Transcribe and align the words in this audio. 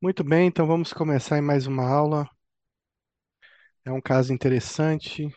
Muito 0.00 0.24
bem, 0.24 0.46
então 0.46 0.66
vamos 0.66 0.90
começar 0.94 1.36
em 1.36 1.42
mais 1.42 1.66
uma 1.66 1.86
aula. 1.86 2.26
É 3.86 3.90
um 3.90 4.02
caso 4.02 4.34
interessante 4.34 5.30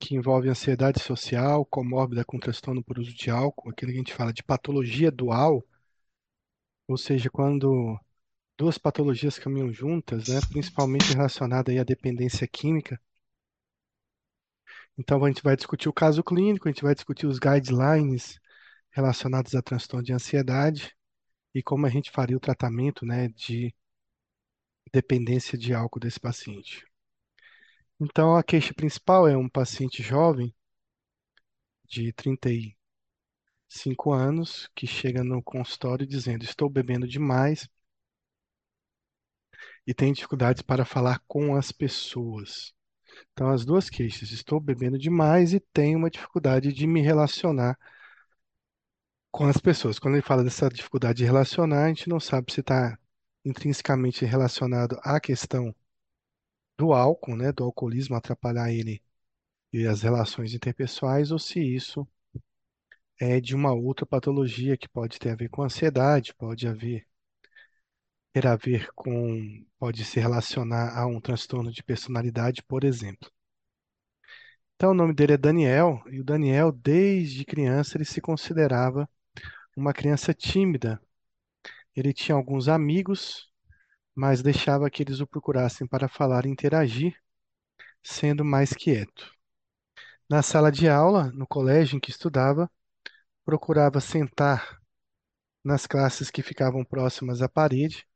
que 0.00 0.14
envolve 0.14 0.48
ansiedade 0.48 1.00
social 1.02 1.62
comórbida 1.66 2.24
com 2.24 2.38
transtorno 2.38 2.82
por 2.82 2.98
uso 2.98 3.12
de 3.12 3.28
álcool, 3.28 3.68
aquilo 3.68 3.92
que 3.92 3.96
a 3.98 4.00
gente 4.00 4.14
fala 4.14 4.32
de 4.32 4.42
patologia 4.42 5.10
dual, 5.10 5.62
ou 6.88 6.96
seja, 6.96 7.30
quando 7.30 7.96
duas 8.58 8.78
patologias 8.78 9.38
caminham 9.38 9.72
juntas, 9.72 10.28
né, 10.28 10.40
principalmente 10.50 11.14
relacionada 11.14 11.72
aí 11.72 11.78
à 11.78 11.84
dependência 11.84 12.46
química. 12.48 13.00
Então 14.98 15.24
a 15.24 15.28
gente 15.28 15.42
vai 15.42 15.56
discutir 15.56 15.88
o 15.88 15.92
caso 15.92 16.22
clínico, 16.22 16.68
a 16.68 16.70
gente 16.72 16.82
vai 16.82 16.94
discutir 16.94 17.26
os 17.26 17.38
guidelines 17.38 18.38
relacionados 18.96 19.54
a 19.54 19.60
transtorno 19.60 20.02
de 20.02 20.14
ansiedade 20.14 20.96
e 21.54 21.62
como 21.62 21.84
a 21.84 21.90
gente 21.90 22.10
faria 22.10 22.34
o 22.34 22.40
tratamento, 22.40 23.04
né, 23.04 23.28
de 23.28 23.74
dependência 24.90 25.58
de 25.58 25.74
álcool 25.74 26.00
desse 26.00 26.18
paciente. 26.18 26.82
Então, 28.00 28.34
a 28.34 28.42
queixa 28.42 28.72
principal 28.72 29.28
é 29.28 29.36
um 29.36 29.50
paciente 29.50 30.02
jovem, 30.02 30.54
de 31.84 32.10
35 32.14 34.12
anos, 34.12 34.70
que 34.74 34.86
chega 34.86 35.22
no 35.22 35.42
consultório 35.42 36.06
dizendo: 36.06 36.44
Estou 36.44 36.70
bebendo 36.70 37.06
demais 37.06 37.68
e 39.86 39.92
tem 39.92 40.12
dificuldades 40.14 40.62
para 40.62 40.86
falar 40.86 41.22
com 41.28 41.54
as 41.54 41.70
pessoas. 41.70 42.72
Então, 43.32 43.50
as 43.50 43.66
duas 43.66 43.90
queixas: 43.90 44.30
estou 44.30 44.58
bebendo 44.58 44.98
demais 44.98 45.52
e 45.52 45.60
tenho 45.60 45.98
uma 45.98 46.10
dificuldade 46.10 46.72
de 46.72 46.86
me 46.86 47.02
relacionar 47.02 47.78
com 49.36 49.44
as 49.44 49.58
pessoas. 49.58 49.98
Quando 49.98 50.14
ele 50.14 50.22
fala 50.22 50.42
dessa 50.42 50.66
dificuldade 50.70 51.18
de 51.18 51.24
relacionar, 51.26 51.84
a 51.84 51.88
gente 51.88 52.08
não 52.08 52.18
sabe 52.18 52.50
se 52.50 52.60
está 52.60 52.98
intrinsecamente 53.44 54.24
relacionado 54.24 54.98
à 55.02 55.20
questão 55.20 55.74
do 56.78 56.94
álcool, 56.94 57.36
né, 57.36 57.52
do 57.52 57.64
alcoolismo 57.64 58.16
atrapalhar 58.16 58.72
ele 58.72 59.02
e 59.72 59.86
as 59.86 60.02
relações 60.02 60.54
interpessoais, 60.54 61.30
ou 61.32 61.38
se 61.38 61.60
isso 61.60 62.08
é 63.20 63.38
de 63.38 63.54
uma 63.54 63.74
outra 63.74 64.06
patologia 64.06 64.76
que 64.76 64.88
pode 64.88 65.18
ter 65.18 65.30
a 65.30 65.36
ver 65.36 65.50
com 65.50 65.62
ansiedade, 65.62 66.34
pode 66.34 66.66
haver 66.66 67.06
ter 68.32 68.46
a 68.46 68.56
ver 68.56 68.90
com, 68.94 69.66
pode 69.78 70.04
se 70.04 70.18
relacionar 70.18 70.96
a 70.96 71.06
um 71.06 71.20
transtorno 71.20 71.70
de 71.70 71.82
personalidade, 71.82 72.62
por 72.62 72.84
exemplo. 72.84 73.30
Então, 74.76 74.90
o 74.92 74.94
nome 74.94 75.12
dele 75.14 75.34
é 75.34 75.38
Daniel, 75.38 76.02
e 76.10 76.20
o 76.20 76.24
Daniel, 76.24 76.72
desde 76.72 77.44
criança, 77.44 77.96
ele 77.96 78.04
se 78.04 78.20
considerava 78.20 79.08
uma 79.76 79.92
criança 79.92 80.34
tímida. 80.34 81.00
Ele 81.94 82.12
tinha 82.12 82.34
alguns 82.34 82.68
amigos, 82.68 83.48
mas 84.14 84.42
deixava 84.42 84.90
que 84.90 85.02
eles 85.02 85.20
o 85.20 85.26
procurassem 85.26 85.86
para 85.86 86.08
falar 86.08 86.46
e 86.46 86.48
interagir, 86.48 87.14
sendo 88.02 88.44
mais 88.44 88.72
quieto. 88.72 89.32
Na 90.28 90.42
sala 90.42 90.72
de 90.72 90.88
aula, 90.88 91.30
no 91.32 91.46
colégio 91.46 91.96
em 91.96 92.00
que 92.00 92.10
estudava, 92.10 92.70
procurava 93.44 94.00
sentar 94.00 94.80
nas 95.64 95.86
classes 95.86 96.30
que 96.30 96.42
ficavam 96.42 96.84
próximas 96.84 97.42
à 97.42 97.48
parede, 97.48 98.06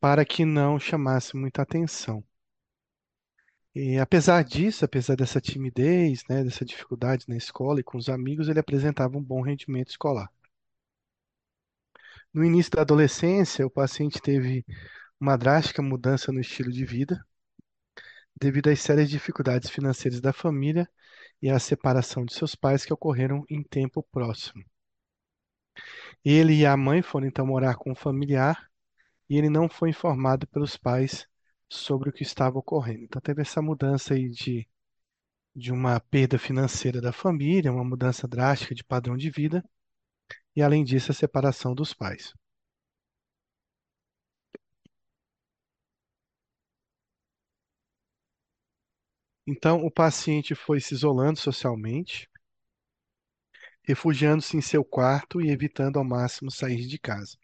para 0.00 0.24
que 0.24 0.44
não 0.44 0.78
chamasse 0.78 1.36
muita 1.36 1.62
atenção. 1.62 2.22
E 3.74 3.98
apesar 3.98 4.42
disso, 4.42 4.84
apesar 4.84 5.16
dessa 5.16 5.40
timidez, 5.40 6.24
né, 6.28 6.42
dessa 6.42 6.64
dificuldade 6.64 7.26
na 7.28 7.36
escola 7.36 7.78
e 7.78 7.84
com 7.84 7.98
os 7.98 8.08
amigos, 8.08 8.48
ele 8.48 8.58
apresentava 8.58 9.16
um 9.18 9.22
bom 9.22 9.42
rendimento 9.42 9.90
escolar. 9.90 10.30
No 12.36 12.44
início 12.44 12.72
da 12.72 12.82
adolescência, 12.82 13.66
o 13.66 13.70
paciente 13.70 14.20
teve 14.20 14.62
uma 15.18 15.38
drástica 15.38 15.80
mudança 15.80 16.30
no 16.30 16.38
estilo 16.38 16.70
de 16.70 16.84
vida, 16.84 17.24
devido 18.38 18.68
às 18.68 18.78
sérias 18.78 19.08
dificuldades 19.08 19.70
financeiras 19.70 20.20
da 20.20 20.34
família 20.34 20.86
e 21.40 21.48
à 21.48 21.58
separação 21.58 22.26
de 22.26 22.34
seus 22.34 22.54
pais 22.54 22.84
que 22.84 22.92
ocorreram 22.92 23.42
em 23.48 23.62
tempo 23.62 24.02
próximo. 24.12 24.62
Ele 26.22 26.52
e 26.52 26.66
a 26.66 26.76
mãe 26.76 27.00
foram 27.00 27.26
então 27.26 27.46
morar 27.46 27.76
com 27.76 27.92
um 27.92 27.94
familiar 27.94 28.70
e 29.30 29.38
ele 29.38 29.48
não 29.48 29.66
foi 29.66 29.88
informado 29.88 30.46
pelos 30.46 30.76
pais 30.76 31.26
sobre 31.70 32.10
o 32.10 32.12
que 32.12 32.22
estava 32.22 32.58
ocorrendo. 32.58 33.04
Então 33.04 33.22
teve 33.22 33.40
essa 33.40 33.62
mudança 33.62 34.12
aí 34.12 34.28
de, 34.28 34.68
de 35.54 35.72
uma 35.72 35.98
perda 36.00 36.38
financeira 36.38 37.00
da 37.00 37.14
família, 37.14 37.72
uma 37.72 37.82
mudança 37.82 38.28
drástica 38.28 38.74
de 38.74 38.84
padrão 38.84 39.16
de 39.16 39.30
vida, 39.30 39.64
e 40.56 40.62
além 40.62 40.82
disso, 40.82 41.12
a 41.12 41.14
separação 41.14 41.74
dos 41.74 41.94
pais. 41.94 42.32
Então, 49.46 49.84
o 49.84 49.90
paciente 49.90 50.54
foi 50.54 50.80
se 50.80 50.94
isolando 50.94 51.38
socialmente, 51.38 52.28
refugiando-se 53.82 54.56
em 54.56 54.60
seu 54.60 54.84
quarto 54.84 55.40
e 55.40 55.48
evitando 55.50 55.98
ao 55.98 56.04
máximo 56.04 56.50
sair 56.50 56.86
de 56.86 56.98
casa. 56.98 57.36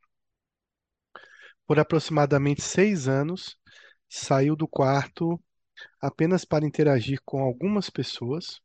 Por 1.66 1.78
aproximadamente 1.78 2.62
seis 2.62 3.08
anos, 3.08 3.56
saiu 4.08 4.54
do 4.54 4.68
quarto 4.68 5.40
apenas 6.00 6.44
para 6.44 6.66
interagir 6.66 7.20
com 7.24 7.42
algumas 7.42 7.90
pessoas 7.90 8.60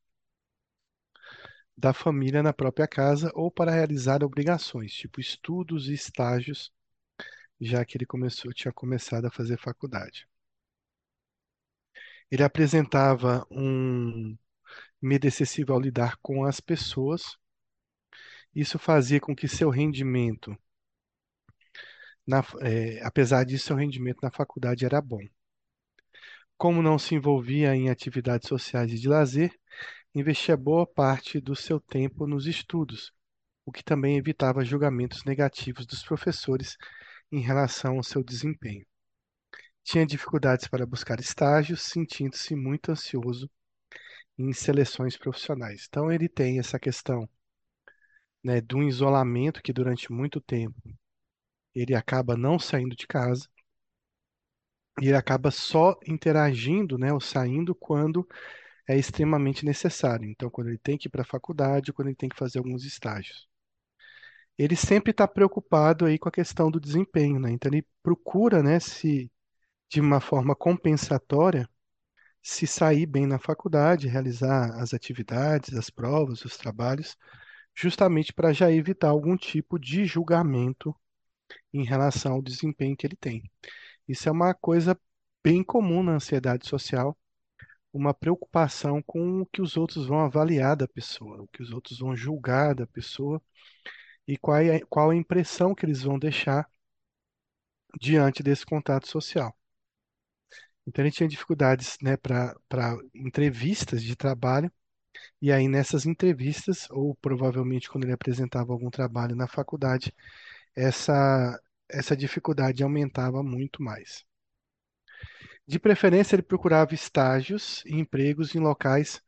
da 1.77 1.93
família 1.93 2.41
na 2.41 2.53
própria 2.53 2.87
casa 2.87 3.31
ou 3.35 3.51
para 3.51 3.71
realizar 3.71 4.23
obrigações, 4.23 4.93
tipo 4.93 5.21
estudos 5.21 5.89
e 5.89 5.93
estágios, 5.93 6.71
já 7.61 7.85
que 7.85 7.97
ele 7.97 8.05
começou, 8.05 8.53
tinha 8.53 8.73
começado 8.73 9.25
a 9.25 9.31
fazer 9.31 9.59
faculdade. 9.59 10.27
Ele 12.31 12.43
apresentava 12.43 13.45
um 13.51 14.37
medo 15.01 15.27
excessivo 15.27 15.73
ao 15.73 15.79
lidar 15.79 16.17
com 16.21 16.45
as 16.45 16.59
pessoas. 16.59 17.37
Isso 18.53 18.77
fazia 18.77 19.19
com 19.21 19.35
que 19.35 19.47
seu 19.47 19.69
rendimento, 19.69 20.57
na, 22.25 22.43
é, 22.61 23.01
apesar 23.03 23.43
disso, 23.45 23.67
seu 23.67 23.75
rendimento 23.75 24.19
na 24.21 24.31
faculdade 24.31 24.85
era 24.85 25.01
bom. 25.01 25.21
Como 26.57 26.81
não 26.81 26.97
se 26.99 27.15
envolvia 27.15 27.75
em 27.75 27.89
atividades 27.89 28.47
sociais 28.47 28.91
e 28.91 28.97
de 28.99 29.07
lazer, 29.07 29.57
investia 30.19 30.57
boa 30.57 30.85
parte 30.85 31.39
do 31.39 31.55
seu 31.55 31.79
tempo 31.79 32.25
nos 32.25 32.47
estudos, 32.47 33.13
o 33.65 33.71
que 33.71 33.83
também 33.83 34.17
evitava 34.17 34.65
julgamentos 34.65 35.23
negativos 35.23 35.85
dos 35.85 36.03
professores 36.03 36.77
em 37.31 37.39
relação 37.39 37.97
ao 37.97 38.03
seu 38.03 38.23
desempenho. 38.23 38.85
Tinha 39.83 40.05
dificuldades 40.05 40.67
para 40.67 40.85
buscar 40.85 41.19
estágios, 41.19 41.81
sentindo-se 41.81 42.55
muito 42.55 42.91
ansioso 42.91 43.49
em 44.37 44.51
seleções 44.53 45.15
profissionais. 45.15 45.85
Então, 45.87 46.11
ele 46.11 46.27
tem 46.27 46.59
essa 46.59 46.79
questão, 46.79 47.29
né, 48.43 48.59
do 48.59 48.83
isolamento 48.83 49.61
que 49.61 49.73
durante 49.73 50.11
muito 50.11 50.41
tempo 50.41 50.81
ele 51.75 51.93
acaba 51.93 52.35
não 52.35 52.57
saindo 52.57 52.95
de 52.95 53.05
casa 53.05 53.47
e 54.99 55.07
ele 55.07 55.15
acaba 55.15 55.51
só 55.51 55.95
interagindo, 56.07 56.97
né, 56.97 57.13
ou 57.13 57.19
saindo 57.19 57.75
quando 57.75 58.27
é 58.87 58.97
extremamente 58.97 59.65
necessário. 59.65 60.29
Então, 60.29 60.49
quando 60.49 60.67
ele 60.69 60.77
tem 60.77 60.97
que 60.97 61.07
ir 61.07 61.11
para 61.11 61.21
a 61.23 61.25
faculdade, 61.25 61.93
quando 61.93 62.07
ele 62.09 62.15
tem 62.15 62.29
que 62.29 62.37
fazer 62.37 62.59
alguns 62.59 62.85
estágios. 62.85 63.47
Ele 64.57 64.75
sempre 64.75 65.11
está 65.11 65.27
preocupado 65.27 66.05
aí 66.05 66.17
com 66.17 66.29
a 66.29 66.31
questão 66.31 66.71
do 66.71 66.79
desempenho, 66.79 67.39
né? 67.39 67.51
Então, 67.51 67.71
ele 67.71 67.85
procura, 68.01 68.63
né, 68.63 68.79
se 68.79 69.31
de 69.89 70.01
uma 70.01 70.19
forma 70.19 70.55
compensatória, 70.55 71.69
se 72.41 72.67
sair 72.67 73.05
bem 73.05 73.27
na 73.27 73.39
faculdade, 73.39 74.07
realizar 74.07 74.81
as 74.81 74.93
atividades, 74.93 75.75
as 75.75 75.89
provas, 75.89 76.45
os 76.45 76.57
trabalhos, 76.57 77.17
justamente 77.75 78.33
para 78.33 78.53
já 78.53 78.71
evitar 78.71 79.09
algum 79.09 79.37
tipo 79.37 79.79
de 79.79 80.05
julgamento 80.05 80.95
em 81.73 81.83
relação 81.83 82.33
ao 82.33 82.41
desempenho 82.41 82.95
que 82.97 83.05
ele 83.07 83.15
tem. 83.17 83.43
Isso 84.07 84.29
é 84.29 84.31
uma 84.31 84.53
coisa 84.53 84.99
bem 85.43 85.63
comum 85.63 86.03
na 86.03 86.13
ansiedade 86.13 86.67
social, 86.67 87.17
uma 87.97 88.13
preocupação 88.13 89.01
com 89.03 89.41
o 89.41 89.45
que 89.45 89.61
os 89.61 89.77
outros 89.77 90.07
vão 90.07 90.19
avaliar 90.19 90.75
da 90.75 90.87
pessoa, 90.87 91.41
o 91.43 91.47
que 91.47 91.61
os 91.63 91.71
outros 91.71 91.99
vão 91.99 92.15
julgar 92.15 92.75
da 92.75 92.87
pessoa 92.87 93.41
e 94.27 94.37
qual 94.37 94.57
é, 94.57 94.79
qual 94.89 95.11
a 95.11 95.15
impressão 95.15 95.75
que 95.75 95.85
eles 95.85 96.03
vão 96.03 96.19
deixar 96.19 96.69
diante 97.99 98.41
desse 98.41 98.65
contato 98.65 99.07
social. 99.07 99.53
Então 100.85 101.03
ele 101.03 101.11
tinha 101.11 101.27
dificuldades, 101.27 101.97
né, 102.01 102.15
para 102.17 102.55
entrevistas 103.13 104.01
de 104.01 104.15
trabalho, 104.15 104.71
e 105.41 105.51
aí 105.51 105.67
nessas 105.67 106.05
entrevistas, 106.05 106.87
ou 106.91 107.15
provavelmente 107.17 107.89
quando 107.89 108.05
ele 108.05 108.13
apresentava 108.13 108.73
algum 108.73 108.89
trabalho 108.89 109.35
na 109.35 109.47
faculdade, 109.47 110.13
essa 110.75 111.59
essa 111.89 112.17
dificuldade 112.17 112.83
aumentava 112.83 113.43
muito 113.43 113.81
mais. 113.83 114.25
De 115.67 115.79
preferência, 115.79 116.35
ele 116.35 116.41
procurava 116.43 116.93
estágios 116.93 117.83
e 117.85 117.95
empregos 117.95 118.55
em 118.55 118.59
locais 118.59 119.21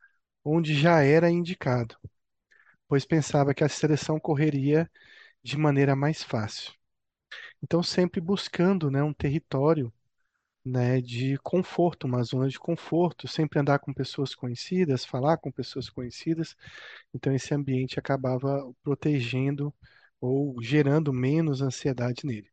onde 0.44 0.74
já 0.74 1.02
era 1.02 1.30
indicado. 1.30 1.96
pois 2.88 3.04
pensava 3.06 3.54
que 3.54 3.64
a 3.64 3.68
seleção 3.68 4.20
correria 4.20 4.90
de 5.44 5.56
maneira 5.58 5.96
mais 5.96 6.22
fácil. 6.24 6.72
Então, 7.62 7.82
sempre 7.82 8.20
buscando, 8.20 8.90
né, 8.90 9.02
um 9.02 9.14
território, 9.14 9.92
né, 10.64 11.00
de 11.02 11.38
conforto, 11.40 12.06
uma 12.06 12.22
zona 12.24 12.48
de 12.48 12.58
conforto, 12.60 13.28
sempre 13.28 13.60
andar 13.60 13.80
com 13.80 13.94
pessoas 13.94 14.34
conhecidas, 14.36 15.04
falar 15.06 15.38
com 15.38 15.52
pessoas 15.52 15.90
conhecidas. 15.90 16.56
Então, 17.14 17.34
esse 17.34 17.54
ambiente 17.54 17.98
acabava 18.00 18.72
protegendo 18.84 19.74
ou 20.20 20.62
gerando 20.62 21.12
menos 21.14 21.62
ansiedade 21.62 22.26
nele. 22.26 22.49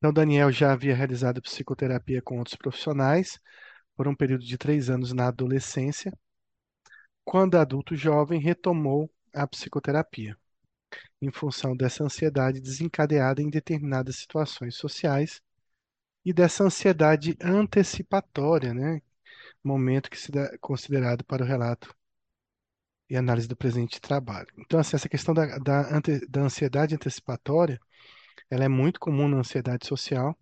Então, 0.00 0.14
Daniel 0.14 0.50
já 0.50 0.72
havia 0.72 0.96
realizado 0.96 1.42
psicoterapia 1.42 2.22
com 2.22 2.38
outros 2.38 2.56
profissionais 2.56 3.38
por 3.94 4.08
um 4.08 4.14
período 4.14 4.42
de 4.44 4.56
três 4.56 4.88
anos 4.88 5.12
na 5.12 5.28
adolescência. 5.28 6.10
Quando 7.22 7.58
adulto 7.58 7.94
jovem, 7.94 8.40
retomou 8.40 9.10
a 9.34 9.46
psicoterapia, 9.46 10.34
em 11.20 11.30
função 11.30 11.76
dessa 11.76 12.02
ansiedade 12.02 12.62
desencadeada 12.62 13.42
em 13.42 13.50
determinadas 13.50 14.16
situações 14.16 14.74
sociais 14.74 15.42
e 16.24 16.32
dessa 16.32 16.64
ansiedade 16.64 17.36
antecipatória, 17.42 18.72
né? 18.72 19.02
Momento 19.62 20.10
que 20.10 20.18
se 20.18 20.32
dá 20.32 20.56
considerado 20.60 21.24
para 21.24 21.44
o 21.44 21.46
relato 21.46 21.94
e 23.10 23.16
análise 23.16 23.48
do 23.48 23.56
presente 23.56 24.00
trabalho. 24.00 24.48
Então, 24.56 24.80
assim, 24.80 24.96
essa 24.96 25.08
questão 25.08 25.34
da, 25.34 25.58
da, 25.58 26.00
da 26.28 26.40
ansiedade 26.40 26.94
antecipatória, 26.94 27.78
ela 28.50 28.64
é 28.64 28.68
muito 28.68 29.00
comum 29.00 29.28
na 29.28 29.38
ansiedade 29.38 29.86
social 29.86 30.36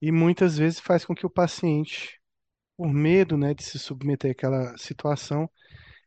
e 0.00 0.12
muitas 0.12 0.58
vezes 0.58 0.80
faz 0.80 1.04
com 1.04 1.14
que 1.14 1.26
o 1.26 1.30
paciente, 1.30 2.20
por 2.76 2.92
medo, 2.92 3.36
né, 3.36 3.54
de 3.54 3.64
se 3.64 3.78
submeter 3.78 4.32
àquela 4.32 4.76
situação, 4.78 5.50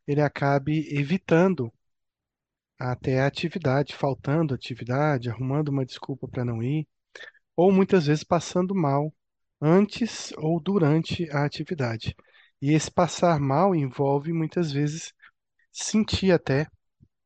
ele 0.07 0.21
acabe 0.21 0.87
evitando 0.95 1.71
até 2.79 3.21
a 3.21 3.27
atividade, 3.27 3.95
faltando 3.95 4.53
atividade, 4.53 5.29
arrumando 5.29 5.69
uma 5.69 5.85
desculpa 5.85 6.27
para 6.27 6.45
não 6.45 6.63
ir, 6.63 6.87
ou 7.55 7.71
muitas 7.71 8.07
vezes 8.07 8.23
passando 8.23 8.73
mal 8.73 9.13
antes 9.61 10.31
ou 10.37 10.59
durante 10.61 11.29
a 11.31 11.45
atividade. 11.45 12.15
E 12.61 12.73
esse 12.73 12.91
passar 12.91 13.39
mal 13.39 13.75
envolve 13.75 14.31
muitas 14.33 14.71
vezes 14.71 15.13
sentir 15.71 16.31
até, 16.31 16.67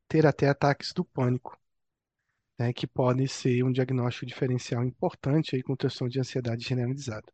ter 0.07 0.25
até 0.25 0.49
ataques 0.49 0.93
do 0.93 1.05
pânico, 1.05 1.57
né, 2.57 2.71
que 2.73 2.87
podem 2.87 3.27
ser 3.27 3.63
um 3.63 3.71
diagnóstico 3.71 4.25
diferencial 4.25 4.83
importante 4.83 5.55
aí 5.55 5.63
com 5.63 5.75
questão 5.75 6.07
de 6.07 6.19
ansiedade 6.19 6.63
generalizada. 6.63 7.31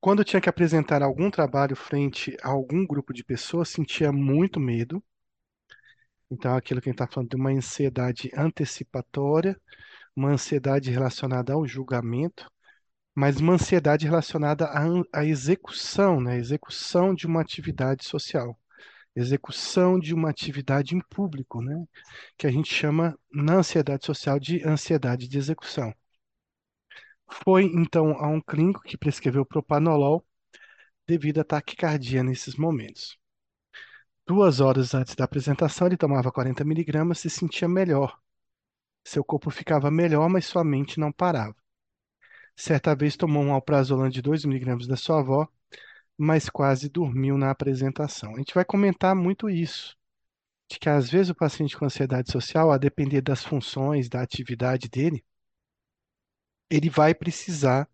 Quando 0.00 0.20
eu 0.20 0.24
tinha 0.24 0.40
que 0.40 0.48
apresentar 0.48 1.02
algum 1.02 1.30
trabalho 1.30 1.74
frente 1.74 2.36
a 2.42 2.48
algum 2.48 2.86
grupo 2.86 3.12
de 3.12 3.24
pessoas, 3.24 3.68
sentia 3.68 4.12
muito 4.12 4.60
medo. 4.60 5.02
Então, 6.30 6.54
aquilo 6.56 6.80
que 6.80 6.88
a 6.88 6.92
gente 6.92 7.02
está 7.02 7.12
falando 7.12 7.30
de 7.30 7.36
uma 7.36 7.50
ansiedade 7.50 8.30
antecipatória, 8.36 9.60
uma 10.14 10.30
ansiedade 10.30 10.90
relacionada 10.90 11.52
ao 11.52 11.66
julgamento, 11.66 12.50
mas 13.14 13.40
uma 13.40 13.54
ansiedade 13.54 14.06
relacionada 14.06 14.66
à, 14.66 14.84
à 15.12 15.24
execução, 15.24 16.20
né? 16.20 16.36
Execução 16.38 17.14
de 17.14 17.26
uma 17.26 17.40
atividade 17.40 18.04
social, 18.04 18.56
execução 19.18 19.98
de 19.98 20.14
uma 20.14 20.30
atividade 20.30 20.94
em 20.96 21.00
público, 21.00 21.60
né? 21.62 21.84
Que 22.36 22.46
a 22.46 22.50
gente 22.50 22.72
chama 22.72 23.18
na 23.32 23.56
ansiedade 23.56 24.04
social 24.06 24.38
de 24.38 24.62
ansiedade 24.64 25.28
de 25.28 25.38
execução. 25.38 25.94
Foi 27.44 27.64
então 27.64 28.12
a 28.18 28.28
um 28.28 28.40
clínico 28.40 28.82
que 28.82 28.96
prescreveu 28.96 29.44
propanolol 29.44 30.24
devido 31.06 31.40
à 31.40 31.44
taquicardia 31.44 32.22
nesses 32.22 32.56
momentos. 32.56 33.18
Duas 34.26 34.60
horas 34.60 34.94
antes 34.94 35.14
da 35.14 35.24
apresentação, 35.24 35.86
ele 35.86 35.96
tomava 35.96 36.30
40 36.30 36.64
miligramas 36.64 37.18
e 37.18 37.30
se 37.30 37.30
sentia 37.30 37.66
melhor. 37.66 38.18
Seu 39.04 39.24
corpo 39.24 39.50
ficava 39.50 39.90
melhor, 39.90 40.28
mas 40.28 40.46
sua 40.46 40.62
mente 40.62 41.00
não 41.00 41.10
parava. 41.10 41.56
Certa 42.54 42.94
vez 42.94 43.16
tomou 43.16 43.42
um 43.42 43.54
alprazolam 43.54 44.10
de 44.10 44.20
2 44.20 44.44
miligramas 44.44 44.86
da 44.86 44.96
sua 44.96 45.20
avó, 45.20 45.48
mas 46.18 46.50
quase 46.50 46.88
dormiu 46.88 47.38
na 47.38 47.50
apresentação. 47.50 48.34
A 48.34 48.38
gente 48.38 48.54
vai 48.54 48.64
comentar 48.64 49.14
muito 49.14 49.48
isso, 49.48 49.96
de 50.70 50.78
que 50.78 50.88
às 50.88 51.08
vezes 51.10 51.30
o 51.30 51.34
paciente 51.34 51.76
com 51.78 51.84
ansiedade 51.84 52.32
social, 52.32 52.72
a 52.72 52.78
depender 52.78 53.22
das 53.22 53.44
funções, 53.44 54.08
da 54.08 54.22
atividade 54.22 54.88
dele, 54.88 55.24
ele 56.70 56.90
vai 56.90 57.14
precisar 57.14 57.88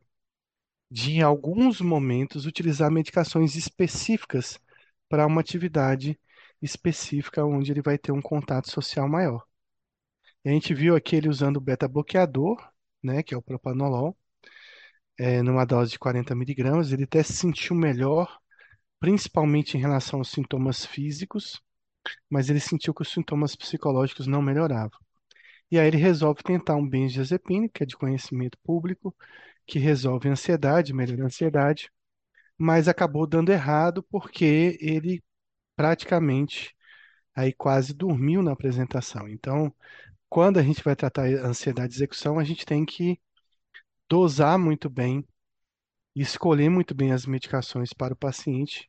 de, 0.90 1.12
em 1.12 1.22
alguns 1.22 1.80
momentos, 1.80 2.46
utilizar 2.46 2.90
medicações 2.90 3.56
específicas 3.56 4.60
para 5.08 5.26
uma 5.26 5.40
atividade 5.40 6.18
específica 6.62 7.44
onde 7.44 7.70
ele 7.72 7.82
vai 7.82 7.98
ter 7.98 8.12
um 8.12 8.22
contato 8.22 8.70
social 8.70 9.08
maior. 9.08 9.44
E 10.44 10.48
a 10.48 10.52
gente 10.52 10.74
viu 10.74 10.96
aqui 10.96 11.16
ele 11.16 11.28
usando 11.28 11.56
o 11.58 11.60
beta-bloqueador, 11.60 12.56
né, 13.02 13.22
que 13.22 13.34
é 13.34 13.36
o 13.36 13.42
propanolol, 13.42 14.16
é, 15.18 15.42
numa 15.42 15.64
dose 15.64 15.92
de 15.92 15.98
40 15.98 16.34
miligramas. 16.34 16.92
Ele 16.92 17.04
até 17.04 17.22
se 17.22 17.34
sentiu 17.34 17.74
melhor, 17.76 18.38
principalmente 19.00 19.76
em 19.76 19.80
relação 19.80 20.20
aos 20.20 20.30
sintomas 20.30 20.84
físicos, 20.84 21.62
mas 22.30 22.50
ele 22.50 22.60
sentiu 22.60 22.94
que 22.94 23.02
os 23.02 23.12
sintomas 23.12 23.56
psicológicos 23.56 24.26
não 24.26 24.42
melhoravam. 24.42 24.98
E 25.70 25.78
aí 25.78 25.88
ele 25.88 25.96
resolve 25.96 26.42
tentar 26.42 26.76
um 26.76 26.88
benzodiazepina, 26.88 27.68
que 27.68 27.82
é 27.82 27.86
de 27.86 27.96
conhecimento 27.96 28.58
público, 28.64 29.14
que 29.66 29.78
resolve 29.78 30.28
a 30.28 30.32
ansiedade, 30.32 30.92
melhora 30.92 31.22
a 31.24 31.26
ansiedade, 31.26 31.90
mas 32.58 32.88
acabou 32.88 33.26
dando 33.26 33.50
errado 33.52 34.02
porque 34.04 34.78
ele 34.80 35.22
praticamente 35.76 36.74
aí 37.34 37.52
quase 37.52 37.94
dormiu 37.94 38.42
na 38.42 38.52
apresentação. 38.52 39.28
Então, 39.28 39.74
quando 40.28 40.58
a 40.58 40.62
gente 40.62 40.82
vai 40.84 40.96
tratar 40.96 41.26
a 41.26 41.46
ansiedade 41.48 41.90
de 41.90 41.96
execução, 41.96 42.38
a 42.38 42.44
gente 42.44 42.66
tem 42.66 42.84
que 42.84 43.20
dosar 44.08 44.58
muito 44.58 44.88
bem 44.90 45.24
escolher 46.14 46.68
muito 46.68 46.94
bem 46.94 47.12
as 47.12 47.26
medicações 47.26 47.92
para 47.92 48.14
o 48.14 48.16
paciente, 48.16 48.88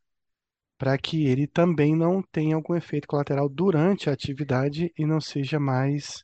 para 0.77 0.97
que 0.97 1.25
ele 1.25 1.47
também 1.47 1.95
não 1.95 2.21
tenha 2.21 2.55
algum 2.55 2.75
efeito 2.75 3.07
colateral 3.07 3.49
durante 3.49 4.09
a 4.09 4.13
atividade 4.13 4.93
e 4.97 5.05
não 5.05 5.21
seja 5.21 5.59
mais 5.59 6.23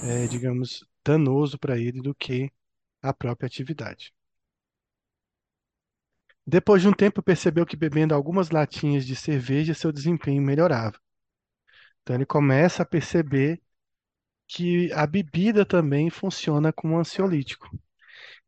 é, 0.00 0.28
digamos, 0.28 0.84
danoso 1.04 1.58
para 1.58 1.78
ele 1.78 2.00
do 2.00 2.14
que 2.14 2.50
a 3.02 3.12
própria 3.12 3.46
atividade. 3.46 4.12
Depois 6.46 6.82
de 6.82 6.88
um 6.88 6.92
tempo, 6.92 7.22
percebeu 7.22 7.64
que 7.66 7.76
bebendo 7.76 8.14
algumas 8.14 8.50
latinhas 8.50 9.06
de 9.06 9.14
cerveja, 9.14 9.74
seu 9.74 9.92
desempenho 9.92 10.42
melhorava. 10.42 10.98
Então, 12.02 12.16
ele 12.16 12.26
começa 12.26 12.82
a 12.82 12.86
perceber 12.86 13.60
que 14.46 14.92
a 14.92 15.06
bebida 15.06 15.66
também 15.66 16.10
funciona 16.10 16.72
como 16.72 16.98
ansiolítico. 16.98 17.68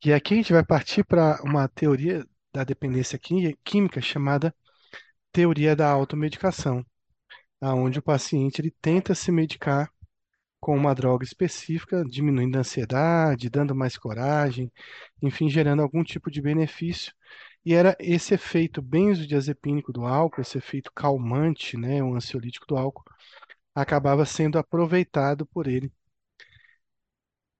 E 0.04 0.12
aqui 0.12 0.34
a 0.34 0.36
gente 0.38 0.52
vai 0.52 0.64
partir 0.64 1.04
para 1.04 1.40
uma 1.42 1.68
teoria 1.68 2.24
da 2.52 2.64
dependência 2.64 3.18
química 3.64 4.00
chamada 4.00 4.54
teoria 5.32 5.76
da 5.76 5.90
automedicação, 5.90 6.84
aonde 7.60 7.98
o 7.98 8.02
paciente 8.02 8.60
ele 8.60 8.74
tenta 8.82 9.14
se 9.14 9.32
medicar 9.32 9.90
com 10.60 10.76
uma 10.76 10.94
droga 10.94 11.24
específica, 11.24 12.04
diminuindo 12.04 12.56
a 12.56 12.60
ansiedade, 12.60 13.50
dando 13.50 13.74
mais 13.74 13.98
coragem, 13.98 14.72
enfim, 15.22 15.48
gerando 15.50 15.82
algum 15.82 16.04
tipo 16.04 16.30
de 16.30 16.42
benefício. 16.42 17.12
E 17.64 17.74
era 17.74 17.96
esse 18.00 18.34
efeito 18.34 18.82
benzodiazepínico 18.82 19.92
do 19.92 20.06
álcool, 20.06 20.40
esse 20.42 20.58
efeito 20.58 20.92
calmante, 20.94 21.76
né, 21.76 22.02
o 22.02 22.14
ansiolítico 22.14 22.66
do 22.66 22.76
álcool, 22.76 23.04
acabava 23.74 24.24
sendo 24.26 24.58
aproveitado 24.58 25.46
por 25.46 25.66
ele. 25.66 25.92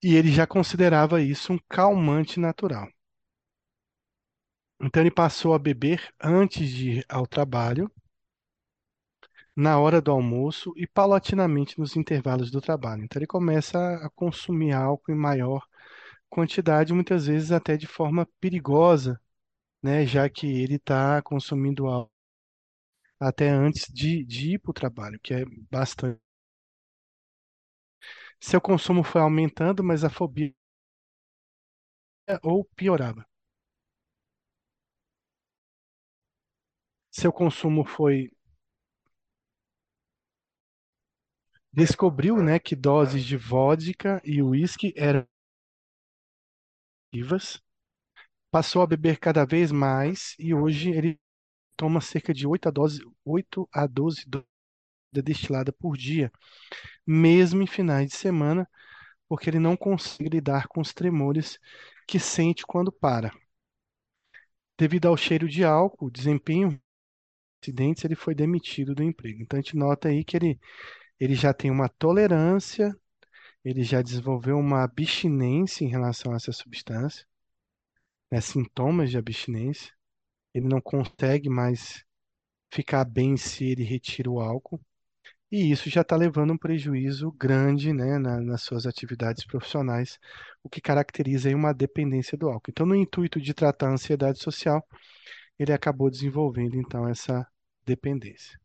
E 0.03 0.15
ele 0.15 0.31
já 0.31 0.47
considerava 0.47 1.23
isso 1.23 1.55
um 1.55 1.59
calmante 1.67 2.39
natural. 2.39 2.87
Então 4.79 5.03
ele 5.03 5.11
passou 5.11 5.55
a 5.55 5.59
beber 5.59 6.13
antes 6.23 6.69
de 6.69 6.91
ir 6.99 7.07
ao 7.09 7.27
trabalho, 7.27 7.91
na 9.57 9.79
hora 9.79 10.01
do 10.01 10.11
almoço 10.11 10.73
e 10.77 10.87
paulatinamente 10.89 11.79
nos 11.79 11.95
intervalos 11.97 12.51
do 12.51 12.61
trabalho. 12.61 13.05
Então 13.05 13.19
ele 13.21 13.27
começa 13.27 13.79
a 13.97 14.11
consumir 14.11 14.73
álcool 14.73 15.13
em 15.13 15.17
maior 15.17 15.65
quantidade, 16.31 16.93
muitas 16.95 17.27
vezes 17.27 17.53
até 17.53 17.77
de 17.77 17.87
forma 17.87 18.29
perigosa, 18.41 19.21
né, 19.83 20.07
já 20.07 20.29
que 20.31 20.47
ele 20.47 20.77
está 20.77 21.23
consumindo 21.23 21.87
álcool 21.89 22.13
até 23.19 23.49
antes 23.49 23.87
de, 23.93 24.23
de 24.25 24.55
ir 24.55 24.59
para 24.59 24.71
o 24.71 24.75
trabalho, 24.75 25.19
que 25.23 25.33
é 25.35 25.45
bastante. 25.71 26.21
Seu 28.43 28.59
consumo 28.61 29.05
foi 29.05 29.21
aumentando, 29.21 29.85
mas 29.85 30.03
a 30.03 30.09
fobia 30.09 30.55
ou 32.43 32.65
piorava. 32.77 33.25
Seu 37.13 37.33
consumo 37.33 37.85
foi 37.85 38.31
descobriu, 41.73 42.43
né, 42.43 42.59
que 42.59 42.75
doses 42.77 43.25
de 43.25 43.37
vodka 43.37 44.21
e 44.25 44.43
uísque 44.43 44.93
eram 44.97 45.27
vivas, 47.13 47.61
passou 48.51 48.83
a 48.83 48.87
beber 48.87 49.19
cada 49.19 49.45
vez 49.45 49.73
mais 49.73 50.35
e 50.39 50.55
hoje 50.55 50.91
ele 50.91 51.21
toma 51.77 52.01
cerca 52.01 52.35
de 52.35 52.47
8 52.47 52.69
a 52.69 52.73
12, 52.73 53.01
8 53.25 53.69
a 53.73 53.87
12 53.87 54.25
doses 54.29 54.49
de 55.13 55.23
destilada 55.23 55.73
por 55.73 55.97
dia, 55.97 56.33
mesmo 57.11 57.63
em 57.63 57.67
finais 57.67 58.09
de 58.09 58.15
semana, 58.15 58.69
porque 59.29 59.51
ele 59.51 59.59
não 59.59 59.77
consegue 59.77 60.31
lidar 60.31 60.69
com 60.69 60.81
os 60.81 60.93
tremores 60.95 61.59
que 62.07 62.21
sente 62.21 62.65
quando 62.67 62.93
para. 62.93 63.33
Devido 64.79 65.09
ao 65.09 65.17
cheiro 65.17 65.49
de 65.49 65.65
álcool, 65.65 66.11
desempenho 66.11 66.81
acidentes, 67.63 68.05
ele 68.05 68.15
foi 68.15 68.35
demitido 68.35 68.95
do 68.95 69.03
emprego. 69.03 69.43
Então 69.43 69.59
a 69.59 69.63
gente 69.63 69.77
nota 69.77 70.09
aí 70.09 70.25
que 70.25 70.37
ele, 70.37 70.61
ele 71.19 71.35
já 71.35 71.53
tem 71.53 71.71
uma 71.71 71.89
tolerância, 71.89 72.97
ele 73.65 73.83
já 73.83 74.03
desenvolveu 74.03 74.59
uma 74.59 74.85
abstinência 74.85 75.85
em 75.85 75.89
relação 75.89 76.33
a 76.33 76.37
essa 76.37 76.53
substância, 76.53 77.27
né, 78.31 78.41
sintomas 78.41 79.11
de 79.11 79.19
abstinência. 79.19 79.93
Ele 80.55 80.69
não 80.69 80.81
consegue 80.81 81.49
mais 81.49 82.05
ficar 82.73 83.05
bem 83.05 83.37
se 83.37 83.65
ele 83.65 83.85
retira 83.85 84.31
o 84.31 84.41
álcool. 84.41 84.81
E 85.51 85.71
isso 85.71 85.89
já 85.91 86.01
está 86.03 86.17
levando 86.17 86.53
um 86.53 86.57
prejuízo 86.59 87.31
grande, 87.33 87.93
né, 87.93 88.19
na- 88.19 88.41
nas 88.41 88.63
suas 88.63 88.85
atividades 88.87 89.45
profissionais, 89.45 90.19
o 90.63 90.69
que 90.69 90.81
caracteriza 90.81 91.49
aí 91.49 91.55
uma 91.55 91.73
dependência 91.75 92.37
do 92.39 92.49
álcool. 92.49 92.71
Então, 92.71 92.87
no 92.87 92.95
intuito 92.97 93.41
de 93.41 93.53
tratar 93.55 93.89
a 93.89 93.93
ansiedade 93.93 94.39
social, 94.41 94.85
ele 95.59 95.73
acabou 95.73 96.11
desenvolvendo 96.11 96.77
então 96.77 97.09
essa 97.09 97.47
dependência. 97.87 98.59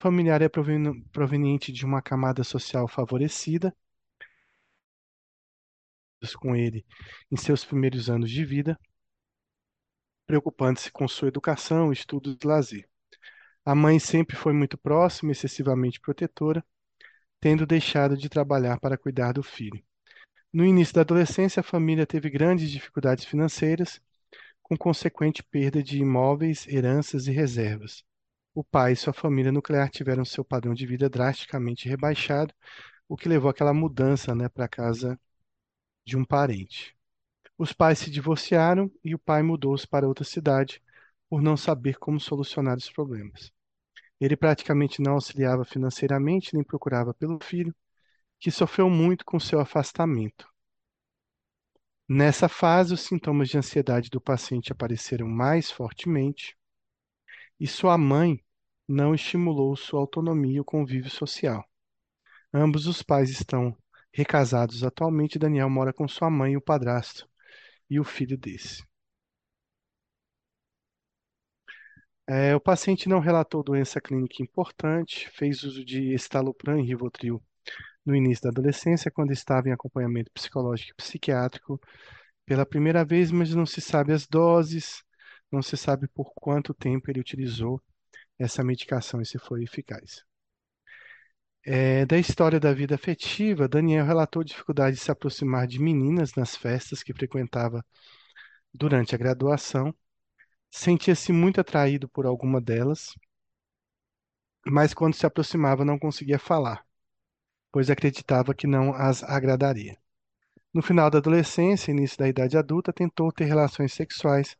O 0.00 0.04
familiar 0.04 0.40
é 0.40 0.48
proveni- 0.48 1.04
proveniente 1.12 1.70
de 1.70 1.84
uma 1.84 2.00
camada 2.00 2.42
social 2.42 2.88
favorecida, 2.88 3.76
com 6.40 6.54
ele 6.54 6.84
em 7.32 7.36
seus 7.38 7.64
primeiros 7.64 8.10
anos 8.10 8.30
de 8.30 8.44
vida, 8.44 8.78
preocupando-se 10.24 10.92
com 10.92 11.08
sua 11.08 11.26
educação, 11.26 11.90
estudos 11.92 12.36
e 12.40 12.46
lazer. 12.46 12.88
A 13.66 13.74
mãe 13.74 13.98
sempre 13.98 14.36
foi 14.36 14.52
muito 14.52 14.78
próxima, 14.78 15.32
excessivamente 15.32 16.00
protetora, 16.00 16.64
tendo 17.40 17.66
deixado 17.66 18.16
de 18.16 18.28
trabalhar 18.28 18.78
para 18.78 18.96
cuidar 18.96 19.32
do 19.32 19.42
filho. 19.42 19.82
No 20.52 20.64
início 20.64 20.94
da 20.94 21.00
adolescência, 21.00 21.60
a 21.60 21.64
família 21.64 22.06
teve 22.06 22.30
grandes 22.30 22.70
dificuldades 22.70 23.24
financeiras, 23.24 24.00
com 24.62 24.76
consequente 24.76 25.42
perda 25.42 25.82
de 25.82 25.98
imóveis, 25.98 26.64
heranças 26.68 27.26
e 27.26 27.32
reservas. 27.32 28.04
O 28.54 28.62
pai 28.62 28.92
e 28.92 28.96
sua 28.96 29.12
família 29.12 29.50
nuclear 29.50 29.90
tiveram 29.90 30.24
seu 30.24 30.44
padrão 30.44 30.72
de 30.72 30.86
vida 30.86 31.10
drasticamente 31.10 31.88
rebaixado, 31.88 32.54
o 33.08 33.16
que 33.16 33.28
levou 33.28 33.50
àquela 33.50 33.74
mudança, 33.74 34.32
né, 34.32 34.48
para 34.48 34.66
a 34.66 34.68
casa 34.68 35.18
de 36.04 36.16
um 36.16 36.24
parente. 36.24 36.96
Os 37.58 37.72
pais 37.72 37.98
se 37.98 38.12
divorciaram 38.12 38.92
e 39.04 39.14
o 39.14 39.18
pai 39.18 39.42
mudou-se 39.42 39.88
para 39.88 40.06
outra 40.06 40.24
cidade 40.24 40.80
por 41.28 41.42
não 41.42 41.56
saber 41.56 41.98
como 41.98 42.20
solucionar 42.20 42.76
os 42.76 42.88
problemas. 42.90 43.55
Ele 44.20 44.36
praticamente 44.36 45.02
não 45.02 45.14
auxiliava 45.14 45.64
financeiramente 45.64 46.54
nem 46.54 46.64
procurava 46.64 47.12
pelo 47.12 47.38
filho, 47.42 47.74
que 48.38 48.50
sofreu 48.50 48.88
muito 48.88 49.24
com 49.24 49.38
seu 49.38 49.60
afastamento. 49.60 50.48
Nessa 52.08 52.48
fase, 52.48 52.94
os 52.94 53.00
sintomas 53.00 53.48
de 53.48 53.58
ansiedade 53.58 54.08
do 54.10 54.20
paciente 54.20 54.70
apareceram 54.70 55.26
mais 55.26 55.70
fortemente 55.70 56.56
e 57.58 57.66
sua 57.66 57.98
mãe 57.98 58.42
não 58.88 59.14
estimulou 59.14 59.74
sua 59.76 60.00
autonomia 60.00 60.56
e 60.56 60.60
o 60.60 60.64
convívio 60.64 61.10
social. 61.10 61.64
Ambos 62.52 62.86
os 62.86 63.02
pais 63.02 63.30
estão 63.30 63.76
recasados 64.12 64.84
atualmente. 64.84 65.38
Daniel 65.38 65.68
mora 65.68 65.92
com 65.92 66.06
sua 66.06 66.30
mãe 66.30 66.52
e 66.52 66.56
o 66.56 66.60
padrasto 66.60 67.28
e 67.90 67.98
o 67.98 68.04
filho 68.04 68.38
desse. 68.38 68.84
É, 72.28 72.54
o 72.56 72.60
paciente 72.60 73.08
não 73.08 73.20
relatou 73.20 73.62
doença 73.62 74.00
clínica 74.00 74.42
importante, 74.42 75.30
fez 75.30 75.62
uso 75.62 75.84
de 75.84 76.12
estalopram 76.12 76.78
e 76.78 76.82
rivotril 76.84 77.42
no 78.04 78.14
início 78.16 78.44
da 78.44 78.50
adolescência, 78.50 79.10
quando 79.10 79.32
estava 79.32 79.68
em 79.68 79.72
acompanhamento 79.72 80.30
psicológico 80.32 80.92
e 80.92 80.96
psiquiátrico 80.96 81.80
pela 82.46 82.66
primeira 82.66 83.04
vez, 83.04 83.30
mas 83.30 83.54
não 83.54 83.66
se 83.66 83.80
sabe 83.80 84.12
as 84.12 84.26
doses, 84.26 85.02
não 85.52 85.62
se 85.62 85.76
sabe 85.76 86.08
por 86.08 86.32
quanto 86.34 86.74
tempo 86.74 87.10
ele 87.10 87.20
utilizou 87.20 87.82
essa 88.38 88.64
medicação 88.64 89.20
e 89.20 89.26
se 89.26 89.38
foi 89.38 89.64
eficaz. 89.64 90.24
É, 91.64 92.06
da 92.06 92.16
história 92.16 92.60
da 92.60 92.72
vida 92.72 92.94
afetiva, 92.94 93.68
Daniel 93.68 94.06
relatou 94.06 94.44
dificuldade 94.44 94.96
de 94.96 95.02
se 95.02 95.10
aproximar 95.10 95.66
de 95.66 95.80
meninas 95.80 96.32
nas 96.36 96.56
festas 96.56 97.02
que 97.02 97.12
frequentava 97.12 97.84
durante 98.72 99.14
a 99.14 99.18
graduação. 99.18 99.94
Sentia-se 100.70 101.32
muito 101.32 101.60
atraído 101.60 102.08
por 102.08 102.26
alguma 102.26 102.60
delas, 102.60 103.14
mas 104.66 104.92
quando 104.92 105.14
se 105.14 105.24
aproximava 105.24 105.84
não 105.84 105.98
conseguia 105.98 106.38
falar, 106.38 106.84
pois 107.72 107.88
acreditava 107.90 108.54
que 108.54 108.66
não 108.66 108.92
as 108.92 109.22
agradaria. 109.22 109.96
No 110.74 110.82
final 110.82 111.10
da 111.10 111.18
adolescência, 111.18 111.90
início 111.90 112.18
da 112.18 112.28
idade 112.28 112.58
adulta, 112.58 112.92
tentou 112.92 113.32
ter 113.32 113.44
relações 113.44 113.92
sexuais, 113.92 114.56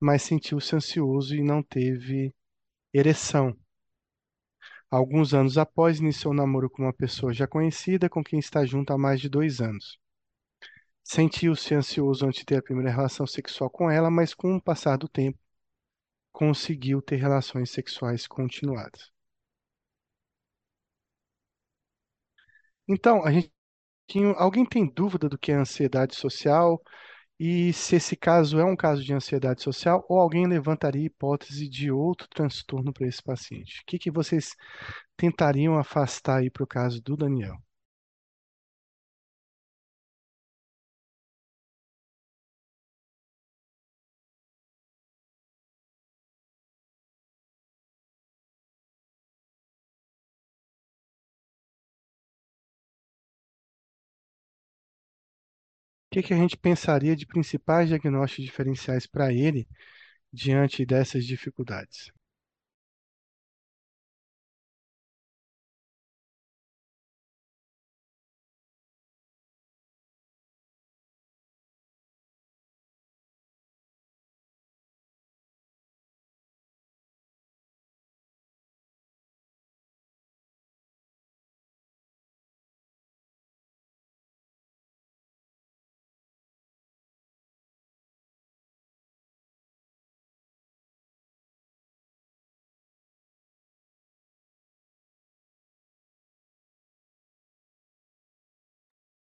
mas 0.00 0.22
sentiu-se 0.22 0.74
ansioso 0.74 1.34
e 1.34 1.42
não 1.42 1.62
teve 1.62 2.34
ereção. 2.92 3.54
Alguns 4.90 5.34
anos 5.34 5.58
após, 5.58 5.98
iniciou 5.98 6.32
um 6.32 6.36
namoro 6.36 6.70
com 6.70 6.82
uma 6.82 6.92
pessoa 6.92 7.34
já 7.34 7.46
conhecida, 7.46 8.08
com 8.08 8.24
quem 8.24 8.38
está 8.38 8.64
junto 8.64 8.92
há 8.92 8.98
mais 8.98 9.20
de 9.20 9.28
dois 9.28 9.60
anos. 9.60 9.98
Sentiu-se 11.02 11.74
ansioso 11.74 12.24
antes 12.26 12.40
de 12.40 12.46
ter 12.46 12.56
a 12.56 12.62
primeira 12.62 12.90
relação 12.90 13.26
sexual 13.26 13.68
com 13.68 13.90
ela, 13.90 14.10
mas 14.10 14.32
com 14.32 14.56
o 14.56 14.62
passar 14.62 14.96
do 14.96 15.08
tempo, 15.08 15.38
conseguiu 16.38 17.02
ter 17.02 17.16
relações 17.16 17.68
sexuais 17.68 18.24
continuadas. 18.28 19.10
Então, 22.86 23.24
a 23.24 23.32
gente 23.32 23.52
alguém 24.36 24.64
tem 24.64 24.86
dúvida 24.88 25.28
do 25.28 25.36
que 25.36 25.50
é 25.50 25.56
ansiedade 25.56 26.14
social 26.14 26.80
e 27.40 27.72
se 27.72 27.96
esse 27.96 28.16
caso 28.16 28.60
é 28.60 28.64
um 28.64 28.76
caso 28.76 29.02
de 29.04 29.12
ansiedade 29.12 29.62
social 29.62 30.06
ou 30.08 30.20
alguém 30.20 30.46
levantaria 30.46 31.06
hipótese 31.06 31.68
de 31.68 31.90
outro 31.90 32.28
transtorno 32.28 32.92
para 32.92 33.08
esse 33.08 33.22
paciente? 33.22 33.80
O 33.82 33.84
que 33.86 33.98
que 33.98 34.10
vocês 34.10 34.54
tentariam 35.16 35.76
afastar 35.76 36.38
aí 36.38 36.50
para 36.50 36.62
o 36.64 36.68
caso 36.68 37.02
do 37.02 37.16
Daniel? 37.16 37.56
Que 56.22 56.28
que 56.28 56.34
a 56.34 56.36
gente 56.36 56.56
pensaria 56.56 57.16
de 57.16 57.26
principais 57.26 57.88
diagnósticos 57.88 58.44
diferenciais 58.44 59.06
para 59.06 59.32
ele 59.32 59.68
diante 60.32 60.86
dessas 60.86 61.24
dificuldades? 61.26 62.12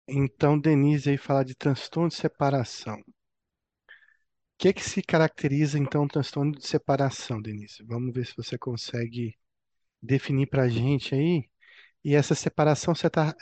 Então, 0.07 0.57
Denise 0.57 1.09
aí 1.09 1.17
fala 1.17 1.43
de 1.43 1.53
transtorno 1.55 2.07
de 2.07 2.15
separação. 2.15 2.95
O 2.99 3.03
que 4.57 4.73
que 4.73 4.83
se 4.83 5.01
caracteriza 5.03 5.77
então 5.77 6.03
o 6.05 6.07
transtorno 6.07 6.53
de 6.53 6.65
separação, 6.65 7.41
Denise? 7.41 7.83
Vamos 7.83 8.13
ver 8.13 8.25
se 8.25 8.35
você 8.35 8.57
consegue 8.57 9.37
definir 10.01 10.47
para 10.47 10.63
a 10.63 10.69
gente 10.69 11.15
aí. 11.15 11.49
E 12.03 12.15
essa 12.15 12.35
separação, 12.35 12.95
você 12.95 13.07
está 13.07 13.35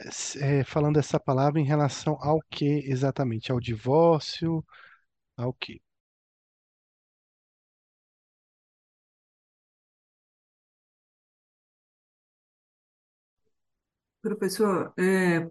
falando 0.65 0.99
essa 0.99 1.19
palavra 1.19 1.59
em 1.61 1.65
relação 1.65 2.17
ao 2.21 2.41
que 2.51 2.65
exatamente? 2.89 3.51
Ao 3.51 3.59
divórcio? 3.59 4.65
Ao 5.37 5.53
quê? 5.53 5.81
Professor, 14.21 14.93
é, 14.97 15.49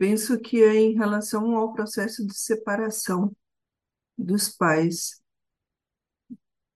penso 0.00 0.40
que 0.40 0.62
é 0.64 0.76
em 0.76 0.94
relação 0.96 1.56
ao 1.56 1.72
processo 1.74 2.26
de 2.26 2.34
separação 2.36 3.36
dos 4.18 4.48
pais. 4.50 5.22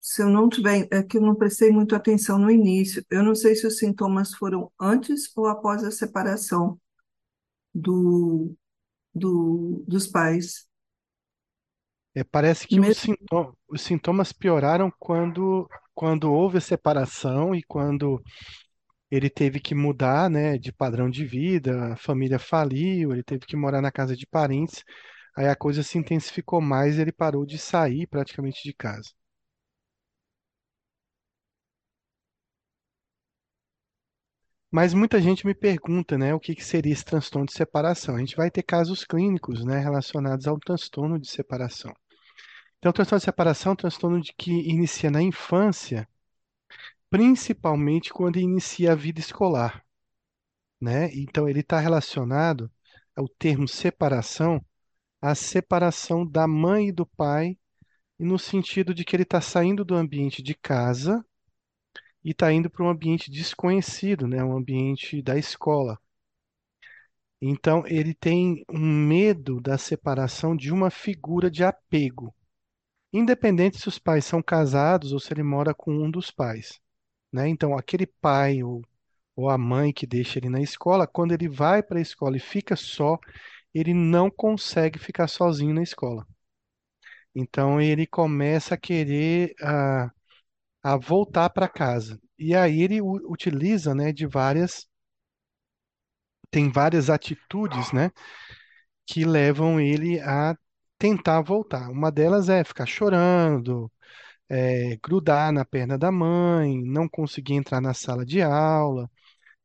se 0.00 0.22
eu 0.22 0.28
não 0.28 0.48
tiver, 0.48 0.86
é 0.92 1.02
que 1.02 1.16
eu 1.16 1.22
não 1.22 1.34
prestei 1.34 1.70
muito 1.70 1.94
atenção 1.96 2.38
no 2.38 2.50
início. 2.50 3.04
Eu 3.10 3.22
não 3.22 3.34
sei 3.34 3.54
se 3.56 3.66
os 3.66 3.78
sintomas 3.78 4.34
foram 4.34 4.70
antes 4.80 5.30
ou 5.36 5.46
após 5.46 5.82
a 5.84 5.90
separação 5.90 6.78
do, 7.74 8.54
do, 9.14 9.84
dos 9.88 10.06
pais. 10.08 10.68
É, 12.14 12.22
parece 12.24 12.66
que 12.68 12.80
os 12.80 12.86
Mesmo, 12.86 12.96
sintoma- 12.96 13.52
os 13.68 13.82
sintomas 13.82 14.32
pioraram 14.32 14.92
quando, 14.98 15.68
quando 15.94 16.32
houve 16.32 16.58
a 16.58 16.60
separação 16.60 17.54
e 17.54 17.62
quando 17.62 18.22
ele 19.14 19.30
teve 19.30 19.61
que 19.61 19.75
mudar, 19.75 20.28
né, 20.30 20.59
de 20.59 20.73
padrão 20.73 21.09
de 21.11 21.25
vida, 21.25 21.92
a 21.94 21.97
família 21.97 22.38
faliu, 22.38 23.12
ele 23.12 23.23
teve 23.23 23.47
que 23.47 23.56
morar 23.56 23.80
na 23.80 23.92
casa 23.92 24.16
de 24.16 24.26
parentes, 24.26 24.85
aí 25.37 25.47
a 25.49 25.56
coisa 25.56 25.83
se 25.83 25.99
intensificou 25.99 26.61
mais 26.61 26.99
ele 26.99 27.12
parou 27.12 27.47
de 27.47 27.59
sair 27.59 28.06
praticamente 28.09 28.62
de 28.64 28.75
casa. 28.75 29.11
Mas 34.71 34.92
muita 34.92 35.21
gente 35.21 35.47
me 35.47 35.54
pergunta, 35.54 36.18
né, 36.18 36.35
o 36.35 36.40
que 36.40 36.54
que 36.54 36.64
seria 36.64 36.92
esse 36.92 37.04
transtorno 37.04 37.47
de 37.47 37.52
separação. 37.54 38.16
A 38.16 38.18
gente 38.18 38.37
vai 38.37 38.50
ter 38.50 38.62
casos 38.64 39.04
clínicos, 39.04 39.64
né, 39.64 39.78
relacionados 39.78 40.49
ao 40.49 40.59
transtorno 40.59 41.18
de 41.18 41.28
separação. 41.28 41.92
Então, 42.78 42.90
o 42.90 42.92
transtorno 42.92 43.21
de 43.21 43.25
separação 43.25 43.71
é 43.71 43.75
um 43.75 43.76
transtorno 43.76 44.21
de 44.21 44.33
que 44.37 44.50
inicia 44.68 45.11
na 45.11 45.23
infância, 45.23 46.09
principalmente 47.14 48.12
quando 48.12 48.40
inicia 48.40 48.90
a 48.90 48.97
vida 48.97 49.21
escolar, 49.21 49.87
né? 50.80 51.14
Então, 51.14 51.49
ele 51.49 51.61
está 51.61 51.78
relacionado 51.78 52.68
ao 53.14 53.28
termo 53.28 53.68
separação, 53.68 54.61
à 55.23 55.33
separação 55.33 56.26
da 56.26 56.49
mãe 56.49 56.88
e 56.88 56.92
do 56.92 57.06
pai, 57.06 57.56
no 58.18 58.37
sentido 58.37 58.92
de 58.92 59.04
que 59.04 59.14
ele 59.14 59.23
está 59.23 59.40
saindo 59.40 59.85
do 59.85 59.94
ambiente 59.94 60.42
de 60.42 60.56
casa 60.56 61.25
e 62.25 62.33
está 62.33 62.52
indo 62.52 62.68
para 62.68 62.85
um 62.85 62.88
ambiente 62.88 63.30
desconhecido, 63.30 64.26
né? 64.26 64.42
Um 64.42 64.56
ambiente 64.56 65.23
da 65.23 65.38
escola. 65.38 65.97
Então, 67.40 67.87
ele 67.87 68.12
tem 68.12 68.64
um 68.68 69.06
medo 69.06 69.61
da 69.61 69.78
separação 69.78 70.56
de 70.56 70.73
uma 70.73 70.90
figura 70.90 71.49
de 71.49 71.62
apego, 71.62 72.35
independente 73.12 73.78
se 73.78 73.87
os 73.87 74.00
pais 74.00 74.25
são 74.25 74.42
casados 74.42 75.12
ou 75.12 75.21
se 75.21 75.33
ele 75.33 75.44
mora 75.44 75.73
com 75.73 75.92
um 75.94 76.11
dos 76.11 76.33
pais, 76.33 76.83
né? 77.34 77.48
Então, 77.48 77.76
aquele 77.76 78.06
pai 78.06 78.62
ou, 78.62 78.82
ou 79.36 79.50
a 79.50 79.58
mãe 79.58 79.92
que 79.92 80.06
deixa 80.06 80.38
ele 80.38 80.48
na 80.48 80.62
escola, 80.62 81.06
quando 81.06 81.32
ele 81.34 81.48
vai 81.48 81.82
para 81.82 81.98
a 81.98 82.02
escola 82.02 82.36
e 82.36 82.40
fica 82.40 82.76
só, 82.76 83.18
ele 83.74 83.94
não 83.94 84.30
consegue 84.30 84.98
ficar 84.98 85.28
sozinho 85.28 85.74
na 85.74 85.82
escola. 85.82 86.26
Então, 87.34 87.80
ele 87.80 88.06
começa 88.06 88.74
a 88.74 88.78
querer 88.78 89.54
a, 89.62 90.10
a 90.82 90.96
voltar 90.96 91.50
para 91.50 91.68
casa. 91.68 92.20
E 92.38 92.54
aí 92.54 92.82
ele 92.82 93.00
utiliza, 93.02 93.94
né, 93.94 94.12
de 94.12 94.26
várias, 94.26 94.86
tem 96.50 96.70
várias 96.70 97.10
atitudes, 97.10 97.92
né? 97.92 98.10
que 99.06 99.24
levam 99.24 99.80
ele 99.80 100.20
a 100.20 100.56
tentar 100.98 101.40
voltar. 101.42 101.90
Uma 101.90 102.10
delas 102.10 102.48
é 102.48 102.64
ficar 102.64 102.86
chorando, 102.86 103.90
é, 104.48 104.96
grudar 104.98 105.52
na 105.52 105.64
perna 105.64 105.98
da 105.98 106.12
mãe, 106.12 106.82
não 106.84 107.08
conseguir 107.08 107.54
entrar 107.54 107.80
na 107.80 107.94
sala 107.94 108.24
de 108.24 108.42
aula, 108.42 109.10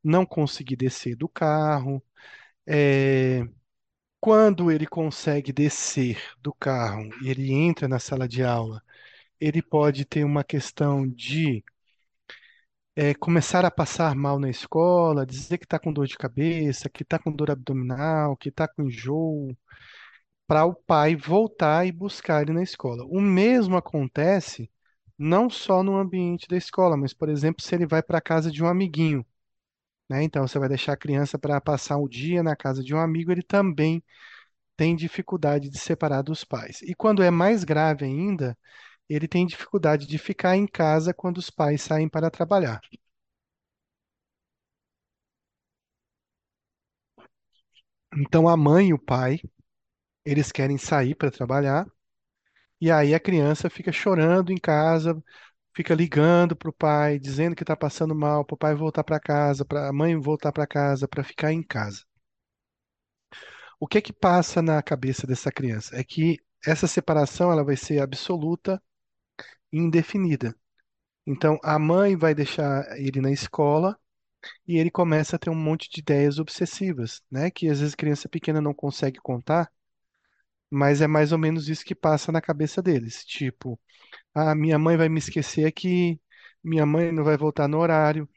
não 0.03 0.25
conseguir 0.25 0.75
descer 0.77 1.15
do 1.15 1.29
carro. 1.29 2.03
É, 2.67 3.47
quando 4.19 4.71
ele 4.71 4.87
consegue 4.87 5.51
descer 5.53 6.21
do 6.41 6.53
carro 6.53 7.09
e 7.23 7.29
ele 7.29 7.51
entra 7.53 7.87
na 7.87 7.99
sala 7.99 8.27
de 8.27 8.43
aula, 8.43 8.81
ele 9.39 9.61
pode 9.61 10.05
ter 10.05 10.23
uma 10.25 10.43
questão 10.43 11.07
de 11.07 11.63
é, 12.95 13.13
começar 13.13 13.63
a 13.65 13.71
passar 13.71 14.15
mal 14.15 14.39
na 14.39 14.49
escola, 14.49 15.25
dizer 15.25 15.57
que 15.57 15.65
está 15.65 15.79
com 15.79 15.93
dor 15.93 16.07
de 16.07 16.17
cabeça, 16.17 16.89
que 16.89 17.03
está 17.03 17.17
com 17.19 17.31
dor 17.31 17.51
abdominal, 17.51 18.35
que 18.37 18.49
está 18.49 18.67
com 18.67 18.83
enjoo, 18.83 19.55
para 20.49 20.65
o 20.65 20.75
pai 20.75 21.15
voltar 21.15 21.87
e 21.87 21.93
buscar 21.93 22.43
ele 22.43 22.53
na 22.53 22.63
escola. 22.63 23.05
O 23.07 23.21
mesmo 23.21 23.77
acontece 23.77 24.71
não 25.19 25.49
só 25.51 25.83
no 25.83 25.97
ambiente 25.97 26.49
da 26.49 26.57
escola, 26.57 26.97
mas, 26.97 27.13
por 27.13 27.29
exemplo, 27.29 27.63
se 27.63 27.75
ele 27.75 27.87
vai 27.87 28.03
para 28.03 28.19
a 28.19 28.21
casa 28.21 28.51
de 28.51 28.63
um 28.63 28.67
amiguinho, 28.67 29.25
né? 30.09 30.23
Então, 30.23 30.47
você 30.47 30.59
vai 30.59 30.69
deixar 30.69 30.93
a 30.93 30.97
criança 30.97 31.39
para 31.39 31.59
passar 31.61 31.97
o 31.97 32.09
dia 32.09 32.43
na 32.43 32.55
casa 32.55 32.83
de 32.83 32.93
um 32.95 32.99
amigo, 32.99 33.31
ele 33.31 33.43
também 33.43 34.03
tem 34.77 34.95
dificuldade 34.95 35.69
de 35.69 35.79
separar 35.79 36.23
dos 36.23 36.43
pais. 36.45 36.81
E 36.83 36.95
quando 36.95 37.23
é 37.23 37.31
mais 37.31 37.63
grave 37.65 38.05
ainda, 38.05 38.57
ele 39.09 39.27
tem 39.27 39.45
dificuldade 39.47 40.07
de 40.07 40.17
ficar 40.19 40.57
em 40.57 40.67
casa 40.67 41.13
quando 41.13 41.39
os 41.39 41.49
pais 41.51 41.81
saem 41.83 42.09
para 42.09 42.31
trabalhar. 42.31 42.81
Então, 48.15 48.47
a 48.47 48.55
mãe 48.57 48.89
e 48.89 48.93
o 48.93 48.99
pai, 48.99 49.39
eles 50.25 50.51
querem 50.51 50.77
sair 50.77 51.15
para 51.15 51.31
trabalhar, 51.31 51.85
e 52.81 52.91
aí 52.91 53.13
a 53.13 53.19
criança 53.19 53.69
fica 53.69 53.91
chorando 53.91 54.51
em 54.51 54.57
casa, 54.57 55.21
fica 55.75 55.93
ligando 55.95 56.55
para 56.55 56.69
o 56.69 56.73
pai, 56.73 57.19
dizendo 57.19 57.55
que 57.55 57.63
está 57.63 57.75
passando 57.75 58.15
mal, 58.15 58.45
para 58.45 58.55
o 58.55 58.57
pai 58.57 58.75
voltar 58.75 59.03
para 59.03 59.19
casa, 59.19 59.65
para 59.65 59.89
a 59.89 59.93
mãe 59.93 60.17
voltar 60.19 60.51
para 60.51 60.67
casa, 60.67 61.07
para 61.07 61.23
ficar 61.23 61.53
em 61.53 61.63
casa. 61.63 62.03
O 63.79 63.87
que 63.87 63.97
é 63.97 64.01
que 64.01 64.13
passa 64.13 64.61
na 64.61 64.81
cabeça 64.81 65.25
dessa 65.25 65.51
criança? 65.51 65.95
É 65.95 66.03
que 66.03 66.37
essa 66.65 66.87
separação 66.87 67.51
ela 67.51 67.63
vai 67.63 67.75
ser 67.77 67.99
absoluta 68.01 68.81
e 69.71 69.77
indefinida. 69.79 70.55
Então, 71.27 71.59
a 71.63 71.79
mãe 71.79 72.17
vai 72.17 72.35
deixar 72.35 72.85
ele 72.99 73.21
na 73.21 73.31
escola 73.31 73.97
e 74.67 74.77
ele 74.77 74.91
começa 74.91 75.35
a 75.35 75.39
ter 75.39 75.49
um 75.49 75.55
monte 75.55 75.89
de 75.89 76.01
ideias 76.01 76.39
obsessivas, 76.39 77.21
né? 77.31 77.51
Que 77.51 77.69
às 77.69 77.79
vezes 77.81 77.95
criança 77.95 78.29
pequena 78.29 78.61
não 78.61 78.73
consegue 78.73 79.19
contar, 79.21 79.71
mas 80.71 81.01
é 81.01 81.07
mais 81.07 81.31
ou 81.31 81.37
menos 81.37 81.69
isso 81.69 81.85
que 81.85 81.95
passa 81.95 82.31
na 82.31 82.41
cabeça 82.41 82.81
deles. 82.81 83.25
Tipo, 83.25 83.79
ah, 84.35 84.55
minha 84.55 84.79
mãe 84.79 84.97
vai 84.97 85.09
me 85.09 85.19
esquecer 85.19 85.65
aqui, 85.67 86.21
minha 86.63 86.85
mãe 86.85 87.11
não 87.11 87.23
vai 87.23 87.37
voltar 87.37 87.67
no 87.67 87.79
horário, 87.79 88.29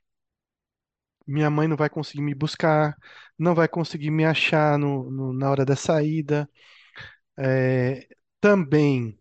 Minha 1.26 1.48
mãe 1.50 1.68
não 1.68 1.76
vai 1.76 1.88
conseguir 1.88 2.20
me 2.22 2.34
buscar, 2.34 2.96
não 3.38 3.54
vai 3.54 3.68
conseguir 3.68 4.10
me 4.10 4.24
achar 4.24 4.76
no, 4.78 5.10
no- 5.10 5.32
na 5.32 5.50
hora 5.50 5.64
da 5.64 5.76
saída. 5.76 6.48
É, 7.38 8.08
também 8.40 9.18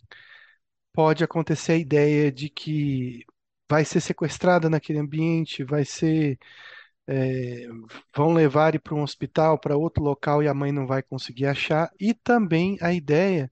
pode 0.94 1.24
acontecer 1.24 1.74
a 1.74 1.78
ideia 1.78 2.32
de 2.32 2.50
que 2.50 3.26
vai 3.70 3.86
ser 3.86 4.02
sequestrada 4.02 4.70
naquele 4.70 5.00
ambiente, 5.00 5.64
vai 5.64 5.86
ser, 5.86 6.40
é, 7.08 7.68
vão 8.16 8.34
levar 8.34 8.70
ele 8.70 8.80
para 8.80 8.96
um 8.96 9.04
hospital, 9.04 9.60
para 9.60 9.78
outro 9.78 10.04
local 10.04 10.44
e 10.44 10.48
a 10.48 10.54
mãe 10.54 10.72
não 10.72 10.88
vai 10.88 11.02
conseguir 11.04 11.48
achar. 11.48 11.92
E 12.00 12.14
também 12.14 12.78
a 12.82 12.94
ideia 12.94 13.52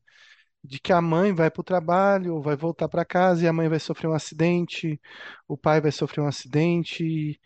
de 0.63 0.79
que 0.79 0.93
a 0.93 1.01
mãe 1.01 1.33
vai 1.33 1.49
para 1.51 1.61
o 1.61 1.63
trabalho, 1.63 2.41
vai 2.41 2.55
voltar 2.55 2.89
para 2.89 3.05
casa 3.05 3.45
e 3.45 3.47
a 3.47 3.53
mãe 3.53 3.69
vai 3.69 3.79
sofrer 3.79 4.07
um 4.09 4.13
acidente, 4.13 4.99
o 5.47 5.57
pai 5.57 5.81
vai 5.81 5.91
sofrer 5.91 6.21
um 6.21 6.27
acidente, 6.27 7.39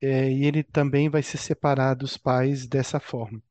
é, 0.00 0.30
e 0.30 0.44
ele 0.46 0.62
também 0.62 1.08
vai 1.08 1.22
se 1.22 1.38
separar 1.38 1.94
dos 1.94 2.16
pais 2.16 2.66
dessa 2.66 3.00
forma. 3.00 3.42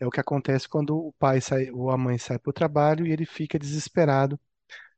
É 0.00 0.06
o 0.06 0.10
que 0.10 0.20
acontece 0.20 0.68
quando 0.68 0.96
o 0.96 1.12
pai 1.18 1.40
sai, 1.40 1.70
ou 1.70 1.90
a 1.90 1.98
mãe 1.98 2.18
sai 2.18 2.38
para 2.38 2.50
o 2.50 2.52
trabalho 2.52 3.06
e 3.06 3.12
ele 3.12 3.26
fica 3.26 3.58
desesperado, 3.58 4.38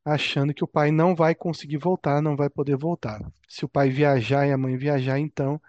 achando 0.04 0.54
que 0.54 0.64
o 0.64 0.68
pai 0.68 0.90
não 0.90 1.14
vai 1.14 1.34
conseguir 1.34 1.78
voltar, 1.78 2.22
não 2.22 2.36
vai 2.36 2.50
poder 2.50 2.76
voltar. 2.76 3.20
Se 3.48 3.64
o 3.64 3.68
pai 3.68 3.90
viajar 3.90 4.46
e 4.46 4.52
a 4.52 4.58
mãe 4.58 4.76
viajar, 4.76 5.18
então 5.18 5.60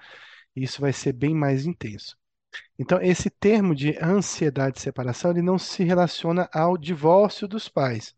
isso 0.64 0.82
vai 0.82 0.94
ser 0.94 1.14
bem 1.14 1.34
mais 1.34 1.66
intenso. 1.66 2.18
Então, 2.80 3.02
esse 3.02 3.30
termo 3.30 3.76
de 3.76 3.98
ansiedade 4.02 4.76
de 4.76 4.82
separação, 4.82 5.32
ele 5.32 5.42
não 5.42 5.58
se 5.58 5.84
relaciona 5.84 6.50
ao 6.54 6.78
divórcio 6.78 7.48
dos 7.48 7.70
pais, 7.70 8.16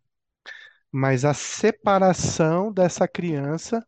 mas 0.92 1.26
à 1.26 1.34
separação 1.34 2.72
dessa 2.72 3.08
criança 3.08 3.86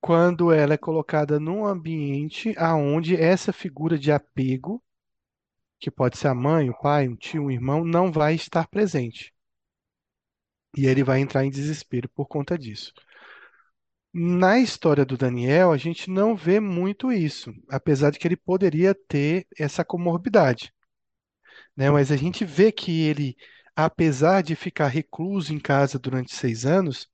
quando 0.00 0.52
ela 0.52 0.74
é 0.74 0.78
colocada 0.78 1.40
num 1.40 1.66
ambiente 1.66 2.54
aonde 2.56 3.16
essa 3.16 3.52
figura 3.52 3.98
de 3.98 4.12
apego 4.12 4.82
que 5.80 5.90
pode 5.90 6.18
ser 6.18 6.28
a 6.28 6.34
mãe, 6.34 6.70
o 6.70 6.78
pai, 6.78 7.08
um 7.08 7.16
tio, 7.16 7.44
um 7.44 7.50
irmão, 7.50 7.84
não 7.84 8.10
vai 8.10 8.34
estar 8.34 8.66
presente. 8.68 9.32
E 10.76 10.86
ele 10.86 11.04
vai 11.04 11.20
entrar 11.20 11.44
em 11.44 11.50
desespero 11.50 12.08
por 12.08 12.26
conta 12.26 12.58
disso. 12.58 12.92
Na 14.20 14.58
história 14.58 15.02
do 15.02 15.16
Daniel, 15.16 15.72
a 15.72 15.78
gente 15.78 16.10
não 16.10 16.36
vê 16.36 16.60
muito 16.60 17.10
isso, 17.10 17.54
apesar 17.70 18.10
de 18.10 18.18
que 18.18 18.28
ele 18.28 18.36
poderia 18.36 18.94
ter 18.94 19.46
essa 19.56 19.82
comorbidade, 19.82 20.74
né? 21.76 21.90
Mas 21.90 22.10
a 22.10 22.16
gente 22.16 22.44
vê 22.44 22.72
que 22.72 23.02
ele, 23.02 23.36
apesar 23.76 24.42
de 24.42 24.54
ficar 24.56 24.88
recluso 24.88 25.52
em 25.54 25.58
casa 25.58 25.98
durante 25.98 26.34
seis 26.34 26.64
anos, 26.66 27.08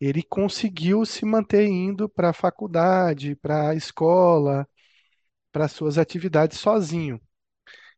ele 0.00 0.22
conseguiu 0.22 1.04
se 1.06 1.24
manter 1.26 1.66
indo 1.66 2.08
para 2.08 2.30
a 2.30 2.34
faculdade, 2.34 3.36
para 3.36 3.70
a 3.70 3.74
escola, 3.74 4.68
para 5.52 5.68
suas 5.68 5.98
atividades 5.98 6.58
sozinho. 6.60 7.20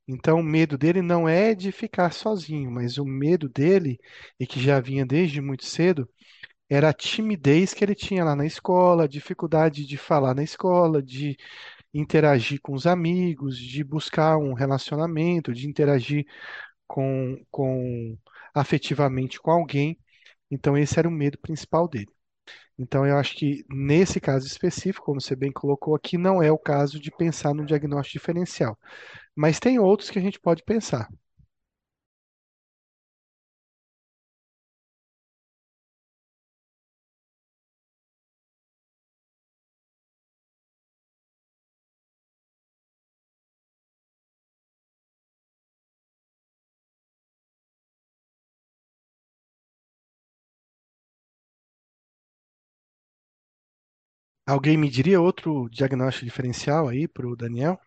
Então, 0.09 0.41
o 0.41 0.43
medo 0.43 0.77
dele 0.77 1.03
não 1.03 1.29
é 1.29 1.55
de 1.55 1.71
ficar 1.73 2.13
sozinho, 2.13 2.71
mas 2.71 2.99
o 2.99 3.05
medo 3.05 3.49
dele, 3.49 3.99
e 4.41 4.47
que 4.47 4.61
já 4.61 4.81
vinha 4.81 5.07
desde 5.07 5.41
muito 5.41 5.65
cedo, 5.65 6.09
era 6.71 6.91
a 6.91 6.95
timidez 6.95 7.75
que 7.75 7.85
ele 7.85 7.95
tinha 7.97 8.25
lá 8.25 8.37
na 8.37 8.47
escola, 8.47 9.05
a 9.05 9.09
dificuldade 9.09 9.87
de 9.87 9.99
falar 9.99 10.35
na 10.35 10.45
escola, 10.45 11.03
de 11.03 11.37
interagir 11.95 12.61
com 12.63 12.75
os 12.75 12.87
amigos, 12.87 13.59
de 13.59 13.85
buscar 13.85 14.39
um 14.39 14.55
relacionamento, 14.55 15.53
de 15.55 15.69
interagir 15.69 16.27
com, 16.87 17.45
com 17.51 18.19
afetivamente 18.55 19.41
com 19.41 19.51
alguém. 19.51 19.99
Então, 20.51 20.77
esse 20.79 20.99
era 20.99 21.09
o 21.09 21.13
medo 21.13 21.39
principal 21.39 21.89
dele. 21.89 22.09
Então, 22.79 23.07
eu 23.07 23.17
acho 23.19 23.37
que 23.37 23.65
nesse 23.71 24.21
caso 24.21 24.47
específico, 24.47 25.05
como 25.07 25.21
você 25.21 25.37
bem 25.37 25.53
colocou 25.53 25.95
aqui, 25.95 26.17
não 26.19 26.43
é 26.43 26.51
o 26.51 26.59
caso 26.59 26.99
de 27.01 27.11
pensar 27.11 27.55
no 27.55 27.67
diagnóstico 27.67 28.19
diferencial. 28.19 28.79
Mas 29.37 29.61
tem 29.61 29.79
outros 29.79 30.11
que 30.11 30.19
a 30.19 30.23
gente 30.23 30.41
pode 30.41 30.63
pensar. 30.65 31.09
Alguém 54.51 54.77
me 54.77 54.91
diria 54.91 55.19
outro 55.19 55.67
diagnóstico 55.71 56.27
diferencial 56.27 56.89
aí 56.89 57.09
para 57.09 57.27
o 57.27 57.35
Daniel? 57.35 57.81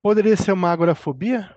Poderia 0.00 0.38
ser 0.38 0.52
uma 0.52 0.70
agorafobia? 0.72 1.54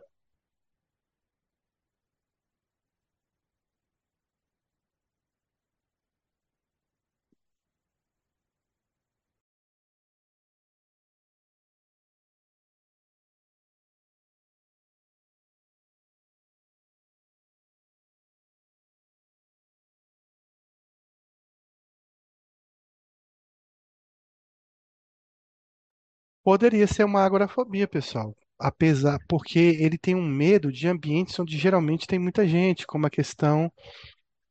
Poderia 26.49 26.87
ser 26.87 27.03
uma 27.03 27.23
agorafobia, 27.23 27.87
pessoal. 27.87 28.35
Apesar, 28.57 29.19
porque 29.29 29.59
ele 29.59 29.99
tem 29.99 30.15
um 30.15 30.27
medo 30.27 30.71
de 30.71 30.87
ambientes 30.87 31.39
onde 31.39 31.55
geralmente 31.55 32.07
tem 32.07 32.17
muita 32.17 32.47
gente, 32.47 32.87
como 32.87 33.05
a 33.05 33.09
questão 33.11 33.71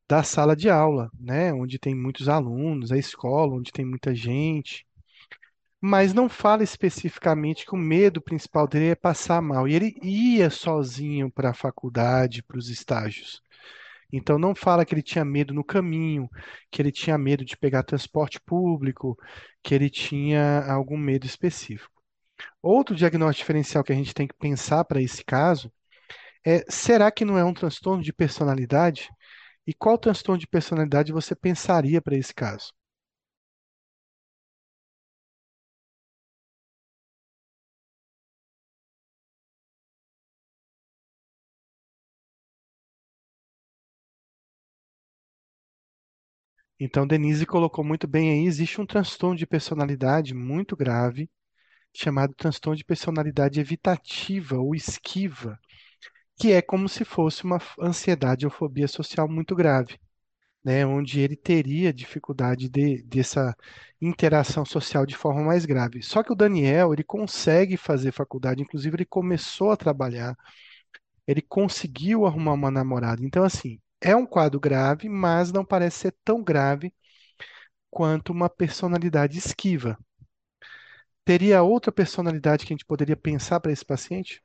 da 0.09 0.23
sala 0.23 0.55
de 0.55 0.71
aula, 0.71 1.11
né? 1.19 1.53
Onde 1.53 1.77
tem 1.77 1.97
muitos 1.97 2.29
alunos, 2.29 2.93
a 2.93 2.97
escola, 2.97 3.57
onde 3.57 3.73
tem 3.73 3.85
muita 3.85 4.15
gente. 4.15 4.87
Mas 5.81 6.15
não 6.15 6.29
fala 6.29 6.63
especificamente 6.63 7.67
que 7.67 7.75
o 7.75 7.77
medo 7.77 8.23
principal 8.23 8.69
dele 8.69 8.91
é 8.91 8.95
passar 8.95 9.43
mal. 9.43 9.67
E 9.67 9.75
ele 9.75 9.97
ia 10.01 10.51
sozinho 10.51 11.29
para 11.29 11.51
a 11.51 11.55
faculdade, 11.55 12.45
para 12.45 12.59
os 12.59 12.69
estágios. 12.69 13.43
Então 14.13 14.39
não 14.39 14.55
fala 14.55 14.85
que 14.85 14.95
ele 14.95 15.03
tinha 15.03 15.25
medo 15.25 15.53
no 15.53 15.65
caminho, 15.65 16.29
que 16.71 16.81
ele 16.81 16.91
tinha 16.93 17.19
medo 17.19 17.45
de 17.45 17.57
pegar 17.57 17.83
transporte 17.83 18.41
público, 18.41 19.17
que 19.63 19.75
ele 19.75 19.91
tinha 19.91 20.65
algum 20.71 20.97
medo 20.97 21.27
específico. 21.27 21.93
Outro 22.63 22.95
diagnóstico 22.97 23.45
diferencial 23.45 23.85
que 23.85 23.93
a 23.93 23.97
gente 23.97 24.15
tem 24.15 24.27
que 24.27 24.35
pensar 24.35 24.85
para 24.85 25.03
esse 25.03 25.25
caso 25.25 25.73
é: 26.47 26.65
será 26.71 27.11
que 27.11 27.25
não 27.25 27.39
é 27.39 27.45
um 27.45 27.55
transtorno 27.55 28.03
de 28.03 28.13
personalidade? 28.13 29.11
E 29.67 29.75
qual 29.75 29.99
transtorno 29.99 30.39
de 30.41 30.47
personalidade 30.47 31.13
você 31.13 31.35
pensaria 31.37 32.01
para 32.01 32.17
esse 32.17 32.35
caso? 32.35 32.73
Então, 46.81 47.07
Denise 47.07 47.47
colocou 47.47 47.85
muito 47.85 48.07
bem 48.07 48.31
aí: 48.31 48.47
existe 48.47 48.81
um 48.81 48.87
transtorno 48.87 49.37
de 49.37 49.47
personalidade 49.47 50.35
muito 50.35 50.77
grave, 50.77 51.29
chamado 51.95 52.35
transtorno 52.35 52.77
de 52.77 52.85
personalidade 52.85 53.61
evitativa 53.61 54.59
ou 54.59 54.75
esquiva, 54.75 55.59
que 56.39 56.53
é 56.53 56.63
como 56.63 56.89
se 56.89 57.05
fosse 57.05 57.45
uma 57.45 57.59
ansiedade 57.81 58.47
ou 58.47 58.53
fobia 58.53 58.89
social 58.89 59.29
muito 59.29 59.55
grave. 59.57 59.99
né, 60.65 60.87
onde 60.87 61.21
ele 61.21 61.37
teria 61.37 61.93
dificuldade 61.93 62.69
de, 62.69 63.03
dessa 63.05 63.57
interação 64.03 64.65
social 64.65 65.07
de 65.07 65.17
forma 65.17 65.43
mais 65.45 65.65
grave. 65.67 66.03
Só 66.03 66.23
que 66.23 66.33
o 66.33 66.37
Daniel, 66.37 66.93
ele 66.93 67.05
consegue 67.05 67.77
fazer 67.79 68.13
faculdade, 68.13 68.63
inclusive 68.63 68.97
ele 68.97 69.07
começou 69.07 69.71
a 69.73 69.77
trabalhar, 69.77 70.37
ele 71.27 71.43
conseguiu 71.43 72.27
arrumar 72.27 72.55
uma 72.55 72.71
namorada. 72.71 73.25
Então, 73.25 73.45
assim, 73.45 73.81
é 74.01 74.15
um 74.17 74.27
quadro 74.27 74.61
grave, 74.61 75.09
mas 75.09 75.53
não 75.53 75.65
parece 75.65 75.99
ser 76.01 76.17
tão 76.25 76.43
grave 76.43 76.93
quanto 77.91 78.33
uma 78.33 78.49
personalidade 78.51 79.39
esquiva. 79.39 79.99
Teria 81.25 81.63
outra 81.63 81.93
personalidade 81.93 82.67
que 82.67 82.73
a 82.73 82.75
gente 82.77 82.85
poderia 82.85 83.17
pensar 83.17 83.61
para 83.61 83.71
esse 83.71 83.85
paciente? 83.85 84.43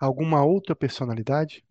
Alguma 0.00 0.44
outra 0.44 0.74
personalidade? 0.74 1.64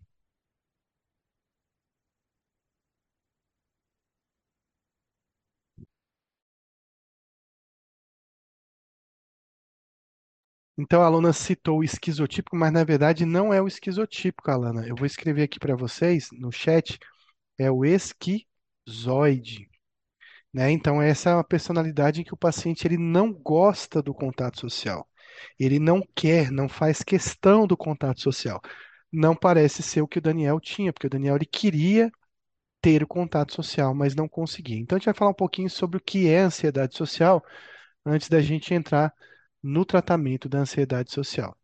Então, 10.78 11.02
a 11.02 11.06
aluna 11.06 11.32
citou 11.32 11.78
o 11.80 11.84
esquizotípico, 11.84 12.56
mas 12.56 12.72
na 12.72 12.82
verdade 12.84 13.24
não 13.26 13.52
é 13.52 13.60
o 13.60 13.68
esquizotípico, 13.68 14.50
Alana. 14.50 14.86
Eu 14.86 14.96
vou 14.96 15.06
escrever 15.06 15.42
aqui 15.42 15.58
para 15.58 15.76
vocês 15.76 16.28
no 16.32 16.50
chat, 16.50 16.98
é 17.58 17.70
o 17.70 17.84
esquizoide, 17.84 19.70
né? 20.54 20.72
Então, 20.72 21.02
essa 21.02 21.30
é 21.30 21.34
uma 21.36 21.44
personalidade 21.44 22.22
em 22.22 22.24
que 22.24 22.34
o 22.34 22.38
paciente 22.38 22.86
ele 22.88 22.98
não 22.98 23.32
gosta 23.34 24.02
do 24.02 24.14
contato 24.14 24.60
social. 24.60 25.08
Ele 25.58 25.78
não 25.78 26.02
quer, 26.14 26.50
não 26.50 26.68
faz 26.68 27.02
questão 27.02 27.66
do 27.66 27.76
contato 27.76 28.20
social. 28.20 28.60
Não 29.12 29.34
parece 29.34 29.82
ser 29.82 30.02
o 30.02 30.08
que 30.08 30.18
o 30.18 30.22
Daniel 30.22 30.60
tinha, 30.60 30.92
porque 30.92 31.06
o 31.06 31.10
Daniel 31.10 31.36
ele 31.36 31.46
queria 31.46 32.10
ter 32.80 33.02
o 33.02 33.06
contato 33.06 33.54
social, 33.54 33.94
mas 33.94 34.14
não 34.14 34.28
conseguia. 34.28 34.78
Então, 34.78 34.96
a 34.96 34.98
gente 34.98 35.06
vai 35.06 35.14
falar 35.14 35.30
um 35.32 35.34
pouquinho 35.34 35.70
sobre 35.70 35.98
o 35.98 36.00
que 36.00 36.28
é 36.28 36.40
ansiedade 36.40 36.96
social 36.96 37.44
antes 38.04 38.28
da 38.28 38.40
gente 38.40 38.74
entrar 38.74 39.12
no 39.62 39.84
tratamento 39.84 40.48
da 40.48 40.60
ansiedade 40.60 41.12
social. 41.12 41.56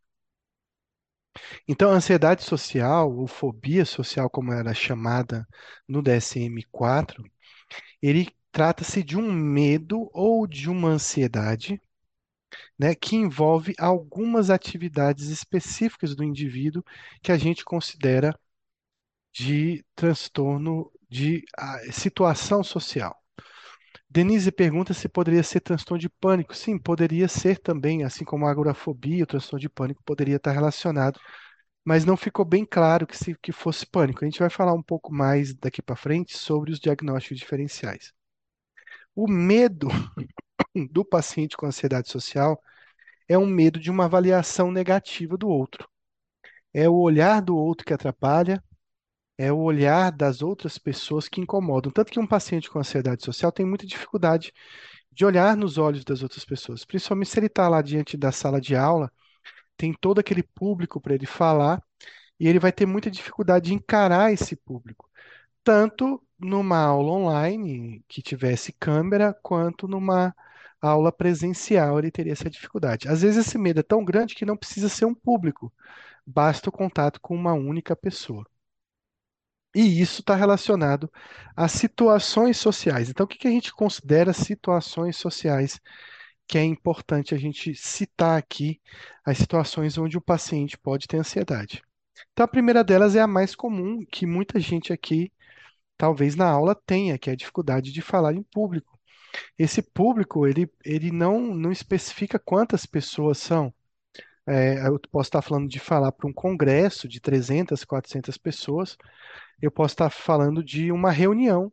Então, 1.69 1.91
a 1.91 1.95
ansiedade 1.95 2.43
social, 2.43 3.15
ou 3.15 3.27
fobia 3.27 3.85
social, 3.85 4.29
como 4.31 4.53
era 4.53 4.73
chamada 4.75 5.47
no 5.89 6.03
DSM-4, 6.03 7.25
ele 8.03 8.29
trata-se 8.53 9.03
de 9.03 9.17
um 9.19 9.33
medo 9.33 10.11
ou 10.13 10.47
de 10.47 10.71
uma 10.71 10.89
ansiedade, 10.89 11.81
né, 12.79 12.95
que 12.95 13.17
envolve 13.17 13.75
algumas 13.79 14.51
atividades 14.51 15.29
específicas 15.29 16.15
do 16.15 16.25
indivíduo 16.25 16.83
que 17.23 17.33
a 17.33 17.39
gente 17.39 17.65
considera 17.65 18.39
de 19.33 19.85
transtorno 19.95 20.91
de 21.09 21.45
ah, 21.57 21.79
situação 21.93 22.65
social. 22.65 23.15
Denise 24.09 24.51
pergunta 24.51 24.95
se 24.95 25.09
poderia 25.09 25.43
ser 25.43 25.61
transtorno 25.61 26.01
de 26.01 26.09
pânico. 26.09 26.55
Sim, 26.55 26.79
poderia 26.79 27.29
ser 27.29 27.59
também, 27.59 28.05
assim 28.05 28.25
como 28.25 28.47
a 28.47 28.51
agorafobia, 28.51 29.25
o 29.25 29.27
transtorno 29.27 29.61
de 29.61 29.69
pânico 29.69 30.03
poderia 30.05 30.37
estar 30.37 30.53
relacionado 30.53 31.21
mas 31.87 32.05
não 32.05 32.17
ficou 32.17 32.45
bem 32.45 32.65
claro 32.65 33.07
que, 33.07 33.17
se, 33.17 33.37
que 33.41 33.53
fosse 33.53 33.87
pânico. 33.87 34.25
A 34.25 34.29
gente 34.29 34.41
vai 34.41 34.51
falar 34.51 34.73
um 34.75 34.83
pouco 34.83 35.13
mais 35.15 35.55
daqui 35.55 35.81
para 35.81 35.95
frente 35.95 36.37
sobre 36.37 36.73
os 36.73 36.81
diagnósticos 36.81 37.39
diferenciais. 37.39 38.13
O 39.15 39.29
medo 39.29 39.87
do 40.85 41.05
paciente 41.05 41.57
com 41.57 41.67
ansiedade 41.67 42.11
social 42.11 42.61
é 43.29 43.39
um 43.39 43.47
medo 43.47 43.79
de 43.79 43.91
uma 43.91 44.07
avaliação 44.07 44.71
negativa 44.71 45.37
do 45.37 45.49
outro. 45.49 45.89
É 46.75 46.89
o 46.89 46.95
olhar 46.97 47.41
do 47.41 47.57
outro 47.57 47.87
que 47.87 47.95
atrapalha, 47.95 48.63
é 49.39 49.53
o 49.53 49.59
olhar 49.59 50.13
das 50.13 50.43
outras 50.43 50.79
pessoas 50.79 51.29
que 51.29 51.41
incomodam. 51.41 51.93
Tanto 51.93 52.11
que 52.13 52.21
um 52.21 52.27
paciente 52.27 52.71
com 52.71 52.79
ansiedade 52.79 53.25
social 53.25 53.53
tem 53.53 53.67
muita 53.67 53.87
dificuldade 53.87 54.53
de 55.13 55.25
olhar 55.25 55.57
nos 55.57 55.79
olhos 55.79 56.05
das 56.05 56.23
outras 56.23 56.45
pessoas, 56.45 56.85
principalmente 56.85 57.31
se 57.31 57.39
ele 57.39 57.47
está 57.47 57.69
lá 57.69 57.81
diante 57.81 58.17
da 58.19 58.31
sala 58.31 58.61
de 58.61 58.77
aula, 58.77 59.11
tem 59.77 59.95
todo 59.95 60.19
aquele 60.19 60.43
público 60.43 61.01
para 61.01 61.15
ele 61.15 61.27
falar 61.27 61.83
e 62.39 62.49
ele 62.49 62.59
vai 62.59 62.73
ter 62.73 62.87
muita 62.87 63.11
dificuldade 63.11 63.67
de 63.67 63.75
encarar 63.75 64.33
esse 64.33 64.57
público, 64.57 65.11
tanto 65.65 66.23
numa 66.39 66.79
aula 66.79 67.13
online 67.13 68.05
que 68.09 68.23
tivesse 68.23 68.73
câmera, 68.73 69.35
quanto 69.43 69.89
numa 69.89 70.35
aula 70.81 71.13
presencial 71.13 71.99
ele 71.99 72.11
teria 72.11 72.33
essa 72.33 72.51
dificuldade. 72.51 73.09
Às 73.09 73.23
vezes 73.23 73.47
esse 73.47 73.59
medo 73.59 73.81
é 73.81 73.83
tão 73.83 74.05
grande 74.05 74.35
que 74.35 74.45
não 74.47 74.57
precisa 74.57 74.89
ser 74.89 75.05
um 75.07 75.15
público, 75.15 75.73
basta 76.27 76.69
o 76.69 76.73
contato 76.73 77.21
com 77.21 77.35
uma 77.35 77.55
única 77.55 77.95
pessoa. 77.97 78.45
E 79.75 80.01
isso 80.01 80.23
está 80.23 80.35
relacionado 80.35 81.11
a 81.55 81.69
situações 81.69 82.57
sociais. 82.57 83.11
Então, 83.11 83.25
o 83.25 83.29
que 83.29 83.37
que 83.39 83.47
a 83.47 83.51
gente 83.51 83.73
considera 83.73 84.33
situações 84.33 85.17
sociais 85.17 85.79
que 86.47 86.57
é 86.59 86.65
importante 86.65 87.35
a 87.35 87.39
gente 87.39 87.75
citar 87.75 88.39
aqui 88.39 88.81
as 89.25 89.37
situações 89.39 89.99
onde 89.99 90.17
o 90.17 90.21
paciente 90.21 90.79
pode 90.79 91.07
ter 91.07 91.19
ansiedade? 91.19 91.83
Então, 92.33 92.45
a 92.45 92.49
primeira 92.49 92.83
delas 92.83 93.17
é 93.17 93.21
a 93.21 93.27
mais 93.27 93.55
comum, 93.55 94.05
que 94.11 94.27
muita 94.27 94.59
gente 94.59 94.93
aqui, 94.93 95.31
talvez 95.97 96.37
na 96.37 96.49
aula, 96.49 96.75
tenha, 96.75 97.19
que 97.19 97.29
é 97.31 97.35
a 97.35 97.37
dificuldade 97.37 97.93
de 97.93 98.01
falar 98.01 98.35
em 98.35 98.43
público. 98.43 98.96
Esse 99.59 99.83
público, 99.83 100.47
ele, 100.47 100.71
ele 100.85 101.11
não, 101.11 101.41
não 101.41 101.73
especifica 101.73 102.39
quantas 102.39 102.87
pessoas 102.87 103.39
são. 103.39 103.73
É, 104.47 104.87
eu 104.87 104.99
posso 105.11 105.29
estar 105.29 105.43
falando 105.43 105.69
de 105.69 105.79
falar 105.81 106.13
para 106.13 106.29
um 106.29 106.33
congresso 106.33 107.09
de 107.09 107.21
300, 107.21 107.85
400 107.85 108.39
pessoas, 108.39 108.97
eu 109.61 109.71
posso 109.71 109.95
estar 109.95 110.11
falando 110.11 110.63
de 110.63 110.93
uma 110.93 111.11
reunião 111.11 111.73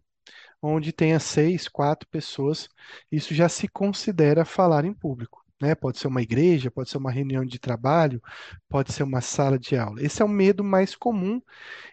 onde 0.61 0.91
tenha 0.93 1.19
seis, 1.19 1.67
quatro 1.67 2.07
pessoas. 2.09 2.69
Isso 3.11 3.33
já 3.33 3.49
se 3.49 3.67
considera 3.67 4.45
falar 4.45 4.85
em 4.85 4.93
público, 4.93 5.43
né? 5.61 5.75
Pode 5.75 5.99
ser 5.99 6.07
uma 6.07 6.21
igreja, 6.21 6.71
pode 6.71 6.89
ser 6.89 6.97
uma 6.97 7.11
reunião 7.11 7.45
de 7.45 7.59
trabalho, 7.59 8.21
pode 8.69 8.93
ser 8.93 9.03
uma 9.03 9.21
sala 9.21 9.59
de 9.59 9.75
aula. 9.77 10.01
Esse 10.01 10.21
é 10.21 10.25
o 10.25 10.29
medo 10.29 10.63
mais 10.63 10.95
comum 10.95 11.41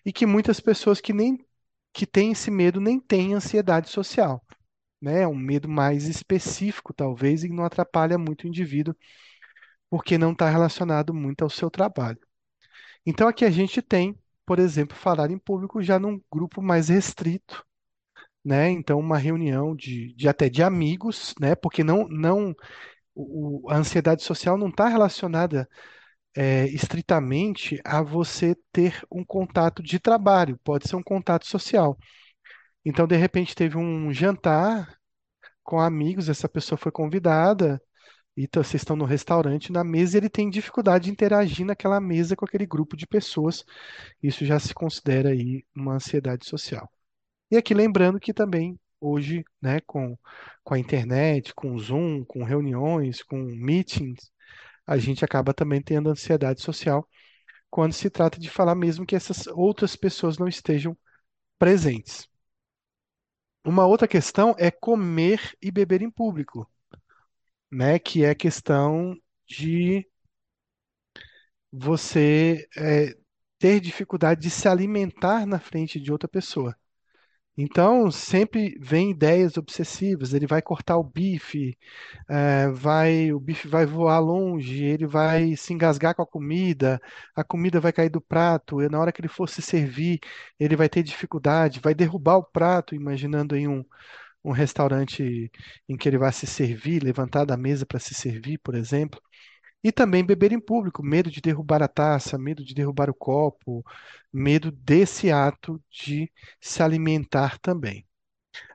e 0.05 0.13
que 0.13 0.27
muitas 0.27 0.61
pessoas 0.61 1.01
que 1.01 1.13
nem 1.13 1.39
que 1.93 2.07
têm 2.07 2.33
esse 2.33 2.51
medo 2.51 2.81
nem 2.81 3.01
têm 3.01 3.35
ansiedade 3.35 3.91
social, 3.91 4.45
né? 5.01 5.27
Um 5.27 5.35
medo 5.37 5.69
mais 5.69 6.07
específico, 6.07 6.93
talvez, 6.95 7.45
e 7.45 7.49
não 7.49 7.65
atrapalha 7.65 8.19
muito 8.19 8.45
o 8.45 8.49
indivíduo, 8.49 8.95
porque 9.91 10.19
não 10.19 10.33
está 10.33 10.49
relacionado 10.51 11.15
muito 11.15 11.43
ao 11.43 11.51
seu 11.51 11.71
trabalho. 11.71 12.19
Então 13.07 13.29
aqui 13.29 13.45
a 13.45 13.51
gente 13.51 13.83
tem 13.83 14.19
por 14.51 14.59
exemplo, 14.59 14.97
falar 14.97 15.31
em 15.31 15.39
público 15.39 15.81
já 15.81 15.97
num 15.97 16.21
grupo 16.29 16.61
mais 16.61 16.89
restrito, 16.89 17.65
né? 18.45 18.71
Então, 18.71 18.99
uma 18.99 19.19
reunião 19.19 19.77
de, 19.77 20.15
de 20.15 20.29
até 20.29 20.49
de 20.49 20.63
amigos, 20.63 21.35
né? 21.41 21.55
Porque 21.55 21.85
não, 21.85 22.09
não 22.09 22.55
o, 23.15 23.69
a 23.71 23.77
ansiedade 23.77 24.23
social 24.25 24.59
não 24.59 24.69
está 24.69 24.89
relacionada 24.89 25.69
é, 26.37 26.67
estritamente 26.69 27.81
a 27.85 28.03
você 28.03 28.57
ter 28.73 29.03
um 29.11 29.25
contato 29.25 29.83
de 29.83 30.01
trabalho, 30.01 30.59
pode 30.65 30.89
ser 30.89 30.97
um 30.97 31.03
contato 31.03 31.47
social. 31.47 31.99
Então, 32.85 33.07
de 33.07 33.16
repente, 33.16 33.55
teve 33.55 33.77
um 33.77 34.12
jantar 34.12 34.99
com 35.62 35.81
amigos, 35.81 36.29
essa 36.29 36.49
pessoa 36.49 36.79
foi 36.79 36.93
convidada, 36.93 37.81
e 38.37 38.49
vocês 38.53 38.83
estão 38.83 38.97
no 38.97 39.05
restaurante, 39.05 39.73
na 39.73 39.85
mesa, 39.85 40.16
ele 40.16 40.31
tem 40.31 40.49
dificuldade 40.51 41.05
de 41.05 41.11
interagir 41.11 41.66
naquela 41.66 42.01
mesa 42.01 42.37
com 42.37 42.45
aquele 42.45 42.66
grupo 42.66 42.97
de 42.97 43.07
pessoas. 43.07 43.64
Isso 44.23 44.45
já 44.47 44.59
se 44.59 44.73
considera 44.75 45.31
aí 45.31 45.64
uma 45.75 45.95
ansiedade 45.95 46.47
social. 46.47 46.90
E 47.51 47.57
aqui 47.57 47.75
lembrando 47.75 48.21
que 48.21 48.33
também 48.33 48.79
hoje, 49.01 49.45
né, 49.61 49.81
com, 49.87 50.16
com 50.64 50.75
a 50.75 50.79
internet, 50.79 51.55
com 51.55 51.79
Zoom, 51.79 52.25
com 52.25 52.45
reuniões, 52.45 53.23
com 53.23 53.37
meetings, 53.38 54.31
a 54.87 54.99
gente 54.99 55.25
acaba 55.25 55.55
também 55.55 55.83
tendo 55.83 56.11
ansiedade 56.11 56.62
social 56.62 57.09
quando 57.71 57.93
se 57.93 58.11
trata 58.11 58.40
de 58.40 58.51
falar 58.51 58.75
mesmo 58.75 59.07
que 59.07 59.16
essas 59.16 59.47
outras 59.49 59.97
pessoas 59.97 60.38
não 60.38 60.49
estejam 60.49 60.97
presentes. 61.59 62.30
Uma 63.64 63.87
outra 63.87 64.07
questão 64.09 64.55
é 64.59 64.70
comer 64.70 65.57
e 65.62 65.70
beber 65.70 66.03
em 66.03 66.11
público 66.11 66.68
né? 67.70 67.99
Que 67.99 68.25
é 68.25 68.35
questão 68.35 69.16
de 69.46 70.07
você 71.73 72.68
é, 72.77 73.16
ter 73.59 73.81
dificuldade 73.81 74.40
de 74.42 74.51
se 74.51 74.68
alimentar 74.68 75.46
na 75.46 75.59
frente 75.61 76.01
de 76.01 76.12
outra 76.12 76.29
pessoa. 76.29 76.77
Então, 77.62 78.11
sempre 78.11 78.75
vem 78.81 79.11
ideias 79.11 79.59
obsessivas. 79.59 80.33
Ele 80.33 80.46
vai 80.46 80.62
cortar 80.62 80.96
o 80.96 81.05
bife, 81.05 81.77
é, 82.27 82.68
vai, 82.70 83.33
o 83.33 83.38
bife 83.38 83.68
vai 83.68 83.85
voar 83.85 84.18
longe, 84.18 84.83
ele 84.83 85.07
vai 85.07 85.55
se 85.57 85.75
engasgar 85.75 86.14
com 86.14 86.23
a 86.23 86.27
comida, 86.27 86.99
a 87.37 87.44
comida 87.44 87.79
vai 87.79 87.92
cair 87.92 88.09
do 88.09 88.20
prato, 88.20 88.81
e 88.81 88.88
na 88.88 88.99
hora 88.99 89.12
que 89.12 89.20
ele 89.20 89.29
for 89.29 89.46
se 89.46 89.61
servir, 89.61 90.20
ele 90.59 90.75
vai 90.75 90.88
ter 90.88 91.03
dificuldade, 91.03 91.81
vai 91.81 91.94
derrubar 91.94 92.37
o 92.38 92.44
prato, 92.44 92.94
imaginando 92.94 93.55
em 93.55 93.68
um, 93.68 93.85
um 94.42 94.53
restaurante 94.53 95.51
em 95.88 95.96
que 95.99 96.09
ele 96.09 96.18
vai 96.18 96.33
se 96.33 96.46
servir, 96.46 97.03
levantar 97.03 97.44
da 97.44 97.57
mesa 97.59 97.85
para 97.85 97.99
se 97.99 98.14
servir, 98.14 98.59
por 98.59 98.75
exemplo. 98.75 99.20
E 99.83 99.90
também 99.93 100.25
beber 100.25 100.53
em 100.53 100.61
público, 100.61 101.03
medo 101.03 101.31
de 101.31 101.40
derrubar 101.40 101.83
a 101.83 101.88
taça, 101.88 102.37
medo 102.38 102.64
de 102.64 102.75
derrubar 102.75 103.09
o 103.11 103.14
copo, 103.14 103.85
medo 104.33 104.71
desse 104.71 105.31
ato 105.31 105.83
de 105.90 106.31
se 106.61 106.83
alimentar 106.83 107.59
também. 107.59 108.07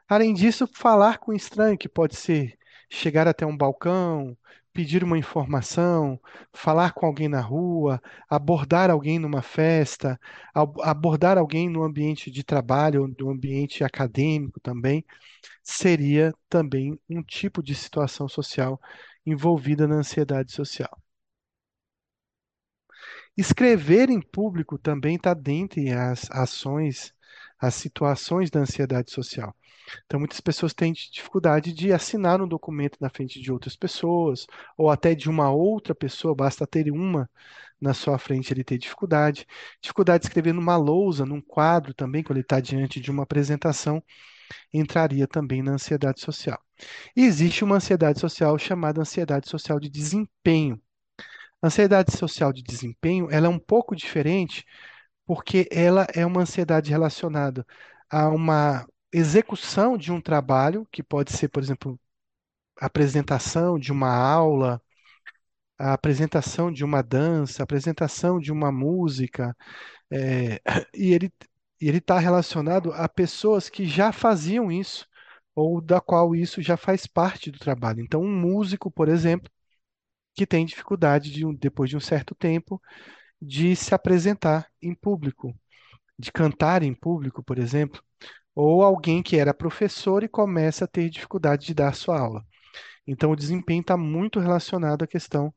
Além 0.07 0.33
disso, 0.33 0.67
falar 0.67 1.17
com 1.19 1.33
estranho, 1.33 1.77
que 1.77 1.89
pode 1.89 2.15
ser 2.15 2.57
chegar 2.89 3.27
até 3.27 3.45
um 3.45 3.57
balcão, 3.57 4.37
pedir 4.73 5.03
uma 5.03 5.17
informação, 5.17 6.19
falar 6.53 6.93
com 6.93 7.05
alguém 7.05 7.27
na 7.29 7.41
rua, 7.41 8.01
abordar 8.29 8.89
alguém 8.91 9.17
numa 9.19 9.41
festa, 9.41 10.19
ab- 10.53 10.81
abordar 10.83 11.37
alguém 11.37 11.69
no 11.69 11.83
ambiente 11.83 12.29
de 12.31 12.43
trabalho, 12.43 13.13
no 13.19 13.29
ambiente 13.31 13.83
acadêmico 13.83 14.59
também 14.59 15.03
seria 15.63 16.33
também 16.49 16.99
um 17.09 17.21
tipo 17.23 17.61
de 17.63 17.75
situação 17.75 18.27
social 18.27 18.79
envolvida 19.25 19.87
na 19.87 19.95
ansiedade 19.95 20.51
social. 20.51 21.01
Escrever 23.37 24.09
em 24.09 24.21
público 24.21 24.77
também 24.77 25.15
está 25.15 25.33
dentre 25.33 25.91
as 25.91 26.29
ações, 26.31 27.13
as 27.59 27.75
situações 27.75 28.49
da 28.49 28.61
ansiedade 28.61 29.11
social. 29.11 29.53
Então, 30.05 30.19
muitas 30.19 30.39
pessoas 30.39 30.73
têm 30.73 30.93
dificuldade 30.93 31.73
de 31.73 31.91
assinar 31.91 32.41
um 32.41 32.47
documento 32.47 32.97
na 32.99 33.09
frente 33.09 33.39
de 33.41 33.51
outras 33.51 33.75
pessoas, 33.75 34.47
ou 34.77 34.89
até 34.89 35.13
de 35.13 35.29
uma 35.29 35.51
outra 35.51 35.93
pessoa, 35.93 36.33
basta 36.35 36.65
ter 36.65 36.89
uma 36.91 37.29
na 37.79 37.93
sua 37.93 38.17
frente 38.17 38.51
ele 38.53 38.63
ter 38.63 38.77
dificuldade. 38.77 39.45
Dificuldade 39.81 40.21
de 40.21 40.27
escrever 40.27 40.53
numa 40.53 40.77
lousa, 40.77 41.25
num 41.25 41.41
quadro 41.41 41.93
também, 41.93 42.23
quando 42.23 42.37
ele 42.37 42.45
está 42.45 42.59
diante 42.59 42.99
de 42.99 43.11
uma 43.11 43.23
apresentação 43.23 44.01
entraria 44.73 45.27
também 45.27 45.61
na 45.61 45.73
ansiedade 45.73 46.21
social. 46.21 46.59
E 47.15 47.23
existe 47.23 47.63
uma 47.63 47.75
ansiedade 47.77 48.19
social 48.19 48.57
chamada 48.57 49.01
ansiedade 49.01 49.49
social 49.49 49.79
de 49.79 49.89
desempenho. 49.89 50.81
A 51.61 51.67
ansiedade 51.67 52.15
social 52.15 52.53
de 52.53 52.63
desempenho, 52.63 53.27
ela 53.31 53.47
é 53.47 53.49
um 53.49 53.59
pouco 53.59 53.95
diferente 53.95 54.65
porque 55.25 55.67
ela 55.71 56.07
é 56.13 56.25
uma 56.25 56.41
ansiedade 56.41 56.91
relacionada 56.91 57.65
a 58.09 58.29
uma 58.29 58.87
execução 59.11 59.97
de 59.97 60.11
um 60.11 60.21
trabalho, 60.21 60.87
que 60.91 61.03
pode 61.03 61.31
ser, 61.33 61.49
por 61.49 61.63
exemplo, 61.63 61.99
a 62.79 62.87
apresentação 62.87 63.79
de 63.79 63.91
uma 63.91 64.09
aula, 64.13 64.81
a 65.77 65.93
apresentação 65.93 66.71
de 66.71 66.83
uma 66.83 67.01
dança, 67.01 67.63
a 67.63 67.65
apresentação 67.65 68.39
de 68.39 68.51
uma 68.51 68.71
música, 68.71 69.55
é, 70.11 70.61
e 70.95 71.13
ele 71.13 71.31
ele 71.79 71.97
está 71.99 72.19
relacionado 72.19 72.91
a 72.93 73.07
pessoas 73.09 73.69
que 73.69 73.85
já 73.85 74.11
faziam 74.11 74.71
isso 74.71 75.07
ou 75.55 75.81
da 75.81 76.01
qual 76.01 76.35
isso 76.35 76.61
já 76.61 76.77
faz 76.77 77.07
parte 77.07 77.51
do 77.51 77.59
trabalho. 77.59 78.01
Então, 78.01 78.21
um 78.21 78.39
músico, 78.39 78.91
por 78.91 79.07
exemplo, 79.07 79.49
que 80.35 80.45
tem 80.45 80.65
dificuldade 80.65 81.31
de, 81.31 81.43
depois 81.57 81.89
de 81.89 81.97
um 81.97 81.99
certo 81.99 82.35
tempo 82.35 82.81
de 83.41 83.75
se 83.75 83.95
apresentar 83.95 84.69
em 84.81 84.93
público, 84.93 85.53
de 86.19 86.31
cantar 86.31 86.83
em 86.83 86.93
público, 86.93 87.43
por 87.43 87.57
exemplo, 87.57 88.01
ou 88.53 88.83
alguém 88.83 89.23
que 89.23 89.37
era 89.37 89.53
professor 89.53 90.23
e 90.23 90.27
começa 90.27 90.85
a 90.85 90.87
ter 90.87 91.09
dificuldade 91.09 91.67
de 91.67 91.73
dar 91.73 91.93
sua 91.95 92.19
aula. 92.19 92.45
Então, 93.07 93.31
o 93.31 93.35
desempenho 93.35 93.81
está 93.81 93.97
muito 93.97 94.39
relacionado 94.39 95.03
à 95.03 95.07
questão 95.07 95.53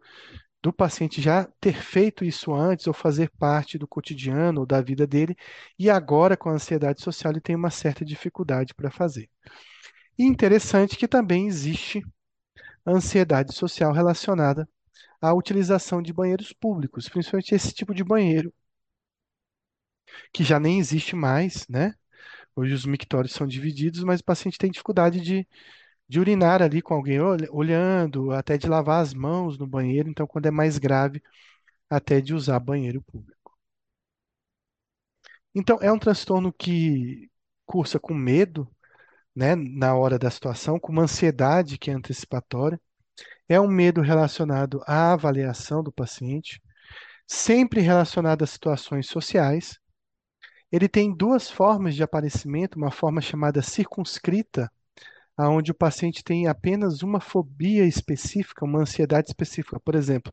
do 0.63 0.73
paciente 0.73 1.21
já 1.23 1.45
ter 1.61 1.75
feito 1.83 2.25
isso 2.25 2.53
antes 2.55 2.87
ou 2.87 2.93
fazer 2.95 3.31
parte 3.39 3.79
do 3.79 3.87
cotidiano 3.89 4.61
ou 4.61 4.67
da 4.67 4.81
vida 4.81 5.07
dele, 5.07 5.37
e 5.79 5.89
agora 5.91 6.37
com 6.37 6.49
a 6.51 6.55
ansiedade 6.55 7.03
social 7.03 7.33
ele 7.33 7.41
tem 7.41 7.57
uma 7.57 7.71
certa 7.71 8.05
dificuldade 8.05 8.75
para 8.75 8.91
fazer. 8.91 9.31
E 10.19 10.25
interessante 10.25 10.97
que 10.97 11.09
também 11.09 11.47
existe 11.49 12.03
ansiedade 12.87 13.55
social 13.55 13.93
relacionada 13.93 14.69
à 15.21 15.35
utilização 15.35 16.03
de 16.03 16.13
banheiros 16.13 16.53
públicos, 16.53 17.09
principalmente 17.09 17.55
esse 17.55 17.73
tipo 17.75 17.95
de 17.95 18.05
banheiro 18.05 18.53
que 20.33 20.45
já 20.45 20.59
nem 20.61 20.79
existe 20.79 21.15
mais, 21.17 21.67
né? 21.69 21.95
Hoje 22.57 22.75
os 22.75 22.87
mictórios 22.87 23.33
são 23.35 23.47
divididos, 23.47 24.05
mas 24.05 24.21
o 24.21 24.25
paciente 24.25 24.59
tem 24.59 24.71
dificuldade 24.71 25.21
de, 25.21 25.49
de 26.09 26.21
urinar 26.21 26.63
ali 26.63 26.83
com 26.83 26.95
alguém 26.95 27.21
olh- 27.21 27.49
olhando, 27.51 28.33
até 28.33 28.59
de 28.59 28.69
lavar 28.69 29.03
as 29.03 29.15
mãos 29.15 29.59
no 29.59 29.67
banheiro. 29.67 30.09
Então, 30.11 30.27
quando 30.27 30.47
é 30.47 30.51
mais 30.51 30.79
grave, 30.79 31.23
até 31.91 32.21
de 32.21 32.35
usar 32.35 32.61
banheiro 32.61 33.03
público. 33.03 33.53
Então, 35.55 35.79
é 35.81 35.91
um 35.93 35.99
transtorno 35.99 36.53
que 36.53 37.31
cursa 37.67 37.99
com 37.99 38.15
medo, 38.15 38.69
né, 39.37 39.57
na 39.57 39.95
hora 39.97 40.19
da 40.19 40.31
situação, 40.31 40.81
com 40.81 40.93
uma 40.93 41.03
ansiedade 41.05 41.79
que 41.79 41.91
é 41.91 41.95
antecipatória. 41.95 42.81
É 43.49 43.61
um 43.61 43.69
medo 43.69 44.01
relacionado 44.03 44.83
à 44.87 45.13
avaliação 45.13 45.83
do 45.83 45.93
paciente, 45.93 46.63
sempre 47.27 47.81
relacionado 47.83 48.45
a 48.45 48.49
situações 48.49 49.09
sociais. 49.09 49.79
Ele 50.73 50.89
tem 50.89 51.15
duas 51.15 51.51
formas 51.51 51.95
de 51.95 52.03
aparecimento, 52.03 52.77
uma 52.77 52.91
forma 52.91 53.21
chamada 53.21 53.63
circunscrita, 53.63 54.71
aonde 55.39 55.71
o 55.71 55.75
paciente 55.75 56.25
tem 56.25 56.49
apenas 56.49 57.03
uma 57.03 57.21
fobia 57.21 57.87
específica, 57.87 58.65
uma 58.65 58.81
ansiedade 58.81 59.29
específica. 59.29 59.79
Por 59.81 59.95
exemplo, 59.95 60.33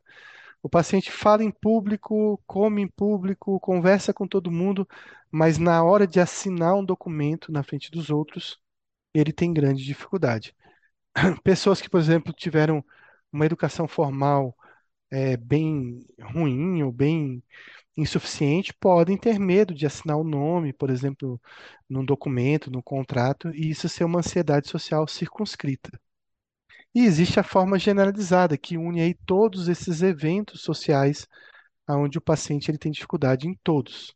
o 0.64 0.70
paciente 0.70 1.12
fala 1.12 1.44
em 1.44 1.52
público, 1.52 2.42
come 2.48 2.82
em 2.82 2.88
público, 2.88 3.60
conversa 3.60 4.14
com 4.14 4.28
todo 4.28 4.52
mundo, 4.52 4.88
mas 5.32 5.60
na 5.60 5.84
hora 5.84 6.08
de 6.08 6.20
assinar 6.20 6.76
um 6.76 6.84
documento 6.84 7.52
na 7.52 7.64
frente 7.64 7.92
dos 7.92 8.10
outros, 8.10 8.60
ele 9.14 9.32
tem 9.32 9.54
grande 9.54 9.84
dificuldade. 9.86 10.56
Pessoas 11.44 11.82
que, 11.82 11.90
por 11.90 12.00
exemplo, 12.00 12.34
tiveram 12.34 12.84
uma 13.32 13.46
educação 13.46 13.88
formal 13.88 14.56
é, 15.12 15.38
bem 15.38 16.06
ruim 16.22 16.84
ou 16.84 16.92
bem 16.92 17.44
insuficiente 17.98 18.74
podem 18.74 19.18
ter 19.18 19.40
medo 19.40 19.74
de 19.74 19.86
assinar 19.86 20.18
o 20.18 20.24
nome, 20.24 20.74
por 20.74 20.90
exemplo, 20.90 21.42
num 21.90 22.04
documento, 22.06 22.72
num 22.72 22.82
contrato, 22.82 23.50
e 23.54 23.70
isso 23.70 23.88
ser 23.90 24.04
uma 24.04 24.20
ansiedade 24.20 24.70
social 24.70 25.08
circunscrita. 25.08 25.92
E 26.94 27.02
existe 27.06 27.40
a 27.40 27.44
forma 27.44 27.78
generalizada, 27.78 28.58
que 28.58 28.78
une 28.78 29.02
aí 29.02 29.14
todos 29.14 29.68
esses 29.68 30.02
eventos 30.02 30.62
sociais 30.62 31.28
onde 31.88 32.18
o 32.18 32.22
paciente 32.22 32.72
ele 32.72 32.78
tem 32.78 32.92
dificuldade 32.92 33.48
em 33.48 33.56
todos. 33.64 34.16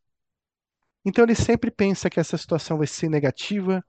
Então 1.05 1.23
ele 1.23 1.35
sempre 1.35 1.71
pensa 1.71 2.09
que 2.09 2.19
essa 2.19 2.37
situação 2.37 2.77
vai 2.77 2.87
ser 2.87 3.09
negativa, 3.09 3.83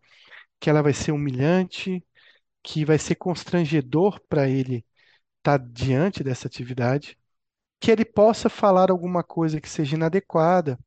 que 0.60 0.70
ela 0.70 0.82
vai 0.82 0.92
ser 0.94 1.12
humilhante, 1.12 2.04
que 2.62 2.84
vai 2.84 2.98
ser 2.98 3.16
constrangedor 3.16 4.20
para 4.28 4.48
ele 4.48 4.84
estar 5.38 5.58
diante 5.58 6.24
dessa 6.24 6.48
atividade, 6.48 7.18
que 7.80 7.90
ele 7.90 8.04
possa 8.04 8.48
falar 8.50 8.90
alguma 8.90 9.24
coisa 9.24 9.60
que 9.60 9.68
seja 9.68 9.96
inadequada 9.96 10.78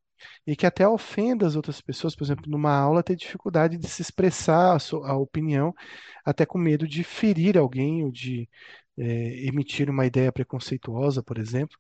e 0.48 0.56
que 0.56 0.66
até 0.66 0.88
ofenda 0.88 1.48
as 1.48 1.56
outras 1.56 1.82
pessoas, 1.82 2.16
por 2.16 2.24
exemplo, 2.24 2.46
numa 2.50 2.74
aula 2.76 3.04
ter 3.04 3.16
dificuldade 3.16 3.78
de 3.78 3.88
se 3.90 4.02
expressar 4.02 4.76
a, 4.76 4.80
sua, 4.80 5.10
a 5.10 5.18
opinião, 5.18 5.74
até 6.26 6.46
com 6.46 6.58
medo 6.58 6.88
de 6.88 7.04
ferir 7.04 7.58
alguém 7.58 8.04
ou 8.04 8.12
de 8.12 8.50
é, 8.98 9.48
emitir 9.48 9.90
uma 9.90 10.06
ideia 10.06 10.32
preconceituosa, 10.32 11.24
por 11.24 11.38
exemplo. 11.38 11.78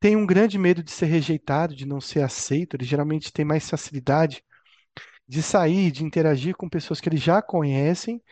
Tem 0.00 0.16
um 0.16 0.26
grande 0.26 0.58
medo 0.58 0.82
de 0.82 0.90
ser 0.90 1.06
rejeitado, 1.06 1.74
de 1.74 1.86
não 1.86 2.00
ser 2.00 2.22
aceito. 2.22 2.76
Ele 2.76 2.84
geralmente 2.84 3.32
tem 3.32 3.44
mais 3.44 3.68
facilidade 3.68 4.42
de 5.28 5.42
sair, 5.42 5.90
de 5.90 6.04
interagir 6.04 6.56
com 6.56 6.68
pessoas 6.68 7.00
que 7.00 7.08
ele 7.08 7.16
já 7.16 7.42
conhecem 7.42 8.22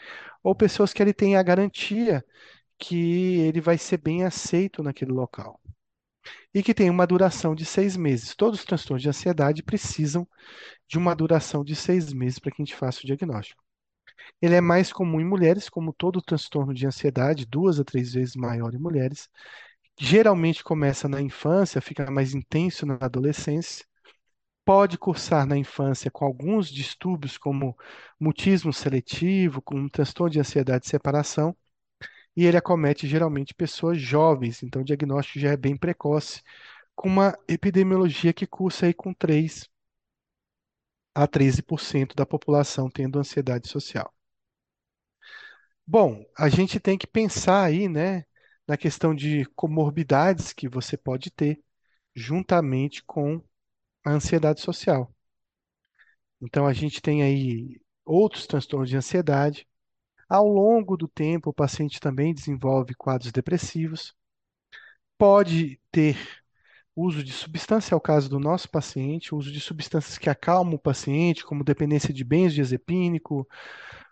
ou 0.43 0.55
pessoas 0.55 0.93
que 0.93 1.03
ele 1.03 1.15
tem 1.15 1.37
a 1.37 1.43
garantia 1.43 2.25
que 2.79 3.41
ele 3.41 3.61
vai 3.61 3.79
ser 3.79 3.99
bem 3.99 4.25
aceito 4.25 4.83
naquele 4.83 5.13
local. 5.13 5.61
E 6.55 6.63
que 6.63 6.73
tem 6.73 6.89
uma 6.89 7.07
duração 7.07 7.55
de 7.55 7.65
seis 7.67 7.97
meses. 7.97 8.35
Todos 8.35 8.61
os 8.61 8.65
transtornos 8.65 9.03
de 9.03 9.09
ansiedade 9.09 9.63
precisam 9.63 10.27
de 10.89 10.97
uma 10.97 11.15
duração 11.15 11.65
de 11.65 11.75
seis 11.75 12.13
meses 12.13 12.39
para 12.39 12.53
que 12.53 12.63
a 12.63 12.65
gente 12.65 12.77
faça 12.77 13.01
o 13.01 13.07
diagnóstico. 13.07 13.63
Ele 14.41 14.55
é 14.55 14.61
mais 14.61 14.93
comum 14.93 15.21
em 15.21 15.25
mulheres, 15.25 15.69
como 15.69 15.93
todo 15.93 16.23
transtorno 16.23 16.73
de 16.73 16.87
ansiedade, 16.87 17.47
duas 17.47 17.81
a 17.81 17.85
três 17.85 18.13
vezes 18.15 18.37
maior 18.37 18.75
em 18.75 18.79
mulheres. 18.79 19.29
Geralmente 19.99 20.63
começa 20.65 21.09
na 21.09 21.21
infância, 21.21 21.81
fica 21.81 22.11
mais 22.11 22.35
intenso 22.35 22.87
na 22.87 22.99
adolescência. 23.01 23.85
Pode 24.65 24.97
cursar 24.97 25.47
na 25.47 25.59
infância 25.59 26.11
com 26.11 26.25
alguns 26.25 26.71
distúrbios, 26.71 27.37
como 27.37 27.77
mutismo 28.19 28.73
seletivo, 28.73 29.61
com 29.61 29.77
um 29.77 29.89
transtorno 29.89 30.31
de 30.31 30.41
ansiedade 30.41 30.85
de 30.85 30.91
separação, 30.91 31.55
e 32.37 32.45
ele 32.47 32.57
acomete 32.57 33.07
geralmente 33.07 33.55
pessoas 33.55 34.01
jovens, 34.01 34.63
então 34.63 34.83
o 34.83 34.85
diagnóstico 34.85 35.39
já 35.39 35.51
é 35.51 35.57
bem 35.57 35.77
precoce, 35.77 36.43
com 36.95 37.09
uma 37.09 37.37
epidemiologia 37.49 38.33
que 38.33 38.47
cursa 38.47 38.87
aí 38.87 38.95
com 38.95 39.13
3 39.15 39.69
a 41.15 41.27
13% 41.27 42.15
da 42.17 42.27
população 42.27 42.91
tendo 42.91 43.19
ansiedade 43.19 43.69
social. 43.69 44.13
Bom, 45.87 46.25
a 46.37 46.49
gente 46.49 46.81
tem 46.81 46.97
que 46.99 47.07
pensar 47.07 47.63
aí, 47.65 47.89
né, 47.89 48.25
na 48.67 48.77
questão 48.77 49.15
de 49.15 49.45
comorbidades 49.55 50.53
que 50.53 50.69
você 50.69 50.97
pode 50.97 51.31
ter 51.31 51.63
juntamente 52.15 53.03
com 53.05 53.43
a 54.05 54.13
ansiedade 54.13 54.61
social. 54.63 55.15
Então, 56.41 56.67
a 56.67 56.73
gente 56.73 57.01
tem 57.01 57.23
aí 57.23 57.81
outros 58.05 58.47
transtornos 58.47 58.89
de 58.89 58.97
ansiedade. 58.97 59.67
Ao 60.35 60.49
longo 60.49 60.97
do 60.97 61.07
tempo, 61.07 61.51
o 61.51 61.55
paciente 61.55 62.01
também 62.01 62.35
desenvolve 62.35 62.93
quadros 62.93 63.31
depressivos. 63.31 64.13
Pode 65.17 65.81
ter 65.93 66.17
uso 66.97 67.23
de 67.23 67.33
substância, 67.33 67.95
é 67.95 67.97
o 67.97 68.01
caso 68.01 68.29
do 68.29 68.41
nosso 68.41 68.69
paciente, 68.69 69.33
uso 69.33 69.53
de 69.53 69.61
substâncias 69.61 70.19
que 70.19 70.29
acalmam 70.29 70.75
o 70.75 70.79
paciente, 70.79 71.45
como 71.45 71.63
dependência 71.63 72.13
de 72.13 72.25
benzodiazepínico, 72.25 73.49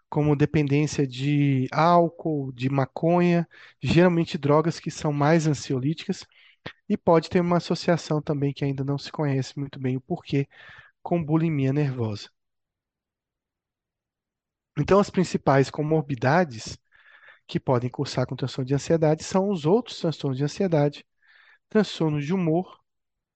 como 0.09 0.37
dependência 0.37 1.05
de 1.09 1.67
álcool, 1.73 2.53
de 2.53 2.71
maconha, 2.71 3.49
geralmente 3.83 4.39
drogas 4.39 4.79
que 4.79 4.93
são 4.93 5.13
mais 5.13 5.49
ansiolíticas, 5.49 6.25
e 6.89 6.97
pode 6.97 7.31
ter 7.31 7.41
uma 7.41 7.57
associação 7.57 8.23
também 8.23 8.53
que 8.53 8.65
ainda 8.65 8.85
não 8.85 8.97
se 8.97 9.11
conhece 9.11 9.59
muito 9.59 9.81
bem 9.81 9.97
o 9.97 10.01
porquê, 10.01 10.47
com 11.03 11.25
bulimia 11.25 11.73
nervosa. 11.73 12.31
Então, 14.79 14.99
as 14.99 15.11
principais 15.11 15.71
comorbidades 15.71 16.79
que 17.47 17.61
podem 17.61 17.91
cursar 17.91 18.27
com 18.27 18.37
transtorno 18.37 18.67
de 18.67 18.75
ansiedade 18.75 19.25
são 19.25 19.51
os 19.51 19.67
outros 19.67 19.99
transtornos 20.01 20.39
de 20.39 20.45
ansiedade, 20.45 21.05
transtornos 21.69 22.25
de 22.25 22.33
humor, 22.33 22.81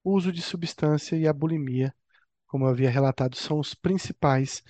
uso 0.05 0.33
de 0.33 0.40
substância 0.40 1.16
e 1.16 1.27
a 1.27 1.33
bulimia, 1.33 1.94
como 2.46 2.64
eu 2.64 2.70
havia 2.70 2.90
relatado, 2.90 3.37
são 3.37 3.59
os 3.59 3.75
principais 3.75 4.62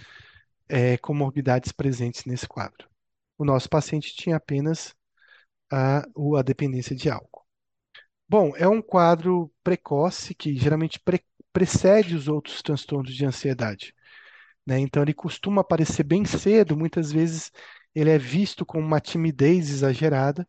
é, 0.69 0.97
comorbidades 0.99 1.73
presentes 1.73 2.25
nesse 2.25 2.49
quadro. 2.49 2.89
O 3.39 3.45
nosso 3.45 3.69
paciente 3.69 4.15
tinha 4.17 4.37
apenas 4.37 4.95
a, 5.71 5.99
a 6.39 6.43
dependência 6.43 6.97
de 6.97 7.11
álcool. 7.11 7.45
Bom, 8.29 8.57
é 8.57 8.67
um 8.67 8.83
quadro 8.83 9.53
precoce 9.63 10.35
que 10.35 10.57
geralmente 10.57 10.99
pre 11.01 11.23
precede 11.53 12.15
os 12.15 12.29
outros 12.29 12.61
transtornos 12.61 13.15
de 13.15 13.25
ansiedade. 13.25 13.95
Né? 14.67 14.79
Então, 14.81 15.03
ele 15.03 15.15
costuma 15.15 15.61
aparecer 15.63 16.03
bem 16.05 16.25
cedo, 16.25 16.77
muitas 16.77 17.13
vezes 17.13 17.51
ele 17.95 18.11
é 18.11 18.19
visto 18.19 18.67
com 18.67 18.79
uma 18.81 19.01
timidez 19.01 19.71
exagerada. 19.71 20.47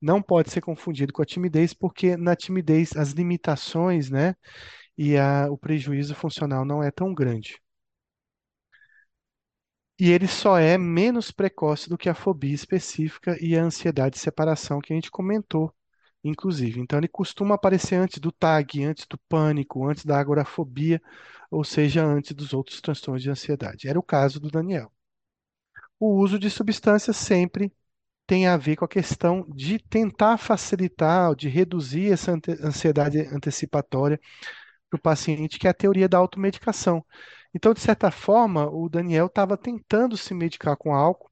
Não 0.00 0.22
pode 0.22 0.50
ser 0.50 0.60
confundido 0.62 1.12
com 1.12 1.22
a 1.22 1.26
timidez, 1.26 1.74
porque 1.74 2.16
na 2.16 2.36
timidez 2.36 2.96
as 2.96 3.12
limitações 3.12 4.10
né, 4.10 4.34
e 4.98 5.16
a, 5.18 5.48
o 5.50 5.58
prejuízo 5.58 6.14
funcional 6.14 6.64
não 6.64 6.82
é 6.82 6.90
tão 6.90 7.14
grande. 7.14 7.58
E 9.98 10.10
ele 10.10 10.26
só 10.26 10.58
é 10.58 10.76
menos 10.76 11.30
precoce 11.30 11.88
do 11.88 11.96
que 11.96 12.08
a 12.08 12.14
fobia 12.14 12.54
específica 12.54 13.36
e 13.40 13.56
a 13.56 13.62
ansiedade 13.62 14.16
de 14.16 14.20
separação 14.20 14.80
que 14.80 14.92
a 14.92 14.96
gente 14.96 15.10
comentou, 15.10 15.72
inclusive. 16.24 16.80
Então, 16.80 16.98
ele 16.98 17.08
costuma 17.08 17.54
aparecer 17.54 17.96
antes 17.96 18.18
do 18.18 18.32
TAG, 18.32 18.84
antes 18.84 19.06
do 19.06 19.18
pânico, 19.28 19.86
antes 19.88 20.04
da 20.04 20.18
agorafobia, 20.18 21.00
ou 21.52 21.64
seja, 21.64 22.04
antes 22.04 22.32
dos 22.34 22.54
outros 22.54 22.80
transtornos 22.80 23.22
de 23.22 23.30
ansiedade. 23.30 23.88
Era 23.88 23.98
o 23.98 24.02
caso 24.02 24.40
do 24.40 24.50
Daniel. 24.50 24.90
O 26.00 26.16
uso 26.16 26.38
de 26.38 26.50
substâncias 26.50 27.16
sempre 27.16 27.72
tem 28.26 28.46
a 28.46 28.56
ver 28.56 28.76
com 28.76 28.84
a 28.84 28.88
questão 28.88 29.46
de 29.54 29.78
tentar 29.78 30.38
facilitar, 30.38 31.34
de 31.36 31.48
reduzir 31.48 32.12
essa 32.12 32.32
ansiedade 32.64 33.20
antecipatória 33.20 34.18
para 34.90 34.98
o 34.98 35.00
paciente, 35.00 35.58
que 35.58 35.66
é 35.66 35.70
a 35.70 35.74
teoria 35.74 36.08
da 36.08 36.18
automedicação. 36.18 37.04
Então, 37.54 37.74
de 37.74 37.80
certa 37.80 38.10
forma, 38.10 38.68
o 38.70 38.88
Daniel 38.88 39.26
estava 39.26 39.56
tentando 39.56 40.16
se 40.16 40.34
medicar 40.34 40.76
com 40.76 40.94
álcool, 40.94 41.30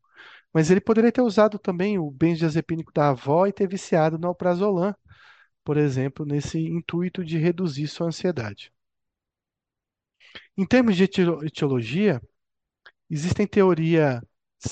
mas 0.52 0.70
ele 0.70 0.80
poderia 0.80 1.12
ter 1.12 1.22
usado 1.22 1.58
também 1.58 1.98
o 1.98 2.10
benzodiazepínico 2.10 2.92
da 2.92 3.10
avó 3.10 3.46
e 3.46 3.52
ter 3.52 3.68
viciado 3.68 4.18
no 4.18 4.28
alprazolam, 4.28 4.94
por 5.64 5.76
exemplo, 5.78 6.26
nesse 6.26 6.58
intuito 6.60 7.24
de 7.24 7.38
reduzir 7.38 7.88
sua 7.88 8.08
ansiedade. 8.08 8.72
Em 10.60 10.66
termos 10.66 10.94
de 10.94 11.04
etiologia, 11.04 12.20
existem 13.10 13.46
teorias 13.46 14.20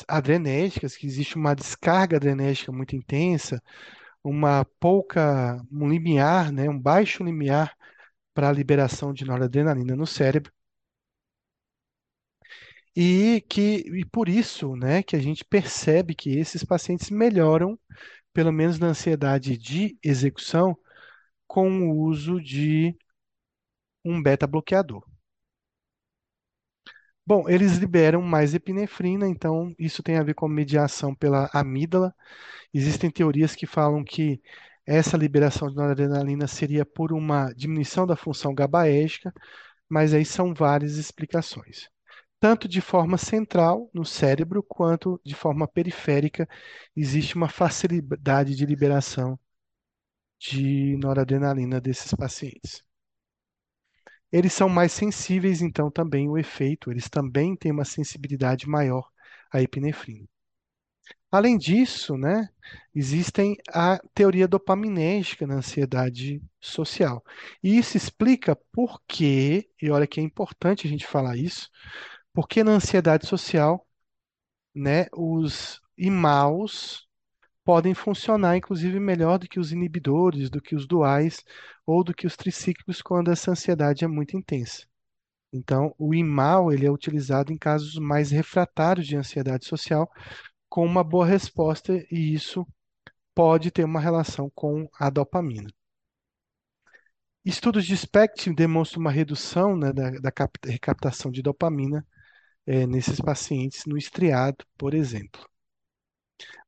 adrenérgicas, 0.09 0.97
que 0.97 1.07
existe 1.07 1.37
uma 1.37 1.55
descarga 1.55 2.17
adrenérgica 2.19 2.73
muito 2.73 2.97
intensa, 2.97 3.63
uma 4.25 4.65
pouca, 4.81 5.63
um 5.73 5.89
limiar, 5.89 6.53
né, 6.53 6.69
um 6.71 6.79
baixo 6.81 7.25
limiar 7.25 7.75
para 8.35 8.49
a 8.51 8.53
liberação 8.53 9.13
de 9.15 9.25
noradrenalina 9.25 9.97
no 9.97 10.07
cérebro. 10.07 10.53
e 12.97 13.41
que 13.49 13.85
e 14.01 14.05
por 14.05 14.29
isso, 14.29 14.75
né, 14.77 15.03
que 15.03 15.17
a 15.17 15.21
gente 15.21 15.45
percebe 15.45 16.15
que 16.15 16.31
esses 16.39 16.65
pacientes 16.65 17.11
melhoram, 17.11 17.79
pelo 18.33 18.53
menos 18.53 18.79
na 18.79 18.89
ansiedade 18.89 19.57
de 19.59 19.99
execução, 20.03 20.77
com 21.49 21.91
o 21.91 21.99
uso 22.01 22.41
de 22.43 22.97
um 24.05 24.21
beta-bloqueador. 24.21 25.08
Bom, 27.29 27.47
eles 27.47 27.77
liberam 27.77 28.23
mais 28.23 28.55
epinefrina, 28.55 29.29
então 29.29 29.75
isso 29.79 30.03
tem 30.03 30.17
a 30.17 30.23
ver 30.23 30.33
com 30.33 30.49
mediação 30.49 31.15
pela 31.15 31.51
amígdala. 31.53 32.15
Existem 32.73 33.11
teorias 33.11 33.55
que 33.55 33.67
falam 33.67 34.03
que 34.03 34.41
essa 34.87 35.15
liberação 35.19 35.69
de 35.69 35.77
noradrenalina 35.77 36.47
seria 36.47 36.87
por 36.87 37.13
uma 37.13 37.53
diminuição 37.53 38.07
da 38.07 38.17
função 38.17 38.55
GABAérgica, 38.55 39.31
mas 39.89 40.15
aí 40.15 40.25
são 40.25 40.55
várias 40.55 40.97
explicações. 40.97 41.91
Tanto 42.41 42.67
de 42.69 42.81
forma 42.81 43.19
central 43.19 43.91
no 43.93 44.07
cérebro, 44.07 44.63
quanto 44.63 45.21
de 45.25 45.35
forma 45.35 45.69
periférica, 45.69 46.49
existe 46.97 47.37
uma 47.37 47.49
facilidade 47.51 48.57
de 48.57 48.65
liberação 48.67 49.39
de 50.41 50.97
noradrenalina 50.97 51.81
desses 51.81 52.13
pacientes. 52.15 52.88
Eles 54.33 54.53
são 54.53 54.69
mais 54.69 54.93
sensíveis, 54.93 55.63
então, 55.63 55.91
também 55.91 56.29
o 56.29 56.39
efeito, 56.39 56.91
eles 56.91 57.09
também 57.09 57.57
têm 57.57 57.73
uma 57.73 57.85
sensibilidade 57.85 58.69
maior 58.69 59.09
à 59.53 59.61
epinefrina. 59.63 60.27
Além 61.31 61.59
disso, 61.59 62.17
né, 62.17 62.49
existem 62.95 63.57
a 63.73 63.99
teoria 64.15 64.49
dopaminérgica 64.49 65.47
na 65.47 65.57
ansiedade 65.57 66.43
social. 66.61 67.23
E 67.63 67.77
isso 67.79 67.97
explica 67.97 68.57
por 68.73 69.01
que, 69.07 69.69
e 69.81 69.91
olha 69.91 70.07
que 70.07 70.21
é 70.21 70.23
importante 70.23 70.87
a 70.87 70.91
gente 70.91 71.07
falar 71.07 71.37
isso, 71.37 71.69
porque 72.33 72.65
na 72.65 72.73
ansiedade 72.73 73.27
social, 73.27 73.87
né, 74.75 75.07
os 75.15 75.81
imaus 75.99 77.07
podem 77.65 77.95
funcionar, 77.95 78.57
inclusive, 78.57 79.01
melhor 79.01 79.39
do 79.39 79.49
que 79.49 79.61
os 79.61 79.73
inibidores, 79.73 80.51
do 80.51 80.61
que 80.63 80.77
os 80.77 80.87
duais 80.87 81.45
ou 81.89 82.05
do 82.05 82.13
que 82.13 82.27
os 82.27 82.37
tricíclicos 82.37 83.01
quando 83.01 83.31
essa 83.31 83.51
ansiedade 83.51 84.05
é 84.05 84.07
muito 84.07 84.37
intensa. 84.37 84.87
Então, 85.51 85.95
o 85.99 86.15
IMAL 86.15 86.71
ele 86.71 86.85
é 86.85 86.91
utilizado 86.91 87.51
em 87.51 87.57
casos 87.57 87.95
mais 87.95 88.31
refratários 88.31 89.07
de 89.07 89.17
ansiedade 89.17 89.65
social, 89.65 90.07
com 90.69 90.85
uma 90.85 91.03
boa 91.03 91.25
resposta, 91.25 91.95
e 92.13 92.35
isso 92.35 92.67
pode 93.35 93.71
ter 93.71 93.85
uma 93.85 94.01
relação 94.01 94.51
com 94.55 94.87
a 95.01 95.09
dopamina. 95.09 95.71
Estudos 97.43 97.87
de 97.87 97.97
SPECT 97.97 98.53
demonstram 98.53 99.01
uma 99.01 99.11
redução 99.11 99.75
né, 99.75 99.91
da, 99.91 100.11
da 100.11 100.31
recaptação 100.67 101.31
de 101.31 101.41
dopamina 101.41 102.07
é, 102.67 102.87
nesses 102.87 103.19
pacientes 103.19 103.87
no 103.87 103.97
estriado, 103.97 104.63
por 104.77 104.93
exemplo. 104.93 105.49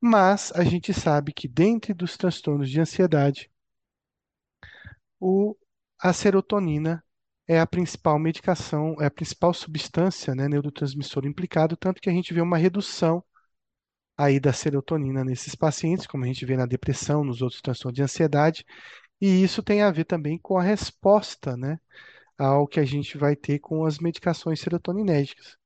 Mas 0.01 0.51
a 0.53 0.64
gente 0.64 0.95
sabe 0.95 1.31
que 1.35 1.47
dentre 1.47 1.93
dos 1.93 2.16
transtornos 2.16 2.71
de 2.71 2.81
ansiedade, 2.81 3.51
o, 5.21 5.57
a 6.01 6.12
serotonina 6.12 7.05
é 7.47 7.61
a 7.61 7.66
principal 7.66 8.18
medicação, 8.18 8.97
é 9.01 9.07
a 9.07 9.11
principal 9.11 9.53
substância, 9.55 10.35
né, 10.35 10.49
neurotransmissor 10.49 11.27
implicado, 11.27 11.77
tanto 11.77 12.01
que 12.01 12.09
a 12.11 12.12
gente 12.12 12.33
vê 12.33 12.41
uma 12.41 12.57
redução 12.57 13.23
aí 14.16 14.39
da 14.39 14.53
serotonina 14.53 15.25
nesses 15.25 15.55
pacientes, 15.55 16.07
como 16.07 16.25
a 16.25 16.27
gente 16.27 16.45
vê 16.47 16.57
na 16.57 16.66
depressão, 16.66 17.25
nos 17.25 17.43
outros 17.43 17.61
transtornos 17.61 17.97
de 17.97 18.03
ansiedade, 18.03 18.64
e 19.21 19.43
isso 19.43 19.62
tem 19.62 19.83
a 19.83 19.91
ver 19.91 20.05
também 20.05 20.39
com 20.39 20.59
a 20.59 20.62
resposta, 20.62 21.57
né, 21.57 21.79
ao 22.39 22.66
que 22.66 22.81
a 22.81 22.85
gente 22.85 23.18
vai 23.18 23.37
ter 23.37 23.59
com 23.59 23.85
as 23.85 23.99
medicações 23.99 24.61
serotoninérgicas. 24.61 25.57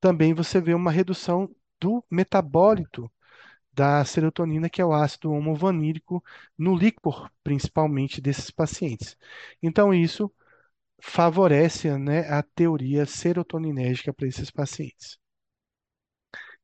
Também 0.00 0.34
você 0.34 0.60
vê 0.60 0.74
uma 0.74 0.90
redução 0.92 1.48
do 1.80 2.04
metabólito 2.10 3.10
da 3.74 4.04
serotonina, 4.04 4.70
que 4.70 4.80
é 4.80 4.84
o 4.84 4.92
ácido 4.92 5.32
homovanílico, 5.32 6.22
no 6.56 6.76
líquor, 6.76 7.30
principalmente, 7.42 8.20
desses 8.20 8.50
pacientes. 8.50 9.16
Então, 9.62 9.92
isso 9.92 10.32
favorece 11.00 11.96
né, 11.98 12.20
a 12.30 12.42
teoria 12.42 13.06
serotoninérgica 13.06 14.12
para 14.12 14.26
esses 14.28 14.50
pacientes. 14.50 15.18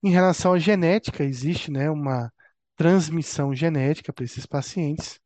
Em 0.03 0.11
relação 0.11 0.55
à 0.55 0.59
genética, 0.59 1.25
existe 1.25 1.71
né, 1.71 1.91
uma 1.91 2.33
transmissão 2.77 3.55
genética 3.55 4.13
para 4.13 4.25
esses 4.25 4.47
pacientes. 4.47 5.21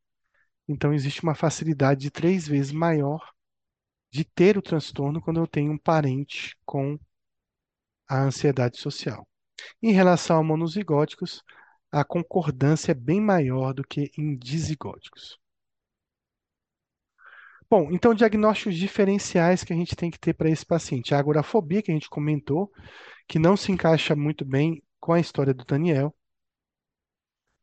Então, 0.68 0.92
existe 0.92 1.22
uma 1.22 1.34
facilidade 1.34 2.00
de 2.00 2.10
três 2.10 2.48
vezes 2.48 2.72
maior 2.72 3.32
de 4.10 4.24
ter 4.24 4.56
o 4.56 4.62
transtorno 4.62 5.20
quando 5.20 5.40
eu 5.40 5.46
tenho 5.46 5.72
um 5.72 5.78
parente 5.78 6.56
com 6.64 6.98
a 8.08 8.22
ansiedade 8.22 8.78
social. 8.78 9.26
Em 9.82 9.92
relação 9.92 10.38
a 10.38 10.42
monozigóticos, 10.42 11.42
a 11.94 12.04
concordância 12.04 12.90
é 12.90 12.94
bem 12.94 13.20
maior 13.20 13.72
do 13.72 13.84
que 13.84 14.10
em 14.18 14.36
dizigóticos. 14.36 15.38
Bom, 17.70 17.88
então 17.92 18.12
diagnósticos 18.12 18.74
diferenciais 18.76 19.62
que 19.62 19.72
a 19.72 19.76
gente 19.76 19.94
tem 19.94 20.10
que 20.10 20.18
ter 20.18 20.34
para 20.34 20.50
esse 20.50 20.66
paciente. 20.66 21.14
A 21.14 21.18
agorafobia, 21.20 21.82
que 21.82 21.92
a 21.92 21.94
gente 21.94 22.10
comentou, 22.10 22.72
que 23.28 23.38
não 23.38 23.56
se 23.56 23.70
encaixa 23.70 24.16
muito 24.16 24.44
bem 24.44 24.82
com 24.98 25.12
a 25.12 25.20
história 25.20 25.54
do 25.54 25.64
Daniel. 25.64 26.12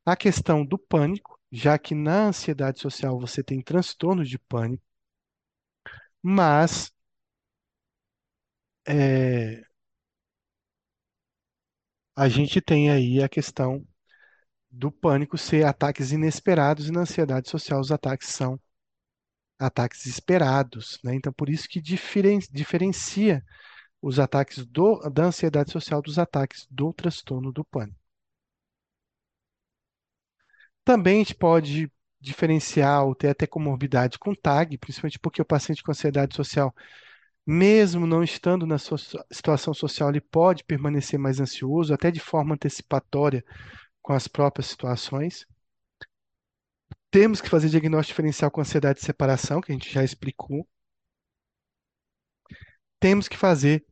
A 0.05 0.15
questão 0.15 0.65
do 0.65 0.77
pânico, 0.77 1.37
já 1.51 1.77
que 1.77 1.93
na 1.93 2.27
ansiedade 2.27 2.79
social 2.79 3.19
você 3.19 3.43
tem 3.43 3.61
transtornos 3.61 4.29
de 4.29 4.39
pânico, 4.39 4.83
mas 6.21 6.91
é, 8.87 9.63
a 12.15 12.29
gente 12.29 12.61
tem 12.61 12.89
aí 12.89 13.21
a 13.21 13.27
questão 13.27 13.85
do 14.71 14.91
pânico 14.91 15.37
ser 15.37 15.65
ataques 15.65 16.11
inesperados 16.11 16.87
e 16.87 16.91
na 16.91 17.01
ansiedade 17.01 17.49
social 17.49 17.79
os 17.79 17.91
ataques 17.91 18.29
são 18.29 18.59
ataques 19.59 20.05
esperados, 20.05 20.99
né? 21.03 21.13
Então, 21.15 21.31
por 21.33 21.49
isso 21.49 21.67
que 21.67 21.81
diferen 21.81 22.39
diferencia 22.51 23.43
os 24.01 24.19
ataques 24.19 24.65
do, 24.65 24.99
da 25.09 25.25
ansiedade 25.25 25.71
social 25.71 26.01
dos 26.01 26.17
ataques 26.17 26.65
do 26.69 26.91
transtorno 26.93 27.51
do 27.51 27.63
pânico. 27.63 27.99
Também 30.83 31.17
a 31.17 31.19
gente 31.19 31.35
pode 31.35 31.91
diferenciar 32.19 33.05
ou 33.05 33.15
ter 33.15 33.29
até 33.29 33.45
comorbidade 33.47 34.17
com 34.17 34.33
TAG, 34.33 34.77
principalmente 34.77 35.19
porque 35.19 35.41
o 35.41 35.45
paciente 35.45 35.83
com 35.83 35.91
ansiedade 35.91 36.35
social, 36.35 36.73
mesmo 37.45 38.07
não 38.07 38.23
estando 38.23 38.65
na 38.65 38.77
sua 38.77 38.97
situação 39.31 39.73
social, 39.73 40.09
ele 40.09 40.21
pode 40.21 40.63
permanecer 40.63 41.19
mais 41.19 41.39
ansioso, 41.39 41.93
até 41.93 42.11
de 42.11 42.19
forma 42.19 42.55
antecipatória, 42.55 43.43
com 44.01 44.13
as 44.13 44.27
próprias 44.27 44.67
situações. 44.67 45.45
Temos 47.09 47.41
que 47.41 47.49
fazer 47.49 47.69
diagnóstico 47.69 48.13
diferencial 48.13 48.49
com 48.49 48.61
ansiedade 48.61 48.99
de 48.99 49.05
separação, 49.05 49.61
que 49.61 49.71
a 49.71 49.75
gente 49.75 49.91
já 49.91 50.03
explicou. 50.03 50.67
Temos 52.99 53.27
que 53.27 53.37
fazer 53.37 53.85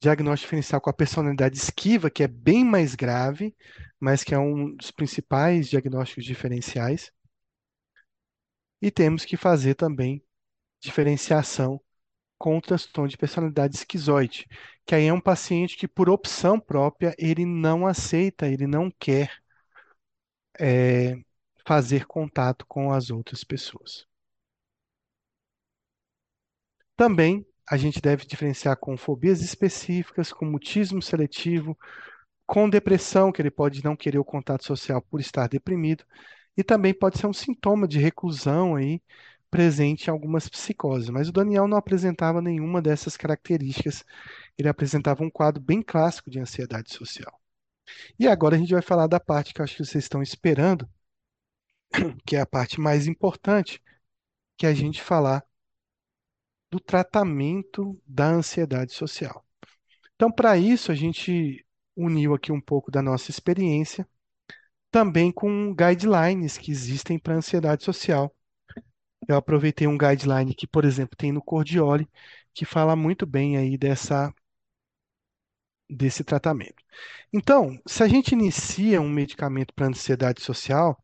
diagnóstico 0.00 0.46
diferencial 0.46 0.80
com 0.80 0.88
a 0.88 0.94
personalidade 0.94 1.56
esquiva, 1.56 2.10
que 2.10 2.22
é 2.22 2.28
bem 2.28 2.64
mais 2.64 2.94
grave, 2.94 3.54
mas 3.98 4.24
que 4.24 4.34
é 4.34 4.38
um 4.38 4.74
dos 4.74 4.90
principais 4.90 5.68
diagnósticos 5.68 6.24
diferenciais. 6.24 7.12
E 8.80 8.90
temos 8.90 9.24
que 9.24 9.36
fazer 9.36 9.74
também 9.74 10.24
diferenciação 10.80 11.80
com 12.38 12.56
o 12.56 12.62
transtorno 12.62 13.08
de 13.08 13.18
personalidade 13.18 13.76
esquizoide, 13.76 14.46
que 14.86 14.94
aí 14.94 15.06
é 15.06 15.12
um 15.12 15.20
paciente 15.20 15.76
que, 15.76 15.86
por 15.86 16.08
opção 16.08 16.58
própria, 16.58 17.14
ele 17.18 17.44
não 17.44 17.86
aceita, 17.86 18.48
ele 18.48 18.66
não 18.66 18.90
quer 18.90 19.39
é, 20.60 21.16
fazer 21.66 22.06
contato 22.06 22.66
com 22.68 22.92
as 22.92 23.10
outras 23.10 23.42
pessoas. 23.42 24.06
Também 26.96 27.46
a 27.68 27.76
gente 27.76 28.00
deve 28.00 28.26
diferenciar 28.26 28.76
com 28.76 28.96
fobias 28.96 29.40
específicas, 29.40 30.32
com 30.32 30.44
mutismo 30.44 31.00
seletivo, 31.00 31.78
com 32.46 32.68
depressão, 32.68 33.32
que 33.32 33.40
ele 33.40 33.50
pode 33.50 33.82
não 33.84 33.96
querer 33.96 34.18
o 34.18 34.24
contato 34.24 34.64
social 34.66 35.00
por 35.00 35.20
estar 35.20 35.48
deprimido, 35.48 36.04
e 36.56 36.64
também 36.64 36.92
pode 36.92 37.18
ser 37.18 37.26
um 37.26 37.32
sintoma 37.32 37.88
de 37.88 37.98
reclusão 37.98 38.76
aí 38.76 39.00
presente 39.50 40.08
em 40.08 40.10
algumas 40.10 40.48
psicoses. 40.48 41.08
Mas 41.10 41.28
o 41.28 41.32
Daniel 41.32 41.68
não 41.68 41.78
apresentava 41.78 42.42
nenhuma 42.42 42.82
dessas 42.82 43.16
características, 43.16 44.04
ele 44.58 44.68
apresentava 44.68 45.24
um 45.24 45.30
quadro 45.30 45.62
bem 45.62 45.82
clássico 45.82 46.30
de 46.30 46.40
ansiedade 46.40 46.92
social. 46.92 47.39
E 48.18 48.28
agora 48.28 48.56
a 48.56 48.58
gente 48.58 48.72
vai 48.72 48.82
falar 48.82 49.06
da 49.06 49.20
parte 49.20 49.52
que 49.54 49.60
eu 49.60 49.64
acho 49.64 49.76
que 49.76 49.84
vocês 49.84 50.04
estão 50.04 50.22
esperando, 50.22 50.88
que 52.26 52.36
é 52.36 52.40
a 52.40 52.46
parte 52.46 52.80
mais 52.80 53.06
importante, 53.06 53.82
que 54.56 54.66
é 54.66 54.70
a 54.70 54.74
gente 54.74 55.00
falar 55.02 55.44
do 56.70 56.78
tratamento 56.78 58.00
da 58.06 58.28
ansiedade 58.28 58.92
social. 58.92 59.44
Então, 60.14 60.30
para 60.30 60.56
isso, 60.56 60.92
a 60.92 60.94
gente 60.94 61.64
uniu 61.96 62.34
aqui 62.34 62.52
um 62.52 62.60
pouco 62.60 62.90
da 62.90 63.02
nossa 63.02 63.30
experiência, 63.30 64.06
também 64.90 65.32
com 65.32 65.74
guidelines 65.74 66.58
que 66.58 66.70
existem 66.70 67.18
para 67.18 67.34
ansiedade 67.34 67.84
social. 67.84 68.34
Eu 69.28 69.36
aproveitei 69.36 69.86
um 69.86 69.98
guideline 69.98 70.54
que, 70.54 70.66
por 70.66 70.84
exemplo, 70.84 71.16
tem 71.16 71.32
no 71.32 71.42
Cordioli, 71.42 72.08
que 72.54 72.64
fala 72.64 72.96
muito 72.96 73.26
bem 73.26 73.56
aí 73.56 73.78
dessa 73.78 74.32
desse 75.90 76.22
tratamento. 76.24 76.82
Então, 77.32 77.78
se 77.86 78.02
a 78.02 78.08
gente 78.08 78.32
inicia 78.32 79.00
um 79.00 79.08
medicamento 79.08 79.74
para 79.74 79.86
ansiedade 79.86 80.42
social, 80.42 81.02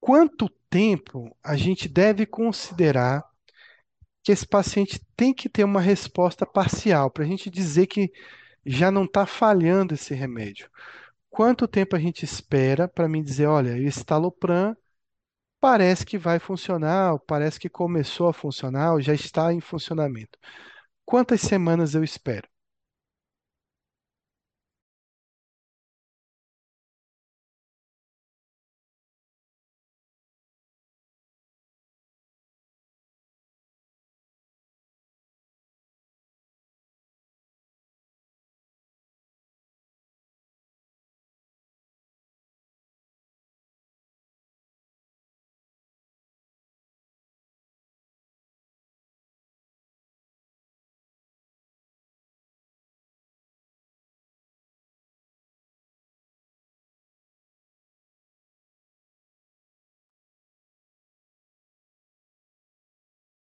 quanto 0.00 0.48
tempo 0.68 1.36
a 1.42 1.56
gente 1.56 1.88
deve 1.88 2.26
considerar 2.26 3.24
que 4.22 4.32
esse 4.32 4.46
paciente 4.46 5.00
tem 5.16 5.34
que 5.34 5.48
ter 5.48 5.64
uma 5.64 5.80
resposta 5.80 6.46
parcial 6.46 7.10
para 7.10 7.24
a 7.24 7.26
gente 7.26 7.50
dizer 7.50 7.86
que 7.86 8.12
já 8.64 8.90
não 8.90 9.04
está 9.04 9.26
falhando 9.26 9.94
esse 9.94 10.14
remédio? 10.14 10.70
Quanto 11.30 11.68
tempo 11.68 11.96
a 11.96 11.98
gente 11.98 12.24
espera 12.24 12.88
para 12.88 13.08
me 13.08 13.22
dizer, 13.22 13.46
olha, 13.46 13.72
o 13.72 13.76
estalopram 13.78 14.76
parece 15.60 16.04
que 16.04 16.18
vai 16.18 16.38
funcionar, 16.38 17.18
parece 17.20 17.60
que 17.60 17.68
começou 17.68 18.28
a 18.28 18.32
funcionar, 18.32 19.00
já 19.00 19.14
está 19.14 19.52
em 19.52 19.60
funcionamento? 19.60 20.38
Quantas 21.04 21.40
semanas 21.40 21.94
eu 21.94 22.04
espero? 22.04 22.48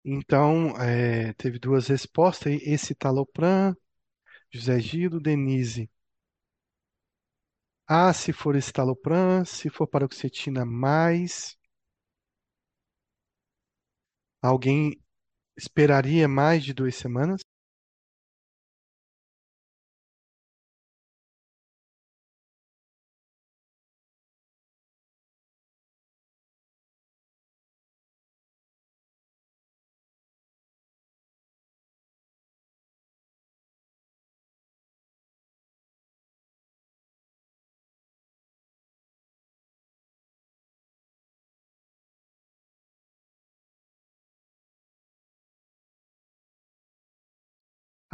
Então, 0.06 0.70
é, 0.82 1.34
teve 1.34 1.58
duas 1.60 1.88
respostas, 1.88 2.47
aí, 2.53 2.60
esse 2.64 2.93
talopram, 2.95 3.76
José 4.51 4.80
Gildo, 4.80 5.20
Denise. 5.22 5.89
Ah, 7.88 8.14
se 8.14 8.32
for 8.32 8.56
estalopram, 8.56 9.43
se 9.43 9.70
for 9.72 9.88
paroxetina 9.88 10.64
mais, 10.64 11.58
alguém 14.41 14.97
esperaria 15.58 16.28
mais 16.28 16.64
de 16.66 16.74
duas 16.74 16.95
semanas? 16.95 17.41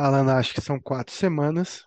Alana, 0.05 0.35
acho 0.37 0.53
que 0.53 0.59
são 0.61 0.79
quatro 0.79 1.13
semanas. 1.13 1.85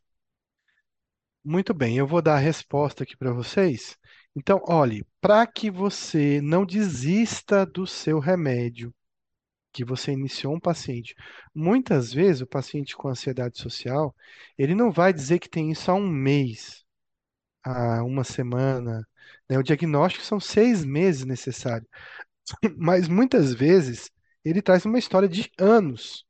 Muito 1.45 1.75
bem, 1.75 1.97
eu 1.99 2.07
vou 2.07 2.23
dar 2.23 2.37
a 2.37 2.39
resposta 2.39 3.03
aqui 3.05 3.17
para 3.17 3.33
vocês. 3.33 3.97
Então, 4.35 4.61
olhe, 4.67 5.05
para 5.21 5.47
que 5.47 5.71
você 5.71 6.41
não 6.41 6.65
desista 6.65 7.67
do 7.67 7.87
seu 7.87 8.19
remédio, 8.19 8.95
que 9.73 9.85
você 9.85 10.13
iniciou 10.13 10.55
um 10.55 10.61
paciente, 10.61 11.15
muitas 11.55 12.13
vezes 12.13 12.43
o 12.43 12.47
paciente 12.47 12.97
com 12.97 13.09
ansiedade 13.09 13.59
social, 13.61 14.15
ele 14.59 14.75
não 14.75 14.93
vai 14.93 15.13
dizer 15.13 15.39
que 15.41 15.49
tem 15.51 15.71
isso 15.73 15.91
há 15.91 15.95
um 15.95 16.09
mês, 16.09 16.85
há 17.65 18.03
uma 18.05 18.25
semana, 18.25 19.07
né? 19.49 19.59
O 19.59 19.63
diagnóstico 19.63 20.25
são 20.25 20.41
seis 20.41 20.85
meses 20.85 21.25
necessário, 21.25 21.87
mas 22.79 23.09
muitas 23.09 23.55
vezes 23.55 24.11
ele 24.45 24.63
traz 24.63 24.85
uma 24.87 24.99
história 24.99 25.29
de 25.29 25.51
anos, 25.59 26.27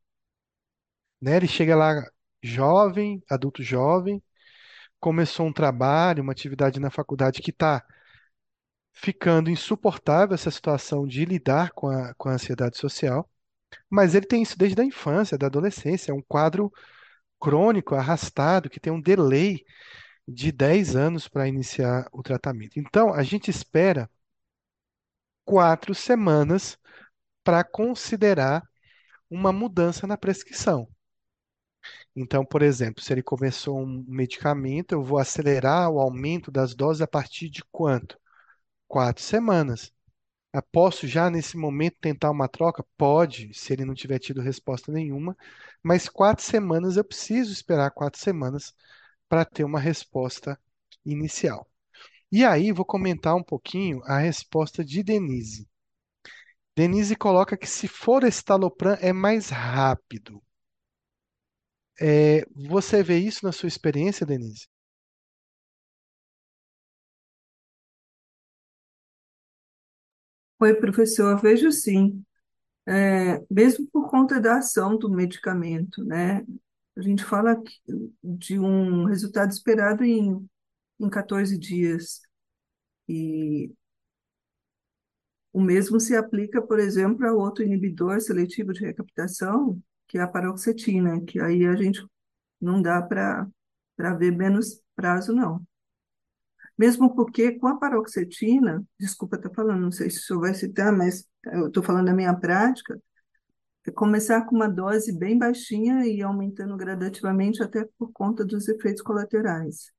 né? 1.25 1.37
Ele 1.37 1.49
chega 1.49 1.75
lá 1.75 2.05
jovem, 2.43 3.22
adulto 3.31 3.62
jovem, 3.62 4.22
começou 5.01 5.47
um 5.47 5.53
trabalho, 5.53 6.22
uma 6.22 6.33
atividade 6.33 6.79
na 6.81 6.91
faculdade 6.91 7.43
que 7.43 7.51
está 7.51 7.85
ficando 8.93 9.51
insuportável 9.51 10.35
essa 10.35 10.51
situação 10.51 11.07
de 11.07 11.25
lidar 11.25 11.72
com 11.72 11.89
a, 11.89 12.14
com 12.14 12.29
a 12.29 12.35
ansiedade 12.35 12.79
social, 12.79 13.29
mas 13.91 14.14
ele 14.14 14.27
tem 14.27 14.43
isso 14.43 14.59
desde 14.59 14.81
a 14.81 14.85
infância, 14.85 15.39
da 15.39 15.47
adolescência, 15.47 16.12
é 16.12 16.14
um 16.14 16.22
quadro 16.22 16.72
crônico, 17.41 17.95
arrastado, 17.95 18.70
que 18.70 18.81
tem 18.81 18.93
um 18.93 19.01
delay 19.01 19.64
de 20.29 20.53
10 20.53 20.97
anos 20.97 21.29
para 21.29 21.49
iniciar 21.49 22.07
o 22.12 22.22
tratamento. 22.22 22.79
Então, 22.79 23.12
a 23.14 23.22
gente 23.22 23.51
espera 23.51 24.11
quatro 25.45 25.95
semanas 25.95 26.79
para 27.43 27.64
considerar 27.64 28.62
uma 29.31 29.53
mudança 29.53 30.07
na 30.07 30.16
prescrição. 30.16 30.89
Então, 32.16 32.44
por 32.44 32.62
exemplo, 32.62 33.02
se 33.02 33.12
ele 33.12 33.22
começou 33.22 33.78
um 33.80 34.04
medicamento, 34.08 34.92
eu 34.92 35.02
vou 35.02 35.18
acelerar 35.18 35.90
o 35.90 36.00
aumento 36.00 36.50
das 36.50 36.74
doses 36.74 37.02
a 37.02 37.06
partir 37.08 37.48
de 37.48 37.62
quanto? 37.72 38.18
Quatro 38.88 39.22
semanas. 39.22 39.92
Ah, 40.52 40.62
Posso 40.62 41.06
já 41.08 41.30
nesse 41.30 41.56
momento 41.56 41.96
tentar 42.00 42.30
uma 42.30 42.48
troca? 42.48 42.84
Pode, 42.96 43.54
se 43.54 43.72
ele 43.72 43.84
não 43.84 43.94
tiver 43.94 44.18
tido 44.20 44.40
resposta 44.42 44.92
nenhuma, 44.92 45.36
mas 45.82 46.08
quatro 46.08 46.44
semanas 46.44 46.96
eu 46.96 47.04
preciso 47.04 47.52
esperar 47.52 47.90
quatro 47.92 48.20
semanas 48.20 48.74
para 49.28 49.44
ter 49.44 49.64
uma 49.64 49.80
resposta 49.80 50.58
inicial. 51.06 51.68
E 52.32 52.44
aí 52.44 52.72
vou 52.72 52.84
comentar 52.86 53.36
um 53.36 53.42
pouquinho 53.44 54.02
a 54.04 54.18
resposta 54.18 54.84
de 54.84 55.02
Denise. 55.02 55.68
Denise 56.76 57.16
coloca 57.16 57.56
que 57.56 57.66
se 57.66 57.88
for 57.88 58.22
estalopram 58.22 58.96
é 59.00 59.12
mais 59.12 59.48
rápido. 59.48 60.40
É, 62.01 62.45
você 62.55 63.03
vê 63.03 63.18
isso 63.18 63.45
na 63.45 63.53
sua 63.53 63.68
experiência, 63.68 64.26
Denise? 64.26 64.66
Oi, 70.61 70.74
professor, 70.74 71.40
vejo 71.40 71.70
sim. 71.72 72.24
É, 72.88 73.40
mesmo 73.51 73.86
por 73.92 74.11
conta 74.11 74.40
da 74.40 74.59
ação 74.59 74.99
do 74.99 75.11
medicamento, 75.11 76.05
né? 76.05 76.45
A 76.97 77.03
gente 77.03 77.24
fala 77.24 77.62
de 78.22 78.59
um 78.59 79.07
resultado 79.07 79.51
esperado 79.53 80.05
em, 80.05 80.49
em 81.01 81.11
14 81.11 81.59
dias. 81.59 82.22
E 83.09 83.72
o 85.53 85.61
mesmo 85.61 85.99
se 86.01 86.14
aplica, 86.16 86.61
por 86.61 86.78
exemplo, 86.78 87.26
a 87.26 87.32
outro 87.32 87.64
inibidor 87.64 88.20
seletivo 88.20 88.72
de 88.72 88.80
recaptação, 88.84 89.80
que 90.14 90.18
é 90.18 90.20
a 90.20 90.28
paroxetina, 90.28 91.20
que 91.22 91.40
aí 91.40 91.66
a 91.66 91.74
gente 91.74 92.06
não 92.60 92.80
dá 92.80 93.02
para 93.02 93.48
ver 94.16 94.30
menos 94.30 94.80
prazo, 94.94 95.32
não. 95.32 95.60
Mesmo 96.78 97.16
porque 97.16 97.58
com 97.58 97.66
a 97.66 97.76
paroxetina, 97.76 98.84
desculpa 98.96 99.34
estar 99.34 99.50
falando, 99.50 99.80
não 99.80 99.90
sei 99.90 100.08
se 100.10 100.18
o 100.18 100.22
senhor 100.22 100.40
vai 100.40 100.54
citar, 100.54 100.92
mas 100.92 101.26
eu 101.46 101.66
estou 101.66 101.82
falando 101.82 102.06
da 102.06 102.14
minha 102.14 102.32
prática, 102.32 102.96
é 103.84 103.90
começar 103.90 104.42
com 104.46 104.54
uma 104.54 104.68
dose 104.68 105.10
bem 105.18 105.36
baixinha 105.36 106.06
e 106.06 106.22
aumentando 106.22 106.76
gradativamente 106.76 107.60
até 107.60 107.84
por 107.98 108.12
conta 108.12 108.44
dos 108.44 108.68
efeitos 108.68 109.02
colaterais. 109.02 109.90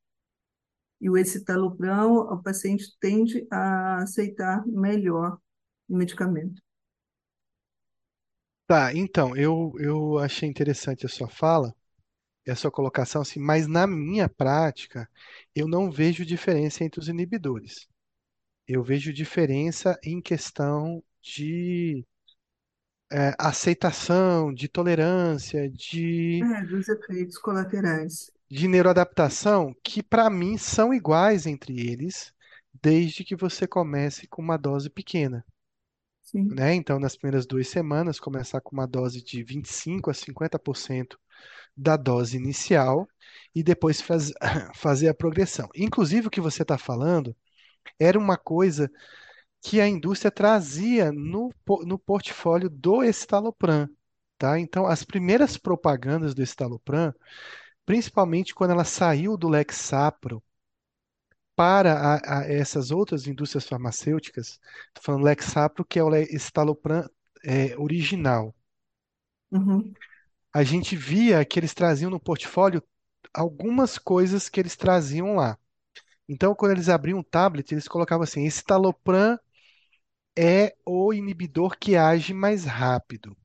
E 1.01 1.09
o 1.09 1.17
escitalopram, 1.17 2.19
o 2.19 2.41
paciente 2.41 2.85
tende 3.01 3.45
a 3.51 3.97
aceitar 3.97 4.65
melhor 4.65 5.37
o 5.89 5.97
medicamento. 5.97 6.63
Tá, 8.67 8.93
então, 8.95 9.35
eu, 9.35 9.73
eu 9.79 10.17
achei 10.17 10.49
interessante 10.49 11.05
a 11.05 11.09
sua 11.09 11.27
fala, 11.29 11.73
e 12.47 12.51
a 12.51 12.55
sua 12.55 12.71
colocação, 12.71 13.21
assim, 13.21 13.39
mas 13.39 13.67
na 13.67 13.87
minha 13.87 14.29
prática, 14.29 15.09
eu 15.55 15.67
não 15.67 15.91
vejo 15.91 16.25
diferença 16.25 16.83
entre 16.83 16.99
os 16.99 17.09
inibidores. 17.09 17.87
Eu 18.67 18.83
vejo 18.83 19.13
diferença 19.13 19.99
em 20.03 20.21
questão 20.21 21.03
de 21.21 22.05
é, 23.11 23.33
aceitação, 23.39 24.53
de 24.53 24.67
tolerância, 24.67 25.69
de, 25.69 26.47
É, 26.57 26.61
dos 26.65 26.87
efeitos 26.87 27.37
colaterais. 27.37 28.31
de 28.49 28.67
neuroadaptação, 28.67 29.75
que 29.83 30.01
para 30.01 30.31
mim 30.31 30.57
são 30.57 30.91
iguais 30.91 31.45
entre 31.45 31.79
eles, 31.79 32.33
desde 32.81 33.23
que 33.23 33.35
você 33.35 33.67
comece 33.67 34.27
com 34.27 34.41
uma 34.41 34.57
dose 34.57 34.89
pequena. 34.89 35.45
Né? 36.49 36.75
Então, 36.75 36.99
nas 36.99 37.15
primeiras 37.17 37.45
duas 37.45 37.67
semanas, 37.67 38.19
começar 38.19 38.61
com 38.61 38.75
uma 38.75 38.87
dose 38.87 39.23
de 39.23 39.43
25 39.43 40.09
a 40.11 40.13
50% 40.13 41.19
da 41.75 41.97
dose 41.97 42.37
inicial 42.37 43.07
e 43.53 43.63
depois 43.63 44.01
faz- 44.01 44.31
fazer 44.75 45.09
a 45.09 45.13
progressão. 45.13 45.69
Inclusive, 45.75 46.27
o 46.27 46.31
que 46.31 46.41
você 46.41 46.61
está 46.61 46.77
falando 46.77 47.35
era 47.99 48.19
uma 48.19 48.37
coisa 48.37 48.91
que 49.61 49.81
a 49.81 49.87
indústria 49.87 50.31
trazia 50.31 51.11
no, 51.11 51.51
no 51.85 51.97
portfólio 51.99 52.69
do 52.69 53.03
Estalopram, 53.03 53.89
tá? 54.37 54.59
Então, 54.59 54.85
as 54.87 55.03
primeiras 55.03 55.57
propagandas 55.57 56.35
do 56.35 56.43
Estalopram, 56.43 57.13
principalmente 57.85 58.53
quando 58.55 58.71
ela 58.71 58.85
saiu 58.85 59.37
do 59.37 59.47
Lexapro 59.49 60.43
para 61.55 61.93
a- 62.17 62.39
a 62.41 62.51
essas 62.51 62.91
outras 62.91 63.27
indústrias 63.27 63.67
farmacêuticas, 63.67 64.59
tô 64.93 65.01
falando 65.01 65.23
Lexapro, 65.23 65.85
que 65.85 65.99
é 65.99 66.03
o 66.03 66.13
Estalopram 66.15 67.07
é, 67.45 67.77
original. 67.77 68.55
Uhum, 69.51 69.95
A 70.53 70.63
gente 70.63 70.95
via 70.95 71.43
que 71.45 71.59
eles 71.59 71.73
traziam 71.73 72.09
no 72.09 72.19
portfólio 72.19 72.81
algumas 73.33 73.97
coisas 73.97 74.49
que 74.49 74.59
eles 74.59 74.75
traziam 74.75 75.35
lá. 75.35 75.57
Então, 76.29 76.55
quando 76.55 76.73
eles 76.73 76.89
abriam 76.89 77.19
um 77.19 77.23
tablet, 77.23 77.71
eles 77.73 77.87
colocavam 77.87 78.23
assim: 78.23 78.45
estalopram 78.45 79.39
é 80.37 80.75
o 80.85 81.13
inibidor 81.13 81.77
que 81.79 81.95
age 81.95 82.33
mais 82.33 82.65
rápido. 82.65 83.35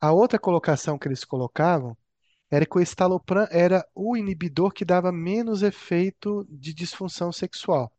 A 0.00 0.12
outra 0.12 0.38
colocação 0.38 0.98
que 0.98 1.08
eles 1.08 1.24
colocavam 1.24 1.96
era 2.50 2.66
que 2.66 2.78
o 2.78 2.80
estalopram 2.80 3.46
era 3.50 3.86
o 3.94 4.16
inibidor 4.16 4.72
que 4.72 4.84
dava 4.84 5.12
menos 5.12 5.62
efeito 5.62 6.46
de 6.50 6.72
disfunção 6.74 7.32
sexual. 7.32 7.92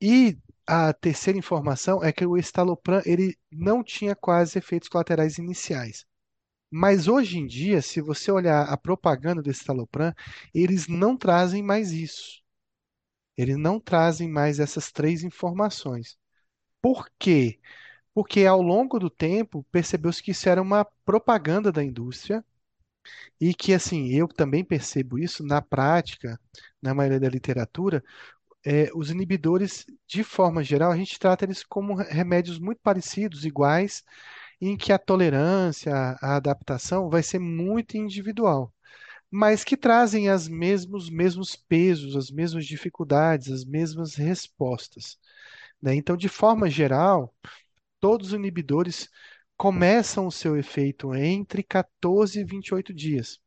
E 0.00 0.38
a 0.66 0.92
terceira 0.92 1.38
informação 1.38 2.02
é 2.02 2.12
que 2.12 2.24
o 2.26 2.36
estalopram 2.36 3.02
ele 3.04 3.36
não 3.50 3.82
tinha 3.82 4.14
quase 4.14 4.58
efeitos 4.58 4.88
colaterais 4.88 5.38
iniciais. 5.38 6.06
Mas 6.70 7.08
hoje 7.08 7.38
em 7.38 7.46
dia, 7.46 7.82
se 7.82 8.00
você 8.00 8.30
olhar 8.32 8.64
a 8.64 8.76
propaganda 8.76 9.42
do 9.42 9.50
estalopram, 9.50 10.14
eles 10.54 10.88
não 10.88 11.16
trazem 11.16 11.62
mais 11.62 11.92
isso. 11.92 12.42
Eles 13.36 13.56
não 13.56 13.80
trazem 13.80 14.28
mais 14.28 14.60
essas 14.60 14.92
três 14.92 15.24
informações. 15.24 16.18
Por 16.82 17.10
quê? 17.18 17.60
Porque 18.14 18.46
ao 18.46 18.62
longo 18.62 18.98
do 18.98 19.10
tempo 19.10 19.64
percebeu-se 19.72 20.22
que 20.22 20.32
isso 20.32 20.48
era 20.48 20.62
uma 20.62 20.84
propaganda 21.04 21.72
da 21.72 21.84
indústria 21.84 22.44
e 23.40 23.54
que, 23.54 23.72
assim, 23.74 24.08
eu 24.10 24.28
também 24.28 24.64
percebo 24.64 25.18
isso 25.18 25.44
na 25.44 25.62
prática, 25.62 26.40
na 26.82 26.94
maioria 26.94 27.20
da 27.20 27.28
literatura, 27.28 28.02
é, 28.64 28.90
os 28.94 29.10
inibidores, 29.10 29.86
de 30.06 30.22
forma 30.24 30.62
geral, 30.62 30.92
a 30.92 30.96
gente 30.96 31.18
trata 31.18 31.44
eles 31.44 31.64
como 31.64 31.94
remédios 31.94 32.58
muito 32.58 32.80
parecidos, 32.82 33.44
iguais, 33.44 34.02
em 34.60 34.76
que 34.76 34.92
a 34.92 34.98
tolerância, 34.98 35.94
a 35.94 36.36
adaptação 36.36 37.10
vai 37.10 37.22
ser 37.22 37.38
muito 37.40 37.96
individual, 37.96 38.72
mas 39.30 39.64
que 39.64 39.76
trazem 39.76 40.28
as 40.28 40.48
mesmos, 40.48 41.10
mesmos 41.10 41.56
pesos, 41.56 42.16
as 42.16 42.30
mesmas 42.30 42.66
dificuldades, 42.66 43.50
as 43.52 43.64
mesmas 43.64 44.14
respostas, 44.16 45.18
né? 45.82 45.94
Então, 45.94 46.16
de 46.16 46.28
forma 46.28 46.70
geral, 46.70 47.34
todos 48.00 48.28
os 48.28 48.34
inibidores 48.34 49.08
começam 49.60 50.26
o 50.26 50.32
seu 50.32 50.56
efeito 50.56 51.14
entre 51.14 51.62
14 51.62 52.40
e 52.40 52.44
28 52.44 52.94
dias, 52.94 53.38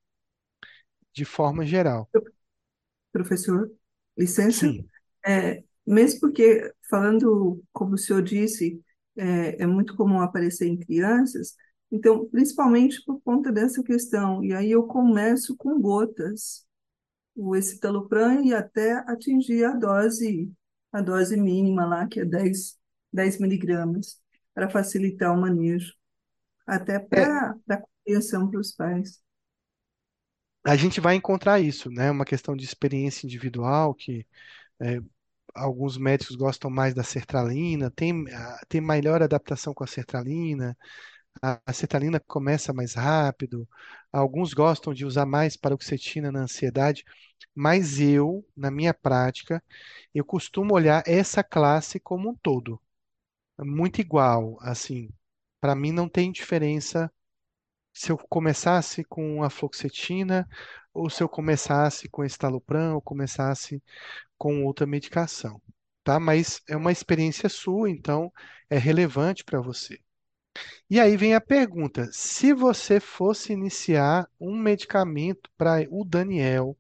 de 1.12 1.26
forma 1.26 1.66
geral. 1.66 2.08
professor, 3.12 3.72
licença. 4.16 4.60
Sim, 4.60 4.88
É, 5.26 5.64
mesmo 5.88 6.20
porque, 6.20 6.72
falando, 6.88 7.64
como 7.74 7.96
o 7.96 7.98
senhor 7.98 8.22
disse, 8.22 8.80
é, 9.18 9.64
é 9.64 9.66
muito 9.66 9.96
comum 9.96 10.22
aparecer 10.22 10.68
em 10.68 10.78
crianças, 10.78 11.56
então, 11.92 12.30
principalmente 12.30 13.04
por 13.04 13.20
conta 13.22 13.52
dessa 13.52 13.82
questão. 13.82 14.44
E 14.44 14.54
aí 14.54 14.70
eu 14.70 14.84
começo 14.84 15.58
com 15.58 15.82
gotas, 15.82 16.64
o 17.36 17.56
escitalopram 17.56 18.44
e 18.44 18.54
até 18.54 18.94
atingir 19.08 19.64
a 19.64 19.72
dose, 19.72 20.52
a 20.92 21.02
dose 21.02 21.36
mínima 21.38 21.88
lá, 21.88 22.08
que 22.08 22.20
é 22.20 22.26
dez 22.26 22.78
10 23.12 23.40
miligramas, 23.40 24.22
para 24.54 24.70
facilitar 24.70 25.34
o 25.36 25.42
manejo, 25.42 25.94
até 26.66 26.96
é, 26.96 27.00
para 27.00 27.56
a 27.70 27.78
compreensão 27.78 28.50
para 28.50 28.60
os 28.60 28.72
pais. 28.72 29.22
a 30.66 30.76
gente 30.76 31.02
vai 31.02 31.16
encontrar 31.16 31.60
isso, 31.60 31.90
né? 31.90 32.10
Uma 32.12 32.26
questão 32.26 32.56
de 32.56 32.64
experiência 32.66 33.26
individual, 33.26 33.94
que 33.94 34.26
é, 34.82 35.00
alguns 35.56 35.98
médicos 35.98 36.36
gostam 36.36 36.70
mais 36.72 36.94
da 36.94 37.04
sertralina, 37.04 37.92
tem, 37.92 38.26
tem 38.70 38.82
melhor 38.82 39.24
adaptação 39.24 39.74
com 39.74 39.84
a 39.84 39.88
sertralina, 39.88 40.78
a, 41.42 41.60
a 41.66 41.74
sertralina 41.74 42.20
começa 42.20 42.74
mais 42.74 42.94
rápido, 42.96 43.68
alguns 44.12 44.54
gostam 44.54 44.94
de 44.94 45.06
usar 45.06 45.26
mais 45.26 45.58
paroxetina 45.58 46.32
na 46.32 46.42
ansiedade, 46.42 47.06
mas 47.56 48.00
eu, 48.00 48.46
na 48.56 48.72
minha 48.72 48.94
prática, 48.94 49.64
eu 50.14 50.26
costumo 50.26 50.76
olhar 50.76 51.04
essa 51.08 51.44
classe 51.44 52.00
como 52.00 52.30
um 52.32 52.36
todo, 52.36 52.82
muito 53.60 54.02
igual, 54.02 54.58
assim, 54.62 55.10
para 55.64 55.76
mim 55.76 55.94
não 55.94 56.10
tem 56.10 56.30
diferença 56.30 57.10
se 57.94 58.12
eu 58.12 58.18
começasse 58.18 59.02
com 59.02 59.42
a 59.44 59.50
fluoxetina 59.50 60.46
ou 60.94 61.10
se 61.10 61.24
eu 61.24 61.30
começasse 61.30 62.10
com 62.10 62.26
estalopram 62.26 62.96
ou 62.96 63.02
começasse 63.02 63.82
com 64.38 64.66
outra 64.66 64.86
medicação, 64.86 65.62
tá? 66.04 66.20
Mas 66.20 66.62
é 66.68 66.76
uma 66.76 66.92
experiência 66.92 67.48
sua, 67.48 67.90
então 67.90 68.30
é 68.70 68.78
relevante 68.78 69.42
para 69.46 69.62
você. 69.62 70.02
E 70.90 71.00
aí 71.00 71.16
vem 71.16 71.34
a 71.34 71.40
pergunta: 71.40 72.10
se 72.12 72.52
você 72.52 73.00
fosse 73.00 73.54
iniciar 73.54 74.30
um 74.38 74.58
medicamento 74.58 75.50
para 75.58 75.88
o 75.90 76.04
Daniel, 76.04 76.78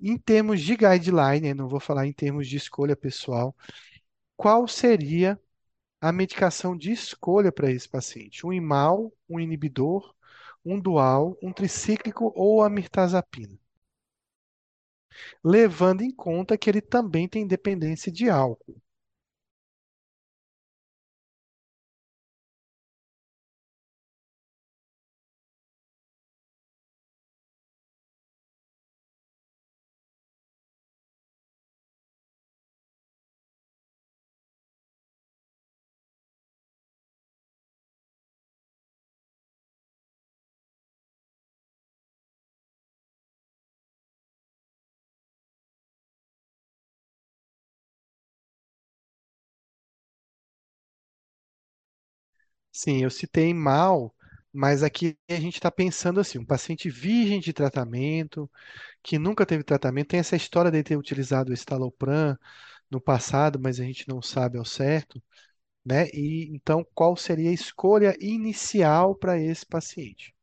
em 0.00 0.16
termos 0.16 0.60
de 0.60 0.76
guideline, 0.76 1.52
não 1.52 1.66
vou 1.68 1.80
falar 1.80 2.06
em 2.06 2.12
termos 2.12 2.46
de 2.46 2.58
escolha 2.58 2.94
pessoal, 2.94 3.56
qual 4.36 4.68
seria 4.68 5.36
a 6.00 6.12
medicação 6.12 6.76
de 6.76 6.90
escolha 6.92 7.52
para 7.52 7.70
esse 7.70 7.88
paciente? 7.88 8.46
Um 8.46 8.52
imal, 8.52 9.12
um 9.28 9.38
inibidor, 9.40 10.14
um 10.64 10.78
dual, 10.80 11.36
um 11.42 11.52
tricíclico 11.52 12.32
ou 12.36 12.62
a 12.62 12.68
mirtazapina? 12.70 13.58
Levando 15.42 16.02
em 16.02 16.12
conta 16.12 16.56
que 16.56 16.70
ele 16.70 16.80
também 16.80 17.28
tem 17.28 17.44
dependência 17.44 18.10
de 18.12 18.30
álcool. 18.30 18.80
Sim, 52.80 53.02
eu 53.02 53.10
citei 53.10 53.52
mal, 53.52 54.14
mas 54.52 54.82
aqui 54.84 55.18
a 55.28 55.34
gente 55.34 55.54
está 55.56 55.68
pensando 55.70 56.20
assim, 56.20 56.38
um 56.38 56.44
paciente 56.46 56.88
virgem 56.88 57.40
de 57.40 57.52
tratamento, 57.52 58.48
que 59.02 59.18
nunca 59.18 59.46
teve 59.46 59.64
tratamento, 59.64 60.08
tem 60.08 60.20
essa 60.20 60.36
história 60.36 60.70
de 60.70 60.82
ter 60.84 60.96
utilizado 60.98 61.50
o 61.50 61.54
estalopram 61.54 62.36
no 62.90 63.00
passado, 63.00 63.60
mas 63.60 63.80
a 63.80 63.84
gente 63.84 64.08
não 64.08 64.22
sabe 64.22 64.58
ao 64.58 64.64
certo, 64.66 65.22
né? 65.86 66.08
E 66.14 66.50
então, 66.54 66.86
qual 66.94 67.16
seria 67.16 67.50
a 67.50 67.54
escolha 67.54 68.16
inicial 68.20 69.14
para 69.16 69.40
esse 69.40 69.66
paciente? 69.66 70.34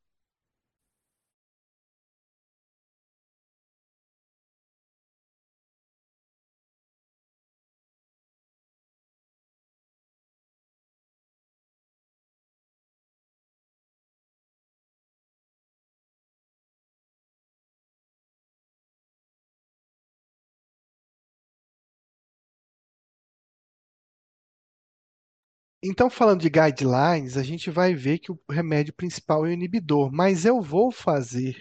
Então, 25.88 26.10
falando 26.10 26.42
de 26.42 26.50
guidelines, 26.50 27.38
a 27.38 27.44
gente 27.44 27.70
vai 27.70 27.94
ver 27.94 28.20
que 28.20 28.32
o 28.32 28.40
remédio 28.50 28.94
principal 28.94 29.46
é 29.46 29.50
o 29.50 29.52
inibidor, 29.52 30.12
mas 30.12 30.44
eu 30.46 30.62
vou 30.62 30.92
fazer 30.92 31.56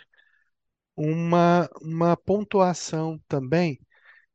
uma, 0.96 1.68
uma 1.82 2.16
pontuação 2.16 3.20
também 3.28 3.80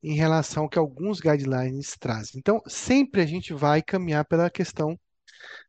em 0.04 0.16
relação 0.16 0.64
ao 0.64 0.70
que 0.70 0.80
alguns 0.80 1.20
guidelines 1.22 1.98
trazem. 1.98 2.40
Então, 2.40 2.62
sempre 2.68 3.22
a 3.22 3.26
gente 3.26 3.54
vai 3.54 3.82
caminhar 3.84 4.26
pela 4.26 4.50
questão 4.50 5.00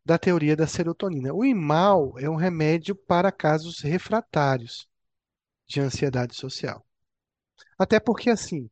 da 0.05 0.19
teoria 0.19 0.57
da 0.57 0.67
serotonina. 0.67 1.35
O 1.35 1.45
Imal 1.45 2.19
é 2.19 2.31
um 2.31 2.37
remédio 2.37 2.95
para 2.97 3.33
casos 3.33 3.81
refratários. 3.81 4.89
de 5.69 5.81
ansiedade 5.81 6.35
social. 6.35 6.85
Até 7.79 7.99
porque, 7.99 8.31
assim, 8.31 8.69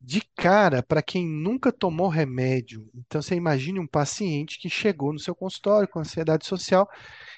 de 0.00 0.22
cara, 0.36 0.82
para 0.82 1.02
quem 1.02 1.26
nunca 1.26 1.72
tomou 1.72 2.08
remédio, 2.08 2.88
então 2.94 3.20
você 3.20 3.34
imagine 3.34 3.80
um 3.80 3.86
paciente 3.86 4.58
que 4.58 4.68
chegou 4.70 5.12
no 5.12 5.18
seu 5.18 5.34
consultório 5.34 5.88
com 5.88 5.98
ansiedade 5.98 6.46
social 6.46 6.88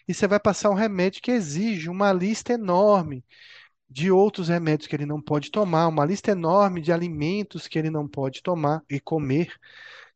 e 0.07 0.13
você 0.15 0.27
vai 0.27 0.39
passar 0.39 0.71
um 0.71 0.75
remédio 0.75 1.23
que 1.23 1.31
exige 1.31 1.89
uma 1.89 2.13
lista 2.13 2.53
enorme 2.53 3.25
de 3.89 4.11
outros 4.11 4.49
remédios 4.49 4.87
que 4.89 4.97
ele 4.97 5.07
não 5.07 5.21
pode 5.21 5.51
tomar, 5.51 5.89
uma 5.89 6.05
lista 6.05 6.33
enorme 6.33 6.81
de 6.81 6.93
alimentos 6.93 7.69
que 7.69 7.79
ele 7.79 7.91
não 7.91 8.09
pode 8.09 8.43
tomar 8.43 8.83
e 8.91 8.99
comer, 9.01 9.53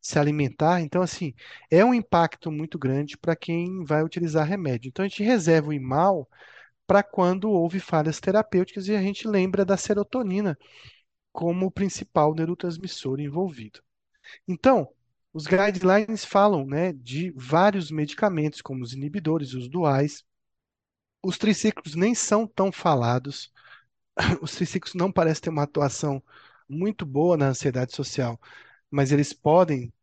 se 0.01 0.19
alimentar. 0.19 0.81
Então, 0.81 1.01
assim, 1.01 1.33
é 1.71 1.83
um 1.83 1.93
impacto 1.93 2.51
muito 2.51 2.77
grande 2.77 3.17
para 3.17 3.35
quem 3.35 3.83
vai 3.83 4.03
utilizar 4.03 4.45
remédio. 4.45 4.89
Então, 4.89 5.05
a 5.05 5.07
gente 5.07 5.23
reserva 5.23 5.69
o 5.69 5.73
IMAL 5.73 6.27
para 6.89 7.03
quando 7.03 7.51
houve 7.51 7.79
falhas 7.79 8.19
terapêuticas 8.19 8.87
e 8.87 8.95
a 8.95 9.01
gente 9.01 9.27
lembra 9.27 9.63
da 9.63 9.77
serotonina 9.77 10.57
como 11.31 11.67
o 11.67 11.71
principal 11.71 12.33
neurotransmissor 12.33 13.19
envolvido. 13.19 13.79
Então, 14.47 14.89
os 15.31 15.45
guidelines 15.45 16.25
falam, 16.25 16.65
né, 16.65 16.91
de 16.93 17.29
vários 17.35 17.91
medicamentos, 17.91 18.59
como 18.59 18.83
os 18.83 18.91
inibidores, 18.91 19.53
os 19.53 19.69
duais. 19.69 20.25
Os 21.21 21.37
triciclos 21.37 21.93
nem 21.93 22.15
são 22.15 22.47
tão 22.47 22.71
falados. 22.71 23.53
Os 24.41 24.55
triciclos 24.55 24.95
não 24.95 25.11
parecem 25.11 25.43
ter 25.43 25.49
uma 25.51 25.63
atuação 25.63 26.23
muito 26.67 27.05
boa 27.05 27.37
na 27.37 27.49
ansiedade 27.49 27.95
social, 27.95 28.39
mas 28.89 29.11
eles 29.11 29.31
podem 29.31 29.93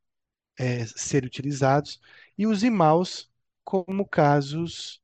é, 0.56 0.86
ser 0.86 1.24
utilizados. 1.24 2.00
E 2.38 2.46
os 2.46 2.62
imaus 2.62 3.28
como 3.64 4.06
casos 4.06 5.02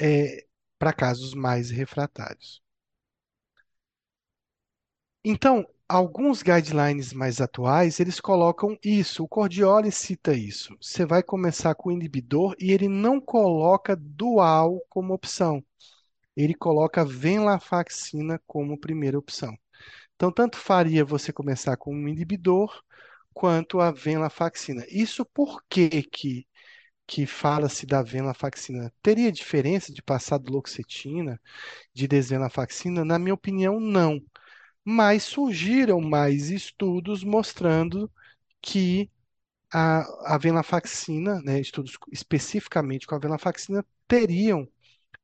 é, 0.00 0.46
para 0.78 0.92
casos 0.92 1.34
mais 1.34 1.70
refratários. 1.70 2.62
Então, 5.24 5.66
alguns 5.88 6.42
guidelines 6.42 7.12
mais 7.12 7.40
atuais, 7.40 8.00
eles 8.00 8.20
colocam 8.20 8.78
isso. 8.82 9.24
O 9.24 9.28
Cordioli 9.28 9.90
cita 9.90 10.32
isso. 10.34 10.76
Você 10.80 11.04
vai 11.04 11.22
começar 11.22 11.74
com 11.74 11.88
o 11.88 11.92
inibidor 11.92 12.54
e 12.58 12.72
ele 12.72 12.88
não 12.88 13.20
coloca 13.20 13.96
dual 13.96 14.80
como 14.88 15.12
opção. 15.14 15.64
Ele 16.36 16.54
coloca 16.54 17.04
venlafaxina 17.04 18.40
como 18.46 18.78
primeira 18.78 19.18
opção. 19.18 19.56
Então, 20.16 20.32
tanto 20.32 20.58
faria 20.58 21.04
você 21.04 21.32
começar 21.32 21.76
com 21.76 21.94
um 21.94 22.08
inibidor 22.08 22.82
quanto 23.34 23.80
a 23.80 23.90
venlafaxina. 23.90 24.84
Isso 24.88 25.24
por 25.26 25.62
que 25.68 26.46
que, 27.06 27.26
fala-se 27.26 27.86
da 27.86 28.02
venlafaxina? 28.02 28.92
Teria 29.02 29.32
diferença 29.32 29.92
de 29.92 30.02
passar 30.02 30.38
do 30.38 30.52
loxetina, 30.52 31.40
de 31.94 32.08
desvenlafaxina? 32.08 33.04
Na 33.04 33.18
minha 33.18 33.34
opinião, 33.34 33.80
não 33.80 34.20
mas 34.84 35.24
surgiram 35.24 36.00
mais 36.00 36.50
estudos 36.50 37.24
mostrando 37.24 38.10
que 38.62 39.10
a, 39.72 40.34
a 40.34 40.38
venlafaxina, 40.38 41.40
né, 41.42 41.60
estudos 41.60 41.98
especificamente 42.12 43.06
com 43.06 43.14
a 43.14 43.18
venlafaxina, 43.18 43.84
teriam 44.08 44.68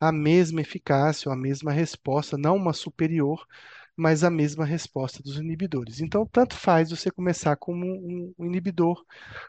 a 0.00 0.12
mesma 0.12 0.60
eficácia, 0.60 1.28
ou 1.28 1.34
a 1.34 1.38
mesma 1.38 1.72
resposta, 1.72 2.38
não 2.38 2.56
uma 2.56 2.72
superior, 2.72 3.46
mas 3.96 4.24
a 4.24 4.30
mesma 4.30 4.64
resposta 4.64 5.22
dos 5.22 5.36
inibidores. 5.38 6.00
Então, 6.00 6.26
tanto 6.26 6.56
faz 6.56 6.90
você 6.90 7.10
começar 7.10 7.56
como 7.56 7.84
um, 7.86 8.34
um 8.38 8.46
inibidor 8.46 9.04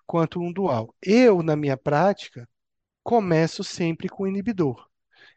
quanto 0.05 0.39
um 0.41 0.51
dual. 0.51 0.93
Eu, 1.01 1.41
na 1.43 1.55
minha 1.55 1.77
prática, 1.77 2.47
começo 3.03 3.63
sempre 3.63 4.09
com 4.09 4.23
o 4.23 4.27
inibidor 4.27 4.87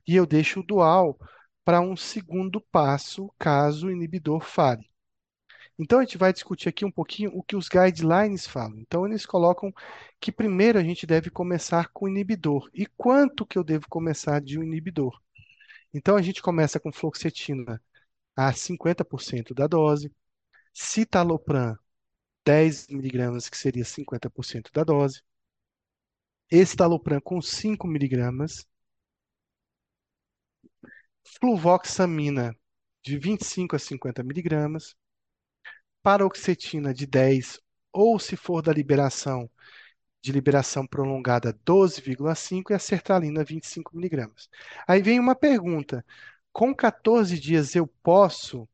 e 0.06 0.16
eu 0.16 0.26
deixo 0.26 0.60
o 0.60 0.62
dual 0.62 1.18
para 1.64 1.80
um 1.80 1.96
segundo 1.96 2.60
passo, 2.60 3.32
caso 3.38 3.88
o 3.88 3.90
inibidor 3.90 4.40
fale. 4.40 4.88
Então, 5.78 5.98
a 5.98 6.02
gente 6.04 6.16
vai 6.16 6.32
discutir 6.32 6.68
aqui 6.68 6.84
um 6.84 6.90
pouquinho 6.90 7.30
o 7.34 7.42
que 7.42 7.54
os 7.56 7.68
guidelines 7.68 8.46
falam. 8.46 8.78
Então, 8.78 9.06
eles 9.06 9.26
colocam 9.26 9.72
que 10.20 10.32
primeiro 10.32 10.78
a 10.78 10.82
gente 10.82 11.06
deve 11.06 11.28
começar 11.28 11.88
com 11.92 12.06
o 12.06 12.08
inibidor. 12.08 12.70
E 12.72 12.86
quanto 12.96 13.44
que 13.44 13.58
eu 13.58 13.64
devo 13.64 13.86
começar 13.88 14.40
de 14.40 14.58
um 14.58 14.62
inibidor? 14.62 15.20
Então, 15.92 16.16
a 16.16 16.22
gente 16.22 16.40
começa 16.42 16.80
com 16.80 16.92
fluoxetina 16.92 17.80
a 18.36 18.52
50% 18.52 19.54
da 19.54 19.66
dose, 19.66 20.12
citalopram 20.74 21.76
10 22.44 22.88
miligramas, 22.88 23.48
que 23.48 23.56
seria 23.56 23.84
50% 23.84 24.70
da 24.72 24.84
dose, 24.84 25.22
escitalopram 26.50 27.20
com 27.20 27.40
5 27.40 27.86
miligramas, 27.86 28.66
fluvoxamina 31.40 32.54
de 33.02 33.18
25 33.18 33.76
a 33.76 33.78
50 33.78 34.22
miligramas, 34.22 34.94
paroxetina 36.02 36.94
de 36.94 37.06
10, 37.06 37.60
ou 37.92 38.18
se 38.18 38.36
for 38.36 38.62
da 38.62 38.72
liberação, 38.72 39.50
de 40.22 40.32
liberação 40.32 40.86
prolongada 40.86 41.52
12,5 41.64 42.70
e 42.70 42.74
a 42.74 42.78
sertralina 42.78 43.44
25 43.44 43.94
miligramas. 43.96 44.48
Aí 44.86 45.02
vem 45.02 45.20
uma 45.20 45.34
pergunta: 45.36 46.04
com 46.56 46.74
14 46.74 47.38
dias 47.38 47.76
eu 47.76 47.86
posso 47.86 48.66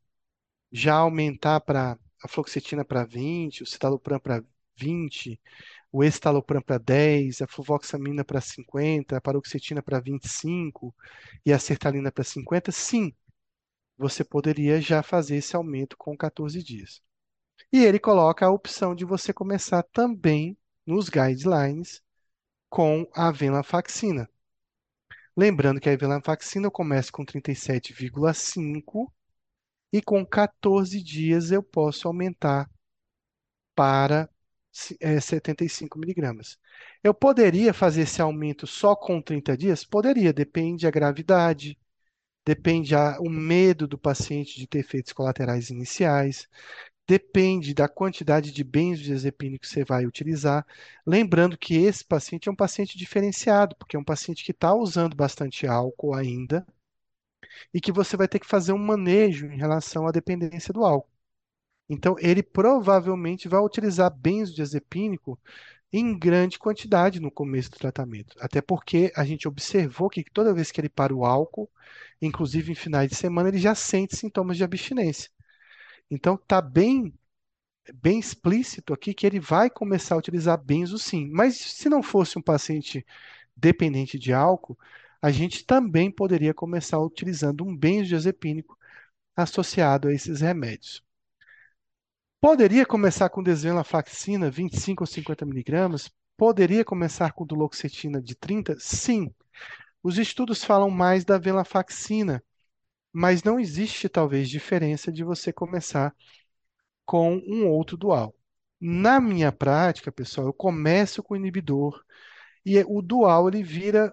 já 0.71 0.95
aumentar 0.95 1.61
para 1.63 1.99
a 2.23 2.29
fluoxetina 2.29 2.85
para 2.85 3.05
20, 3.05 3.65
o 3.65 3.67
citalopram 3.67 4.21
para 4.21 4.45
20, 4.77 5.41
o 5.91 6.05
escitalopram 6.05 6.63
para 6.63 6.79
10, 6.79 7.43
a 7.43 7.47
fluvoxamina 7.49 8.25
para 8.25 8.41
50, 8.41 9.17
a 9.17 9.21
paroxetina 9.21 9.83
para 9.83 9.99
25 9.99 10.95
e 11.45 11.53
a 11.53 11.59
sertralina 11.59 12.13
para 12.13 12.23
50? 12.23 12.71
Sim, 12.71 13.13
você 13.99 14.23
poderia 14.23 14.81
já 14.81 15.03
fazer 15.03 15.39
esse 15.39 15.57
aumento 15.57 15.97
com 15.97 16.17
14 16.17 16.63
dias. 16.63 17.03
E 17.73 17.85
ele 17.85 17.99
coloca 17.99 18.47
a 18.47 18.51
opção 18.53 18.95
de 18.95 19.05
você 19.05 19.33
começar 19.33 19.83
também 19.93 20.57
nos 20.87 21.09
guidelines 21.09 22.01
com 22.71 23.11
a 23.13 23.33
venlafaxina. 23.33 24.31
Lembrando 25.37 25.81
que 25.81 25.89
a 25.89 25.97
venlafaxina 25.97 26.67
eu 26.67 26.71
começo 26.71 27.13
com 27.13 27.25
37,5 27.25 29.13
e 29.93 30.03
com 30.03 30.25
14 30.25 31.03
dias 31.03 31.51
eu 31.51 31.63
posso 31.63 32.09
aumentar 32.09 32.71
para 33.75 34.29
é, 35.01 35.21
75 35.21 35.99
miligramas. 35.99 36.59
Eu 37.03 37.15
poderia 37.15 37.75
fazer 37.75 38.03
esse 38.03 38.21
aumento 38.23 38.67
só 38.67 38.97
com 38.97 39.21
30 39.21 39.57
dias? 39.57 39.85
Poderia, 39.85 40.33
depende 40.33 40.85
da 40.85 40.91
gravidade, 40.91 41.79
depende 42.45 42.95
a, 42.95 43.19
o 43.21 43.31
medo 43.31 43.87
do 43.87 43.99
paciente 43.99 44.59
de 44.59 44.67
ter 44.67 44.81
efeitos 44.81 45.13
colaterais 45.13 45.71
iniciais, 45.71 46.49
depende 47.13 47.75
da 47.75 47.89
quantidade 47.89 48.51
de 48.51 48.65
benzodiazepina 48.65 49.59
que 49.59 49.69
você 49.69 49.85
vai 49.85 50.07
utilizar. 50.07 50.67
Lembrando 51.07 51.59
que 51.59 51.75
esse 51.77 52.03
paciente 52.03 52.49
é 52.49 52.53
um 52.53 52.57
paciente 52.57 52.97
diferenciado, 52.97 53.77
porque 53.77 53.97
é 53.97 53.99
um 53.99 54.05
paciente 54.05 54.43
que 54.43 54.51
está 54.53 54.75
usando 54.75 55.15
bastante 55.15 55.67
álcool 55.67 56.15
ainda 56.15 56.67
e 57.75 57.83
que 57.83 57.93
você 57.93 58.17
vai 58.17 58.27
ter 58.27 58.39
que 58.39 58.47
fazer 58.47 58.73
um 58.73 58.79
manejo 58.79 59.47
em 59.47 59.59
relação 59.59 60.07
à 60.07 60.11
dependência 60.11 60.73
do 60.73 60.87
álcool. 60.87 61.11
Então, 61.87 62.17
ele 62.19 62.43
provavelmente 62.43 63.47
vai 63.47 63.61
utilizar 63.61 64.11
benzodiazepínico 64.11 65.39
em 65.93 66.19
grande 66.19 66.59
quantidade 66.59 67.21
no 67.21 67.31
começo 67.31 67.71
do 67.73 67.79
tratamento. 67.79 68.35
Até 68.41 68.63
porque 68.63 69.13
a 69.15 69.25
gente 69.27 69.47
observou 69.47 70.09
que 70.09 70.25
toda 70.25 70.55
vez 70.55 70.71
que 70.73 70.81
ele 70.81 70.89
para 70.89 71.15
o 71.15 71.27
álcool, 71.27 71.71
inclusive 72.23 72.73
em 72.73 72.75
finais 72.75 73.11
de 73.11 73.17
semana, 73.17 73.51
ele 73.51 73.59
já 73.59 73.75
sente 73.75 74.17
sintomas 74.17 74.57
de 74.57 74.65
abstinência. 74.65 75.31
Então, 76.15 76.35
está 76.35 76.61
bem, 76.61 77.15
bem 77.95 78.19
explícito 78.19 78.93
aqui 78.93 79.15
que 79.15 79.27
ele 79.27 79.41
vai 79.41 79.71
começar 79.71 80.15
a 80.15 80.19
utilizar 80.19 80.63
benzo 80.63 80.99
sim. 80.99 81.27
Mas 81.31 81.57
se 81.57 81.89
não 81.89 82.03
fosse 82.03 82.39
um 82.39 82.43
paciente 82.43 83.05
dependente 83.57 84.19
de 84.19 84.31
álcool, 84.33 84.79
a 85.23 85.31
gente 85.31 85.65
também 85.65 86.11
poderia 86.11 86.53
começar 86.53 86.99
utilizando 87.01 87.65
um 87.65 87.75
benzodiazepínico 87.75 88.79
associado 89.35 90.09
a 90.09 90.13
esses 90.13 90.43
remédios. 90.43 91.03
Poderia 92.43 92.85
começar 92.85 93.31
com 93.31 93.43
desvenlafaxina 93.43 94.51
25 94.51 95.05
ou 95.05 95.07
50 95.07 95.47
miligramas? 95.47 96.11
Poderia 96.37 96.85
começar 96.85 97.33
com 97.33 97.47
duloxetina 97.47 98.21
de 98.21 98.35
30? 98.35 98.77
Sim. 98.79 99.33
Os 100.03 100.19
estudos 100.19 100.63
falam 100.63 100.91
mais 100.91 101.25
da 101.25 101.39
venlafaxina, 101.39 102.45
mas 103.13 103.43
não 103.43 103.61
existe 103.61 104.09
talvez 104.09 104.49
diferença 104.49 105.13
de 105.13 105.25
você 105.25 105.53
começar 105.53 106.15
com 107.05 107.37
um 107.47 107.69
outro 107.69 107.97
dual. 107.97 108.35
Na 108.81 109.21
minha 109.21 109.53
prática, 109.53 110.11
pessoal, 110.11 110.49
eu 110.49 110.53
começo 110.53 111.23
com 111.23 111.35
o 111.35 111.37
inibidor 111.37 112.03
e 112.65 112.79
o 112.85 113.03
dual 113.03 113.49
ele 113.49 113.63
vira 113.63 114.13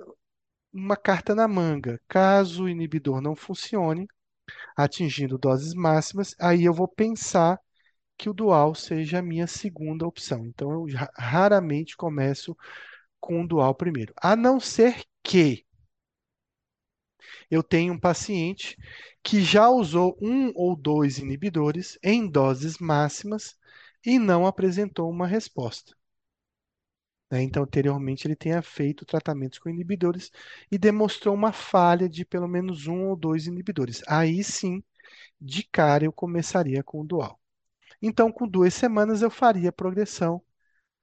uma 0.73 0.95
carta 0.97 1.35
na 1.35 1.47
manga. 1.47 1.99
Caso 2.07 2.65
o 2.65 2.69
inibidor 2.69 3.21
não 3.21 3.35
funcione, 3.35 4.07
atingindo 4.75 5.37
doses 5.37 5.73
máximas, 5.73 6.35
aí 6.39 6.65
eu 6.65 6.73
vou 6.73 6.87
pensar 6.87 7.59
que 8.17 8.29
o 8.29 8.33
dual 8.33 8.75
seja 8.75 9.19
a 9.19 9.21
minha 9.21 9.47
segunda 9.47 10.05
opção. 10.05 10.45
Então, 10.45 10.71
eu 10.71 10.85
raramente 11.17 11.95
começo 11.97 12.55
com 13.19 13.43
o 13.43 13.47
dual 13.47 13.73
primeiro. 13.75 14.13
A 14.21 14.35
não 14.35 14.59
ser 14.59 15.03
que 15.23 15.65
eu 17.51 17.63
tenho 17.63 17.93
um 17.93 17.99
paciente 17.99 18.77
que 19.23 19.41
já 19.41 19.69
usou 19.69 20.17
um 20.21 20.51
ou 20.55 20.75
dois 20.75 21.17
inibidores 21.19 21.97
em 22.03 22.27
doses 22.29 22.77
máximas 22.79 23.55
e 24.05 24.19
não 24.19 24.45
apresentou 24.47 25.09
uma 25.09 25.27
resposta. 25.27 25.95
né? 27.31 27.41
Então, 27.43 27.63
anteriormente, 27.63 28.27
ele 28.27 28.35
tenha 28.35 28.61
feito 28.61 29.05
tratamentos 29.05 29.59
com 29.59 29.69
inibidores 29.69 30.31
e 30.71 30.77
demonstrou 30.77 31.33
uma 31.35 31.51
falha 31.51 32.09
de 32.09 32.25
pelo 32.25 32.47
menos 32.47 32.87
um 32.87 33.07
ou 33.09 33.15
dois 33.15 33.47
inibidores. 33.47 34.01
Aí 34.07 34.43
sim, 34.43 34.83
de 35.41 35.63
cara, 35.63 36.05
eu 36.05 36.13
começaria 36.13 36.83
com 36.83 37.01
o 37.01 37.05
dual. 37.07 37.39
Então, 38.01 38.31
com 38.31 38.47
duas 38.47 38.73
semanas, 38.75 39.21
eu 39.21 39.31
faria 39.31 39.69
a 39.69 39.73
progressão 39.73 40.43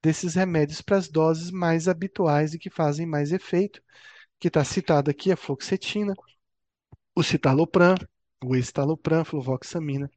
desses 0.02 0.34
remédios 0.36 0.80
para 0.82 0.96
as 0.98 1.08
doses 1.08 1.50
mais 1.50 1.88
habituais 1.88 2.54
e 2.54 2.58
que 2.60 2.70
fazem 2.70 3.06
mais 3.06 3.32
efeito, 3.32 3.82
que 4.40 4.48
está 4.48 4.64
citado 4.64 5.10
aqui 5.10 5.32
a 5.32 5.36
fluoxetina, 5.38 6.18
o 7.16 7.22
citalopram, 7.24 7.96
o 8.44 8.54
estalopram, 8.54 9.24
fluvoxamina, 9.24 10.08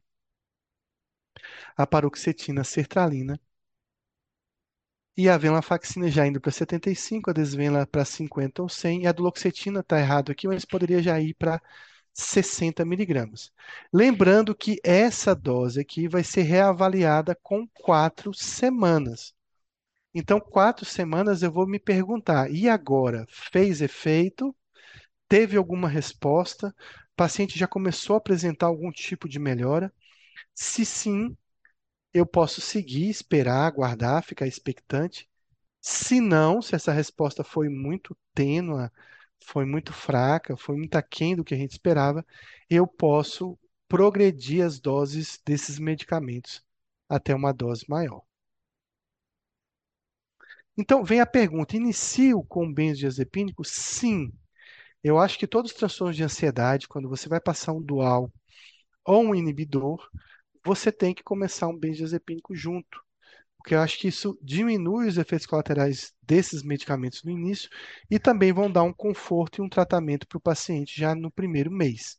a 1.76 1.84
paroxetina, 1.86 2.62
sertralina 2.64 3.40
e 5.16 5.28
a 5.28 5.36
venlafaxina 5.38 6.10
já 6.10 6.26
indo 6.26 6.40
para 6.40 6.50
75, 6.50 7.30
a 7.30 7.32
desvenla 7.32 7.86
para 7.86 8.04
50 8.04 8.62
ou 8.62 8.68
100 8.68 9.02
e 9.02 9.06
a 9.06 9.12
duloxetina 9.12 9.80
está 9.80 9.98
errado 10.00 10.32
aqui, 10.32 10.48
mas 10.48 10.64
poderia 10.64 11.02
já 11.02 11.20
ir 11.20 11.34
para 11.34 11.60
60 12.12 12.84
miligramas. 12.84 13.52
Lembrando 13.92 14.54
que 14.54 14.80
essa 14.84 15.34
dose 15.34 15.80
aqui 15.80 16.08
vai 16.08 16.24
ser 16.24 16.42
reavaliada 16.42 17.36
com 17.42 17.66
quatro 17.68 18.32
semanas. 18.34 19.32
Então, 20.14 20.40
quatro 20.40 20.86
semanas 20.86 21.42
eu 21.42 21.52
vou 21.52 21.66
me 21.66 21.78
perguntar: 21.80 22.50
e 22.52 22.68
agora? 22.68 23.26
Fez 23.30 23.82
efeito? 23.82 24.54
Teve 25.30 25.56
alguma 25.56 25.88
resposta? 25.88 26.76
O 27.12 27.16
paciente 27.16 27.58
já 27.58 27.66
começou 27.68 28.14
a 28.16 28.18
apresentar 28.18 28.66
algum 28.66 28.92
tipo 28.92 29.28
de 29.28 29.38
melhora? 29.38 29.92
Se 30.54 30.84
sim, 30.86 31.36
eu 32.14 32.26
posso 32.26 32.60
seguir, 32.60 33.08
esperar, 33.10 33.66
aguardar, 33.66 34.22
ficar 34.24 34.46
expectante. 34.46 35.28
Se 35.80 36.20
não, 36.20 36.62
se 36.62 36.74
essa 36.76 36.92
resposta 36.92 37.44
foi 37.44 37.68
muito 37.70 38.16
tênua, 38.34 38.92
foi 39.44 39.64
muito 39.66 39.92
fraca, 39.92 40.56
foi 40.56 40.76
muito 40.76 40.96
aquém 40.96 41.36
do 41.36 41.44
que 41.44 41.54
a 41.54 41.58
gente 41.58 41.72
esperava, 41.72 42.26
eu 42.70 42.86
posso 42.86 43.58
progredir 43.88 44.64
as 44.66 44.80
doses 44.80 45.40
desses 45.46 45.78
medicamentos 45.78 46.64
até 47.08 47.34
uma 47.34 47.52
dose 47.54 47.84
maior. 47.88 48.22
Então, 50.76 51.04
vem 51.04 51.20
a 51.20 51.26
pergunta: 51.26 51.76
inicio 51.76 52.42
com 52.44 52.72
benzodiazepínico? 52.72 53.64
Sim. 53.64 54.32
Eu 55.02 55.18
acho 55.18 55.38
que 55.38 55.46
todos 55.46 55.70
os 55.70 55.76
transtornos 55.76 56.16
de 56.16 56.22
ansiedade, 56.22 56.88
quando 56.88 57.08
você 57.08 57.28
vai 57.28 57.40
passar 57.40 57.72
um 57.72 57.82
dual 57.82 58.30
ou 59.04 59.22
um 59.24 59.34
inibidor, 59.34 60.08
você 60.64 60.92
tem 60.92 61.14
que 61.14 61.22
começar 61.22 61.68
um 61.68 61.78
benzodiazepínico 61.78 62.54
junto, 62.54 63.02
porque 63.58 63.74
eu 63.74 63.80
acho 63.80 63.98
que 63.98 64.08
isso 64.08 64.38
diminui 64.42 65.08
os 65.08 65.18
efeitos 65.18 65.46
colaterais 65.46 66.12
desses 66.22 66.62
medicamentos 66.62 67.22
no 67.24 67.30
início 67.30 67.70
e 68.10 68.18
também 68.18 68.52
vão 68.52 68.70
dar 68.70 68.82
um 68.82 68.92
conforto 68.92 69.60
e 69.60 69.64
um 69.64 69.68
tratamento 69.68 70.26
para 70.26 70.38
o 70.38 70.42
paciente 70.42 70.98
já 70.98 71.14
no 71.14 71.30
primeiro 71.30 71.70
mês. 71.70 72.18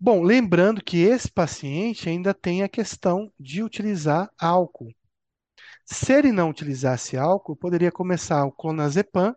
Bom, 0.00 0.22
lembrando 0.22 0.82
que 0.82 0.98
esse 0.98 1.30
paciente 1.30 2.08
ainda 2.08 2.32
tem 2.32 2.62
a 2.62 2.68
questão 2.68 3.32
de 3.38 3.62
utilizar 3.62 4.30
álcool. 4.38 4.92
Se 5.84 6.12
ele 6.12 6.30
não 6.32 6.50
utilizasse 6.50 7.16
álcool, 7.16 7.56
poderia 7.56 7.90
começar 7.90 8.44
o 8.44 8.52
clonazepam, 8.52 9.34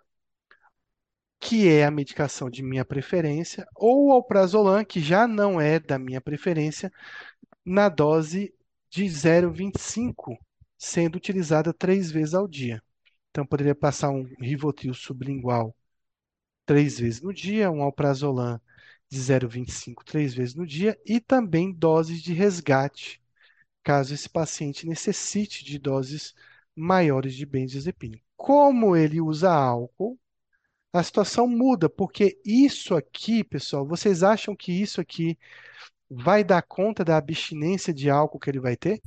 que 1.41 1.67
é 1.67 1.85
a 1.85 1.91
medicação 1.91 2.49
de 2.51 2.61
minha 2.63 2.85
preferência, 2.85 3.67
ou 3.75 4.09
o 4.09 4.11
alprazolam, 4.13 4.85
que 4.85 5.01
já 5.01 5.27
não 5.27 5.59
é 5.59 5.79
da 5.79 5.97
minha 5.97 6.21
preferência, 6.21 6.93
na 7.65 7.89
dose 7.89 8.53
de 8.91 9.05
0,25, 9.09 10.37
sendo 10.77 11.15
utilizada 11.17 11.73
três 11.73 12.11
vezes 12.11 12.35
ao 12.35 12.47
dia. 12.47 12.81
Então, 13.31 13.45
poderia 13.45 13.75
passar 13.75 14.11
um 14.11 14.23
Rivotril 14.39 14.93
sublingual 14.93 15.75
três 16.65 16.99
vezes 16.99 17.21
no 17.21 17.33
dia, 17.33 17.71
um 17.71 17.81
alprazolam 17.83 18.61
de 19.09 19.19
0,25 19.19 20.03
três 20.05 20.33
vezes 20.33 20.55
no 20.55 20.65
dia 20.65 20.99
e 21.05 21.19
também 21.19 21.73
doses 21.73 22.21
de 22.21 22.33
resgate, 22.33 23.21
caso 23.83 24.13
esse 24.13 24.29
paciente 24.29 24.87
necessite 24.87 25.65
de 25.65 25.79
doses 25.79 26.35
maiores 26.75 27.35
de 27.35 27.45
benzodiazepina. 27.45 28.19
Como 28.37 28.95
ele 28.95 29.21
usa 29.21 29.51
álcool, 29.51 30.19
a 30.93 31.03
situação 31.03 31.47
muda, 31.47 31.89
porque 31.89 32.39
isso 32.45 32.95
aqui, 32.95 33.43
pessoal, 33.43 33.85
vocês 33.85 34.23
acham 34.23 34.55
que 34.55 34.71
isso 34.71 35.01
aqui 35.01 35.37
vai 36.09 36.43
dar 36.43 36.61
conta 36.63 37.03
da 37.05 37.17
abstinência 37.17 37.93
de 37.93 38.09
álcool 38.09 38.39
que 38.39 38.49
ele 38.49 38.59
vai 38.59 38.75
ter? 38.77 39.01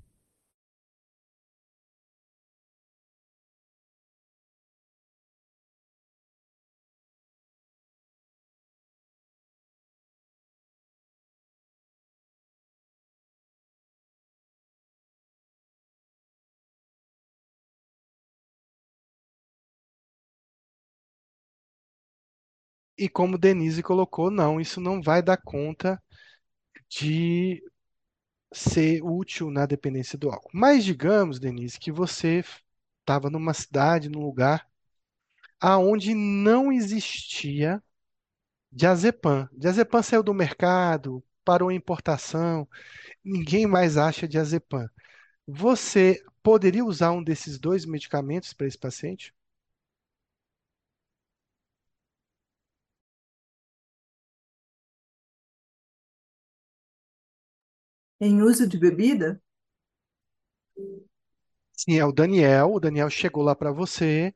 E 22.97 23.09
como 23.09 23.39
Denise 23.39 23.83
colocou, 23.83 24.31
não, 24.31 24.61
isso 24.61 24.81
não 24.81 25.03
vai 25.03 25.23
dar 25.23 25.37
conta 25.37 26.01
de 26.89 27.63
ser 28.53 29.03
útil 29.03 29.51
na 29.51 29.67
dependência 29.67 30.19
do 30.19 30.31
álcool. 30.31 30.51
Mas 30.55 30.85
digamos, 30.85 31.41
Denise, 31.41 31.79
que 31.81 31.93
você 31.93 32.45
estava 33.01 33.31
numa 33.31 33.55
cidade, 33.55 34.09
num 34.09 34.23
lugar 34.23 34.69
aonde 35.61 36.15
não 36.15 36.73
existia 36.73 37.83
diazepam. 38.73 39.49
Diazepam 39.53 40.03
saiu 40.03 40.23
do 40.23 40.35
mercado, 40.35 41.25
parou 41.45 41.69
a 41.71 41.75
importação, 41.75 42.69
ninguém 43.25 43.67
mais 43.67 43.97
acha 43.97 44.29
diazepam. 44.29 44.89
Você 45.47 46.23
poderia 46.43 46.85
usar 46.85 47.13
um 47.13 47.23
desses 47.25 47.59
dois 47.59 47.85
medicamentos 47.87 48.53
para 48.55 48.67
esse 48.67 48.79
paciente? 48.79 49.35
Em 58.25 58.43
uso 58.43 58.67
de 58.67 58.77
bebida? 58.77 59.41
Sim, 61.73 61.99
é 61.99 62.05
o 62.05 62.13
Daniel. 62.13 62.73
O 62.75 62.81
Daniel 62.81 63.11
chegou 63.11 63.43
lá 63.43 63.55
para 63.55 63.73
você 63.73 64.33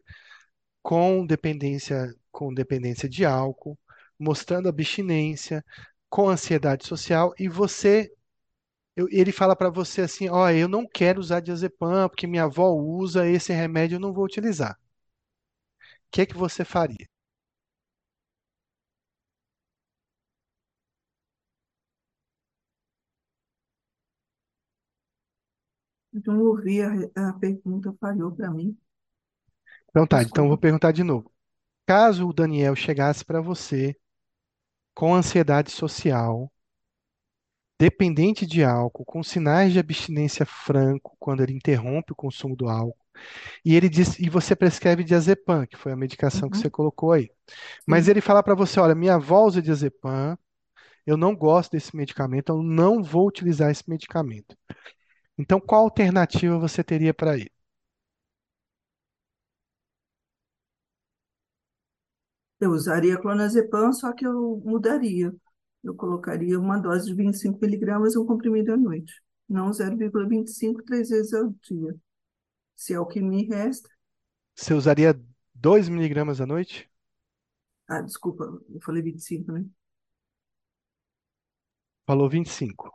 com 0.83 1.27
dependência, 1.27 2.15
com 2.33 2.53
dependência 2.55 3.09
de 3.09 3.25
álcool, 3.27 3.79
mostrando 4.19 4.69
abstinência, 4.69 5.65
com 6.11 6.29
ansiedade 6.31 6.87
social, 6.87 7.35
e 7.39 7.49
você, 7.49 8.13
ele 9.11 9.33
fala 9.33 9.57
para 9.57 9.71
você 9.71 10.03
assim, 10.03 10.29
ó, 10.29 10.51
eu 10.51 10.69
não 10.69 10.87
quero 10.87 11.21
usar 11.21 11.41
diazepam 11.41 12.09
porque 12.09 12.27
minha 12.27 12.45
avó 12.45 12.71
usa 12.73 13.29
esse 13.29 13.53
remédio, 13.53 13.97
eu 13.97 14.01
não 14.01 14.13
vou 14.13 14.25
utilizar. 14.25 14.79
O 16.07 16.11
que 16.11 16.21
é 16.23 16.27
que 16.27 16.37
você 16.37 16.65
faria? 16.67 17.09
Não 26.13 26.41
ouvi 26.43 26.83
a, 26.83 26.91
a 27.31 27.33
pergunta, 27.33 27.95
falhou 27.99 28.31
para 28.37 28.51
mim. 28.51 28.77
Então 29.91 30.07
tá, 30.07 30.23
então 30.23 30.45
eu 30.45 30.49
vou 30.49 30.59
Desculpa. 30.59 30.59
perguntar 30.59 30.93
de 30.93 31.03
novo. 31.03 31.31
Caso 31.87 32.29
o 32.29 32.33
Daniel 32.33 32.77
chegasse 32.77 33.25
para 33.25 33.41
você 33.43 33.97
com 34.95 35.15
ansiedade 35.15 35.71
social, 35.71 36.53
dependente 37.79 38.47
de 38.47 38.65
álcool, 38.65 39.05
com 39.05 39.23
sinais 39.23 39.73
de 39.73 39.79
abstinência 39.79 40.45
franco 40.45 41.17
quando 41.19 41.43
ele 41.43 41.53
interrompe 41.53 42.13
o 42.13 42.17
consumo 42.17 42.57
do 42.57 42.69
álcool, 42.69 42.97
e 43.65 43.75
ele 43.77 43.89
diz, 43.89 44.19
e 44.21 44.31
você 44.31 44.57
prescreve 44.57 45.05
diazepam, 45.05 45.67
que 45.67 45.77
foi 45.77 45.93
a 45.93 45.97
medicação 45.97 46.51
que 46.51 46.59
você 46.59 46.69
Uhum, 46.69 46.71
colocou 46.71 47.13
aí. 47.13 47.31
Mas 47.87 48.09
sim. 48.09 48.09
ele 48.09 48.21
fala 48.23 48.43
para 48.43 48.55
você, 48.55 48.81
olha, 48.81 48.95
minha 48.95 49.15
avó 49.17 49.45
usa 49.47 49.63
diazepam, 49.63 50.39
eu 51.07 51.17
não 51.17 51.37
gosto 51.37 51.73
desse 51.73 51.97
medicamento, 51.97 52.51
eu 52.51 52.63
não 52.63 53.03
vou 53.03 53.29
utilizar 53.29 53.71
esse 53.71 53.89
medicamento. 53.89 54.57
Então, 55.39 55.59
qual 55.59 55.85
alternativa 55.85 56.59
você 56.59 56.85
teria 56.85 57.15
para 57.15 57.35
ele? 57.35 57.51
Eu 62.61 62.71
usaria 62.73 63.19
clonazepam, 63.21 63.93
só 63.93 64.13
que 64.13 64.27
eu 64.27 64.61
mudaria. 64.65 65.35
Eu 65.83 65.95
colocaria 65.95 66.59
uma 66.59 66.79
dose 66.79 67.07
de 67.07 67.15
25 67.15 67.59
miligramas 67.61 68.15
e 68.15 68.19
um 68.19 68.27
comprimido 68.27 68.73
à 68.73 68.77
noite. 68.77 69.13
Não 69.49 69.73
0,25 69.73 70.83
três 70.85 71.09
vezes 71.11 71.33
ao 71.35 71.51
dia. 71.63 71.97
Se 72.77 72.95
é 72.95 73.01
o 73.01 73.07
que 73.07 73.21
me 73.23 73.47
resta, 73.47 73.89
Você 74.55 74.75
usaria 74.75 75.19
2 75.55 75.89
miligramas 75.89 76.39
à 76.41 76.45
noite? 76.47 76.87
Ah, 77.89 78.01
desculpa, 78.03 78.45
eu 78.71 78.81
falei 78.83 79.03
25, 79.03 79.53
né? 79.53 79.65
Falou 82.07 82.29
25. 82.29 82.91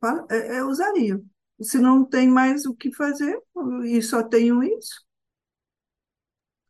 Fala- 0.00 0.26
é, 0.30 0.56
é, 0.56 0.60
Eu 0.60 0.68
usaria. 0.68 1.22
Se 1.60 1.78
não 1.78 2.04
tem 2.04 2.28
mais 2.28 2.66
o 2.66 2.74
que 2.74 2.92
fazer 2.94 3.40
e 3.84 4.00
só 4.02 4.22
tenho 4.22 4.62
isso, 4.62 5.06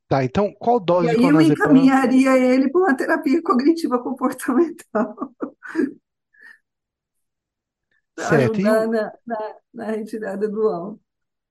Tá, 0.08 0.22
então 0.22 0.54
qual 0.54 0.78
e 0.78 0.84
dose 0.84 1.08
de 1.08 1.16
aí 1.16 1.22
eu 1.24 1.40
encaminharia 1.40 2.36
ele 2.36 2.70
para 2.70 2.80
uma 2.80 2.96
terapia 2.96 3.42
cognitiva 3.42 4.00
comportamental, 4.00 5.34
Certo. 8.18 8.60
E 8.60 8.66
ajudar 8.66 8.86
na, 8.88 9.12
na, 9.26 9.54
na 9.74 9.84
retirada 9.90 10.48
do 10.48 10.62
álcool. 10.68 11.00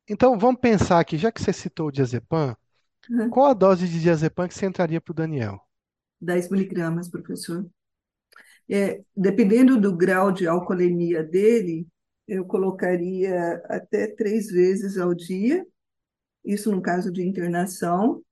Então 0.08 0.38
vamos 0.38 0.60
pensar 0.60 1.00
aqui, 1.00 1.18
já 1.18 1.32
que 1.32 1.42
você 1.42 1.52
citou 1.52 1.88
o 1.88 1.92
diazepam, 1.92 2.56
né? 3.10 3.30
qual 3.30 3.48
a 3.48 3.54
dose 3.54 3.88
de 3.88 4.00
diazepam 4.00 4.48
que 4.48 4.54
você 4.54 4.66
entraria 4.66 5.02
para 5.02 5.12
o 5.12 5.16
Daniel? 5.16 5.60
10 6.22 6.50
miligramas, 6.50 7.10
professor. 7.10 7.66
É, 8.70 9.02
dependendo 9.16 9.80
do 9.80 9.96
grau 9.96 10.32
de 10.32 10.48
alcoolemia 10.48 11.24
dele, 11.24 11.88
eu 12.28 12.46
colocaria 12.46 13.56
até 13.66 14.08
três 14.08 14.48
vezes 14.48 14.98
ao 14.98 15.14
dia, 15.14 15.66
isso 16.46 16.72
no 16.72 16.82
caso 16.82 17.12
de 17.12 17.24
internação, 17.24 18.24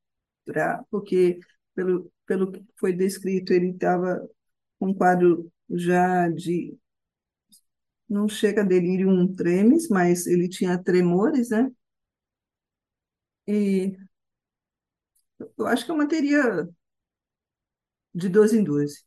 pra, 0.45 0.83
porque 0.91 1.39
pelo, 1.75 2.11
pelo 2.27 2.51
que 2.51 2.63
foi 2.79 2.93
descrito, 2.93 3.53
ele 3.53 3.69
estava 3.71 4.27
com 4.79 4.89
um 4.89 4.93
quadro 4.93 5.51
já 5.69 6.29
de, 6.29 6.77
não 8.09 8.27
chega 8.29 8.61
a 8.61 8.65
delírio 8.65 9.09
tremens, 9.35 9.87
mas 9.89 10.25
ele 10.27 10.47
tinha 10.47 10.81
tremores, 10.81 11.49
né? 11.49 11.69
E 13.47 13.97
eu 15.57 15.67
acho 15.67 15.85
que 15.85 15.91
eu 15.91 15.97
manteria 15.97 16.67
de 18.13 18.29
12 18.29 18.57
em 18.59 18.63
12, 18.63 19.03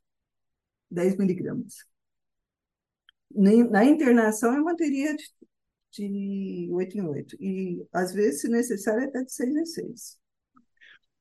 10 0.91 1.17
miligramas. 1.19 1.77
Na 3.37 3.85
internação 3.85 4.55
eu 4.57 4.65
manteria 4.65 5.15
de, 5.17 5.25
de 5.93 6.69
8 6.73 6.99
em 6.99 7.03
8. 7.03 7.37
E, 7.41 7.87
às 7.93 8.13
vezes, 8.15 8.43
se 8.43 8.49
necessário, 8.49 9.05
até 9.09 9.23
de 9.25 9.33
6 9.33 9.55
em 9.57 9.67
6. 9.67 10.19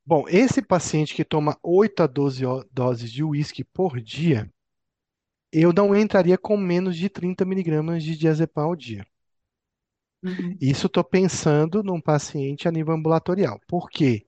Bom, 0.04 0.26
esse 0.28 0.62
paciente 0.64 1.14
que 1.14 1.24
toma 1.24 1.58
8 1.62 2.02
a 2.02 2.08
12 2.08 2.44
o- 2.46 2.64
doses 2.72 3.12
de 3.12 3.24
uísque 3.24 3.64
por 3.64 4.00
dia, 4.02 4.52
eu 5.52 5.74
não 5.74 5.96
entraria 5.96 6.38
com 6.38 6.56
menos 6.56 6.96
de 6.96 7.10
30 7.10 7.44
miligramas 7.46 8.04
de 8.04 8.16
diazepam 8.16 8.64
ao 8.66 8.76
dia. 8.76 9.04
Uhum, 10.24 10.60
Isso 10.60 10.88
estou 10.88 11.04
pensando 11.04 11.84
num 11.84 12.02
paciente 12.02 12.68
a 12.68 12.72
nível 12.72 12.94
ambulatorial. 12.94 13.60
Por 13.68 13.90
quê? 13.90 14.26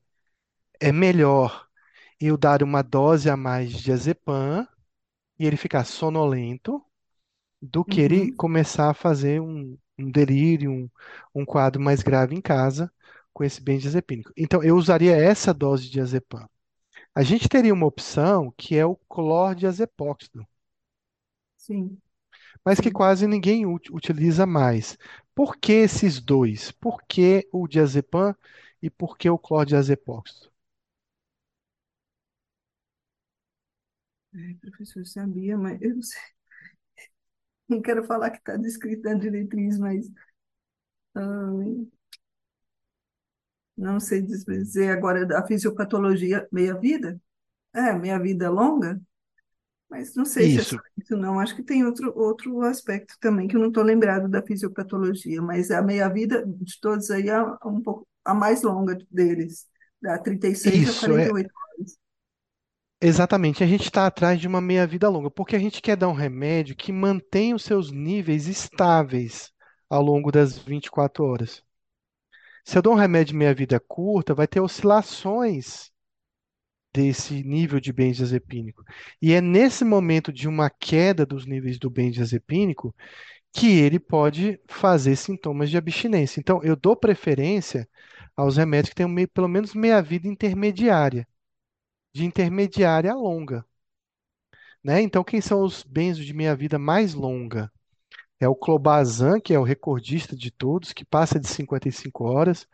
É 0.82 0.92
melhor 0.92 1.68
eu 2.22 2.38
dar 2.38 2.64
uma 2.64 2.84
dose 2.84 3.30
a 3.30 3.38
mais 3.38 3.72
de 3.72 3.84
diazepam 3.84 4.68
e 5.40 5.48
ele 5.48 5.58
ficar 5.58 5.86
sonolento 5.86 6.84
do 7.62 7.84
que 7.86 8.02
ele 8.02 8.32
uhum, 8.32 8.38
começar 8.38 8.90
a 8.90 8.94
fazer 8.94 9.42
um, 9.42 9.78
um 9.98 10.12
delírio, 10.12 10.72
um, 10.72 10.90
um 11.36 11.46
quadro 11.46 11.82
mais 11.82 12.02
grave 12.04 12.36
em 12.36 12.42
casa 12.42 12.92
com 13.34 13.44
esse 13.44 13.62
benzodiazepínico. 13.62 14.32
Então, 14.38 14.64
eu 14.64 14.76
usaria 14.78 15.16
essa 15.16 15.54
dose 15.54 15.84
de 15.86 15.92
diazepam. 15.92 16.48
A 17.16 17.24
gente 17.24 17.50
teria 17.50 17.74
uma 17.74 17.88
opção 17.88 18.54
que 18.58 18.78
é 18.78 18.86
o 18.86 18.96
clordiazepóxido, 19.10 20.48
sim, 21.56 22.02
mas 22.64 22.80
que 22.80 22.92
quase 22.92 23.28
ninguém 23.28 23.66
ut- 23.66 23.90
utiliza 23.92 24.46
mais. 24.46 24.98
Por 25.36 25.58
que 25.58 25.74
esses 25.74 26.20
dois? 26.22 26.72
Por 26.72 27.02
que 27.08 27.48
o 27.52 27.68
diazepam 27.68 28.36
e 28.82 28.90
por 28.90 29.18
que 29.18 29.30
o 29.30 29.38
clordiazepóxido? 29.38 30.50
Ai, 34.34 34.54
professor, 34.62 35.06
sabia, 35.06 35.58
mas 35.58 35.82
eu 35.82 35.96
não 35.96 36.02
sei. 36.02 36.22
Não 37.68 37.82
quero 37.82 38.04
falar 38.06 38.30
que 38.32 38.38
está 38.38 38.56
descrito 38.56 39.04
na 39.04 39.14
diretriz, 39.16 39.78
mas 39.78 40.10
ah, 41.16 41.52
não 43.78 44.00
sei 44.00 44.22
dizer 44.22 44.90
agora 44.90 45.26
da 45.26 45.46
fisiopatologia 45.46 46.48
meia-vida. 46.52 47.22
É, 47.74 47.94
meia-vida 47.94 48.50
longa, 48.50 49.00
mas 49.90 50.16
não 50.16 50.26
sei 50.26 50.60
se 50.60 50.76
é 50.76 50.80
Isso, 50.98 51.16
não. 51.16 51.40
Acho 51.40 51.56
que 51.56 51.64
tem 51.64 51.86
outro, 51.86 52.12
outro 52.18 52.62
aspecto 52.62 53.16
também, 53.20 53.48
que 53.48 53.56
eu 53.56 53.60
não 53.60 53.68
estou 53.68 53.84
lembrado 53.84 54.28
da 54.28 54.42
fisiopatologia, 54.42 55.42
mas 55.42 55.72
a 55.72 55.82
meia-vida 55.82 56.44
de 56.46 56.80
todos 56.82 57.10
aí 57.12 57.30
é 57.30 57.42
um 57.66 57.82
pouco 57.82 58.08
a 58.26 58.34
mais 58.34 58.64
longa 58.64 58.98
deles, 59.10 59.66
da 60.02 60.18
36 60.18 60.76
a 60.76 60.78
isso 60.78 61.06
é 61.06 61.10
48 61.10 61.52
horas. 61.56 61.67
Exatamente. 63.02 63.64
A 63.64 63.68
gente 63.68 63.84
está 63.84 64.06
atrás 64.08 64.40
de 64.40 64.48
uma 64.48 64.62
meia-vida 64.62 65.10
longa, 65.10 65.30
porque 65.32 65.56
a 65.56 65.60
gente 65.60 65.82
quer 65.82 65.96
dar 65.98 66.08
um 66.10 66.14
remédio 66.14 66.76
que 66.76 66.92
mantenha 66.92 67.56
os 67.56 67.64
seus 67.64 67.92
níveis 67.92 68.48
estáveis 68.48 69.52
ao 69.90 70.02
longo 70.02 70.32
das 70.32 70.58
24 70.58 71.24
horas. 71.26 71.64
Se 72.64 72.78
eu 72.78 72.82
dou 72.82 72.94
um 72.94 72.98
remédio 72.98 73.34
de 73.34 73.38
meia-vida 73.38 73.80
curta, 73.80 74.34
vai 74.36 74.48
ter 74.48 74.60
oscilações 74.60 75.90
desse 76.94 77.44
nível 77.44 77.80
de 77.80 77.94
benzodiazepínico. 77.94 78.84
E 79.22 79.34
é 79.34 79.42
nesse 79.42 79.86
momento 79.86 80.32
de 80.34 80.48
uma 80.48 80.70
queda 80.70 81.26
dos 81.26 81.46
níveis 81.46 81.78
do 81.78 81.90
benzodiazepínico 81.90 82.96
que 83.54 83.68
ele 83.80 84.00
pode 84.00 84.60
fazer 84.68 85.16
sintomas 85.16 85.70
de 85.70 85.78
abstinência. 85.78 86.40
Então, 86.40 86.64
eu 86.64 86.76
dou 86.76 86.96
preferência 86.96 87.88
aos 88.36 88.58
remédios 88.58 88.94
que 88.94 89.06
meio- 89.06 89.30
pelo 89.30 89.48
menos 89.48 89.74
meia-vida 89.74 90.28
intermediária, 90.28 91.28
de 92.18 92.26
intermediária 92.26 93.12
a 93.14 93.16
longa, 93.16 93.66
né? 94.84 95.02
Então, 95.02 95.24
quem 95.24 95.42
são 95.42 95.62
os 95.64 95.84
benzos 95.84 96.26
de 96.26 96.34
meia-vida 96.34 96.78
mais 96.80 97.14
longa? 97.14 97.72
É 98.40 98.48
o 98.48 98.56
clobazam, 98.56 99.40
que 99.42 99.54
é 99.54 99.60
o 99.60 99.64
recordista 99.64 100.36
de 100.36 100.52
todos, 100.52 100.94
que 100.94 101.06
passa 101.06 101.40
de 101.40 101.48
55 101.48 102.26
horas. 102.26 102.68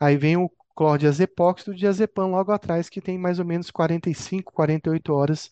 Aí 0.00 0.16
vem 0.16 0.36
o 0.36 0.50
clordiazepóxido 0.76 1.72
e 1.72 1.74
o 1.76 1.78
diazepam 1.78 2.28
logo 2.30 2.52
atrás, 2.52 2.88
que 2.90 3.00
tem 3.00 3.18
mais 3.18 3.38
ou 3.38 3.44
menos 3.46 3.70
45, 3.70 4.52
48 4.52 5.12
horas 5.14 5.50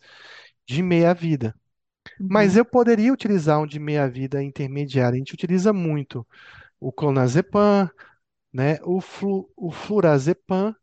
de 0.67 0.83
meia-vida. 0.83 1.55
Mas 2.29 2.57
Uhum, 2.57 2.59
eu 2.59 2.65
poderia 2.65 3.13
utilizar 3.13 3.61
um 3.61 3.67
de 3.67 3.79
meia-vida 3.79 4.43
intermediária. 4.43 5.17
A 5.17 5.19
gente 5.19 5.35
utiliza 5.35 5.73
muito 5.73 6.27
o 6.81 6.93
clonazepam, 6.93 7.91
né, 8.53 8.79
o, 8.85 9.01
flu, 9.01 9.51
o 9.57 9.71
flurazepam 9.73 10.75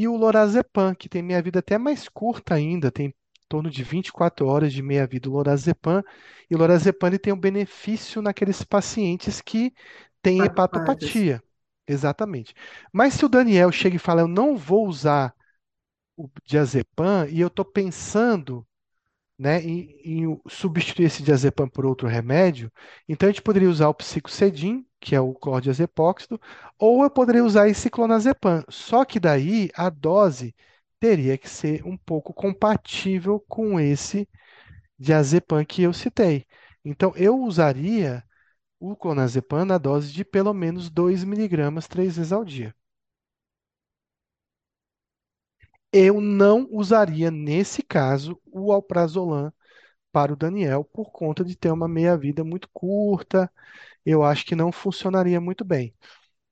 e 0.00 0.08
o 0.08 0.16
lorazepam, 0.16 0.94
que 0.94 1.10
tem 1.10 1.20
meia-vida 1.20 1.58
até 1.58 1.76
mais 1.76 2.08
curta 2.08 2.54
ainda, 2.54 2.90
tem 2.90 3.08
em 3.08 3.14
torno 3.46 3.68
de 3.68 3.84
24 3.84 4.46
horas 4.46 4.72
de 4.72 4.80
meia-vida 4.80 5.28
o 5.28 5.32
lorazepam. 5.32 6.02
E 6.50 6.54
o 6.54 6.58
lorazepam 6.58 7.08
ele 7.08 7.18
tem 7.18 7.34
um 7.34 7.38
benefício 7.38 8.22
naqueles 8.22 8.64
pacientes 8.64 9.42
que 9.42 9.74
têm 10.22 10.40
hepatopatia. 10.42 11.42
Exatamente. 11.86 12.54
Mas 12.90 13.12
se 13.12 13.26
o 13.26 13.28
Daniel 13.28 13.70
chega 13.70 13.96
e 13.96 13.98
fala, 13.98 14.22
eu 14.22 14.28
não 14.28 14.56
vou 14.56 14.88
usar 14.88 15.34
o 16.16 16.30
diazepam 16.46 17.28
e 17.28 17.38
eu 17.38 17.48
estou 17.48 17.66
pensando 17.66 18.66
né, 19.40 19.62
em 19.62 20.38
substituir 20.46 21.06
esse 21.06 21.22
diazepam 21.22 21.66
por 21.66 21.86
outro 21.86 22.06
remédio, 22.06 22.70
então 23.08 23.26
a 23.26 23.32
gente 23.32 23.40
poderia 23.42 23.70
usar 23.70 23.88
o 23.88 23.94
psicocedin, 23.94 24.84
que 25.00 25.14
é 25.14 25.20
o 25.20 25.32
clordiazepóxido, 25.32 26.38
ou 26.78 27.02
eu 27.04 27.10
poderia 27.10 27.42
usar 27.42 27.66
esse 27.68 27.88
clonazepam. 27.88 28.62
Só 28.68 29.02
que 29.02 29.18
daí 29.18 29.70
a 29.74 29.88
dose 29.88 30.54
teria 31.00 31.38
que 31.38 31.48
ser 31.48 31.82
um 31.86 31.96
pouco 31.96 32.34
compatível 32.34 33.40
com 33.48 33.80
esse 33.80 34.28
diazepam 34.98 35.64
que 35.64 35.82
eu 35.82 35.92
citei. 35.94 36.46
Então 36.84 37.12
eu 37.16 37.38
usaria 37.40 38.22
o 38.80 38.96
clonazepam 38.96 39.64
na 39.64 39.78
dose 39.78 40.12
de 40.12 40.24
pelo 40.24 40.54
menos 40.54 40.90
2 40.90 41.24
miligramas 41.24 41.88
três 41.88 42.16
vezes 42.16 42.32
ao 42.32 42.44
dia. 42.44 42.74
Eu 45.92 46.20
não 46.20 46.68
usaria, 46.70 47.30
nesse 47.30 47.82
caso, 47.82 48.40
o 48.46 48.72
alprazolam 48.72 49.52
para 50.12 50.32
o 50.32 50.36
Daniel 50.36 50.84
por 50.84 51.10
conta 51.10 51.44
de 51.44 51.56
ter 51.56 51.70
uma 51.72 51.88
meia-vida 51.88 52.44
muito 52.44 52.68
curta. 52.72 53.50
Eu 54.04 54.24
acho 54.24 54.46
que 54.46 54.54
não 54.56 54.72
funcionaria 54.72 55.40
muito 55.40 55.64
bem. 55.64 55.94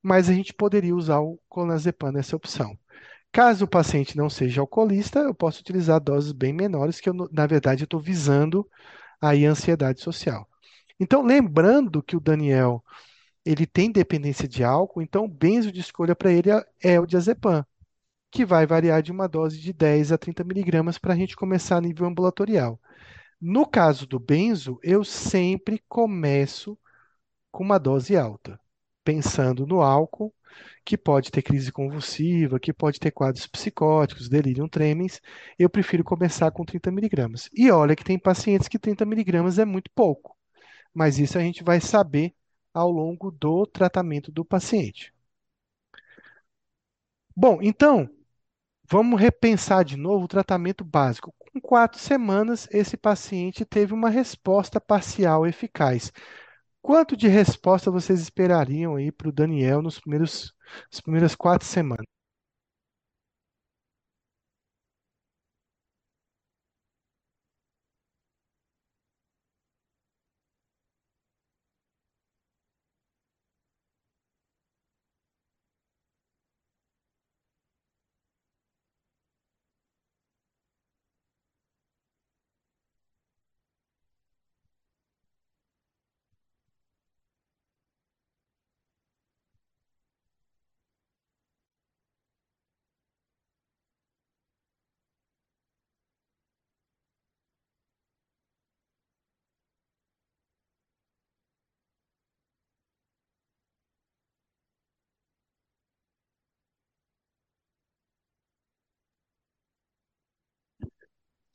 Mas 0.03 0.29
a 0.29 0.33
gente 0.33 0.53
poderia 0.53 0.95
usar 0.95 1.19
o 1.19 1.39
clonazepam 1.49 2.11
nessa 2.11 2.35
opção. 2.35 2.77
Caso 3.31 3.65
o 3.65 3.67
paciente 3.69 4.17
não 4.17 4.29
seja 4.29 4.61
alcoolista, 4.61 5.19
eu 5.19 5.35
posso 5.35 5.61
utilizar 5.61 6.01
doses 6.01 6.31
bem 6.31 6.53
menores, 6.53 6.99
que 6.99 7.09
eu, 7.09 7.13
na 7.31 7.45
verdade 7.47 7.83
estou 7.83 7.99
visando 7.99 8.67
a 9.21 9.31
ansiedade 9.33 10.01
social. 10.01 10.47
Então, 10.99 11.23
lembrando 11.23 12.03
que 12.03 12.17
o 12.17 12.19
Daniel 12.19 12.83
ele 13.45 13.65
tem 13.65 13.91
dependência 13.91 14.47
de 14.47 14.63
álcool, 14.63 15.01
então 15.01 15.25
o 15.25 15.27
benzo 15.27 15.71
de 15.71 15.79
escolha 15.79 16.15
para 16.15 16.31
ele 16.31 16.51
é, 16.51 16.63
é 16.81 16.99
o 16.99 17.05
diazepam, 17.05 17.65
que 18.31 18.45
vai 18.45 18.65
variar 18.65 19.01
de 19.01 19.11
uma 19.11 19.27
dose 19.27 19.59
de 19.59 19.73
10 19.73 20.11
a 20.11 20.17
30 20.17 20.43
miligramas 20.43 20.97
para 20.97 21.13
a 21.13 21.17
gente 21.17 21.35
começar 21.35 21.77
a 21.77 21.81
nível 21.81 22.07
ambulatorial. 22.07 22.79
No 23.41 23.65
caso 23.65 24.05
do 24.05 24.19
benzo, 24.19 24.79
eu 24.83 25.03
sempre 25.03 25.81
começo 25.87 26.77
com 27.51 27.63
uma 27.63 27.77
dose 27.77 28.17
alta, 28.17 28.59
pensando 29.03 29.65
no 29.65 29.81
álcool, 29.81 30.33
que 30.85 30.97
pode 30.97 31.31
ter 31.31 31.41
crise 31.41 31.71
convulsiva, 31.71 32.59
que 32.59 32.73
pode 32.73 32.99
ter 32.99 33.11
quadros 33.11 33.47
psicóticos, 33.47 34.29
delírio 34.29 34.67
tremens, 34.67 35.21
eu 35.57 35.69
prefiro 35.69 36.03
começar 36.03 36.51
com 36.51 36.65
30 36.65 36.91
miligramas. 36.91 37.49
E 37.53 37.71
olha 37.71 37.95
que 37.95 38.03
tem 38.03 38.19
pacientes 38.19 38.67
que 38.67 38.79
30 38.79 39.05
miligramas 39.05 39.59
é 39.59 39.65
muito 39.65 39.91
pouco, 39.91 40.35
mas 40.93 41.19
isso 41.19 41.37
a 41.37 41.41
gente 41.41 41.63
vai 41.63 41.79
saber 41.81 42.33
ao 42.73 42.91
longo 42.91 43.31
do 43.31 43.65
tratamento 43.65 44.31
do 44.31 44.45
paciente. 44.45 45.13
Bom, 47.35 47.59
então, 47.61 48.09
vamos 48.89 49.19
repensar 49.19 49.83
de 49.85 49.95
novo 49.97 50.25
o 50.25 50.27
tratamento 50.27 50.83
básico. 50.83 51.33
Com 51.37 51.61
quatro 51.61 51.99
semanas, 51.99 52.67
esse 52.71 52.97
paciente 52.97 53.65
teve 53.65 53.93
uma 53.93 54.09
resposta 54.09 54.79
parcial 54.81 55.45
eficaz. 55.47 56.11
Quanto 56.81 57.17
de 57.17 57.27
resposta 57.27 57.91
vocês 57.91 58.19
esperariam 58.21 58.95
aí 58.95 59.11
para 59.11 59.29
o 59.29 59.31
Daniel 59.31 59.81
nos 59.81 59.99
primeiros, 59.99 60.53
nas 60.91 61.01
primeiras 61.01 61.35
quatro 61.35 61.67
semanas? 61.67 62.18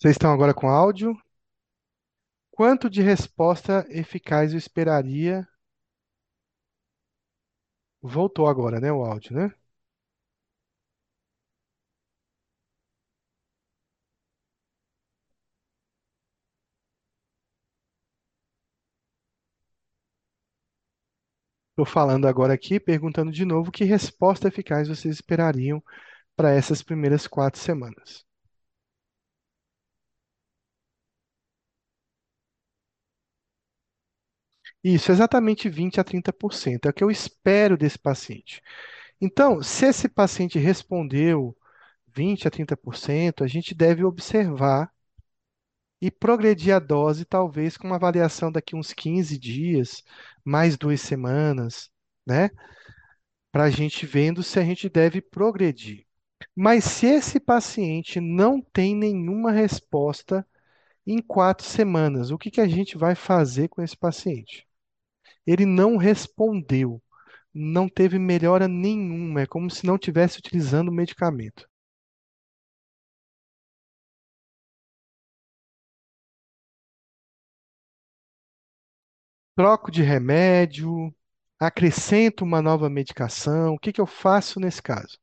Vocês 0.05 0.17
estão 0.17 0.31
agora 0.31 0.53
com 0.53 0.69
áudio? 0.69 1.17
Quanto 2.51 2.89
de 2.89 3.03
resposta 3.03 3.85
eficaz 3.91 4.53
eu 4.53 4.59
esperaria? 4.59 5.47
Voltou 8.03 8.47
agora, 8.47 8.79
né, 8.81 8.93
o 8.93 9.05
áudio, 9.05 9.35
né? 9.35 9.53
Estou 21.71 21.85
falando 21.87 22.27
agora 22.27 22.53
aqui, 22.55 22.81
perguntando 22.81 23.31
de 23.31 23.45
novo 23.45 23.71
que 23.71 23.85
resposta 23.85 24.49
eficaz 24.49 24.89
vocês 24.89 25.15
esperariam 25.15 25.83
para 26.37 26.53
essas 26.53 26.83
primeiras 26.83 27.27
quatro 27.29 27.61
semanas. 27.61 28.25
Isso, 34.85 35.11
exatamente 35.11 35.69
20 35.69 35.99
a 35.99 36.05
30%. 36.05 36.87
É 36.87 36.91
o 36.91 36.93
que 36.93 37.03
eu 37.03 37.11
espero 37.11 37.77
desse 37.77 37.99
paciente. 37.99 38.63
Então, 39.21 39.63
se 39.63 39.87
esse 39.87 40.09
paciente 40.09 40.59
respondeu 40.59 41.57
20 42.09 42.47
a 42.47 42.51
30%, 42.51 43.43
a 43.43 43.47
gente 43.47 43.75
deve 43.75 44.05
observar 44.05 44.93
e 46.01 46.11
progredir 46.11 46.75
a 46.75 46.79
dose, 46.79 47.25
talvez 47.25 47.77
com 47.77 47.87
uma 47.87 47.97
avaliação 47.97 48.53
daqui 48.53 48.77
uns 48.77 48.93
15 48.93 49.39
dias, 49.39 50.03
mais 50.45 50.77
duas 50.77 51.01
semanas, 51.01 51.91
né? 52.27 52.51
Para 53.51 53.65
a 53.65 53.71
gente 53.71 54.05
vendo 54.05 54.43
se 54.43 54.59
a 54.59 54.65
gente 54.65 54.89
deve 54.89 55.23
progredir. 55.23 56.07
Mas 56.55 56.85
se 56.85 57.07
esse 57.07 57.41
paciente 57.41 58.21
não 58.21 58.61
tem 58.61 58.95
nenhuma 58.95 59.53
resposta 59.53 60.47
em 61.07 61.23
quatro 61.23 61.67
semanas, 61.67 62.31
o 62.31 62.39
que 62.39 62.51
que 62.51 62.61
a 62.61 62.69
gente 62.69 62.99
vai 62.99 63.15
fazer 63.15 63.69
com 63.69 63.83
esse 63.83 63.97
paciente? 63.97 64.67
Ele 65.47 65.65
não 65.67 65.97
respondeu, 65.97 67.03
não 67.55 67.89
teve 67.89 68.19
melhora 68.19 68.69
nenhuma, 68.69 69.43
é 69.43 69.47
como 69.47 69.71
se 69.71 69.87
não 69.87 69.97
estivesse 69.97 70.39
utilizando 70.39 70.89
o 70.89 70.93
medicamento. 70.95 71.69
Troco 79.57 79.91
de 79.91 80.01
remédio, 80.03 81.13
acrescento 81.59 82.43
uma 82.45 82.63
nova 82.63 82.89
medicação, 82.89 83.75
o 83.75 83.79
que 83.81 83.93
que 83.93 84.01
eu 84.01 84.07
faço 84.07 84.61
nesse 84.61 84.81
caso? 84.83 85.19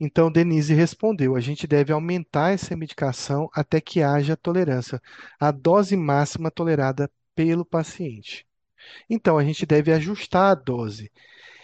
Então, 0.00 0.30
Denise 0.30 0.74
respondeu: 0.74 1.36
a 1.36 1.40
gente 1.40 1.66
deve 1.66 1.92
aumentar 1.92 2.52
essa 2.52 2.76
medicação 2.76 3.48
até 3.54 3.80
que 3.80 4.02
haja 4.02 4.36
tolerância, 4.36 5.00
a 5.38 5.50
dose 5.50 5.96
máxima 5.96 6.50
tolerada 6.50 7.10
pelo 7.34 7.64
paciente. 7.64 8.46
Então, 9.10 9.38
a 9.38 9.44
gente 9.44 9.66
deve 9.66 9.92
ajustar 9.92 10.52
a 10.52 10.54
dose. 10.54 11.10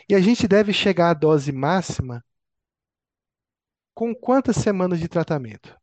E 0.08 0.14
a 0.14 0.20
gente 0.20 0.48
deve 0.48 0.72
chegar 0.72 1.10
à 1.10 1.14
dose 1.14 1.52
máxima 1.52 2.24
com 3.94 4.14
quantas 4.14 4.56
semanas 4.56 4.98
de 4.98 5.08
tratamento? 5.08 5.79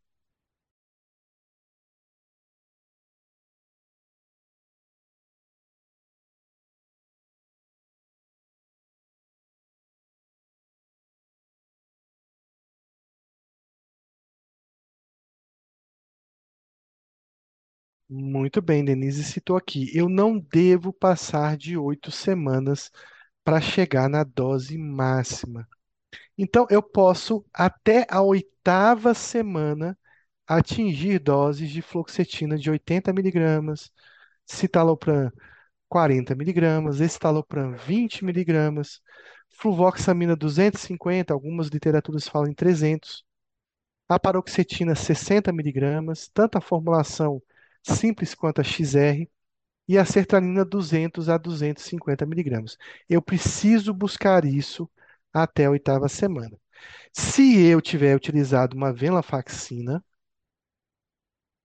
Muito 18.09 18.61
bem, 18.61 18.85
Denise 18.85 19.23
citou 19.23 19.57
aqui. 19.57 19.91
Eu 19.97 20.07
não 20.07 20.39
devo 20.39 20.93
passar 20.93 21.57
de 21.57 21.77
oito 21.77 22.09
semanas 22.11 22.89
para 23.43 23.59
chegar 23.61 24.09
na 24.09 24.23
dose 24.23 24.77
máxima. 24.77 25.67
Então, 26.37 26.67
eu 26.69 26.83
posso, 26.83 27.45
até 27.53 28.07
a 28.09 28.21
oitava 28.23 29.13
semana, 29.13 29.97
atingir 30.47 31.19
doses 31.19 31.71
de 31.71 31.81
fluoxetina 31.81 32.57
de 32.57 32.71
80 32.71 33.13
miligramas, 33.13 33.91
citalopram 34.45 35.31
40 35.89 36.35
miligramas, 36.35 36.99
escitalopram 37.01 37.75
20 37.77 38.25
miligramas, 38.25 39.01
fluvoxamina 39.49 40.35
250, 40.35 41.33
algumas 41.33 41.67
literaturas 41.69 42.27
falam 42.27 42.49
em 42.51 42.53
300, 42.55 43.23
a 44.09 44.19
paroxetina 44.19 44.95
60 44.95 45.51
miligramas, 45.53 46.29
tanto 46.33 46.57
a 46.57 46.61
formulação 46.61 47.41
simples 47.87 48.35
quanto 48.35 48.61
a 48.61 48.63
XR, 48.63 49.29
e 49.87 49.97
a 49.97 50.05
sertralina 50.05 50.65
200 50.65 51.29
a 51.29 51.37
250 51.37 52.25
miligramas. 52.25 52.77
Eu 53.09 53.21
preciso 53.21 53.93
buscar 53.93 54.45
isso 54.45 54.89
até 55.33 55.65
a 55.65 55.71
oitava 55.71 56.09
semana. 56.09 56.57
Se 57.13 57.59
eu 57.65 57.81
tiver 57.81 58.15
utilizado 58.15 58.75
uma 58.75 58.93
venlafaxina, 58.93 60.03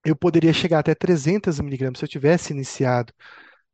eu 0.04 0.16
poderia 0.16 0.52
chegar 0.52 0.80
até 0.80 0.94
300 0.94 1.60
miligramas. 1.60 1.98
Se 1.98 2.04
eu 2.04 2.08
tivesse 2.08 2.52
iniciado 2.52 3.12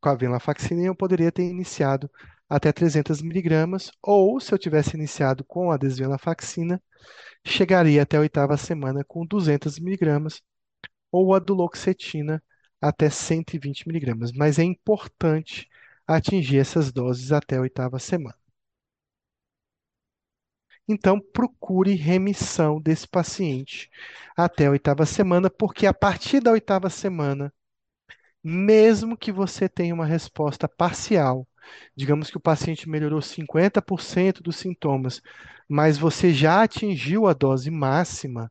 com 0.00 0.08
a 0.10 0.14
venlafaxina, 0.14 0.82
eu 0.82 0.94
poderia 0.94 1.32
ter 1.32 1.44
iniciado 1.44 2.10
até 2.48 2.72
300 2.72 3.22
miligramas, 3.22 3.90
ou 4.02 4.40
se 4.40 4.52
eu 4.54 4.58
tivesse 4.58 4.96
iniciado 4.96 5.44
com 5.44 5.70
a 5.70 5.76
desvenlafaxina, 5.76 6.82
chegaria 7.44 8.02
até 8.02 8.16
a 8.16 8.20
oitava 8.20 8.56
semana 8.56 9.04
com 9.04 9.26
200 9.26 9.78
miligramas, 9.78 10.42
ou 11.12 11.34
a 11.34 11.38
duloxetina 11.38 12.42
até 12.80 13.10
120 13.10 13.86
miligramas. 13.88 14.32
Mas 14.32 14.58
é 14.58 14.64
importante 14.64 15.68
atingir 16.06 16.58
essas 16.58 16.92
doses 16.92 17.32
até 17.32 17.56
a 17.56 17.60
oitava 17.62 17.98
semana. 17.98 18.36
Então, 20.88 21.20
procure 21.20 21.94
remissão 21.94 22.80
desse 22.80 23.06
paciente 23.06 23.90
até 24.36 24.66
a 24.66 24.70
oitava 24.70 25.04
semana, 25.06 25.50
porque 25.50 25.86
a 25.86 25.92
partir 25.94 26.40
da 26.40 26.50
oitava 26.52 26.88
semana, 26.88 27.52
mesmo 28.44 29.16
que 29.16 29.32
você 29.32 29.68
tenha 29.68 29.94
uma 29.94 30.06
resposta 30.06 30.68
parcial, 30.68 31.46
digamos 31.96 32.30
que 32.30 32.36
o 32.36 32.40
paciente 32.40 32.88
melhorou 32.88 33.22
50% 33.22 34.42
dos 34.42 34.56
sintomas, 34.56 35.22
mas 35.68 35.98
você 35.98 36.32
já 36.32 36.62
atingiu 36.62 37.26
a 37.26 37.32
dose 37.34 37.70
máxima, 37.70 38.50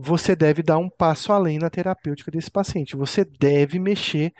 você 0.00 0.34
deve 0.34 0.62
dar 0.62 0.78
um 0.78 0.88
passo 0.88 1.32
além 1.32 1.58
na 1.58 1.70
terapêutica 1.70 2.30
desse 2.30 2.50
paciente. 2.50 2.96
Você 2.96 3.24
deve 3.24 3.78
mexer 3.78 4.32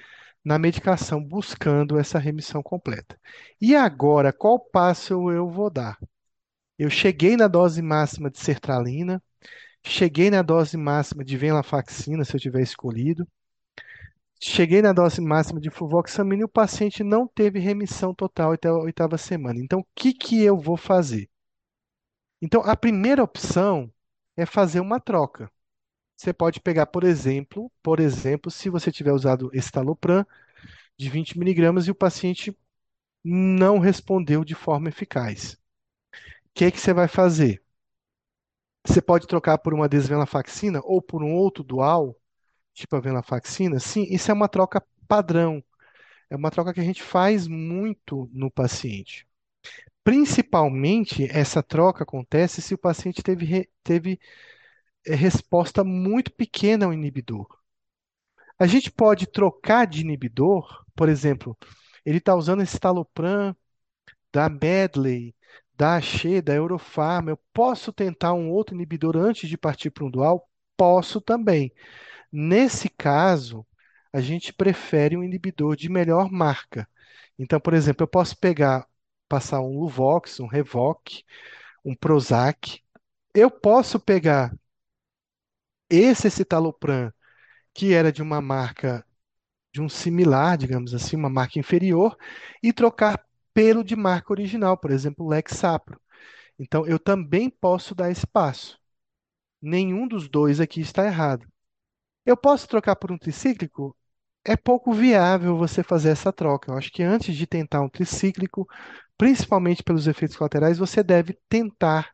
na 0.45 0.59
medicação, 0.59 1.23
buscando 1.23 1.99
essa 1.99 2.19
remissão 2.19 2.63
completa. 2.63 3.19
E 3.61 3.77
agora, 3.77 4.33
qual 4.33 4.59
passo 4.59 5.31
eu 5.31 5.49
vou 5.49 5.71
dar? 5.71 5.99
Eu 6.79 6.89
cheguei 6.91 7.37
na 7.37 7.47
dose 7.47 7.83
máxima 7.83 8.31
de 8.31 8.39
sertralina, 8.41 9.23
cheguei 9.85 10.31
na 10.31 10.43
dose 10.43 10.77
máxima 10.77 11.25
de 11.25 11.37
venlafaxina, 11.37 12.25
se 12.25 12.35
eu 12.35 12.41
tiver 12.41 12.63
escolhido, 12.63 13.29
cheguei 14.43 14.81
na 14.81 14.93
dose 14.93 15.21
máxima 15.21 15.61
de 15.61 15.71
fluvoxamina 15.71 16.43
e 16.43 16.45
o 16.45 16.49
paciente 16.49 17.05
não 17.05 17.27
teve 17.29 17.59
remissão 17.59 18.15
total 18.15 18.53
até 18.53 18.69
a 18.69 18.75
oitava 18.75 19.19
semana. 19.19 19.61
Então, 19.61 19.81
o 19.81 19.87
que 19.95 20.15
que 20.15 20.43
eu 20.43 20.57
vou 20.59 20.77
fazer? 20.77 21.29
Então, 22.41 22.63
a 22.63 22.75
primeira 22.75 23.23
opção 23.23 23.93
é 24.37 24.47
fazer 24.47 24.81
uma 24.81 25.01
troca. 25.01 25.51
Você 26.17 26.33
pode 26.33 26.61
pegar, 26.61 26.87
por 26.87 27.05
exemplo, 27.05 27.71
por 27.83 28.01
exemplo, 28.01 28.51
se 28.51 28.71
você 28.71 28.93
tiver 28.93 29.13
usado 29.13 29.51
estalopram 29.55 30.27
de 30.99 31.11
20 31.11 31.39
miligramas 31.39 31.87
e 31.89 31.93
o 31.93 31.95
paciente 31.97 32.57
não 33.25 33.79
respondeu 33.81 34.45
de 34.45 34.55
forma 34.55 34.89
eficaz. 34.91 35.55
O 35.55 35.59
que 36.55 36.71
que 36.71 36.81
você 36.81 36.93
vai 36.95 37.09
fazer? 37.09 37.63
Você 38.87 39.01
pode 39.01 39.27
trocar 39.27 39.59
por 39.59 39.73
uma 39.75 39.89
desvenlafaxina 39.89 40.81
ou 40.85 41.01
por 41.03 41.23
um 41.23 41.33
outro 41.35 41.63
dual, 41.63 42.17
tipo 42.75 42.97
a 42.97 43.01
venlafaxina. 43.01 43.81
Sim, 43.81 44.05
isso 44.11 44.31
é 44.31 44.35
uma 44.35 44.49
troca 44.49 44.85
padrão. 45.09 45.63
É 46.31 46.37
uma 46.37 46.51
troca 46.51 46.75
que 46.75 46.81
a 46.81 46.85
gente 46.85 47.03
faz 47.03 47.49
muito 47.49 48.31
no 48.33 48.51
paciente. 48.51 49.27
Principalmente, 50.05 51.25
essa 51.31 51.63
troca 51.63 52.03
acontece 52.05 52.63
se 52.63 52.75
o 52.75 52.79
paciente 52.79 53.23
teve, 53.23 53.71
teve 53.83 54.19
eh, 55.07 55.15
resposta 55.15 55.85
muito 55.85 56.33
pequena 56.33 56.87
ao 56.87 56.93
inibidor. 56.93 57.47
A 58.59 58.67
gente 58.67 58.91
pode 58.91 59.27
trocar 59.27 59.87
de 59.87 60.03
inibidor, 60.03 60.85
por 60.95 61.09
exemplo, 61.09 61.57
ele 62.05 62.19
está 62.19 62.35
usando 62.35 62.63
esse 62.63 62.79
talopram 62.79 63.57
da 64.33 64.49
Medley, 64.49 65.35
da 65.77 65.97
Axê, 65.97 66.43
da 66.43 66.55
Eurofarma. 66.55 67.31
Eu 67.31 67.39
posso 67.53 67.93
tentar 67.93 68.35
um 68.35 68.51
outro 68.51 68.75
inibidor 68.75 69.17
antes 69.17 69.49
de 69.49 69.57
partir 69.59 69.91
para 69.91 70.05
um 70.05 70.11
dual? 70.11 70.49
Posso 70.77 71.21
também. 71.21 71.73
Nesse 72.33 72.89
caso, 72.89 73.67
a 74.13 74.21
gente 74.21 74.53
prefere 74.53 75.17
um 75.17 75.25
inibidor 75.25 75.77
de 75.77 75.89
melhor 75.89 76.31
marca. 76.31 76.89
Então, 77.39 77.61
por 77.61 77.75
exemplo, 77.75 78.05
eu 78.05 78.09
posso 78.09 78.37
pegar, 78.39 78.87
passar 79.31 79.61
um 79.61 79.79
Luvox, 79.79 80.41
um 80.41 80.49
Revoc, 80.49 81.23
um 81.85 81.95
Prozac. 81.95 82.83
Eu 83.35 83.51
posso 83.51 84.01
pegar 84.01 84.53
esse 85.89 86.31
citalopram, 86.31 87.13
que 87.75 87.95
era 87.95 88.13
de 88.13 88.23
uma 88.23 88.41
marca, 88.41 89.05
de 89.73 89.83
um 89.83 89.89
similar, 89.89 90.59
digamos 90.59 90.95
assim, 90.95 91.17
uma 91.17 91.31
marca 91.31 91.59
inferior, 91.59 92.17
e 92.63 92.73
trocar 92.73 93.25
pelo 93.55 93.85
de 93.85 93.97
marca 93.97 94.33
original, 94.33 94.77
por 94.79 94.91
exemplo, 94.91 95.29
Lexapro. 95.29 96.01
Então, 96.59 96.87
eu 96.87 96.99
também 96.99 97.51
posso 97.51 97.95
dar 97.95 98.11
esse 98.11 98.27
passo. 98.27 98.79
Nenhum 99.63 100.09
dos 100.09 100.29
dois 100.29 100.61
aqui 100.61 100.81
está 100.81 101.07
errado. 101.07 101.47
Eu 102.27 102.37
posso 102.37 102.69
trocar 102.69 102.97
por 102.97 103.13
um 103.13 103.19
tricíclico? 103.19 103.97
É 104.45 104.57
pouco 104.57 104.93
viável 104.93 105.57
você 105.57 105.83
fazer 105.83 106.11
essa 106.11 106.33
troca. 106.33 106.73
Eu 106.73 106.79
acho 106.79 106.93
que 106.93 107.03
antes 107.03 107.37
de 107.37 107.47
tentar 107.47 107.83
um 107.83 107.89
tricíclico, 107.89 108.69
principalmente 109.21 109.83
pelos 109.83 110.07
efeitos 110.07 110.35
colaterais, 110.35 110.79
você 110.79 111.03
deve 111.03 111.35
tentar 111.47 112.11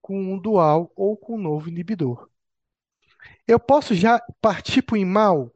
com 0.00 0.18
um 0.20 0.36
dual 0.36 0.92
ou 0.96 1.16
com 1.16 1.36
um 1.36 1.40
novo 1.40 1.68
inibidor. 1.68 2.28
Eu 3.46 3.60
posso 3.60 3.94
já 3.94 4.20
partir 4.40 4.82
para 4.82 4.94
o 4.94 4.98
IMAL? 4.98 5.52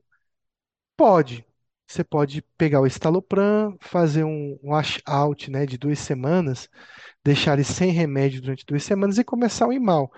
Pode. 0.96 1.44
Você 1.88 2.04
pode 2.04 2.40
pegar 2.56 2.80
o 2.80 2.86
estalopram, 2.86 3.76
fazer 3.80 4.22
um 4.22 4.56
washout, 4.62 5.50
né, 5.50 5.66
de 5.66 5.76
duas 5.76 5.98
semanas, 5.98 6.68
deixar 7.24 7.54
ele 7.54 7.64
sem 7.64 7.90
remédio 7.90 8.40
durante 8.40 8.64
duas 8.64 8.84
semanas 8.84 9.18
e 9.18 9.24
começar 9.24 9.66
o 9.66 9.72
IMAL. 9.72 10.12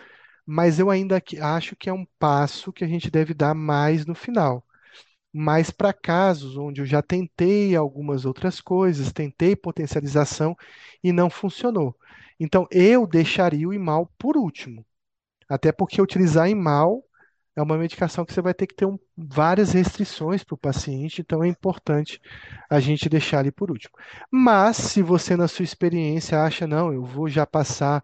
Mas 0.45 0.79
eu 0.79 0.91
ainda 0.91 1.23
acho 1.41 1.77
que 1.77 1.89
é 1.89 1.95
um 1.95 2.05
passo 2.19 2.75
que 2.75 2.85
a 2.85 2.89
gente 2.89 3.11
deve 3.11 3.33
dar 3.33 3.55
mais 3.55 4.05
no 4.05 4.15
final. 4.15 4.63
Mas 5.39 5.71
para 5.71 5.93
casos 5.93 6.57
onde 6.57 6.81
eu 6.83 6.87
já 6.87 7.03
tentei 7.03 7.77
algumas 7.77 8.25
outras 8.25 8.61
coisas, 8.61 9.13
tentei 9.13 9.55
potencialização 9.57 10.57
e 11.03 11.13
não 11.13 11.31
funcionou. 11.31 11.95
Então 12.41 12.67
eu 12.71 13.07
deixaria 13.07 13.69
o 13.69 13.73
IMAL 13.75 14.11
por 14.19 14.37
último. 14.37 14.85
Até 15.49 15.73
porque 15.73 16.01
utilizar 16.01 16.49
IMAL 16.49 17.03
é 17.57 17.63
uma 17.63 17.77
medicação 17.79 18.25
que 18.25 18.33
você 18.33 18.41
vai 18.41 18.55
ter 18.55 18.67
que 18.67 18.75
ter 18.75 18.87
um- 18.87 18.99
várias 19.17 19.73
restrições 19.73 20.45
para 20.45 20.55
o 20.55 20.59
paciente, 20.59 21.21
então 21.21 21.43
é 21.43 21.49
importante 21.49 22.21
a 22.71 22.79
gente 22.81 23.09
deixar 23.09 23.41
ele 23.41 23.51
por 23.53 23.71
último. 23.71 23.93
Mas 24.31 24.77
se 24.77 25.03
você, 25.03 25.37
na 25.37 25.49
sua 25.49 25.65
experiência, 25.65 26.41
acha, 26.43 26.67
não, 26.67 26.93
eu 26.93 27.05
vou 27.05 27.29
já 27.29 27.47
passar 27.47 28.03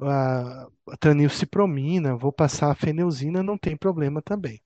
a 0.00 0.68
tranilcipromina, 1.00 2.16
vou 2.16 2.32
passar 2.32 2.70
a 2.70 2.74
feneuzina, 2.74 3.42
não 3.42 3.56
tem 3.58 3.76
problema 3.76 4.20
também. 4.22 4.60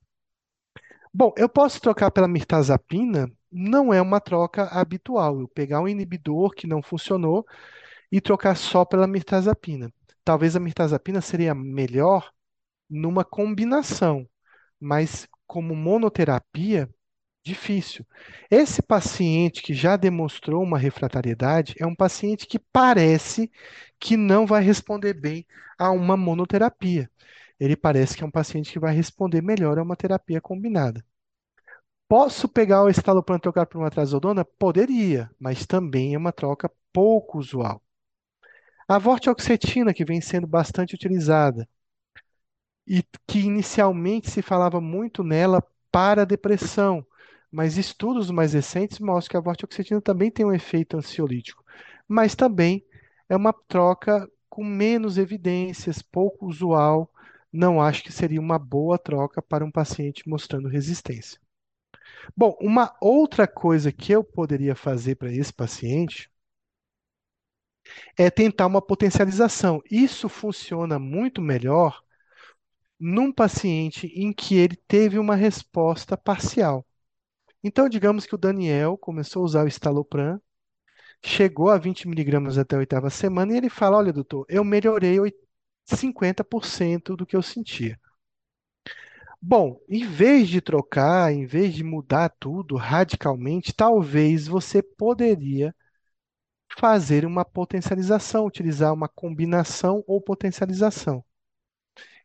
Bom, 1.18 1.32
eu 1.38 1.48
posso 1.48 1.80
trocar 1.80 2.10
pela 2.10 2.28
mirtazapina, 2.28 3.30
não 3.50 3.92
é 3.92 4.02
uma 4.02 4.20
troca 4.20 4.64
habitual. 4.64 5.40
Eu 5.40 5.48
pegar 5.48 5.80
um 5.80 5.88
inibidor 5.88 6.50
que 6.54 6.66
não 6.66 6.82
funcionou 6.82 7.46
e 8.12 8.20
trocar 8.20 8.56
só 8.56 8.84
pela 8.84 9.06
mirtazapina. 9.06 9.92
Talvez 10.24 10.56
a 10.56 10.60
mirtazapina 10.60 11.20
seria 11.22 11.54
melhor 11.54 12.30
numa 12.90 13.24
combinação, 13.24 14.28
mas 14.80 15.28
como 15.46 15.74
monoterapia, 15.76 16.88
difícil. 17.44 18.06
Esse 18.50 18.82
paciente 18.82 19.62
que 19.62 19.74
já 19.74 19.96
demonstrou 19.96 20.62
uma 20.62 20.78
refratariedade 20.78 21.74
é 21.80 21.86
um 21.86 21.94
paciente 21.96 22.46
que 22.46 22.58
parece 22.58 23.50
que 24.00 24.16
não 24.16 24.46
vai 24.46 24.62
responder 24.62 25.14
bem 25.14 25.46
a 25.78 25.90
uma 25.92 26.16
monoterapia. 26.16 27.10
Ele 27.60 27.76
parece 27.76 28.16
que 28.16 28.24
é 28.24 28.26
um 28.26 28.30
paciente 28.30 28.72
que 28.72 28.78
vai 28.78 28.94
responder 28.94 29.42
melhor 29.42 29.78
a 29.78 29.82
uma 29.82 29.96
terapia 29.96 30.40
combinada. 30.40 31.04
Posso 32.08 32.48
pegar 32.48 32.82
o 32.82 32.88
escitalopram 32.88 33.36
e 33.36 33.40
trocar 33.40 33.64
por 33.66 33.78
uma 33.78 33.90
trazodona? 33.90 34.44
Poderia, 34.44 35.30
mas 35.38 35.66
também 35.66 36.14
é 36.14 36.18
uma 36.18 36.32
troca 36.32 36.68
pouco 36.92 37.38
usual. 37.38 37.80
A 38.88 38.98
vortioxetina, 38.98 39.94
que 39.94 40.04
vem 40.04 40.20
sendo 40.20 40.44
bastante 40.44 40.92
utilizada, 40.96 41.68
e 42.86 43.02
que 43.26 43.40
inicialmente 43.40 44.30
se 44.30 44.42
falava 44.42 44.80
muito 44.80 45.22
nela 45.24 45.62
para 45.90 46.22
a 46.22 46.24
depressão, 46.24 47.04
mas 47.50 47.76
estudos 47.76 48.30
mais 48.30 48.52
recentes 48.52 48.98
mostram 48.98 49.30
que 49.32 49.36
a 49.36 49.40
vortioxetina 49.40 50.00
também 50.00 50.30
tem 50.30 50.44
um 50.46 50.52
efeito 50.52 50.96
ansiolítico, 50.96 51.64
mas 52.06 52.34
também 52.34 52.84
é 53.28 53.36
uma 53.36 53.52
troca 53.52 54.28
com 54.48 54.64
menos 54.64 55.18
evidências, 55.18 56.00
pouco 56.02 56.46
usual. 56.46 57.10
Não 57.56 57.80
acho 57.80 58.04
que 58.04 58.12
seria 58.12 58.40
uma 58.40 58.58
boa 58.58 58.98
troca 58.98 59.42
para 59.42 59.64
um 59.64 59.70
paciente 59.70 60.28
mostrando 60.28 60.68
resistência. 60.68 61.40
Bom, 62.36 62.56
uma 62.60 62.94
outra 63.00 63.48
coisa 63.48 63.92
que 63.92 64.12
eu 64.12 64.22
poderia 64.24 64.76
fazer 64.76 65.16
para 65.16 65.32
esse 65.32 65.52
paciente 65.52 66.30
é 68.16 68.30
tentar 68.30 68.66
uma 68.66 68.82
potencialização. 68.82 69.82
Isso 69.90 70.28
funciona 70.28 70.98
muito 70.98 71.40
melhor 71.40 72.02
num 72.98 73.32
paciente 73.32 74.06
em 74.08 74.32
que 74.32 74.56
ele 74.56 74.76
teve 74.88 75.18
uma 75.18 75.34
resposta 75.36 76.16
parcial. 76.16 76.86
Então, 77.64 77.88
digamos 77.88 78.26
que 78.26 78.34
o 78.34 78.38
Daniel 78.38 78.98
começou 78.98 79.42
a 79.42 79.46
usar 79.46 79.64
o 79.64 79.68
estalopram, 79.68 80.40
chegou 81.24 81.70
a 81.70 81.78
20 81.78 82.08
miligramas 82.08 82.58
até 82.58 82.76
a 82.76 82.80
oitava 82.80 83.10
semana 83.10 83.54
e 83.54 83.56
ele 83.58 83.70
fala: 83.70 83.98
Olha, 83.98 84.12
doutor, 84.12 84.46
eu 84.48 84.64
melhorei 84.64 85.20
50% 85.86 87.16
do 87.16 87.26
que 87.26 87.36
eu 87.36 87.42
sentia. 87.42 87.98
Bom, 89.40 89.80
em 89.88 90.04
vez 90.06 90.48
de 90.48 90.60
trocar, 90.60 91.32
em 91.32 91.46
vez 91.46 91.74
de 91.74 91.84
mudar 91.84 92.30
tudo 92.40 92.76
radicalmente, 92.76 93.72
talvez 93.72 94.46
você 94.46 94.82
poderia 94.82 95.74
fazer 96.78 97.24
uma 97.24 97.44
potencialização, 97.44 98.46
utilizar 98.46 98.92
uma 98.92 99.08
combinação 99.08 100.04
ou 100.06 100.20
potencialização. 100.20 101.24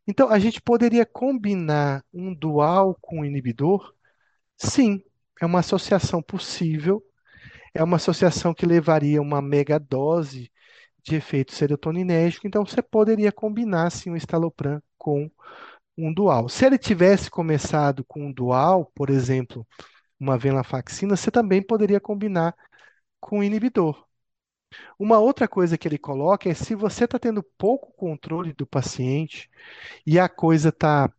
Então, 0.07 0.29
a 0.29 0.39
gente 0.39 0.61
poderia 0.61 1.05
combinar 1.05 2.03
um 2.13 2.33
dual 2.33 2.97
com 3.01 3.19
um 3.19 3.25
inibidor? 3.25 3.93
Sim, 4.57 5.03
é 5.41 5.45
uma 5.45 5.59
associação 5.59 6.21
possível, 6.21 7.03
é 7.73 7.83
uma 7.83 7.97
associação 7.97 8.53
que 8.53 8.65
levaria 8.65 9.21
uma 9.21 9.41
megadose 9.41 10.50
de 11.03 11.15
efeito 11.15 11.53
serotoninérgico, 11.53 12.47
então 12.47 12.65
você 12.65 12.81
poderia 12.81 13.31
combinar 13.31 13.89
sim 13.91 14.11
o 14.11 14.17
estalopram 14.17 14.81
com 14.97 15.29
um 15.97 16.13
dual. 16.13 16.49
Se 16.49 16.65
ele 16.65 16.77
tivesse 16.77 17.29
começado 17.29 18.03
com 18.05 18.27
um 18.27 18.31
dual, 18.33 18.91
por 18.95 19.09
exemplo, 19.09 19.67
uma 20.19 20.37
venlafaxina, 20.37 21.15
você 21.17 21.31
também 21.31 21.61
poderia 21.61 21.99
combinar 21.99 22.55
com 23.19 23.39
um 23.39 23.43
inibidor. 23.43 24.05
Uma 24.97 25.19
outra 25.19 25.47
coisa 25.47 25.77
que 25.77 25.87
ele 25.87 25.97
coloca 25.97 26.49
é 26.49 26.53
se 26.53 26.75
você 26.75 27.05
está 27.05 27.19
tendo 27.19 27.43
pouco 27.57 27.91
controle 27.93 28.53
do 28.53 28.65
paciente 28.65 29.49
e 30.05 30.19
a 30.19 30.29
coisa 30.29 30.69
está 30.69 31.11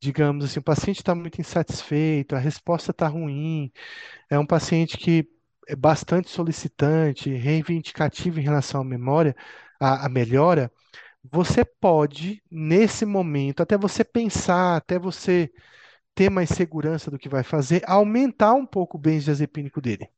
digamos 0.00 0.44
assim, 0.44 0.60
o 0.60 0.62
paciente 0.62 0.98
está 0.98 1.14
muito 1.14 1.40
insatisfeito, 1.40 2.36
a 2.36 2.38
resposta 2.38 2.90
está 2.92 3.08
ruim, 3.08 3.72
é 4.30 4.38
um 4.38 4.46
paciente 4.46 4.96
que 4.98 5.28
é 5.66 5.76
bastante 5.76 6.30
solicitante, 6.30 7.30
reivindicativo 7.30 8.40
em 8.40 8.42
relação 8.42 8.80
à 8.80 8.84
memória, 8.84 9.34
à, 9.80 10.06
à 10.06 10.08
melhora, 10.08 10.70
você 11.30 11.64
pode, 11.64 12.42
nesse 12.50 13.04
momento, 13.04 13.62
até 13.62 13.76
você 13.76 14.04
pensar, 14.04 14.76
até 14.76 14.98
você 14.98 15.50
ter 16.14 16.30
mais 16.30 16.50
segurança 16.50 17.10
do 17.10 17.18
que 17.18 17.28
vai 17.28 17.42
fazer, 17.42 17.82
aumentar 17.86 18.54
um 18.54 18.66
pouco 18.66 18.96
o 18.96 19.00
benzodiazepínico 19.00 19.80
dele. 19.80 20.08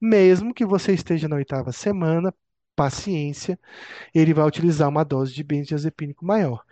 Mesmo 0.00 0.54
que 0.54 0.64
você 0.64 0.92
esteja 0.92 1.28
na 1.28 1.36
oitava 1.36 1.72
semana, 1.72 2.34
paciência, 2.76 3.58
ele 4.14 4.34
vai 4.34 4.46
utilizar 4.46 4.88
uma 4.88 5.04
dose 5.04 5.32
de 5.34 5.42
benzodiazepínico 5.42 6.24
maior. 6.24 6.62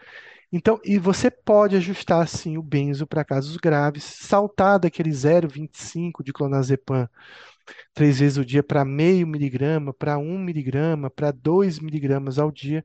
Então, 0.53 0.81
e 0.85 0.99
você 0.99 1.31
pode 1.31 1.77
ajustar 1.77 2.29
sim 2.29 2.57
o 2.59 2.63
benzo 2.63 3.07
para 3.07 3.25
casos 3.25 3.57
graves, 3.57 4.05
saltar 4.05 4.79
daquele 4.79 5.11
0,25 5.11 6.23
de 6.23 6.33
clonazepam 6.33 7.09
três 7.95 8.19
vezes 8.21 8.39
ao 8.39 8.45
dia 8.45 8.63
para 8.63 8.85
meio 8.85 9.27
miligrama, 9.27 9.93
para 9.95 10.19
um 10.19 10.39
miligrama, 10.39 11.11
para 11.11 11.31
dois 11.31 11.79
miligramas 11.79 12.39
ao 12.39 12.51
dia, 12.51 12.85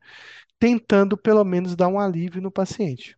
tentando 0.60 1.18
pelo 1.18 1.44
menos 1.44 1.76
dar 1.76 1.88
um 1.88 2.00
alívio 2.00 2.42
no 2.42 2.52
paciente. 2.52 3.18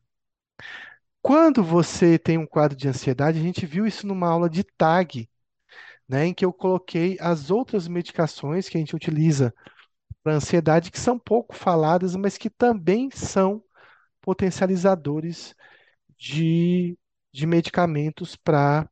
Quando 1.21 1.63
você 1.63 2.17
tem 2.17 2.37
um 2.37 2.47
quadro 2.47 2.75
de 2.77 2.87
ansiedade, 2.87 3.39
a 3.39 3.43
gente 3.43 3.65
viu 3.65 3.85
isso 3.85 4.07
numa 4.07 4.27
aula 4.27 4.49
de 4.49 4.63
TAG, 4.63 5.29
né, 6.07 6.27
em 6.27 6.33
que 6.33 6.45
eu 6.45 6.51
coloquei 6.53 7.17
as 7.19 7.51
outras 7.51 7.87
medicações 7.87 8.67
que 8.67 8.77
a 8.77 8.79
gente 8.79 8.95
utiliza 8.95 9.53
para 10.23 10.33
ansiedade, 10.35 10.91
que 10.91 10.99
são 10.99 11.17
pouco 11.19 11.55
faladas, 11.55 12.15
mas 12.15 12.37
que 12.37 12.49
também 12.49 13.09
são 13.11 13.63
potencializadores 14.21 15.55
de, 16.17 16.97
de 17.33 17.45
medicamentos 17.47 18.35
para 18.35 18.89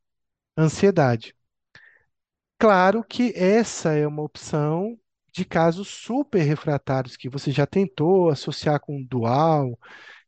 ansiedade. 0.56 1.34
Claro 2.60 3.02
que 3.02 3.32
essa 3.34 3.94
é 3.94 4.06
uma 4.06 4.22
opção 4.22 4.98
de 5.32 5.44
casos 5.46 5.88
super 5.88 6.42
refratários 6.42 7.16
que 7.16 7.28
você 7.28 7.50
já 7.50 7.66
tentou 7.66 8.28
associar 8.28 8.78
com 8.80 9.02
dual, 9.02 9.78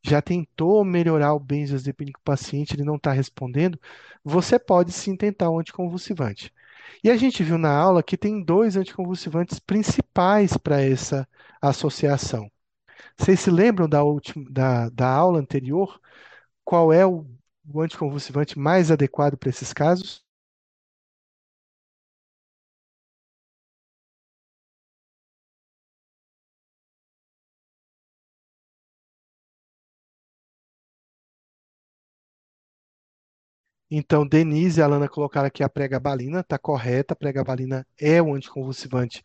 já 0.02 0.22
tentou 0.22 0.82
melhorar 0.84 1.34
o 1.34 1.38
benzodiazepínico 1.40 2.20
paciente, 2.24 2.74
ele 2.74 2.84
não 2.84 2.96
está 2.96 3.12
respondendo, 3.12 3.78
você 4.24 4.58
pode 4.58 4.92
sim 4.92 5.14
tentar 5.16 5.50
um 5.50 5.58
anticonvulsivante. 5.60 6.52
E 7.04 7.10
a 7.10 7.16
gente 7.16 7.42
viu 7.44 7.58
na 7.58 7.70
aula 7.76 8.02
que 8.02 8.16
tem 8.16 8.42
dois 8.42 8.76
anticonvulsivantes 8.76 9.58
principais 9.60 10.56
para 10.56 10.80
essa 10.82 11.28
associação. 11.60 12.50
Vocês 13.18 13.40
se 13.40 13.50
lembram 13.50 13.88
da, 13.88 14.04
última, 14.04 14.50
da, 14.50 14.88
da 14.90 15.08
aula 15.08 15.40
anterior? 15.40 16.00
Qual 16.64 16.92
é 16.92 17.06
o, 17.06 17.26
o 17.72 17.80
anticonvulsivante 17.82 18.58
mais 18.58 18.90
adequado 18.90 19.36
para 19.38 19.50
esses 19.50 19.72
casos? 19.72 20.21
Então, 33.94 34.26
Denise 34.26 34.80
e 34.80 34.82
Alana 34.82 35.06
colocaram 35.06 35.46
aqui 35.46 35.62
a 35.62 35.68
pregabalina, 35.68 36.40
está 36.40 36.58
correta, 36.58 37.12
a 37.12 37.16
pregabalina 37.16 37.86
é 38.00 38.22
o 38.22 38.32
anticonvulsivante 38.34 39.22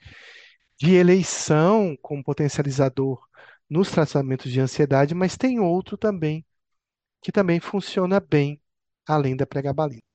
de 0.77 0.93
eleição 0.93 1.97
como 2.01 2.21
potencializador 2.21 3.25
nos 3.69 3.89
tratamentos 3.89 4.51
de 4.51 4.59
ansiedade, 4.59 5.15
mas 5.15 5.37
tem 5.37 5.57
outro 5.61 5.97
também 5.97 6.45
que 7.21 7.31
também 7.31 7.59
funciona 7.61 8.19
bem 8.19 8.61
além 9.07 9.37
da 9.37 9.45
pregabalina. 9.47 10.06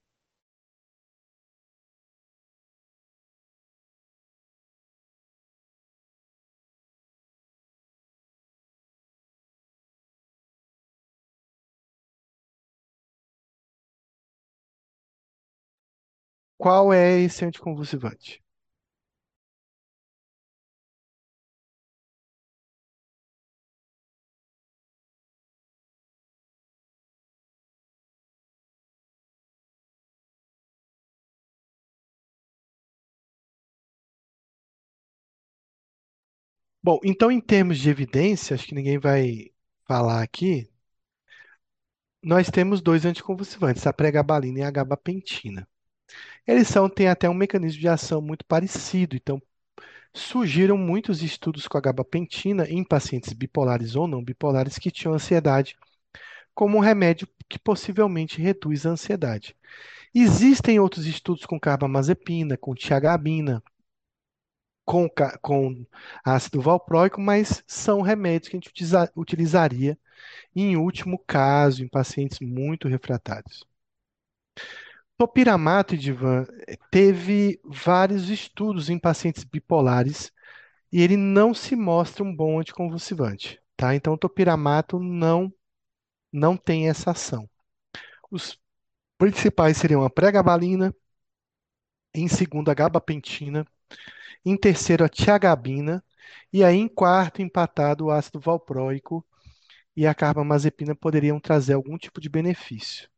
Qual 16.63 16.95
é 16.95 17.21
esse 17.21 17.45
anticonvulsivante? 17.45 18.41
Bom, 36.83 36.99
então 37.05 37.31
em 37.31 37.41
termos 37.41 37.79
de 37.79 37.89
evidência, 37.91 38.55
acho 38.55 38.67
que 38.67 38.75
ninguém 38.75 38.99
vai 38.99 39.51
falar 39.87 40.23
aqui, 40.23 40.69
nós 42.21 42.51
temos 42.51 42.81
dois 42.83 43.05
anticonvulsivantes, 43.05 43.87
a 43.87 43.93
pregabalina 43.93 44.59
e 44.59 44.63
a 44.65 44.71
gabapentina. 44.73 45.69
Eles 46.47 46.69
são, 46.69 46.89
têm 46.89 47.09
até 47.09 47.29
um 47.29 47.35
mecanismo 47.35 47.81
de 47.81 47.89
ação 47.89 48.21
muito 48.21 48.45
parecido, 48.45 49.17
então 49.17 49.41
surgiram 50.15 50.77
muitos 50.77 51.23
estudos 51.23 51.69
com 51.69 51.79
a 51.79 51.81
gabapentina 51.81 52.69
em 52.69 52.85
pacientes 52.85 53.33
bipolares 53.33 53.97
ou 53.97 54.09
não 54.09 54.23
bipolares 54.25 54.79
que 54.79 54.91
tinham 54.91 55.15
ansiedade, 55.15 55.77
como 56.55 56.79
um 56.79 56.81
remédio 56.81 57.29
que 57.49 57.59
possivelmente 57.59 58.41
reduz 58.43 58.87
a 58.87 58.91
ansiedade. 58.91 59.57
Existem 60.15 60.81
outros 60.81 61.07
estudos 61.07 61.47
com 61.47 61.61
carbamazepina, 61.61 62.57
com 62.57 62.75
tiagabina, 62.75 63.63
com, 64.85 65.09
com 65.41 65.87
ácido 66.25 66.61
valproico, 66.61 67.21
mas 67.21 67.63
são 67.67 68.01
remédios 68.03 68.49
que 68.49 68.57
a 68.57 68.59
gente 68.61 68.69
utiliza, 68.69 69.13
utilizaria 69.17 69.99
em 70.57 70.77
último 70.77 71.19
caso, 71.27 71.85
em 71.85 71.89
pacientes 71.89 72.41
muito 72.41 72.89
refratários. 72.89 73.67
Topiramato, 75.17 75.97
Divan, 75.97 76.47
teve 76.91 77.61
vários 77.65 78.29
estudos 78.29 78.91
em 78.91 78.99
pacientes 78.99 79.45
bipolares 79.45 80.33
e 80.93 81.03
ele 81.03 81.17
não 81.17 81.55
se 81.55 81.77
mostra 81.77 82.25
um 82.25 82.35
bom 82.35 82.61
anticonvulsivante, 82.61 83.61
tá? 83.77 83.95
Então, 83.95 84.15
o 84.15 84.19
topiramato 84.19 85.01
não, 85.01 85.53
não 86.33 86.57
tem 86.57 86.89
essa 86.89 87.13
ação. 87.13 87.49
Os 88.31 88.59
principais 89.19 89.79
seriam 89.79 90.05
a 90.05 90.11
pregabalina, 90.11 90.95
em 92.15 92.29
segundo 92.29 92.71
a 92.71 92.75
gabapentina, 92.75 93.67
em 94.45 94.57
terceiro 94.57 95.05
a 95.05 95.11
tiagabina 95.11 96.05
e 96.53 96.65
aí 96.65 96.77
em 96.77 96.89
quarto 96.89 97.43
empatado 97.43 98.07
o 98.07 98.13
ácido 98.13 98.41
valproico 98.41 99.27
e 99.97 100.07
a 100.07 100.15
carbamazepina 100.15 100.95
poderiam 100.97 101.41
trazer 101.41 101.75
algum 101.75 101.99
tipo 101.99 102.21
de 102.21 102.31
benefício. 102.31 103.11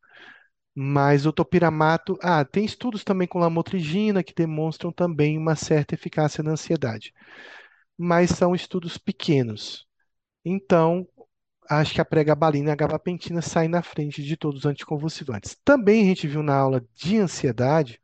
Mas 0.75 1.25
o 1.27 1.33
topiramato, 1.33 2.19
ah, 2.21 2.45
tem 2.45 2.65
estudos 2.65 3.05
também 3.05 3.29
com 3.29 3.39
lamotrigina 3.39 4.25
que 4.25 4.35
demonstram 4.35 4.91
também 4.93 5.39
uma 5.39 5.55
certa 5.55 5.95
eficácia 5.95 6.43
na 6.43 6.53
ansiedade, 6.53 7.15
mas 7.97 8.31
são 8.31 8.55
estudos 8.55 8.99
pequenos. 8.99 9.87
Então, 10.45 11.09
acho 11.71 11.95
que 11.95 12.01
a 12.01 12.05
pregabalina 12.05 12.71
e 12.71 12.73
a 12.73 12.77
gabapentina 12.77 13.41
saem 13.43 13.69
na 13.69 13.83
frente 13.83 14.23
de 14.23 14.37
todos 14.37 14.61
os 14.61 14.67
anticonvulsivantes. 14.67 15.57
Também 15.65 16.03
a 16.03 16.07
gente 16.07 16.29
viu 16.29 16.43
na 16.43 16.57
aula 16.57 16.85
de 16.95 17.19
ansiedade 17.19 18.01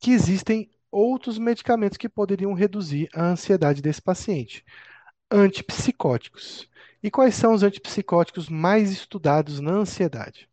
que 0.00 0.10
existem 0.12 0.70
outros 0.90 1.38
medicamentos 1.38 1.96
que 1.96 2.08
poderiam 2.08 2.52
reduzir 2.52 3.08
a 3.14 3.24
ansiedade 3.24 3.80
desse 3.80 4.02
paciente. 4.02 4.64
Antipsicóticos. 5.30 6.68
E 7.02 7.10
quais 7.10 7.34
são 7.36 7.54
os 7.54 7.62
antipsicóticos 7.62 8.48
mais 8.48 8.90
estudados 8.90 9.60
na 9.60 9.72
ansiedade? 9.72 10.49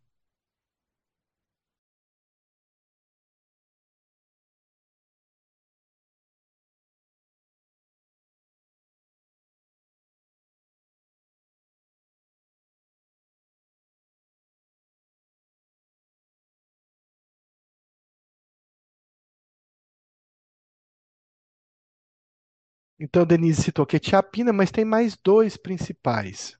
Então, 22.98 23.24
Denise 23.24 23.62
citou 23.62 23.86
quetiapina, 23.86 24.52
mas 24.52 24.70
tem 24.70 24.84
mais 24.84 25.16
dois 25.16 25.56
principais. 25.56 26.58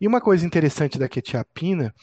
E 0.00 0.06
uma 0.06 0.20
coisa 0.20 0.46
interessante 0.46 0.98
da 0.98 1.08
quetiapina 1.08 1.94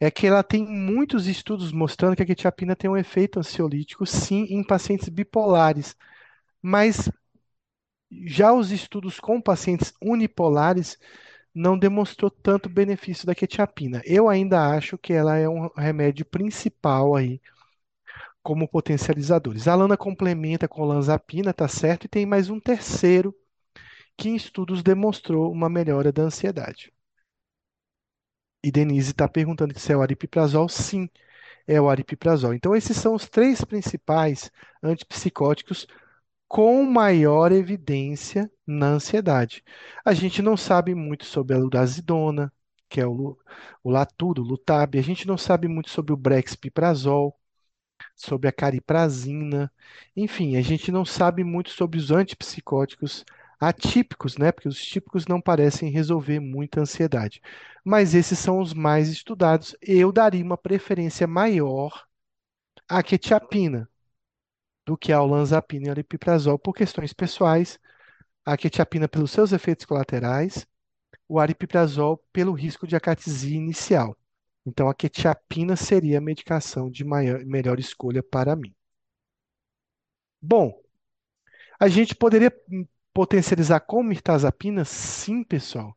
é 0.00 0.10
que 0.10 0.26
ela 0.26 0.42
tem 0.42 0.66
muitos 0.66 1.26
estudos 1.26 1.72
mostrando 1.72 2.16
que 2.16 2.22
a 2.22 2.26
quetiapina 2.26 2.76
tem 2.76 2.90
um 2.90 2.96
efeito 2.96 3.38
ansiolítico, 3.38 4.06
sim, 4.06 4.44
em 4.50 4.64
pacientes 4.64 5.08
bipolares. 5.08 5.96
Mas 6.62 7.10
já 8.26 8.52
os 8.52 8.70
estudos 8.70 9.18
com 9.20 9.40
pacientes 9.40 9.92
unipolares 10.00 10.98
não 11.54 11.78
demonstrou 11.78 12.30
tanto 12.30 12.68
benefício 12.68 13.26
da 13.26 13.34
quetiapina. 13.34 14.02
Eu 14.04 14.28
ainda 14.28 14.68
acho 14.76 14.98
que 14.98 15.12
ela 15.12 15.36
é 15.36 15.48
um 15.48 15.68
remédio 15.76 16.24
principal 16.26 17.14
aí 17.16 17.40
como 18.46 18.68
potencializadores. 18.68 19.66
A 19.66 19.74
lana 19.74 19.96
complementa 19.96 20.68
com 20.68 20.82
olanzapina, 20.82 21.52
tá 21.52 21.66
certo? 21.66 22.04
E 22.04 22.08
tem 22.08 22.24
mais 22.24 22.48
um 22.48 22.60
terceiro 22.60 23.34
que 24.16 24.28
em 24.28 24.36
estudos 24.36 24.84
demonstrou 24.84 25.50
uma 25.50 25.68
melhora 25.68 26.12
da 26.12 26.22
ansiedade. 26.22 26.92
E 28.62 28.70
Denise 28.70 29.10
está 29.10 29.28
perguntando 29.28 29.76
se 29.76 29.92
é 29.92 29.96
o 29.96 30.00
aripiprazol. 30.00 30.68
Sim, 30.68 31.08
é 31.66 31.80
o 31.80 31.90
aripiprazol. 31.90 32.54
Então, 32.54 32.76
esses 32.76 32.96
são 32.96 33.16
os 33.16 33.28
três 33.28 33.64
principais 33.64 34.48
antipsicóticos 34.80 35.84
com 36.46 36.84
maior 36.84 37.50
evidência 37.50 38.48
na 38.64 38.90
ansiedade. 38.90 39.64
A 40.04 40.14
gente 40.14 40.40
não 40.40 40.56
sabe 40.56 40.94
muito 40.94 41.24
sobre 41.24 41.56
a 41.56 41.58
ludazidona, 41.58 42.52
que 42.88 43.00
é 43.00 43.06
o, 43.06 43.36
o 43.82 43.90
Latudo, 43.90 44.42
o 44.42 44.44
Lutab. 44.46 44.96
A 44.96 45.02
gente 45.02 45.26
não 45.26 45.36
sabe 45.36 45.66
muito 45.66 45.90
sobre 45.90 46.12
o 46.12 46.16
Brexpiprazol, 46.16 47.36
sobre 48.14 48.48
a 48.48 48.52
cariprazina. 48.52 49.72
Enfim, 50.16 50.56
a 50.56 50.62
gente 50.62 50.90
não 50.92 51.04
sabe 51.04 51.44
muito 51.44 51.70
sobre 51.70 51.98
os 51.98 52.10
antipsicóticos 52.10 53.24
atípicos, 53.60 54.36
né? 54.36 54.52
Porque 54.52 54.68
os 54.68 54.82
típicos 54.84 55.26
não 55.26 55.40
parecem 55.40 55.90
resolver 55.90 56.40
muita 56.40 56.80
ansiedade. 56.80 57.40
Mas 57.84 58.14
esses 58.14 58.38
são 58.38 58.60
os 58.60 58.74
mais 58.74 59.08
estudados. 59.08 59.74
Eu 59.80 60.12
daria 60.12 60.44
uma 60.44 60.58
preferência 60.58 61.26
maior 61.26 62.06
à 62.88 63.02
quetiapina 63.02 63.88
do 64.86 64.96
que 64.96 65.12
a 65.12 65.22
olanzapina 65.22 65.88
e 65.88 65.90
aripiprazol 65.90 66.58
por 66.58 66.72
questões 66.72 67.12
pessoais, 67.12 67.78
a 68.44 68.56
quetiapina 68.56 69.08
pelos 69.08 69.30
seus 69.32 69.52
efeitos 69.52 69.86
colaterais, 69.86 70.66
o 71.28 71.40
aripiprazol 71.40 72.18
pelo 72.32 72.52
risco 72.52 72.86
de 72.86 72.96
acatesia 72.96 73.56
inicial. 73.56 74.16
Então, 74.66 74.88
a 74.88 74.94
quetiapina 74.94 75.76
seria 75.76 76.18
a 76.18 76.20
medicação 76.20 76.90
de 76.90 77.04
maior, 77.04 77.44
melhor 77.44 77.78
escolha 77.78 78.22
para 78.22 78.56
mim. 78.56 78.74
Bom, 80.42 80.72
a 81.78 81.88
gente 81.88 82.14
poderia 82.14 82.52
potencializar 83.12 83.80
com 83.80 84.02
mirtazapina? 84.02 84.84
Sim, 84.84 85.44
pessoal. 85.44 85.96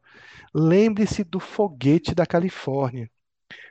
Lembre-se 0.54 1.24
do 1.24 1.40
foguete 1.40 2.14
da 2.14 2.26
Califórnia. 2.26 3.10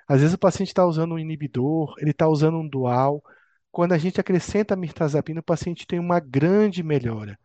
Às 0.07 0.21
vezes 0.21 0.35
o 0.35 0.39
paciente 0.39 0.69
está 0.69 0.87
usando 0.87 1.15
um 1.15 1.19
inibidor, 1.19 1.95
ele 1.99 2.11
está 2.11 2.29
usando 2.29 2.59
um 2.59 2.69
dual. 2.69 3.23
Quando 3.71 3.93
a 3.93 3.99
gente 3.99 4.21
acrescenta 4.21 4.75
a 4.75 4.77
mirtazapina, 4.77 5.41
o 5.41 5.43
paciente 5.43 5.87
tem 5.87 5.99
uma 5.99 6.19
grande 6.21 6.83
melhora. 6.83 7.39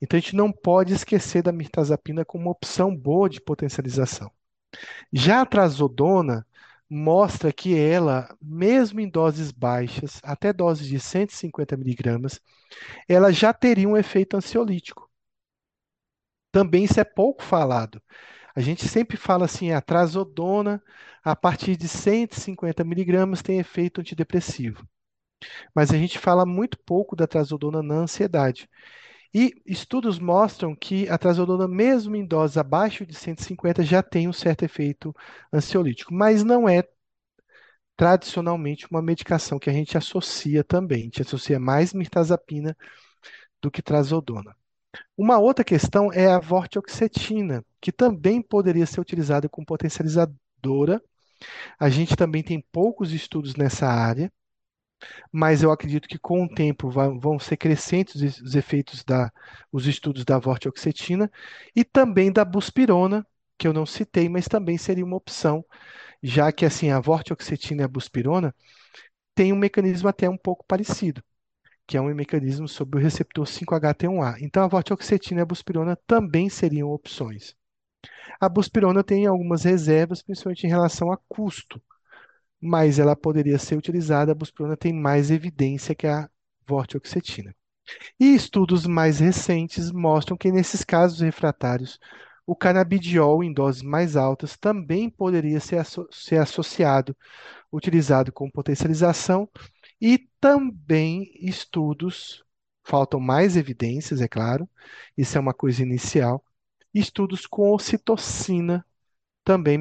Então 0.00 0.18
a 0.18 0.20
gente 0.20 0.36
não 0.36 0.52
pode 0.52 0.92
esquecer 0.92 1.42
da 1.42 1.52
mirtazapina 1.52 2.24
como 2.24 2.44
uma 2.44 2.52
opção 2.52 2.94
boa 2.94 3.28
de 3.28 3.40
potencialização. 3.40 4.30
Já 5.12 5.40
a 5.42 5.46
trazodona 5.46 6.46
mostra 6.90 7.52
que 7.52 7.78
ela, 7.78 8.36
mesmo 8.40 9.00
em 9.00 9.08
doses 9.08 9.52
baixas, 9.52 10.20
até 10.22 10.52
doses 10.52 10.86
de 10.86 10.98
150 11.00 11.76
miligramas, 11.76 12.40
ela 13.08 13.32
já 13.32 13.52
teria 13.52 13.88
um 13.88 13.96
efeito 13.96 14.36
ansiolítico. 14.36 15.10
Também 16.52 16.84
isso 16.84 16.98
é 17.00 17.04
pouco 17.04 17.42
falado. 17.42 18.00
A 18.54 18.60
gente 18.60 18.88
sempre 18.88 19.16
fala 19.16 19.44
assim, 19.46 19.72
a 19.72 19.80
trazodona, 19.80 20.82
a 21.24 21.36
partir 21.36 21.76
de 21.76 21.88
150 21.88 22.84
miligramas, 22.84 23.42
tem 23.42 23.58
efeito 23.58 24.00
antidepressivo. 24.00 24.86
Mas 25.74 25.92
a 25.92 25.96
gente 25.98 26.18
fala 26.18 26.46
muito 26.46 26.78
pouco 26.80 27.16
da 27.16 27.26
trazodona 27.26 27.82
na 27.82 27.96
ansiedade. 27.96 28.68
E 29.34 29.60
estudos 29.66 30.18
mostram 30.18 30.74
que 30.74 31.08
a 31.08 31.18
trazodona, 31.18 31.68
mesmo 31.68 32.16
em 32.16 32.24
doses 32.24 32.56
abaixo 32.56 33.04
de 33.04 33.14
150, 33.14 33.82
já 33.82 34.02
tem 34.02 34.26
um 34.26 34.32
certo 34.32 34.64
efeito 34.64 35.14
ansiolítico, 35.52 36.14
mas 36.14 36.42
não 36.42 36.68
é 36.68 36.82
tradicionalmente 37.96 38.86
uma 38.90 39.02
medicação 39.02 39.58
que 39.58 39.68
a 39.68 39.72
gente 39.72 39.98
associa 39.98 40.62
também. 40.64 41.00
A 41.00 41.04
gente 41.04 41.22
associa 41.22 41.58
mais 41.58 41.92
mirtazapina 41.92 42.76
do 43.60 43.70
que 43.70 43.82
trazodona. 43.82 44.56
Uma 45.16 45.38
outra 45.38 45.64
questão 45.64 46.12
é 46.12 46.26
a 46.26 46.38
vortioxetina, 46.38 47.64
que 47.80 47.92
também 47.92 48.40
poderia 48.40 48.86
ser 48.86 49.00
utilizada 49.00 49.48
como 49.48 49.66
potencializadora. 49.66 51.02
A 51.78 51.90
gente 51.90 52.16
também 52.16 52.42
tem 52.42 52.64
poucos 52.72 53.12
estudos 53.12 53.56
nessa 53.56 53.86
área, 53.86 54.32
mas 55.32 55.62
eu 55.62 55.70
acredito 55.70 56.08
que 56.08 56.18
com 56.18 56.44
o 56.44 56.48
tempo 56.48 56.90
vão 56.90 57.38
ser 57.38 57.56
crescentes 57.56 58.40
os 58.40 58.54
efeitos 58.54 59.04
da, 59.04 59.32
os 59.72 59.86
estudos 59.86 60.24
da 60.24 60.38
vortioxetina 60.38 61.30
e 61.74 61.84
também 61.84 62.32
da 62.32 62.44
buspirona, 62.44 63.26
que 63.56 63.66
eu 63.66 63.72
não 63.72 63.86
citei, 63.86 64.28
mas 64.28 64.46
também 64.46 64.78
seria 64.78 65.04
uma 65.04 65.16
opção, 65.16 65.64
já 66.22 66.52
que 66.52 66.64
assim 66.64 66.90
a 66.90 67.00
vortioxetina 67.00 67.82
e 67.82 67.84
a 67.84 67.88
buspirona 67.88 68.54
têm 69.34 69.52
um 69.52 69.56
mecanismo 69.56 70.08
até 70.08 70.28
um 70.28 70.38
pouco 70.38 70.64
parecido 70.66 71.22
que 71.88 71.96
é 71.96 72.00
um 72.00 72.14
mecanismo 72.14 72.68
sobre 72.68 72.98
o 72.98 73.02
receptor 73.02 73.46
5-HT1A. 73.46 74.36
Então, 74.42 74.62
a 74.62 74.68
vortioxetina 74.68 75.40
e 75.40 75.42
a 75.42 75.46
buspirona 75.46 75.96
também 76.06 76.50
seriam 76.50 76.90
opções. 76.90 77.56
A 78.40 78.48
buspirona 78.48 79.02
tem 79.02 79.26
algumas 79.26 79.64
reservas, 79.64 80.22
principalmente 80.22 80.66
em 80.66 80.70
relação 80.70 81.10
a 81.10 81.16
custo, 81.28 81.82
mas 82.60 82.98
ela 82.98 83.16
poderia 83.16 83.58
ser 83.58 83.76
utilizada. 83.76 84.32
A 84.32 84.34
buspirona 84.34 84.76
tem 84.76 84.92
mais 84.92 85.30
evidência 85.30 85.94
que 85.94 86.06
a 86.06 86.28
vortioxetina. 86.66 87.54
E 88.20 88.34
estudos 88.34 88.86
mais 88.86 89.18
recentes 89.20 89.90
mostram 89.90 90.36
que, 90.36 90.52
nesses 90.52 90.84
casos 90.84 91.20
refratários, 91.20 91.98
o 92.46 92.56
canabidiol 92.56 93.42
em 93.44 93.52
doses 93.52 93.82
mais 93.82 94.16
altas 94.16 94.56
também 94.56 95.10
poderia 95.10 95.60
ser, 95.60 95.76
asso 95.78 96.06
ser 96.10 96.38
associado, 96.40 97.16
utilizado 97.72 98.32
como 98.32 98.52
potencialização 98.52 99.48
e 100.00 100.28
também 100.40 101.30
estudos, 101.40 102.44
faltam 102.84 103.20
mais 103.20 103.56
evidências, 103.56 104.20
é 104.20 104.28
claro, 104.28 104.68
isso 105.16 105.36
é 105.36 105.40
uma 105.40 105.54
coisa 105.54 105.82
inicial. 105.82 106.42
Estudos 106.94 107.46
com 107.46 107.72
ocitocina 107.72 108.84
também 109.48 109.78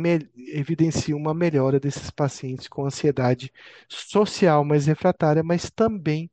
evidenciam 0.53 1.19
uma 1.19 1.33
melhora 1.33 1.77
desses 1.77 2.09
pacientes 2.09 2.69
com 2.69 2.85
ansiedade 2.85 3.51
social 3.89 4.63
mais 4.63 4.85
refratária, 4.85 5.43
mas 5.43 5.69
também 5.69 6.31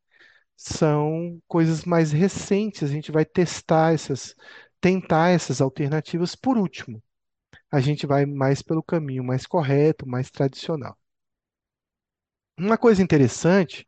são 0.57 1.43
coisas 1.49 1.85
mais 1.85 2.13
recentes. 2.13 2.85
A 2.85 2.87
gente 2.87 3.11
vai 3.11 3.25
testar 3.25 3.93
essas, 3.93 4.37
tentar 4.81 5.31
essas 5.31 5.61
alternativas 5.61 6.37
por 6.37 6.57
último. 6.57 7.03
A 7.73 7.81
gente 7.81 8.07
vai 8.07 8.25
mais 8.25 8.63
pelo 8.63 8.85
caminho 8.85 9.25
mais 9.25 9.47
correto, 9.47 10.07
mais 10.09 10.31
tradicional. 10.31 10.97
Uma 12.57 12.79
coisa 12.79 13.03
interessante 13.03 13.85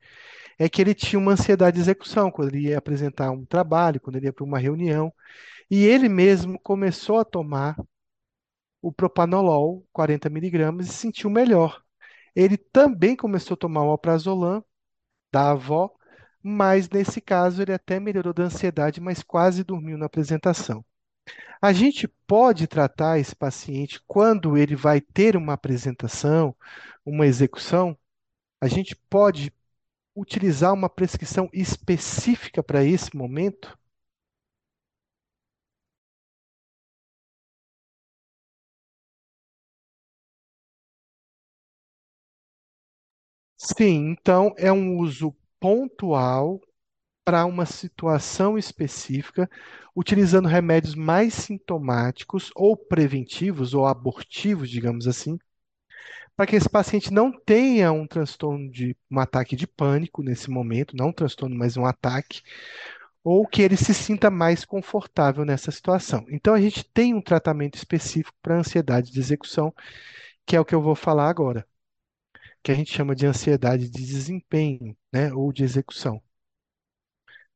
é 0.59 0.69
que 0.69 0.83
ele 0.83 0.93
tinha 0.93 1.21
uma 1.21 1.33
ansiedade 1.35 1.77
de 1.77 1.83
execução 1.83 2.33
quando 2.33 2.49
ele 2.49 2.69
ia 2.69 2.79
apresentar 2.79 3.31
um 3.31 3.45
trabalho, 3.45 4.01
quando 4.01 4.17
ele 4.17 4.27
ia 4.27 4.33
para 4.33 4.45
uma 4.45 4.59
reunião, 4.59 5.13
e 5.71 5.85
ele 5.85 6.09
mesmo 6.09 6.59
começou 6.59 7.21
a 7.21 7.25
tomar 7.25 7.77
o 8.87 8.93
propanolol, 8.93 9.85
40 9.93 10.31
miligramas, 10.31 10.87
e 10.87 10.91
se 10.91 10.99
sentiu 10.99 11.29
melhor. 11.29 11.83
Ele 12.37 12.57
também 12.57 13.17
começou 13.17 13.55
a 13.55 13.59
tomar 13.59 13.83
o 13.83 13.91
alprazolam 13.91 14.65
da 15.33 15.51
avó, 15.51 15.91
mas 16.41 16.89
nesse 16.89 17.21
caso 17.21 17.63
ele 17.63 17.73
até 17.73 17.99
melhorou 17.99 18.33
da 18.33 18.45
ansiedade, 18.45 19.01
mas 19.01 19.25
quase 19.25 19.65
dormiu 19.65 19.99
na 19.99 20.07
apresentação. 20.07 20.85
A 21.61 21.73
gente 21.73 22.07
pode 22.29 22.69
tratar 22.69 23.19
esse 23.19 23.35
paciente 23.35 24.01
quando 24.07 24.57
ele 24.57 24.77
vai 24.77 25.01
ter 25.01 25.37
uma 25.37 25.55
apresentação, 25.55 26.55
uma 27.05 27.27
execução, 27.27 27.99
a 28.61 28.69
gente 28.69 28.95
pode 29.11 29.53
utilizar 30.15 30.73
uma 30.73 30.89
prescrição 30.89 31.51
específica 31.53 32.63
para 32.63 32.85
esse 32.85 33.17
momento? 33.17 33.77
Sim, 43.67 44.11
então 44.13 44.55
é 44.57 44.71
um 44.73 44.97
uso 44.99 45.35
pontual 45.61 46.61
para 47.25 47.47
uma 47.47 47.67
situação 47.67 48.59
específica, 48.59 49.51
utilizando 49.97 50.49
remédios 50.49 50.95
mais 50.95 51.35
sintomáticos 51.35 52.51
ou 52.57 52.77
preventivos 52.77 53.75
ou 53.75 53.87
abortivos, 53.87 54.71
digamos 54.71 55.09
assim, 55.09 55.39
para 56.37 56.47
que 56.47 56.57
esse 56.57 56.69
paciente 56.69 57.13
não 57.13 57.33
tenha 57.33 57.93
um 57.93 58.07
transtorno 58.07 58.71
de 58.71 58.97
um 59.11 59.19
ataque 59.21 59.57
de 59.57 59.67
pânico 59.67 60.23
nesse 60.23 60.51
momento, 60.51 60.97
não 60.97 61.09
um 61.09 61.13
transtorno, 61.13 61.57
mas 61.57 61.77
um 61.77 61.87
ataque, 61.87 62.43
ou 63.25 63.47
que 63.47 63.63
ele 63.63 63.77
se 63.77 63.95
sinta 63.95 64.31
mais 64.31 64.65
confortável 64.65 65.45
nessa 65.45 65.71
situação. 65.71 66.25
Então 66.31 66.55
a 66.55 66.61
gente 66.61 66.85
tem 66.85 67.15
um 67.15 67.23
tratamento 67.23 67.77
específico 67.77 68.37
para 68.43 68.59
ansiedade 68.59 69.13
de 69.13 69.21
execução, 69.21 69.75
que 70.47 70.57
é 70.57 70.61
o 70.61 70.65
que 70.65 70.75
eu 70.75 70.83
vou 70.83 70.95
falar 70.97 71.29
agora, 71.29 71.67
que 72.67 72.73
a 72.73 72.75
gente 72.75 72.93
chama 72.93 73.15
de 73.15 73.25
ansiedade 73.25 73.89
de 73.89 74.05
desempenho, 74.05 74.97
né, 75.13 75.33
ou 75.33 75.53
de 75.53 75.63
execução. 75.63 76.21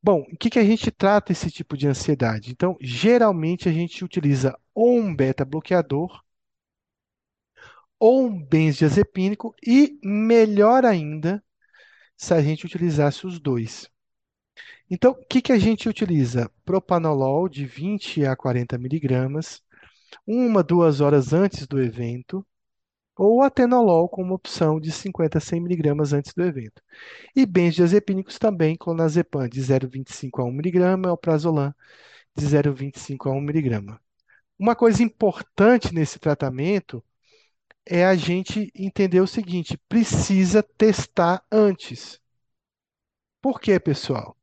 Bom, 0.01 0.21
o 0.21 0.37
que 0.37 0.49
que 0.49 0.57
a 0.57 0.63
gente 0.63 0.89
trata 0.89 1.33
esse 1.33 1.51
tipo 1.51 1.75
de 1.75 1.85
ansiedade? 1.85 2.49
Então, 2.49 2.77
geralmente 2.79 3.67
a 3.67 3.73
gente 3.73 4.05
utiliza 4.05 4.57
ou 4.73 4.97
um 4.97 5.13
beta 5.13 5.43
bloqueador 5.43 6.23
ou 7.99 8.25
um 8.25 8.41
benzodiazepínico 8.41 9.53
e 9.61 9.99
melhor 10.01 10.85
ainda 10.85 11.43
se 12.15 12.33
a 12.33 12.41
gente 12.41 12.65
utilizasse 12.65 13.27
os 13.27 13.37
dois. 13.37 13.89
Então, 14.89 15.11
o 15.11 15.25
que 15.25 15.41
que 15.41 15.51
a 15.51 15.59
gente 15.59 15.89
utiliza? 15.89 16.49
Propanolol 16.63 17.49
de 17.49 17.65
20 17.65 18.25
a 18.25 18.33
40 18.33 18.77
miligramas, 18.77 19.61
uma, 20.25 20.63
duas 20.63 21.01
horas 21.01 21.33
antes 21.33 21.67
do 21.67 21.81
evento, 21.81 22.45
ou 23.17 23.41
atenolol 23.41 24.09
com 24.09 24.21
uma 24.23 24.35
opção 24.35 24.79
de 24.79 24.91
50 24.91 25.37
a 25.37 25.41
100 25.41 25.61
miligramas 25.61 26.13
antes 26.13 26.33
do 26.33 26.43
evento. 26.43 26.81
E 27.35 27.45
benzodiazepínicos 27.45 28.39
também, 28.39 28.75
clonazepam 28.75 29.47
de 29.47 29.61
0,25 29.61 30.41
a 30.41 30.45
1 30.45 30.51
miligrama, 30.51 31.09
alprazolam 31.09 31.73
de 32.35 32.45
0,25 32.45 33.29
a 33.29 33.33
1 33.33 33.41
miligrama. 33.41 34.01
Uma 34.59 34.75
coisa 34.75 35.03
importante 35.03 35.93
nesse 35.93 36.19
tratamento 36.19 37.03
é 37.85 38.05
a 38.05 38.15
gente 38.15 38.71
entender 38.75 39.21
o 39.21 39.27
seguinte: 39.27 39.77
precisa 39.89 40.63
testar 40.63 41.43
antes. 41.51 42.19
Por 43.41 43.59
quê, 43.59 43.79
pessoal? 43.79 44.35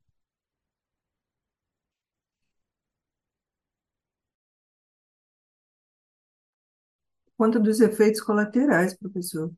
Quanto 7.38 7.58
dos 7.58 7.80
efeitos 7.80 8.20
colaterais, 8.20 8.92
professor? 8.94 9.50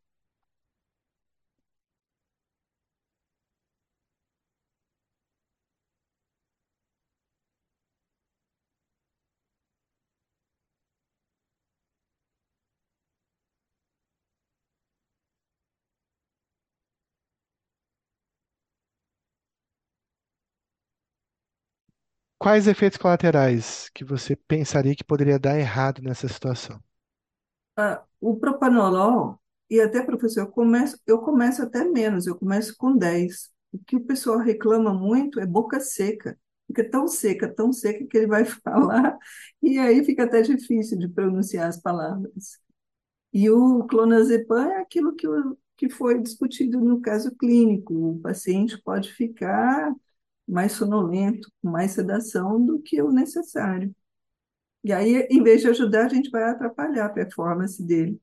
Quais 22.41 22.67
efeitos 22.67 22.99
colaterais 22.99 23.89
que 23.95 24.03
você 24.05 24.35
pensaria 24.35 24.97
que 24.97 25.05
poderia 25.05 25.39
dar 25.39 25.57
errado 25.61 26.03
nessa 26.03 26.27
situação? 26.27 26.83
Ah, 27.81 28.05
o 28.21 28.37
propanolol, 28.37 29.41
e 29.71 29.81
até, 29.81 30.03
professor, 30.03 30.41
eu 30.43 30.49
começo, 30.49 30.99
eu 31.07 31.21
começo 31.21 31.63
até 31.63 31.85
menos, 31.85 32.27
eu 32.27 32.37
começo 32.37 32.75
com 32.77 32.97
10. 32.97 33.51
O 33.73 33.79
que 33.79 33.97
o 33.97 34.05
pessoal 34.05 34.39
reclama 34.39 34.93
muito 34.93 35.41
é 35.41 35.47
boca 35.47 35.81
seca. 35.81 36.39
Fica 36.67 36.89
tão 36.91 37.09
seca, 37.09 37.49
tão 37.53 37.73
seca 37.73 38.07
que 38.07 38.17
ele 38.19 38.27
vai 38.27 38.45
falar, 38.45 39.19
e 39.63 39.79
aí 39.79 40.05
fica 40.05 40.25
até 40.25 40.43
difícil 40.43 40.99
de 40.99 41.09
pronunciar 41.09 41.69
as 41.69 41.81
palavras. 41.81 42.59
E 43.33 43.51
o 43.51 43.85
clonazepam 43.87 44.71
é 44.73 44.81
aquilo 44.83 45.15
que, 45.17 45.27
que 45.77 45.89
foi 45.91 46.21
discutido 46.23 46.81
no 46.81 47.01
caso 47.01 47.35
clínico. 47.37 47.95
O 47.95 48.21
paciente 48.21 48.81
pode 48.83 49.13
ficar 49.13 49.95
mais 50.49 50.73
sonolento, 50.73 51.51
com 51.63 51.71
mais 51.71 51.93
sedação 51.93 52.65
do 52.65 52.81
que 52.81 53.03
o 53.03 53.13
necessário. 53.13 53.95
E 54.85 54.93
aí, 54.93 55.27
em 55.31 55.43
vez 55.43 55.63
de 55.63 55.69
ajudar, 55.69 56.07
a 56.07 56.09
gente 56.09 56.31
vai 56.31 56.43
atrapalhar 56.45 57.07
a 57.07 57.11
performance 57.11 57.83
dele. 57.83 58.21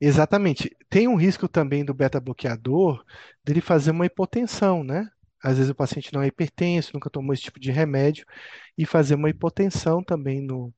Exatamente. 0.00 0.76
Tem 0.88 1.08
um 1.08 1.16
risco 1.16 1.48
também 1.48 1.84
do 1.84 1.94
beta-bloqueador 1.94 3.04
dele 3.44 3.60
fazer 3.60 3.90
uma 3.92 4.06
hipotensão, 4.06 4.84
né? 4.84 5.08
Às 5.42 5.56
vezes 5.58 5.70
o 5.70 5.74
paciente 5.74 6.12
não 6.12 6.22
é 6.22 6.26
hipertenso, 6.28 6.90
nunca 6.94 7.10
tomou 7.10 7.32
esse 7.34 7.42
tipo 7.42 7.60
de 7.60 7.70
remédio, 7.70 8.24
e 8.78 8.86
fazer 8.86 9.14
uma 9.14 9.28
hipotensão 9.30 10.02
também 10.02 10.40
no, 10.40 10.72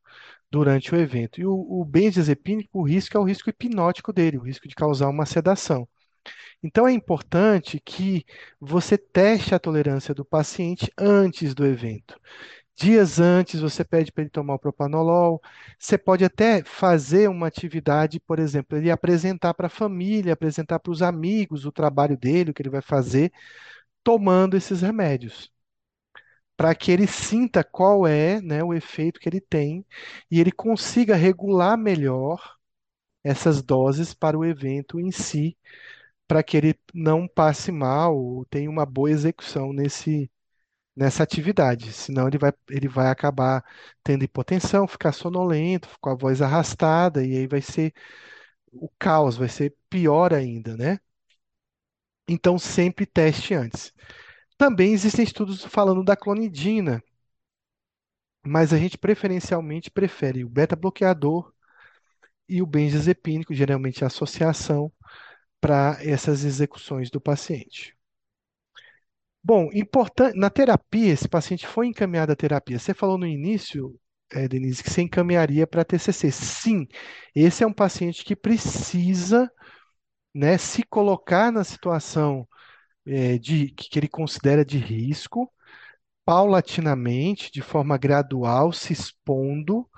durante 0.50 0.94
o 0.94 0.98
evento. 0.98 1.40
E 1.40 1.46
o, 1.46 1.52
o 1.54 1.84
benzodiazepínico, 1.84 2.80
o 2.80 2.84
risco 2.84 3.16
é 3.16 3.20
o 3.20 3.24
risco 3.24 3.50
hipnótico 3.50 4.12
dele, 4.12 4.38
o 4.38 4.42
risco 4.42 4.68
de 4.68 4.74
causar 4.74 5.08
uma 5.08 5.26
sedação. 5.26 5.88
Então 6.62 6.86
é 6.86 6.92
importante 6.92 7.80
que 7.84 8.24
você 8.60 8.98
teste 8.98 9.54
a 9.54 9.58
tolerância 9.58 10.14
do 10.14 10.24
paciente 10.24 10.90
antes 10.98 11.54
do 11.54 11.66
evento. 11.66 12.18
Dias 12.76 13.18
antes, 13.20 13.60
você 13.60 13.82
pede 13.84 14.12
para 14.12 14.22
ele 14.22 14.30
tomar 14.30 14.54
o 14.54 14.58
propanolol. 14.58 15.40
Você 15.78 15.96
pode 15.96 16.24
até 16.24 16.62
fazer 16.64 17.28
uma 17.28 17.46
atividade, 17.46 18.20
por 18.20 18.38
exemplo, 18.38 18.76
ele 18.76 18.90
apresentar 18.90 19.54
para 19.54 19.66
a 19.68 19.70
família, 19.70 20.34
apresentar 20.34 20.78
para 20.80 20.92
os 20.92 21.02
amigos 21.02 21.64
o 21.64 21.72
trabalho 21.72 22.16
dele, 22.18 22.50
o 22.50 22.54
que 22.54 22.62
ele 22.62 22.70
vai 22.70 22.82
fazer, 22.82 23.32
tomando 24.04 24.56
esses 24.56 24.82
remédios, 24.82 25.50
para 26.56 26.74
que 26.74 26.90
ele 26.90 27.06
sinta 27.06 27.62
qual 27.64 28.06
é, 28.06 28.40
né, 28.40 28.62
o 28.64 28.72
efeito 28.74 29.20
que 29.20 29.28
ele 29.28 29.40
tem 29.40 29.84
e 30.30 30.40
ele 30.40 30.52
consiga 30.52 31.14
regular 31.14 31.76
melhor 31.76 32.56
essas 33.24 33.62
doses 33.62 34.14
para 34.14 34.38
o 34.38 34.44
evento 34.44 35.00
em 35.00 35.10
si, 35.10 35.56
para 36.26 36.42
que 36.42 36.56
ele 36.56 36.74
não 36.94 37.28
passe 37.28 37.72
mal 37.72 38.16
ou 38.16 38.44
tenha 38.46 38.70
uma 38.70 38.86
boa 38.86 39.10
execução 39.10 39.72
nesse 39.72 40.30
nessa 40.96 41.22
atividade, 41.22 41.92
senão 41.92 42.28
ele 42.28 42.38
vai, 42.38 42.52
ele 42.70 42.88
vai 42.88 43.08
acabar 43.08 43.64
tendo 44.04 44.24
hipotensão, 44.24 44.86
ficar 44.88 45.12
sonolento, 45.12 45.88
com 46.00 46.10
a 46.10 46.14
voz 46.14 46.42
arrastada, 46.42 47.24
e 47.24 47.36
aí 47.36 47.46
vai 47.46 47.62
ser 47.62 47.92
o 48.72 48.88
caos, 48.98 49.36
vai 49.36 49.48
ser 49.48 49.76
pior 49.90 50.34
ainda, 50.34 50.76
né? 50.76 50.98
Então, 52.28 52.58
sempre 52.58 53.06
teste 53.06 53.54
antes. 53.54 53.92
Também 54.58 54.92
existem 54.92 55.24
estudos 55.24 55.64
falando 55.64 56.04
da 56.04 56.16
clonidina, 56.16 57.02
mas 58.46 58.72
a 58.72 58.78
gente 58.78 58.96
preferencialmente 58.98 59.90
prefere 59.90 60.44
o 60.44 60.48
beta-bloqueador 60.48 61.52
e 62.48 62.62
o 62.62 62.66
benzodiazepínico, 62.66 63.54
geralmente 63.54 64.04
a 64.04 64.08
associação, 64.08 64.92
para 65.66 65.98
essas 66.00 66.44
execuções 66.44 67.10
do 67.10 67.20
paciente. 67.20 67.92
Bom, 69.42 69.68
importante, 69.72 70.38
na 70.38 70.48
terapia, 70.48 71.12
esse 71.12 71.28
paciente 71.28 71.66
foi 71.66 71.88
encaminhado 71.88 72.30
à 72.32 72.36
terapia. 72.36 72.78
Você 72.78 72.94
falou 72.94 73.18
no 73.18 73.26
início, 73.26 73.98
eh, 74.32 74.46
Denise, 74.46 74.80
que 74.82 74.90
você 74.90 75.02
encaminharia 75.02 75.66
para 75.66 75.84
TCC. 75.84 76.30
Sim, 76.30 76.86
esse 77.34 77.64
é 77.64 77.66
um 77.66 77.72
paciente 77.72 78.24
que 78.24 78.36
precisa, 78.36 79.50
né, 80.34 80.58
se 80.58 80.82
colocar 80.84 81.52
na 81.52 81.64
situação, 81.64 82.48
eh, 83.06 83.38
de 83.38 83.70
que 83.72 83.98
ele 83.98 84.08
considera 84.08 84.64
de 84.64 84.78
risco, 84.78 85.52
paulatinamente, 86.26 87.52
de 87.52 87.62
forma 87.62 87.98
gradual, 87.98 88.72
se 88.74 88.92
expondo, 88.94 89.88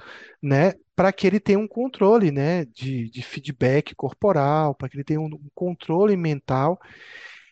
né, 0.42 0.74
para 0.96 1.12
que 1.12 1.26
ele 1.26 1.40
tenha 1.40 1.58
um 1.60 1.68
controle, 1.68 2.32
né, 2.32 2.66
de, 2.66 3.10
de 3.10 3.22
feedback 3.22 3.94
corporal, 3.96 4.74
para 4.76 4.88
que 4.90 4.96
ele 4.98 5.04
tenha 5.04 5.20
um 5.22 5.26
um 5.26 5.50
controle 5.54 6.16
mental 6.16 6.80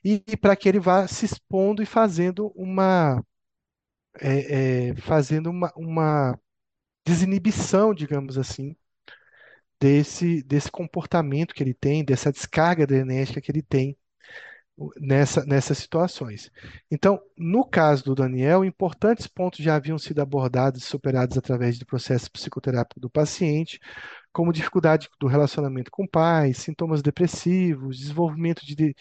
e, 0.04 0.22
e 0.28 0.36
para 0.36 0.56
que 0.56 0.68
ele 0.68 0.80
vá 0.80 1.06
se 1.08 1.24
expondo 1.26 1.82
e 1.82 1.86
fazendo 1.86 2.52
uma, 2.56 3.22
é, 4.20 4.90
é, 4.90 4.96
fazendo 4.96 5.50
uma, 5.50 5.72
uma 5.76 6.38
desinibição, 7.06 7.94
digamos 7.94 8.38
assim, 8.38 8.76
desse, 9.80 10.42
desse 10.42 10.70
comportamento 10.70 11.54
que 11.54 11.62
ele 11.62 11.74
tem, 11.74 12.04
dessa 12.04 12.32
descarga 12.32 12.84
adrenérgica 12.84 13.40
que 13.40 13.50
ele 13.50 13.62
tem 13.62 13.96
nessa, 14.98 15.44
nessas 15.44 15.78
situações. 15.78 16.50
Então, 16.90 17.20
no 17.36 17.64
caso 17.64 18.04
do 18.04 18.14
Daniel, 18.14 18.64
importantes 18.64 19.26
pontos 19.26 19.60
já 19.64 19.76
haviam 19.76 19.98
sido 19.98 20.20
abordados 20.20 20.82
e 20.82 20.86
superados 20.86 21.38
através 21.38 21.78
do 21.78 21.86
processo 21.86 22.30
psicoterápico 22.30 23.00
do 23.00 23.08
paciente, 23.10 23.80
como 24.32 24.52
dificuldade 24.52 25.08
do 25.18 25.26
relacionamento 25.26 25.90
com 25.90 26.06
pais, 26.06 26.58
sintomas 26.58 27.02
depressivos, 27.02 27.98
desenvolvimento 27.98 28.64
de, 28.66 28.94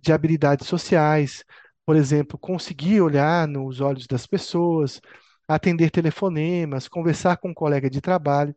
de 0.00 0.12
habilidades 0.12 0.66
sociais, 0.66 1.44
por 1.86 1.96
exemplo, 1.96 2.38
conseguir 2.38 3.00
olhar 3.00 3.48
nos 3.48 3.80
olhos 3.80 4.06
das 4.06 4.26
pessoas, 4.26 5.00
atender 5.48 5.90
telefonemas, 5.90 6.88
conversar 6.88 7.36
com 7.38 7.50
um 7.50 7.54
colega 7.54 7.88
de 7.90 8.00
trabalho, 8.00 8.54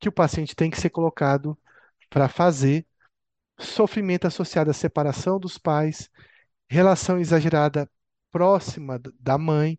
que 0.00 0.08
o 0.08 0.12
paciente 0.12 0.56
tem 0.56 0.70
que 0.70 0.80
ser 0.80 0.90
colocado 0.90 1.58
para 2.10 2.28
fazer, 2.28 2.86
sofrimento 3.58 4.26
associado 4.26 4.70
à 4.70 4.74
separação 4.74 5.38
dos 5.38 5.58
pais, 5.58 6.10
relação 6.68 7.18
exagerada 7.18 7.88
próxima 8.30 9.00
da 9.18 9.38
mãe. 9.38 9.78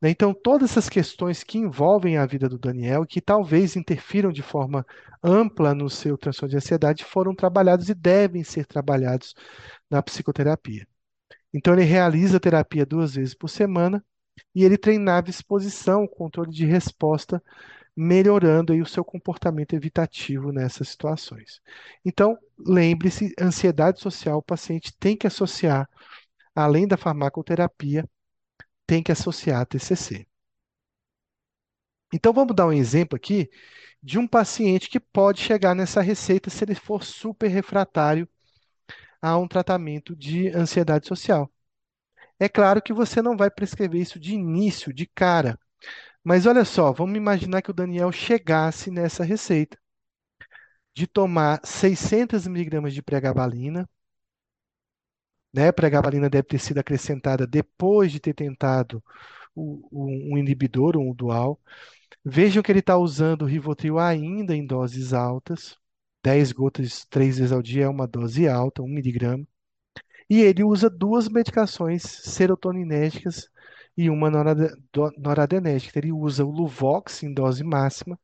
né? 0.00 0.10
Então, 0.10 0.32
todas 0.34 0.70
essas 0.70 0.88
questões 0.88 1.42
que 1.44 1.58
envolvem 1.58 2.16
a 2.16 2.26
vida 2.26 2.48
do 2.48 2.58
Daniel, 2.58 3.04
que 3.06 3.20
talvez 3.20 3.76
interfiram 3.76 4.32
de 4.32 4.42
forma 4.42 4.86
ampla 5.22 5.74
no 5.74 5.90
seu 5.90 6.16
transtorno 6.16 6.50
de 6.50 6.56
ansiedade, 6.56 7.04
foram 7.04 7.34
trabalhados 7.34 7.88
e 7.88 7.94
devem 7.94 8.44
ser 8.44 8.66
trabalhados 8.66 9.34
na 9.90 10.02
psicoterapia. 10.02 10.86
Então, 11.52 11.74
ele 11.74 11.82
realiza 11.84 12.40
terapia 12.40 12.86
duas 12.86 13.14
vezes 13.14 13.34
por 13.34 13.48
semana 13.48 14.04
e 14.54 14.64
ele 14.64 14.78
treinava 14.78 15.30
exposição, 15.30 16.06
controle 16.06 16.50
de 16.50 16.64
resposta, 16.64 17.42
melhorando 17.98 18.72
aí 18.72 18.80
o 18.80 18.86
seu 18.86 19.04
comportamento 19.04 19.74
evitativo 19.74 20.52
nessas 20.52 20.88
situações. 20.90 21.60
Então, 22.04 22.38
lembre-se, 22.58 23.34
ansiedade 23.40 24.00
social, 24.00 24.38
o 24.38 24.42
paciente 24.42 24.92
tem 25.00 25.16
que 25.16 25.26
associar, 25.26 25.88
além 26.54 26.86
da 26.88 26.96
farmacoterapia, 26.96 28.08
tem 28.86 29.02
que 29.02 29.12
associar 29.12 29.62
a 29.62 29.66
TCC. 29.66 30.26
Então 32.12 32.32
vamos 32.32 32.54
dar 32.56 32.66
um 32.66 32.72
exemplo 32.72 33.16
aqui 33.16 33.50
de 34.02 34.18
um 34.18 34.26
paciente 34.28 34.88
que 34.88 35.00
pode 35.00 35.40
chegar 35.40 35.74
nessa 35.74 36.00
receita 36.00 36.50
se 36.50 36.64
ele 36.64 36.74
for 36.74 37.02
super 37.04 37.48
refratário 37.48 38.28
a 39.22 39.36
um 39.38 39.48
tratamento 39.48 40.16
de 40.16 40.48
ansiedade 40.50 41.06
social. 41.08 41.50
É 42.38 42.48
claro 42.48 42.82
que 42.82 42.92
você 42.92 43.22
não 43.22 43.36
vai 43.36 43.50
prescrever 43.50 44.00
isso 44.00 44.18
de 44.20 44.34
início, 44.34 44.92
de 44.92 45.06
cara. 45.06 45.58
Mas 46.28 46.44
olha 46.44 46.62
só, 46.62 46.92
vamos 46.92 47.16
imaginar 47.16 47.62
que 47.62 47.70
o 47.70 47.74
Daniel 47.74 48.12
chegasse 48.12 48.90
nessa 48.90 49.24
receita 49.24 49.78
de 50.94 51.06
tomar 51.06 51.58
600 51.64 52.46
miligramas 52.46 52.92
de 52.92 53.00
pregabalina, 53.02 53.88
né? 55.50 55.72
Pregabalina 55.72 56.28
deve 56.28 56.46
ter 56.48 56.58
sido 56.58 56.76
acrescentada 56.76 57.46
depois 57.46 58.12
de 58.12 58.20
ter 58.20 58.34
tentado 58.34 59.02
o, 59.54 59.88
o, 59.90 60.34
um 60.34 60.36
inibidor, 60.36 60.98
um 60.98 61.14
dual. 61.14 61.58
Vejam 62.22 62.62
que 62.62 62.70
ele 62.70 62.80
está 62.80 62.98
usando 62.98 63.42
o 63.42 63.46
Rivotril 63.46 63.98
ainda 63.98 64.54
em 64.54 64.66
doses 64.66 65.14
altas. 65.14 65.78
10 66.22 66.52
gotas 66.52 67.06
três 67.06 67.38
vezes 67.38 67.52
ao 67.52 67.62
dia 67.62 67.84
é 67.84 67.88
uma 67.88 68.06
dose 68.06 68.46
alta, 68.46 68.82
1 68.82 68.86
miligrama. 68.86 69.46
E 70.28 70.42
ele 70.42 70.62
usa 70.62 70.90
duas 70.90 71.26
medicações 71.26 72.02
serotoninérgicas 72.02 73.48
e 73.98 74.08
uma 74.08 74.30
noradrenérgica. 75.18 75.98
Ele 75.98 76.12
usa 76.12 76.44
o 76.44 76.50
Luvox 76.52 77.24
em 77.24 77.34
dose 77.34 77.64
máxima 77.64 78.18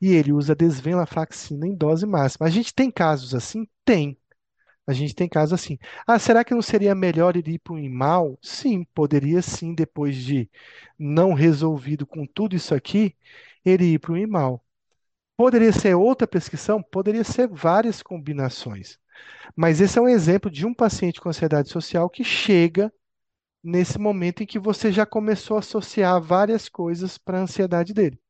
e 0.00 0.12
ele 0.12 0.32
usa 0.32 0.52
a 0.52 0.56
desvenlafaxina 0.56 1.64
em 1.66 1.76
dose 1.76 2.04
máxima. 2.04 2.46
A 2.46 2.50
gente 2.50 2.74
tem 2.74 2.90
casos 2.90 3.32
assim? 3.32 3.68
Tem. 3.84 4.18
A 4.86 4.92
gente 4.92 5.14
tem 5.14 5.28
casos 5.28 5.52
assim. 5.52 5.78
Ah, 6.04 6.18
será 6.18 6.44
que 6.44 6.54
não 6.54 6.62
seria 6.62 6.92
melhor 6.94 7.36
ir 7.36 7.60
para 7.60 7.74
o 7.74 7.78
IMAL? 7.78 8.36
Sim, 8.42 8.84
poderia 8.92 9.40
sim, 9.42 9.74
depois 9.74 10.16
de 10.16 10.50
não 10.98 11.34
resolvido 11.34 12.04
com 12.04 12.26
tudo 12.26 12.56
isso 12.56 12.74
aqui, 12.74 13.14
ele 13.64 13.94
ir 13.94 14.00
para 14.00 14.12
o 14.12 14.18
IMAL. 14.18 14.64
Poderia 15.36 15.72
ser 15.72 15.94
outra 15.94 16.26
prescrição? 16.26 16.82
Poderia 16.82 17.22
ser 17.24 17.46
várias 17.48 18.02
combinações. 18.02 18.98
Mas 19.54 19.80
esse 19.80 19.98
é 19.98 20.02
um 20.02 20.08
exemplo 20.08 20.50
de 20.50 20.66
um 20.66 20.74
paciente 20.74 21.20
com 21.20 21.28
ansiedade 21.28 21.68
social 21.68 22.10
que 22.10 22.24
chega 22.24 22.92
nesse 23.62 23.98
momento 23.98 24.42
em 24.42 24.46
que 24.46 24.58
você 24.58 24.92
já 24.92 25.06
começou 25.06 25.56
a 25.56 25.60
associar 25.60 26.20
várias 26.20 26.68
coisas 26.68 27.18
para 27.18 27.38
a 27.38 27.42
ansiedade 27.42 27.94
dele. 27.94 28.20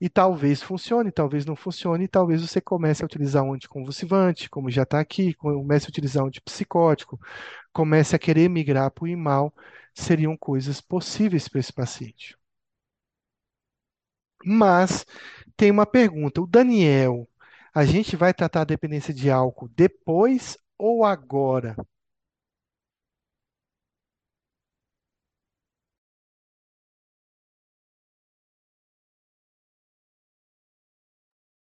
E 0.00 0.08
talvez 0.08 0.62
funcione, 0.62 1.10
talvez 1.10 1.44
não 1.46 1.56
funcione, 1.56 2.04
e 2.04 2.08
talvez 2.08 2.42
você 2.42 2.60
comece 2.60 3.02
a 3.02 3.06
utilizar 3.06 3.42
um 3.42 3.54
anticonvulsivante, 3.54 4.50
como 4.50 4.70
já 4.70 4.82
está 4.82 5.00
aqui, 5.00 5.34
comece 5.34 5.86
a 5.86 5.88
utilizar 5.88 6.24
um 6.24 6.26
antipsicótico, 6.28 7.18
comece 7.72 8.14
a 8.16 8.18
querer 8.18 8.48
migrar 8.48 8.90
para 8.90 9.04
o 9.04 9.08
IMAL, 9.08 9.52
seriam 9.94 10.36
coisas 10.36 10.80
possíveis 10.80 11.48
para 11.48 11.60
esse 11.60 11.72
paciente. 11.72 12.36
Mas 14.44 15.04
tem 15.56 15.70
uma 15.70 15.86
pergunta: 15.86 16.40
o 16.40 16.46
Daniel, 16.46 17.28
a 17.74 17.84
gente 17.84 18.16
vai 18.16 18.32
tratar 18.34 18.62
a 18.62 18.64
dependência 18.64 19.12
de 19.14 19.30
álcool 19.30 19.68
depois 19.68 20.56
ou 20.78 21.04
agora? 21.04 21.76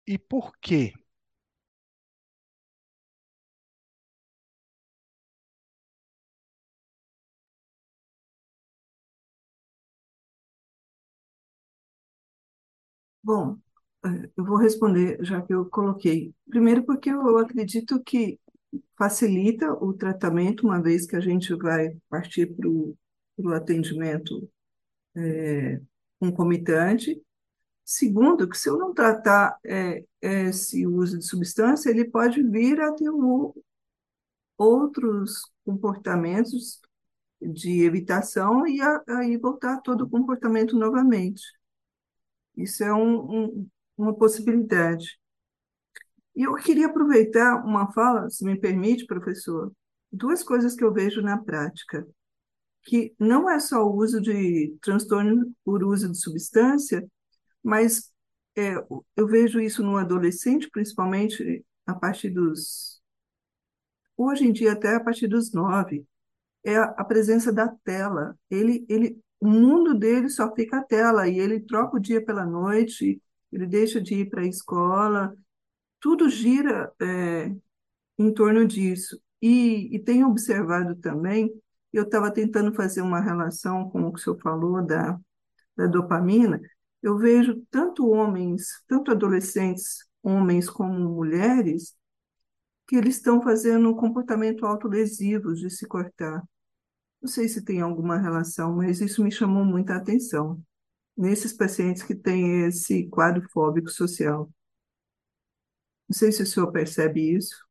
E 0.08 0.16
por 0.18 0.46
quê? 0.64 0.84
Bom, 13.24 13.58
eh, 14.06 14.30
eu 14.38 14.46
vou 14.46 14.58
responder, 14.58 15.18
já 15.24 15.42
que 15.42 15.54
eu 15.54 15.66
coloquei. 15.70 16.34
Primeiro, 16.50 16.84
porque 16.86 17.10
eu 17.10 17.38
acredito 17.38 18.02
que 18.04 18.40
facilita 18.98 19.74
o 19.74 19.94
tratamento, 19.94 20.66
uma 20.68 20.82
vez 20.82 21.06
que 21.08 21.16
a 21.16 21.20
gente 21.22 21.54
vai 21.56 21.96
partir 22.10 22.48
para 22.56 22.70
o 22.70 22.98
atendimento 23.54 24.50
eh, 25.18 25.82
concomitante. 26.20 27.22
Segundo, 27.86 28.48
que 28.50 28.58
se 28.58 28.70
eu 28.70 28.78
não 28.78 28.94
tratar 28.94 29.58
eh, 29.66 30.06
esse 30.22 30.88
uso 30.88 31.20
de 31.20 31.26
substância, 31.26 31.90
ele 31.90 32.06
pode 32.06 32.42
vir 32.44 32.80
a 32.82 32.94
ter 32.94 33.10
outros 34.58 35.52
comportamentos 35.66 36.82
de 37.42 37.84
evitação 37.84 38.68
e 38.68 38.80
aí 39.10 39.38
voltar 39.38 39.82
todo 39.82 40.04
o 40.06 40.10
comportamento 40.10 40.78
novamente. 40.78 41.44
Isso 42.58 42.84
é 42.84 42.92
um- 42.94 43.46
um- 43.46 43.70
uma 43.98 44.14
possibilidade. 44.16 45.20
E 46.36 46.44
eu 46.44 46.56
queria 46.56 46.88
aproveitar 46.88 47.64
uma 47.64 47.92
fala, 47.92 48.30
se 48.30 48.44
me 48.44 48.60
permite, 48.60 49.06
professor, 49.06 49.72
duas 50.12 50.44
coisas 50.44 50.76
que 50.76 50.84
eu 50.84 50.92
vejo 50.94 51.22
na 51.22 51.38
prática, 51.38 52.08
que 52.84 53.14
não 53.20 53.50
é 53.50 53.60
só 53.60 53.84
o 53.86 53.96
uso 53.98 54.22
de 54.22 54.76
transtorno 54.82 55.54
por 55.66 55.84
uso 55.84 56.12
de 56.12 56.20
substância, 56.20 57.08
mas 57.64 58.12
é, 58.56 58.76
eu 59.16 59.28
vejo 59.28 59.60
isso 59.60 59.84
no 59.84 59.98
adolescente, 59.98 60.70
principalmente 60.70 61.66
a 61.86 61.94
partir 61.94 62.30
dos, 62.30 63.02
hoje 64.18 64.46
em 64.46 64.52
dia 64.54 64.74
até 64.74 64.96
a 64.96 65.00
partir 65.00 65.28
dos 65.28 65.52
nove, 65.52 66.06
é 66.64 66.78
a, 66.78 66.86
a 66.86 67.04
presença 67.04 67.52
da 67.52 67.68
tela. 67.84 68.38
Ele, 68.50 68.86
ele, 68.90 69.20
o 69.40 69.48
mundo 69.48 69.94
dele 69.94 70.30
só 70.30 70.54
fica 70.56 70.78
a 70.78 70.84
tela 70.84 71.28
e 71.28 71.40
ele 71.40 71.60
troca 71.60 71.98
o 71.98 72.00
dia 72.00 72.24
pela 72.24 72.46
noite, 72.46 73.22
ele 73.52 73.68
deixa 73.68 74.02
de 74.02 74.16
ir 74.16 74.30
para 74.30 74.42
a 74.42 74.48
escola, 74.48 75.36
tudo 76.00 76.30
gira 76.30 76.92
é, 77.02 77.52
em 78.18 78.34
torno 78.34 78.66
disso. 78.66 79.20
E, 79.42 79.94
e 79.96 80.00
tenho 80.00 80.28
observado 80.28 80.96
também, 80.96 81.54
eu 81.92 82.04
estava 82.04 82.32
tentando 82.32 82.74
fazer 82.74 83.02
uma 83.02 83.20
relação 83.22 83.90
com 83.90 84.04
o 84.04 84.14
que 84.14 84.20
o 84.20 84.24
senhor 84.24 84.40
falou 84.42 84.82
da, 84.86 85.20
da 85.76 85.88
dopamina, 85.88 86.62
eu 87.04 87.18
vejo 87.18 87.62
tanto 87.70 88.08
homens, 88.10 88.82
tanto 88.88 89.12
adolescentes, 89.12 90.08
homens 90.24 90.70
como 90.70 90.98
mulheres, 90.98 91.96
que 92.88 92.96
eles 92.96 93.18
estão 93.18 93.42
fazendo 93.42 93.90
um 93.90 93.96
comportamento 93.96 94.66
autolesivo 94.66 95.54
de 95.54 95.70
se 95.70 95.86
cortar. 95.86 96.42
Não 97.22 97.30
sei 97.30 97.50
se 97.50 97.64
tem 97.64 97.82
alguma 97.82 98.18
relação, 98.18 98.78
mas 98.78 99.02
isso 99.02 99.22
me 99.24 99.32
chamou 99.32 99.66
muita 99.66 99.96
atenção 99.96 100.62
nesses 101.16 101.54
pacientes 101.54 102.04
que 102.04 102.16
têm 102.16 102.66
esse 102.68 103.06
quadro 103.08 103.48
fóbico 103.52 103.90
social. 103.90 104.50
Não 106.08 106.18
sei 106.18 106.32
se 106.32 106.42
o 106.42 106.48
senhor 106.48 106.72
percebe 106.72 107.36
isso. 107.36 107.66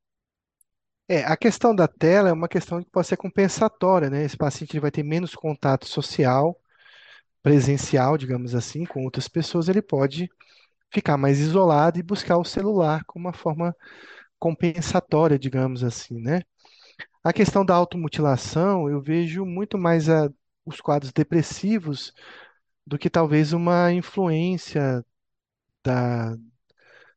É, 1.09 1.25
a 1.25 1.37
questão 1.37 1.75
da 1.75 1.89
tela 1.89 2.29
é 2.29 2.33
uma 2.33 2.49
questão 2.49 2.83
que 2.83 2.91
pode 2.91 3.07
ser 3.07 3.17
compensatória, 3.17 4.09
né? 4.09 4.25
Esse 4.25 4.37
paciente 4.37 4.79
vai 4.79 4.91
ter 4.91 5.03
menos 5.03 5.35
contato 5.35 5.87
social, 5.87 6.59
presencial, 7.43 8.19
digamos 8.19 8.55
assim, 8.55 8.85
com 8.85 9.05
outras 9.05 9.29
pessoas, 9.29 9.69
ele 9.69 9.83
pode 9.83 10.29
ficar 10.93 11.17
mais 11.19 11.41
isolado 11.41 11.99
e 11.99 12.03
buscar 12.03 12.39
o 12.39 12.45
celular 12.45 13.05
como 13.07 13.27
uma 13.29 13.35
forma 13.35 13.77
compensatória, 14.39 15.39
digamos 15.39 15.85
assim, 15.85 16.21
né? 16.21 16.43
A 17.25 17.33
questão 17.33 17.65
da 17.65 17.75
automutilação, 17.75 18.89
eu 18.91 19.01
vejo 19.01 19.45
muito 19.47 19.79
mais 19.79 20.09
a- 20.09 20.31
os 20.65 20.81
quadros 20.81 21.13
depressivos 21.13 22.13
do 22.87 22.99
que 22.99 23.11
talvez 23.11 23.53
uma 23.53 23.93
influência 23.93 25.05
da, 25.85 26.37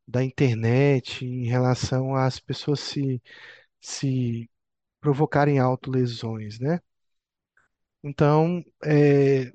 da 0.08 0.24
internet 0.24 1.26
em 1.26 1.46
relação 1.48 2.16
às 2.16 2.40
pessoas 2.40 2.80
se, 2.82 3.22
se 3.82 4.50
provocarem 5.02 5.60
autolesões, 5.60 6.60
né? 6.60 6.82
Então, 8.04 8.64
é, 8.84 9.52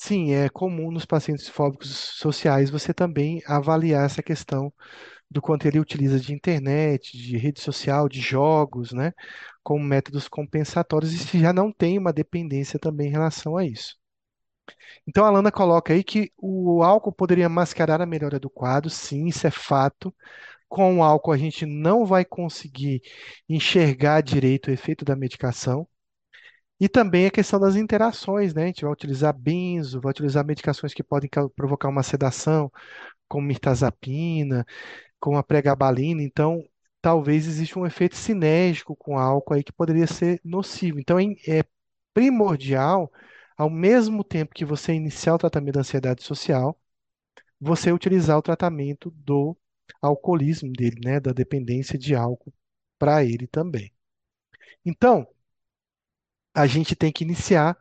sim, 0.00 0.32
é 0.32 0.48
comum 0.48 0.90
nos 0.90 1.04
pacientes 1.06 1.48
fóbicos 1.48 1.90
sociais 1.90 2.70
você 2.70 2.92
também 2.94 3.42
avaliar 3.46 4.04
essa 4.06 4.22
questão 4.22 4.72
do 5.30 5.42
quanto 5.42 5.66
ele 5.68 5.80
utiliza 5.80 6.20
de 6.20 6.32
internet, 6.34 7.16
de 7.18 7.36
rede 7.38 7.60
social, 7.60 8.08
de 8.08 8.20
jogos, 8.20 8.92
né, 8.92 9.12
como 9.62 9.84
métodos 9.84 10.28
compensatórios 10.28 11.12
e 11.12 11.18
se 11.18 11.40
já 11.40 11.52
não 11.52 11.72
tem 11.72 11.98
uma 11.98 12.12
dependência 12.12 12.78
também 12.78 13.08
em 13.08 13.12
relação 13.12 13.56
a 13.58 13.64
isso. 13.66 13.96
Então, 15.06 15.24
a 15.24 15.30
Lana 15.30 15.50
coloca 15.50 15.92
aí 15.92 16.04
que 16.04 16.32
o 16.36 16.82
álcool 16.82 17.12
poderia 17.12 17.48
mascarar 17.48 18.00
a 18.00 18.06
melhora 18.06 18.38
do 18.38 18.50
quadro, 18.50 18.90
sim, 18.90 19.26
isso 19.26 19.46
é 19.46 19.50
fato. 19.50 20.14
Com 20.68 20.98
o 20.98 21.04
álcool, 21.04 21.32
a 21.32 21.38
gente 21.38 21.66
não 21.66 22.06
vai 22.06 22.24
conseguir 22.24 23.02
enxergar 23.48 24.22
direito 24.22 24.68
o 24.68 24.72
efeito 24.72 25.04
da 25.04 25.16
medicação. 25.16 25.88
E 26.80 26.88
também 26.88 27.26
a 27.26 27.30
questão 27.30 27.58
das 27.60 27.76
interações, 27.76 28.54
né? 28.54 28.64
A 28.64 28.66
gente 28.66 28.82
vai 28.84 28.92
utilizar 28.92 29.32
benzo, 29.36 30.00
vai 30.00 30.10
utilizar 30.12 30.44
medicações 30.44 30.94
que 30.94 31.02
podem 31.02 31.28
ca- 31.28 31.48
provocar 31.50 31.88
uma 31.88 32.02
sedação, 32.02 32.70
como 33.28 33.46
mirtazapina, 33.46 34.66
como 35.20 35.38
a 35.38 35.42
pregabalina. 35.44 36.22
Então, 36.22 36.64
talvez 37.02 37.46
exista 37.48 37.78
um 37.78 37.86
efeito 37.86 38.16
sinérgico 38.16 38.96
com 38.96 39.18
álcool 39.18 39.54
aí 39.54 39.64
que 39.64 39.72
poderia 39.72 40.06
ser 40.06 40.40
nocivo. 40.44 41.00
Então, 41.00 41.18
é 41.20 41.24
é 41.60 41.64
primordial 42.14 43.12
ao 43.56 43.70
mesmo 43.70 44.24
tempo 44.24 44.54
que 44.54 44.64
você 44.64 44.92
iniciar 44.94 45.34
o 45.34 45.38
tratamento 45.38 45.74
da 45.76 45.80
ansiedade 45.80 46.22
social, 46.24 46.78
você 47.60 47.92
utilizar 47.92 48.38
o 48.38 48.42
tratamento 48.42 49.10
do 49.12 49.56
alcoolismo 50.02 50.72
dele, 50.72 51.00
né, 51.04 51.20
da 51.20 51.32
dependência 51.32 51.98
de 51.98 52.14
álcool 52.14 52.52
para 52.98 53.24
ele 53.24 53.46
também. 53.46 53.92
Então, 54.84 55.26
a 56.58 56.66
gente 56.66 56.96
tem 56.96 57.12
que 57.12 57.22
iniciar, 57.24 57.76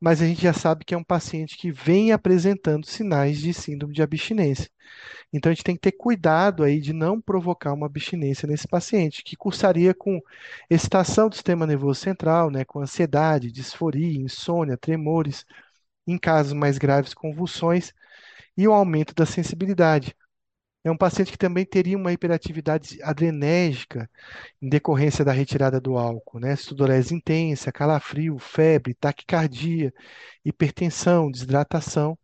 mas 0.00 0.22
a 0.22 0.26
gente 0.26 0.40
já 0.40 0.52
sabe 0.52 0.84
que 0.84 0.94
é 0.94 0.98
um 0.98 1.04
paciente 1.04 1.56
que 1.58 1.72
vem 1.72 2.12
apresentando 2.12 2.86
sinais 2.86 3.38
de 3.40 3.52
síndrome 3.52 3.92
de 3.92 4.02
abstinência. 4.02 4.70
Então, 5.32 5.50
a 5.50 5.54
gente 5.54 5.64
tem 5.64 5.74
que 5.74 5.82
ter 5.82 5.92
cuidado 5.92 6.62
aí 6.64 6.80
de 6.80 6.92
não 6.92 7.20
provocar 7.20 7.72
uma 7.72 7.86
abstinência 7.86 8.48
nesse 8.48 8.68
paciente, 8.68 9.24
que 9.24 9.36
cursaria 9.36 9.92
com 9.94 10.20
excitação 10.70 11.28
do 11.28 11.34
sistema 11.34 11.66
nervoso 11.66 12.00
central, 12.00 12.50
né, 12.50 12.64
com 12.64 12.80
ansiedade, 12.80 13.52
disforia, 13.52 14.20
insônia, 14.20 14.76
tremores, 14.76 15.44
em 16.06 16.18
casos 16.18 16.52
mais 16.52 16.78
graves, 16.78 17.14
convulsões 17.14 17.92
e 18.56 18.68
o 18.68 18.72
aumento 18.72 19.14
da 19.14 19.26
sensibilidade. 19.26 20.14
É 20.82 20.90
um 20.90 20.96
paciente 20.96 21.30
que 21.32 21.38
também 21.38 21.64
teria 21.66 21.96
uma 21.96 22.12
hiperatividade 22.12 23.02
adrenérgica 23.02 24.10
em 24.62 24.68
decorrência 24.68 25.24
da 25.24 25.32
retirada 25.32 25.80
do 25.80 25.98
álcool, 25.98 26.40
né? 26.40 26.56
Sudorese 26.56 27.14
intensa, 27.14 27.72
calafrio, 27.72 28.38
febre, 28.38 28.94
taquicardia, 28.94 29.92
hipertensão, 30.44 31.30
desidratação. 31.30 32.18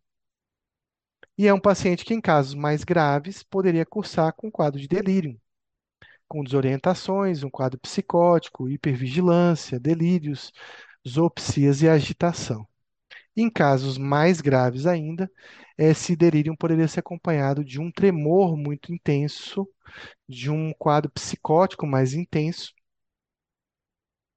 E 1.37 1.47
é 1.47 1.53
um 1.53 1.59
paciente 1.59 2.03
que, 2.03 2.13
em 2.13 2.21
casos 2.21 2.53
mais 2.55 2.83
graves, 2.83 3.43
poderia 3.43 3.85
cursar 3.85 4.33
com 4.33 4.51
quadro 4.51 4.79
de 4.79 4.87
delírio, 4.87 5.39
com 6.27 6.43
desorientações, 6.43 7.43
um 7.43 7.49
quadro 7.49 7.79
psicótico, 7.79 8.69
hipervigilância, 8.69 9.79
delírios, 9.79 10.51
zoopsias 11.07 11.81
e 11.81 11.89
agitação. 11.89 12.67
Em 13.35 13.49
casos 13.49 13.97
mais 13.97 14.41
graves 14.41 14.85
ainda, 14.87 15.31
esse 15.77 16.15
delírio 16.15 16.55
poderia 16.57 16.87
ser 16.87 17.01
acompanhado 17.01 17.63
de 17.63 17.79
um 17.79 17.91
tremor 17.91 18.57
muito 18.57 18.93
intenso, 18.93 19.67
de 20.29 20.49
um 20.51 20.73
quadro 20.73 21.11
psicótico 21.11 21.87
mais 21.87 22.13
intenso, 22.13 22.73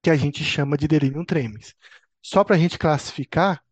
que 0.03 0.11
a 0.11 0.17
gente 0.17 0.43
chama 0.45 0.77
de 0.77 0.89
delirium 0.89 1.25
tremens. 1.25 1.75
Só 2.23 2.45
para 2.45 2.57
a 2.57 2.59
gente 2.59 2.79
classificar, 2.79 3.63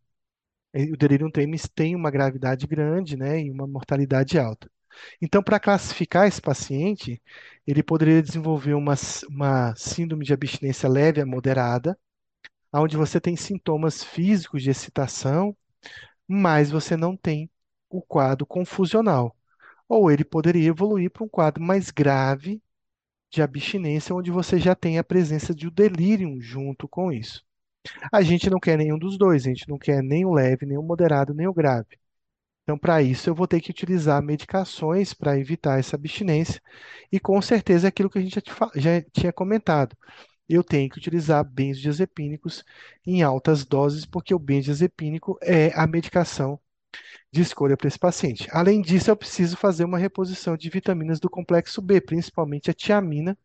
eh, 0.73 0.85
o 0.91 0.97
delirium 0.97 1.31
tremens 1.31 1.69
tem 1.73 1.95
uma 1.95 2.11
gravidade 2.11 2.67
grande, 2.67 3.17
né, 3.17 3.41
e 3.41 3.51
uma 3.51 3.67
mortalidade 3.67 4.39
alta. 4.39 4.71
Então, 5.21 5.43
para 5.43 5.59
classificar 5.59 6.27
esse 6.27 6.41
paciente, 6.41 7.21
ele 7.67 7.83
poderia 7.83 8.21
desenvolver 8.21 8.73
uma, 8.75 8.95
uma 9.29 9.75
síndrome 9.75 10.25
de 10.25 10.33
abstinência 10.33 10.89
leve 10.89 11.21
a 11.21 11.25
moderada, 11.25 11.97
onde 12.73 12.97
você 12.97 13.21
tem 13.21 13.35
sintomas 13.35 14.03
físicos 14.03 14.63
de 14.63 14.69
excitação, 14.71 15.55
mas 16.27 16.71
você 16.71 16.97
não 16.97 17.17
tem 17.17 17.49
o 17.89 18.01
quadro 18.01 18.45
confusional. 18.45 19.35
Ou 19.87 20.11
ele 20.11 20.23
poderia 20.23 20.69
evoluir 20.69 21.09
para 21.11 21.23
um 21.23 21.29
quadro 21.29 21.63
mais 21.63 21.91
grave 21.91 22.61
de 23.31 23.41
abstinência, 23.41 24.15
onde 24.15 24.31
você 24.31 24.59
já 24.59 24.75
tem 24.75 24.97
a 24.97 25.03
presença 25.03 25.53
de 25.53 25.67
um 25.67 25.71
delírio 25.71 26.39
junto 26.41 26.87
com 26.87 27.11
isso. 27.11 27.43
A 28.11 28.21
gente 28.21 28.49
não 28.49 28.59
quer 28.59 28.77
nenhum 28.77 28.97
dos 28.99 29.17
dois, 29.17 29.45
a 29.45 29.49
gente 29.49 29.67
não 29.69 29.77
quer 29.77 30.03
nem 30.03 30.25
o 30.25 30.33
leve, 30.33 30.65
nem 30.65 30.77
o 30.77 30.83
moderado, 30.83 31.33
nem 31.33 31.47
o 31.47 31.53
grave. 31.53 31.97
Então, 32.63 32.77
para 32.77 33.01
isso, 33.01 33.29
eu 33.29 33.35
vou 33.35 33.47
ter 33.47 33.61
que 33.61 33.71
utilizar 33.71 34.21
medicações 34.21 35.13
para 35.13 35.39
evitar 35.39 35.79
essa 35.79 35.95
abstinência, 35.95 36.61
e 37.11 37.19
com 37.19 37.41
certeza 37.41 37.87
é 37.87 37.89
aquilo 37.89 38.09
que 38.09 38.19
a 38.19 38.21
gente 38.21 38.39
já, 38.75 39.01
tinha 39.11 39.33
comentado. 39.33 39.97
Eu 40.47 40.63
tenho 40.63 40.89
que 40.89 40.97
utilizar 40.97 41.43
benzodiazepínicos 41.43 42.63
em 43.05 43.23
altas 43.23 43.65
doses, 43.65 44.05
porque 44.05 44.33
o 44.35 44.39
benzodiazepínico 44.39 45.37
é 45.41 45.71
a 45.73 45.87
medicação 45.87 46.59
de 47.31 47.41
escolha 47.41 47.77
para 47.77 47.87
esse 47.87 47.99
paciente. 47.99 48.47
Além 48.51 48.81
disso, 48.81 49.09
eu 49.11 49.15
preciso 49.15 49.55
fazer 49.57 49.83
uma 49.83 49.97
reposição 49.97 50.57
de 50.57 50.69
vitaminas 50.69 51.19
do 51.19 51.29
complexo 51.29 51.81
B, 51.81 52.01
principalmente 52.01 52.71
a 52.71 52.73
tiamina, 52.73 53.37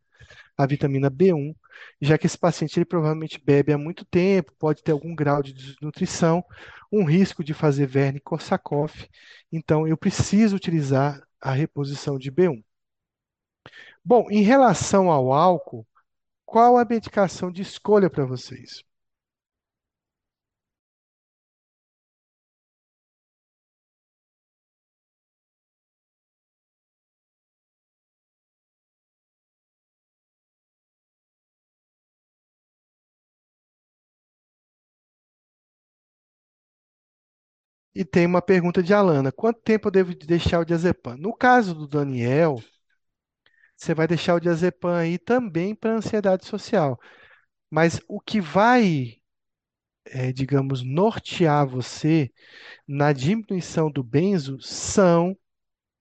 a 0.57 0.67
vitamina 0.67 1.11
B1, 1.11 1.55
já 2.01 2.17
que 2.17 2.27
esse 2.27 2.39
paciente 2.39 2.79
ele 2.79 2.85
provavelmente 2.85 3.41
bebe 3.45 3.73
há 3.73 3.79
muito 3.79 4.05
tempo, 4.05 4.53
pode 4.59 4.83
ter 4.83 4.93
algum 4.93 5.15
grau 5.15 5.43
de 5.43 5.53
desnutrição, 5.53 6.45
um 6.91 7.05
risco 7.05 7.43
de 7.45 7.53
fazer 7.53 7.87
verme 7.87 8.21
Korsakoff, 8.21 9.09
então 9.53 9.87
eu 9.87 9.97
preciso 9.97 10.57
utilizar 10.57 11.23
a 11.41 11.53
reposição 11.53 12.19
de 12.19 12.31
B1. 12.31 12.63
Bom, 14.05 14.27
em 14.31 14.43
relação 14.43 15.11
ao 15.11 15.33
álcool, 15.33 15.87
qual 16.45 16.77
a 16.79 16.85
medicação 16.85 17.51
de 17.51 17.63
escolha 17.63 18.09
para 18.09 18.25
vocês? 18.25 18.83
E 37.95 38.05
tem 38.05 38.27
uma 38.27 38.43
pergunta 38.43 38.83
de 38.83 38.93
Alana: 38.95 39.33
quanto 39.33 39.61
tempo 39.63 39.89
eu 39.89 39.93
devo 39.93 40.15
deixar 40.15 40.61
o 40.61 40.65
diazepam? 40.65 41.17
No 41.17 41.35
caso 41.35 41.75
do 41.75 41.87
Daniel, 41.89 42.63
você 43.77 43.95
vai 43.95 44.07
deixar 44.07 44.35
o 44.35 44.41
diazepam 44.41 44.97
aí 44.97 45.19
também 45.19 45.75
para 45.75 45.97
ansiedade 45.97 46.47
social. 46.47 46.99
Mas 47.71 48.01
o 48.09 48.21
que 48.21 48.41
vai, 48.41 49.17
é, 50.07 50.33
digamos, 50.33 50.83
nortear 50.83 51.67
você 51.67 52.31
na 52.89 53.13
diminuição 53.13 53.91
do 53.91 54.05
benzo 54.05 54.61
são 54.61 55.37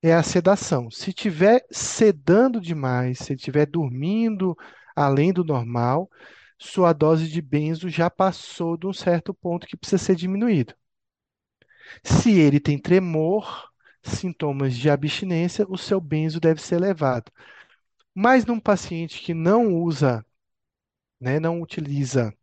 é 0.03 0.13
a 0.13 0.23
sedação. 0.23 0.91
Se 0.91 1.13
tiver 1.13 1.65
sedando 1.71 2.61
demais, 2.61 3.19
se 3.19 3.33
estiver 3.33 3.65
dormindo 3.67 4.55
além 4.95 5.33
do 5.33 5.43
normal, 5.43 6.09
sua 6.59 6.93
dose 6.93 7.29
de 7.29 7.41
benzo 7.41 7.89
já 7.89 8.09
passou 8.09 8.77
de 8.77 8.87
um 8.87 8.93
certo 8.93 9.33
ponto 9.33 9.67
que 9.67 9.77
precisa 9.77 10.03
ser 10.03 10.15
diminuído. 10.15 10.75
Se 12.03 12.31
ele 12.39 12.59
tem 12.59 12.77
tremor, 12.79 13.69
sintomas 14.03 14.75
de 14.75 14.89
abstinência, 14.89 15.65
o 15.69 15.77
seu 15.77 15.99
benzo 16.01 16.39
deve 16.39 16.61
ser 16.61 16.75
elevado. 16.75 17.31
Mas 18.15 18.45
num 18.45 18.59
paciente 18.59 19.21
que 19.21 19.33
não 19.33 19.75
usa, 19.75 20.25
né, 21.19 21.39
não 21.39 21.61
utiliza, 21.61 22.33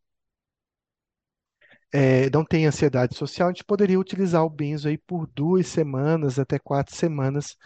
é, 1.92 2.30
não 2.30 2.44
tem 2.44 2.66
ansiedade 2.66 3.16
social, 3.16 3.48
a 3.48 3.52
gente 3.52 3.64
poderia 3.64 3.98
utilizar 3.98 4.44
o 4.44 4.50
benzo 4.50 4.88
aí 4.88 4.96
por 4.98 5.26
duas 5.26 5.66
semanas 5.66 6.38
até 6.38 6.58
quatro 6.58 6.94
semanas. 6.94 7.56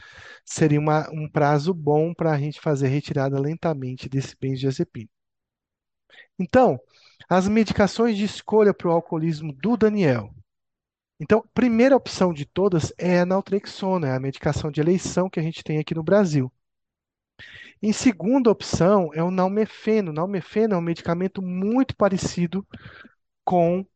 Seria 0.45 0.81
uma, 0.81 1.09
um 1.13 1.29
prazo 1.29 1.75
bom 1.75 2.15
para 2.15 2.33
a 2.33 2.39
gente 2.39 2.61
fazer 2.61 2.87
a 2.87 2.91
retirada 2.91 3.39
lentamente 3.39 4.09
desse 4.09 4.35
benzodiazepina. 4.41 5.09
Então, 6.39 6.79
as 7.29 7.49
medicações 7.49 8.17
de 8.17 8.25
escolha 8.25 8.73
para 8.75 8.89
o 8.89 8.93
alcoolismo 8.93 9.53
do 9.53 9.77
Daniel. 9.77 10.33
Então, 11.21 11.45
primeira 11.55 11.97
opção 11.97 12.33
de 12.33 12.45
todas 12.45 12.93
é 12.99 13.21
a 13.21 13.27
naltrexona, 13.27 14.09
é 14.09 14.13
a 14.17 14.21
medicação 14.21 14.71
de 14.71 14.81
eleição 14.81 15.29
que 15.31 15.41
a 15.41 15.43
gente 15.43 15.63
tem 15.65 15.79
aqui 15.79 15.95
no 15.95 16.03
Brasil. 16.03 16.53
Em 17.83 17.93
segunda 17.93 18.51
opção 18.51 19.11
é 19.15 19.23
o 19.23 19.31
nalmefeno. 19.31 20.11
O 20.11 20.15
nalmefeno 20.15 20.75
é 20.75 20.79
um 20.79 20.81
medicamento 20.81 21.43
muito 21.43 21.95
parecido 21.97 22.67
com 23.45 23.87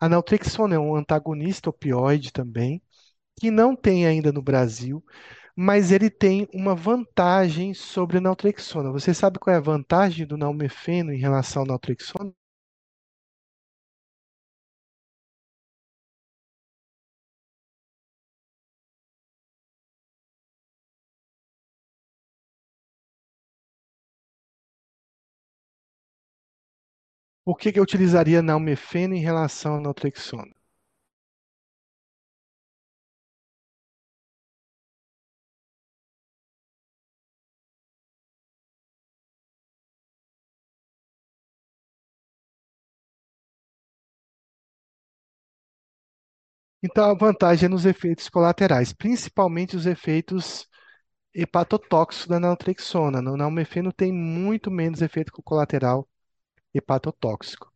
a 0.00 0.08
naltrexona, 0.08 0.74
é 0.76 0.78
um 0.78 0.96
antagonista 0.96 1.70
opioide 1.70 2.32
também, 2.32 2.82
que 3.38 3.50
não 3.50 3.76
tem 3.76 4.06
ainda 4.06 4.32
no 4.32 4.42
Brasil, 4.42 5.04
mas 5.56 5.92
ele 5.92 6.10
tem 6.10 6.48
uma 6.54 6.74
vantagem 6.74 7.74
sobre 7.74 8.18
a 8.18 8.20
naltrexona. 8.20 8.92
Você 8.92 9.14
sabe 9.14 9.38
qual 9.38 9.54
é 9.54 9.58
a 9.58 9.62
vantagem 9.62 10.26
do 10.26 10.36
nalmefeno 10.38 11.12
em 11.12 11.18
relação 11.18 11.62
ao 11.62 11.68
naltrexona? 11.68 12.32
Por 27.48 27.56
que 27.58 27.72
que 27.72 27.80
eu 27.80 27.82
utilizaria 27.82 28.40
nalmefeno 28.42 29.14
em 29.14 29.20
relação 29.20 29.76
à 29.76 29.80
naltrexona? 29.80 30.54
Então, 46.82 47.10
a 47.10 47.14
vantagem 47.14 47.66
é 47.66 47.68
nos 47.68 47.84
efeitos 47.86 48.28
colaterais, 48.28 48.92
principalmente 48.92 49.76
os 49.76 49.86
efeitos 49.86 50.66
hepatotóxicos 51.34 52.28
da 52.28 52.40
naltrexona. 52.40 53.22
No 53.22 53.36
nalmefeno 53.36 53.92
tem 53.92 54.12
muito 54.12 54.70
menos 54.70 55.02
efeito 55.02 55.32
colateral 55.44 56.08
hepatotóxico. 56.74 57.72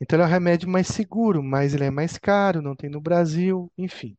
Então 0.00 0.16
ele 0.18 0.24
é 0.24 0.26
um 0.26 0.30
remédio 0.30 0.68
mais 0.68 0.88
seguro, 0.88 1.42
mas 1.42 1.74
ele 1.74 1.84
é 1.84 1.90
mais 1.90 2.18
caro, 2.18 2.62
não 2.62 2.76
tem 2.76 2.90
no 2.90 3.00
Brasil, 3.00 3.70
enfim. 3.78 4.16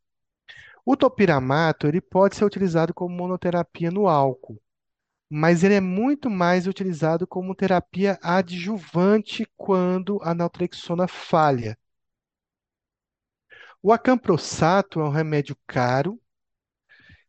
O 0.85 0.97
topiramato, 0.97 1.87
ele 1.87 2.01
pode 2.01 2.35
ser 2.35 2.45
utilizado 2.45 2.93
como 2.93 3.15
monoterapia 3.15 3.91
no 3.91 4.07
álcool, 4.07 4.61
mas 5.29 5.63
ele 5.63 5.75
é 5.75 5.81
muito 5.81 6.29
mais 6.29 6.67
utilizado 6.67 7.27
como 7.27 7.55
terapia 7.55 8.19
adjuvante 8.21 9.47
quando 9.57 10.19
a 10.23 10.33
naltrexona 10.33 11.07
falha. 11.07 11.77
O 13.81 13.91
acamprossato 13.91 14.99
é 14.99 15.03
um 15.03 15.09
remédio 15.09 15.57
caro 15.67 16.19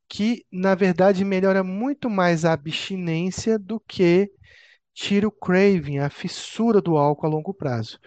que, 0.09 0.47
na 0.53 0.75
verdade, 0.75 1.25
melhora 1.25 1.65
muito 1.65 2.09
mais 2.09 2.45
a 2.45 2.53
abstinência 2.53 3.59
do 3.59 3.81
que 3.81 4.31
tira 4.95 5.27
o 5.29 5.33
craving, 5.33 5.99
a 5.99 6.09
fissura 6.09 6.81
do 6.81 6.97
álcool 6.97 7.27
a 7.27 7.29
longo 7.29 7.53
prazo. 7.53 7.99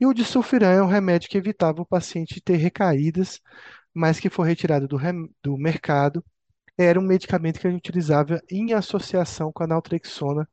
E 0.00 0.06
o 0.06 0.14
disulfiram 0.14 0.68
é 0.68 0.82
um 0.82 0.86
remédio 0.86 1.28
que 1.28 1.36
evitava 1.36 1.82
o 1.82 1.86
paciente 1.86 2.40
ter 2.40 2.56
recaídas, 2.56 3.40
mas 3.92 4.20
que 4.20 4.30
foi 4.30 4.48
retirado 4.48 4.86
do, 4.88 4.98
do 5.42 5.56
mercado. 5.58 6.24
Era 6.78 7.00
um 7.00 7.02
medicamento 7.02 7.60
que 7.60 7.66
a 7.66 7.70
gente 7.70 7.80
utilizava 7.80 8.40
em 8.50 8.72
associação 8.72 9.52
com 9.52 9.64
a 9.64 9.66
naltrexona 9.66 10.48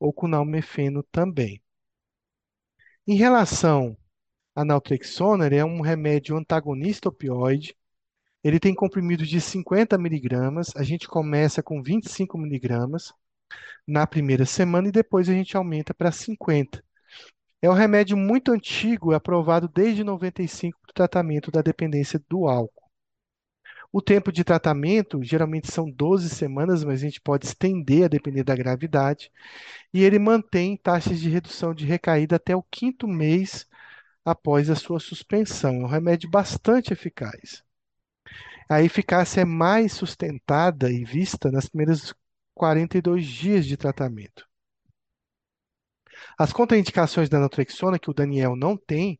ou 0.00 0.12
com 0.12 0.26
o 0.26 0.28
nalmefeno 0.28 1.02
também. 1.12 1.62
Em 3.06 3.14
relação 3.14 3.96
à 4.54 4.64
naltrexona, 4.64 5.46
ele 5.46 5.56
é 5.56 5.64
um 5.64 5.80
remédio 5.80 6.36
antagonista 6.36 7.08
opioide. 7.08 7.76
Ele 8.44 8.58
tem 8.58 8.74
comprimidos 8.74 9.28
de 9.28 9.40
50 9.40 9.96
miligramas. 9.98 10.74
A 10.76 10.82
gente 10.82 11.06
começa 11.08 11.62
com 11.62 11.82
25 11.82 12.38
miligramas 12.38 13.12
na 13.86 14.06
primeira 14.06 14.46
semana 14.46 14.88
e 14.88 14.92
depois 14.92 15.28
a 15.28 15.32
gente 15.32 15.56
aumenta 15.56 15.94
para 15.94 16.12
50. 16.12 16.82
É 17.60 17.70
um 17.70 17.74
remédio 17.74 18.16
muito 18.16 18.52
antigo, 18.52 19.12
é 19.12 19.16
aprovado 19.16 19.68
desde 19.68 20.02
95 20.02 20.78
para 20.80 20.90
o 20.90 20.94
tratamento 20.94 21.50
da 21.50 21.62
dependência 21.62 22.20
do 22.28 22.48
álcool. 22.48 22.82
O 23.92 24.00
tempo 24.00 24.32
de 24.32 24.42
tratamento 24.42 25.22
geralmente 25.22 25.70
são 25.70 25.90
12 25.90 26.30
semanas, 26.30 26.82
mas 26.82 27.00
a 27.00 27.04
gente 27.04 27.20
pode 27.20 27.46
estender 27.46 28.04
a 28.04 28.08
depender 28.08 28.42
da 28.42 28.56
gravidade. 28.56 29.30
E 29.92 30.02
ele 30.02 30.18
mantém 30.18 30.76
taxas 30.76 31.20
de 31.20 31.28
redução 31.28 31.74
de 31.74 31.84
recaída 31.84 32.36
até 32.36 32.56
o 32.56 32.62
quinto 32.62 33.06
mês 33.06 33.66
após 34.24 34.70
a 34.70 34.74
sua 34.74 34.98
suspensão. 34.98 35.82
É 35.82 35.84
um 35.84 35.86
remédio 35.86 36.30
bastante 36.30 36.92
eficaz. 36.92 37.62
A 38.68 38.82
eficácia 38.82 39.42
é 39.42 39.44
mais 39.44 39.92
sustentada 39.92 40.90
e 40.90 41.04
vista 41.04 41.50
nas 41.50 41.68
primeiras 41.68 42.14
42 42.54 43.26
dias 43.26 43.66
de 43.66 43.76
tratamento. 43.76 44.46
As 46.38 46.52
contraindicações 46.52 47.28
da 47.28 47.38
naltrexona, 47.38 47.98
que 47.98 48.10
o 48.10 48.14
Daniel 48.14 48.54
não 48.56 48.76
tem, 48.76 49.18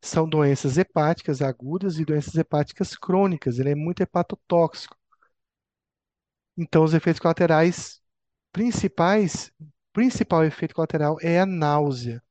são 0.00 0.28
doenças 0.28 0.78
hepáticas 0.78 1.42
agudas 1.42 1.98
e 1.98 2.04
doenças 2.04 2.34
hepáticas 2.34 2.96
crônicas. 2.96 3.58
Ele 3.58 3.70
é 3.70 3.74
muito 3.74 4.02
hepatotóxico. 4.02 4.96
Então, 6.56 6.82
os 6.84 6.94
efeitos 6.94 7.20
colaterais 7.20 8.00
principais, 8.52 9.52
principal 9.92 10.44
efeito 10.44 10.74
colateral 10.74 11.16
é 11.20 11.40
a 11.40 11.46
náusea. 11.46 12.22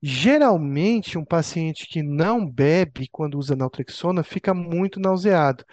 Geralmente, 0.00 1.18
um 1.18 1.24
paciente 1.24 1.86
que 1.88 2.02
não 2.02 2.48
bebe 2.48 3.08
quando 3.10 3.38
usa 3.38 3.56
naltrexona 3.56 4.22
fica 4.22 4.54
muito 4.54 5.00
nauseado, 5.00 5.64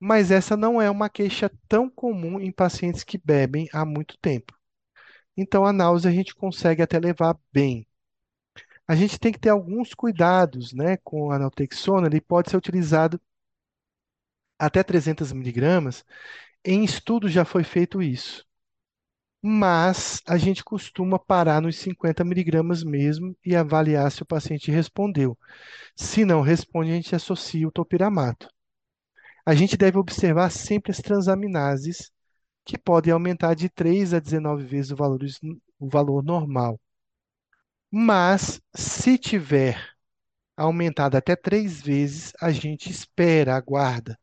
mas 0.00 0.30
essa 0.30 0.56
não 0.56 0.80
é 0.80 0.90
uma 0.90 1.10
queixa 1.10 1.50
tão 1.68 1.90
comum 1.90 2.40
em 2.40 2.50
pacientes 2.50 3.04
que 3.04 3.18
bebem 3.18 3.68
há 3.72 3.84
muito 3.84 4.16
tempo. 4.18 4.54
Então, 5.36 5.64
a 5.66 5.72
náusea 5.72 6.10
a 6.10 6.14
gente 6.14 6.34
consegue 6.34 6.82
até 6.82 6.98
levar 6.98 7.36
bem. 7.52 7.86
A 8.88 8.96
gente 8.96 9.18
tem 9.20 9.32
que 9.32 9.38
ter 9.38 9.50
alguns 9.50 9.94
cuidados, 9.94 10.72
né, 10.72 10.96
com 10.98 11.30
a 11.30 11.38
naltrexona. 11.38 12.06
Ele 12.08 12.20
pode 12.20 12.50
ser 12.50 12.56
utilizado 12.56 13.20
até 14.58 14.82
300 14.82 15.32
miligramas. 15.32 16.04
Em 16.64 16.84
estudos 16.84 17.32
já 17.32 17.44
foi 17.44 17.64
feito 17.64 18.02
isso. 18.02 18.44
Mas 19.42 20.20
a 20.26 20.36
gente 20.36 20.62
costuma 20.64 21.18
parar 21.18 21.62
nos 21.62 21.76
50 21.76 22.24
miligramas 22.24 22.82
mesmo 22.84 23.36
e 23.44 23.56
avaliar 23.56 24.10
se 24.12 24.22
o 24.22 24.26
paciente 24.26 24.70
respondeu. 24.70 25.38
Se 25.96 26.24
não 26.24 26.42
responde, 26.42 26.90
a 26.90 26.94
gente 26.94 27.14
associa 27.14 27.66
o 27.66 27.72
topiramato. 27.72 28.48
A 29.50 29.54
gente 29.56 29.76
deve 29.76 29.98
observar 29.98 30.48
sempre 30.48 30.92
as 30.92 30.98
transaminases, 30.98 32.12
que 32.64 32.78
podem 32.78 33.12
aumentar 33.12 33.54
de 33.54 33.68
3 33.68 34.14
a 34.14 34.20
19 34.20 34.64
vezes 34.64 34.92
o 34.92 34.96
valor, 34.96 35.20
o 35.76 35.88
valor 35.88 36.22
normal. 36.22 36.80
Mas, 37.90 38.60
se 38.72 39.18
tiver 39.18 39.76
aumentado 40.56 41.16
até 41.16 41.34
três 41.34 41.82
vezes, 41.82 42.32
a 42.40 42.52
gente 42.52 42.90
espera, 42.92 43.56
aguarda. 43.56 44.16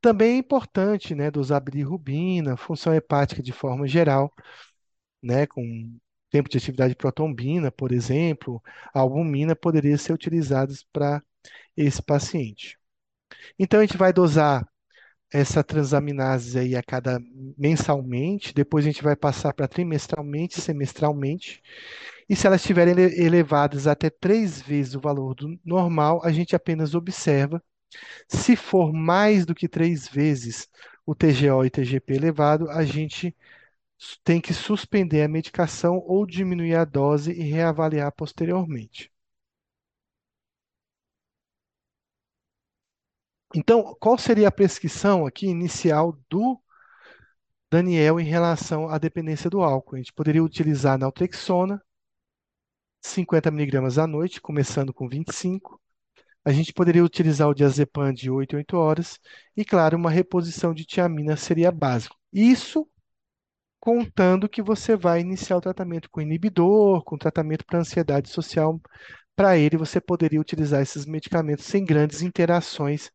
Também 0.00 0.34
é 0.34 0.38
importante, 0.38 1.16
né, 1.16 1.32
dosar 1.32 1.60
bilirrubina, 1.60 2.56
função 2.56 2.94
hepática 2.94 3.42
de 3.42 3.52
forma 3.52 3.88
geral, 3.88 4.32
né, 5.22 5.48
com 5.48 5.98
tempo 6.30 6.48
de 6.48 6.58
atividade 6.58 6.90
de 6.90 6.96
protombina, 6.96 7.72
por 7.72 7.92
exemplo, 7.92 8.62
albumina 8.94 9.56
poderia 9.56 9.98
ser 9.98 10.12
utilizados 10.12 10.84
para 10.92 11.22
esse 11.76 12.02
paciente. 12.02 12.79
Então 13.58 13.80
a 13.80 13.84
gente 13.84 13.96
vai 13.96 14.12
dosar 14.12 14.66
essa 15.32 15.62
transaminase 15.64 16.58
aí 16.58 16.76
a 16.76 16.82
cada 16.82 17.20
mensalmente, 17.58 18.54
depois 18.54 18.84
a 18.84 18.88
gente 18.90 19.02
vai 19.02 19.16
passar 19.16 19.52
para 19.54 19.68
trimestralmente, 19.68 20.60
semestralmente. 20.60 21.62
E 22.28 22.36
se 22.36 22.46
elas 22.46 22.60
estiverem 22.62 22.92
ele- 22.92 23.22
elevadas 23.24 23.86
até 23.86 24.10
três 24.10 24.60
vezes 24.62 24.94
o 24.94 25.00
valor 25.00 25.34
do 25.34 25.58
normal, 25.64 26.20
a 26.24 26.32
gente 26.32 26.56
apenas 26.56 26.94
observa. 26.94 27.62
Se 28.28 28.56
for 28.56 28.92
mais 28.92 29.46
do 29.46 29.54
que 29.54 29.68
três 29.68 30.08
vezes 30.08 30.68
o 31.06 31.14
TGO 31.14 31.64
e 31.64 31.70
TGP 31.70 32.14
elevado, 32.14 32.70
a 32.70 32.84
gente 32.84 33.36
tem 34.24 34.40
que 34.40 34.52
suspender 34.54 35.22
a 35.22 35.28
medicação 35.28 35.98
ou 36.06 36.26
diminuir 36.26 36.74
a 36.74 36.84
dose 36.84 37.32
e 37.32 37.42
reavaliar 37.44 38.12
posteriormente. 38.12 39.09
Então, 43.54 43.96
qual 43.98 44.16
seria 44.16 44.48
a 44.48 44.52
prescrição 44.52 45.26
aqui 45.26 45.46
inicial 45.46 46.16
do 46.28 46.60
Daniel 47.70 48.20
em 48.20 48.24
relação 48.24 48.88
à 48.88 48.96
dependência 48.98 49.50
do 49.50 49.62
álcool? 49.62 49.96
A 49.96 49.98
gente 49.98 50.12
poderia 50.12 50.42
utilizar 50.42 50.98
naltrexona, 50.98 51.82
50 53.02 53.50
miligramas 53.50 53.98
à 53.98 54.06
noite, 54.06 54.40
começando 54.40 54.92
com 54.92 55.08
25. 55.08 55.80
A 56.44 56.52
gente 56.52 56.72
poderia 56.72 57.04
utilizar 57.04 57.48
o 57.48 57.54
diazepam 57.54 58.12
de 58.12 58.30
8 58.30 58.54
em 58.54 58.58
8 58.58 58.76
horas. 58.76 59.18
E, 59.56 59.64
claro, 59.64 59.96
uma 59.96 60.10
reposição 60.10 60.72
de 60.72 60.84
tiamina 60.84 61.36
seria 61.36 61.72
básico. 61.72 62.16
Isso 62.32 62.88
contando 63.80 64.48
que 64.48 64.62
você 64.62 64.94
vai 64.94 65.20
iniciar 65.20 65.56
o 65.56 65.60
tratamento 65.60 66.10
com 66.10 66.20
inibidor, 66.20 67.02
com 67.02 67.16
tratamento 67.18 67.64
para 67.64 67.80
ansiedade 67.80 68.28
social. 68.28 68.80
Para 69.40 69.56
ele, 69.56 69.78
você 69.78 70.02
poderia 70.02 70.38
utilizar 70.38 70.82
esses 70.82 71.06
medicamentos 71.06 71.64
sem 71.64 71.82
grandes 71.82 72.20
interações 72.20 73.10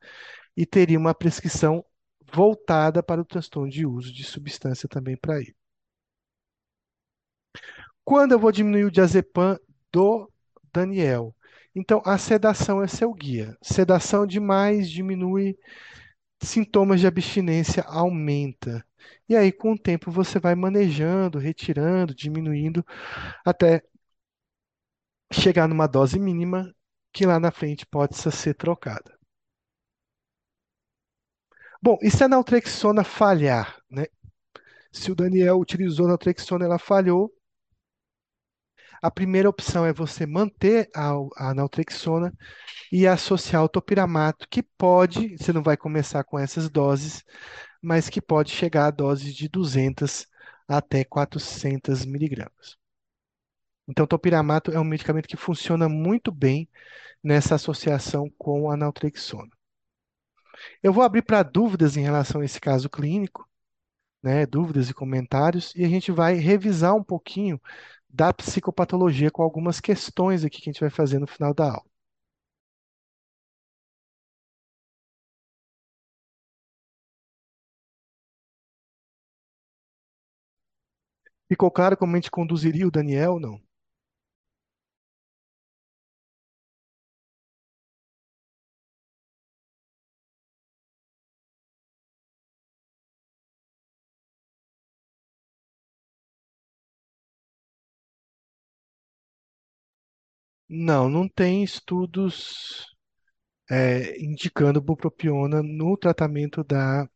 e 0.57 0.65
teria 0.65 0.97
uma 0.97 1.13
prescrição 1.13 1.85
voltada 2.33 3.03
para 3.03 3.21
o 3.21 3.25
transtorno 3.25 3.69
de 3.69 3.85
uso 3.85 4.11
de 4.11 4.23
substância 4.23 4.89
também 4.89 5.15
para 5.15 5.39
ele. 5.39 5.55
Quando 8.03 8.31
eu 8.31 8.39
vou 8.39 8.51
diminuir 8.51 8.85
o 8.85 8.91
diazepam 8.91 9.59
do 9.93 10.27
Daniel? 10.73 11.35
Então, 11.75 12.01
a 12.03 12.17
sedação 12.17 12.81
é 12.81 12.87
seu 12.87 13.13
guia. 13.13 13.55
Sedação 13.61 14.25
demais 14.25 14.89
diminui 14.89 15.55
sintomas 16.41 17.01
de 17.01 17.05
abstinência, 17.05 17.83
aumenta. 17.83 18.83
E 19.29 19.35
aí, 19.35 19.51
com 19.51 19.73
o 19.73 19.77
tempo, 19.77 20.09
você 20.09 20.39
vai 20.39 20.55
manejando, 20.55 21.37
retirando, 21.37 22.15
diminuindo, 22.15 22.83
até 23.45 23.83
chegar 25.31 25.67
numa 25.67 25.87
dose 25.87 26.19
mínima 26.19 26.73
que 27.13 27.25
lá 27.25 27.39
na 27.39 27.51
frente 27.51 27.85
pode 27.85 28.15
ser 28.17 28.53
trocada. 28.55 29.17
Bom, 31.81 31.97
e 32.01 32.09
se 32.09 32.23
a 32.23 32.27
naltrexona 32.27 33.03
falhar, 33.03 33.79
né? 33.89 34.05
Se 34.91 35.11
o 35.11 35.15
Daniel 35.15 35.59
utilizou 35.59 36.05
a 36.05 36.09
naltrexona, 36.09 36.65
ela 36.65 36.79
falhou, 36.79 37.31
a 39.01 39.11
primeira 39.11 39.49
opção 39.49 39.85
é 39.85 39.93
você 39.93 40.25
manter 40.25 40.89
a, 40.95 41.11
a 41.37 41.53
naltrexona 41.53 42.33
e 42.91 43.07
associar 43.07 43.63
o 43.63 43.69
topiramato, 43.69 44.47
que 44.49 44.63
pode, 44.63 45.37
você 45.37 45.53
não 45.53 45.61
vai 45.63 45.77
começar 45.77 46.23
com 46.23 46.39
essas 46.39 46.69
doses, 46.69 47.23
mas 47.81 48.09
que 48.09 48.21
pode 48.21 48.51
chegar 48.51 48.87
a 48.87 48.91
doses 48.91 49.35
de 49.35 49.47
200 49.47 50.27
até 50.67 51.03
400 51.03 52.05
miligramas. 52.05 52.77
Então, 53.87 54.05
topiramato 54.05 54.71
é 54.71 54.79
um 54.79 54.83
medicamento 54.83 55.27
que 55.27 55.35
funciona 55.37 55.89
muito 55.89 56.31
bem 56.31 56.69
nessa 57.23 57.55
associação 57.55 58.29
com 58.37 58.71
a 58.71 58.77
naltrexona. 58.77 59.51
Eu 60.81 60.93
vou 60.93 61.03
abrir 61.03 61.21
para 61.21 61.43
dúvidas 61.43 61.97
em 61.97 62.01
relação 62.01 62.41
a 62.41 62.45
esse 62.45 62.59
caso 62.61 62.89
clínico, 62.89 63.47
né, 64.23 64.45
dúvidas 64.47 64.89
e 64.89 64.93
comentários, 64.95 65.73
e 65.75 65.85
a 65.85 65.89
gente 65.89 66.11
vai 66.11 66.35
revisar 66.35 66.95
um 66.95 67.03
pouquinho 67.03 67.61
da 68.09 68.33
psicopatologia 68.33 69.31
com 69.31 69.43
algumas 69.43 69.79
questões 69.81 70.45
aqui 70.45 70.61
que 70.61 70.69
a 70.69 70.73
gente 70.73 70.81
vai 70.81 70.91
fazer 70.91 71.19
no 71.19 71.27
final 71.27 71.53
da 71.53 71.65
aula. 71.73 71.85
Ficou 81.49 81.71
claro 81.71 81.97
como 81.97 82.13
a 82.15 82.19
gente 82.19 82.29
conduziria 82.29 82.87
o 82.87 82.91
Daniel? 82.91 83.39
Não. 83.39 83.59
Não, 100.77 101.09
não 101.09 101.27
tem 101.29 101.63
estudos 101.63 102.85
é, 103.69 104.19
indicando 104.21 104.81
bupropiona 104.81 105.63
no 105.63 105.97
tratamento 105.97 106.63
da 106.63 107.07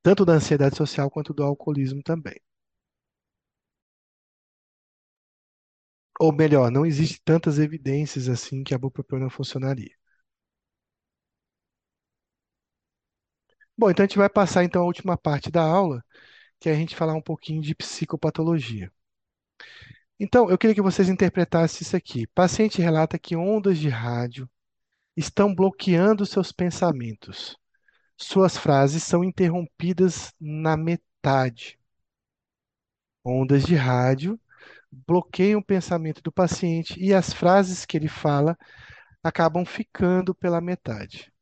tanto 0.00 0.24
da 0.24 0.34
ansiedade 0.34 0.76
social 0.76 1.10
quanto 1.10 1.34
do 1.34 1.42
alcoolismo 1.42 2.04
também. 2.04 2.36
Ou 6.18 6.32
melhor, 6.32 6.70
não 6.70 6.86
existe 6.86 7.20
tantas 7.22 7.58
evidências 7.58 8.26
assim 8.26 8.64
que 8.64 8.72
a 8.74 8.78
bupropiona 8.78 9.28
funcionaria. 9.28 9.94
Bom, 13.76 13.90
então 13.90 14.04
a 14.04 14.06
gente 14.06 14.16
vai 14.18 14.28
passar 14.28 14.64
então 14.64 14.82
a 14.82 14.86
última 14.86 15.16
parte 15.16 15.50
da 15.50 15.62
aula, 15.62 16.02
que 16.60 16.68
é 16.68 16.72
a 16.72 16.76
gente 16.76 16.96
falar 16.96 17.14
um 17.14 17.22
pouquinho 17.22 17.62
de 17.62 17.74
psicopatologia. 17.74 18.92
Então, 20.24 20.48
eu 20.48 20.56
queria 20.56 20.72
que 20.72 20.80
vocês 20.80 21.08
interpretassem 21.08 21.82
isso 21.82 21.96
aqui. 21.96 22.28
Paciente 22.28 22.80
relata 22.80 23.18
que 23.18 23.34
ondas 23.34 23.76
de 23.76 23.88
rádio 23.88 24.48
estão 25.16 25.52
bloqueando 25.52 26.24
seus 26.24 26.52
pensamentos. 26.52 27.58
Suas 28.16 28.56
frases 28.56 29.02
são 29.02 29.24
interrompidas 29.24 30.32
na 30.40 30.76
metade. 30.76 31.76
Ondas 33.24 33.64
de 33.64 33.74
rádio 33.74 34.38
bloqueiam 34.92 35.58
o 35.58 35.64
pensamento 35.64 36.22
do 36.22 36.30
paciente 36.30 37.02
e 37.02 37.12
as 37.12 37.32
frases 37.32 37.84
que 37.84 37.96
ele 37.96 38.06
fala 38.06 38.56
acabam 39.24 39.64
ficando 39.64 40.32
pela 40.32 40.60
metade. 40.60 41.32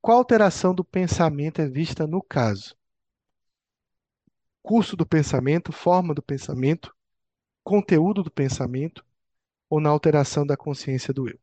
Qual 0.00 0.16
alteração 0.16 0.72
do 0.72 0.84
pensamento 0.84 1.60
é 1.60 1.68
vista 1.68 2.06
no 2.06 2.22
caso? 2.22 2.76
Curso 4.62 4.94
do 4.94 5.04
pensamento, 5.04 5.72
forma 5.72 6.14
do 6.14 6.22
pensamento, 6.22 6.96
conteúdo 7.68 8.22
do 8.22 8.30
pensamento 8.30 9.04
ou 9.68 9.78
na 9.78 9.90
alteração 9.90 10.46
da 10.46 10.56
consciência 10.56 11.12
do 11.12 11.28
eu? 11.28 11.38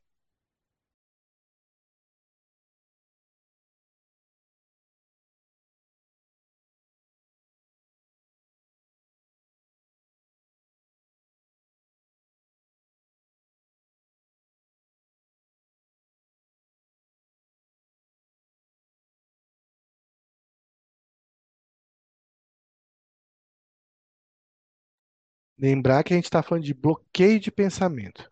Lembrar 25.66 26.04
que 26.04 26.14
a 26.14 26.16
gente 26.16 26.26
está 26.26 26.44
falando 26.44 26.64
de 26.64 26.74
bloqueio 26.74 27.40
de 27.40 27.52
pensamento. 27.52 28.30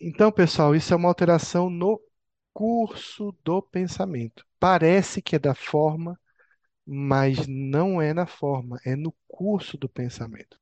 Então, 0.00 0.30
pessoal, 0.32 0.74
isso 0.74 0.92
é 0.92 0.96
uma 0.96 1.08
alteração 1.08 1.70
no 1.70 2.00
curso 2.52 3.32
do 3.44 3.62
pensamento. 3.62 4.44
Parece 4.58 5.22
que 5.22 5.36
é 5.36 5.38
da 5.38 5.54
forma, 5.54 6.18
mas 6.86 7.46
não 7.48 8.00
é 8.02 8.14
na 8.14 8.26
forma, 8.26 8.78
é 8.86 8.96
no 8.96 9.14
curso 9.28 9.76
do 9.78 9.88
pensamento. 9.88 10.58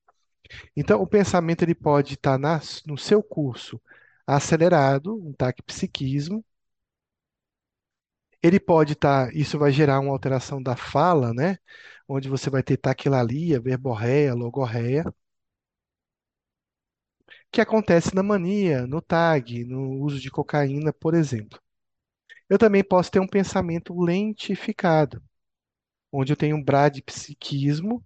Então, 0.76 1.00
o 1.02 1.06
pensamento 1.06 1.62
ele 1.62 1.74
pode 1.74 2.14
estar 2.14 2.38
na, 2.38 2.60
no 2.86 2.96
seu 2.98 3.22
curso 3.22 3.80
acelerado, 4.26 5.14
um 5.16 5.32
taquipsiquismo. 5.32 6.44
Ele 8.42 8.58
pode 8.60 8.92
estar, 8.94 9.34
isso 9.36 9.58
vai 9.58 9.70
gerar 9.72 10.00
uma 10.00 10.12
alteração 10.12 10.62
da 10.62 10.76
fala, 10.76 11.32
né? 11.34 11.58
Onde 12.08 12.28
você 12.28 12.48
vai 12.50 12.62
ter 12.62 12.76
taquilalia, 12.76 13.60
verborreia, 13.60 14.34
logorreia, 14.34 15.04
que 17.50 17.60
acontece 17.60 18.14
na 18.14 18.22
mania, 18.22 18.86
no 18.86 19.00
TAG, 19.00 19.64
no 19.64 20.00
uso 20.02 20.20
de 20.20 20.30
cocaína, 20.30 20.92
por 20.92 21.14
exemplo. 21.14 21.60
Eu 22.48 22.58
também 22.58 22.84
posso 22.84 23.10
ter 23.10 23.20
um 23.20 23.28
pensamento 23.28 23.98
lentificado, 24.00 25.22
onde 26.12 26.32
eu 26.32 26.36
tenho 26.36 26.56
um 26.56 26.64
bradipsiquismo 26.64 28.04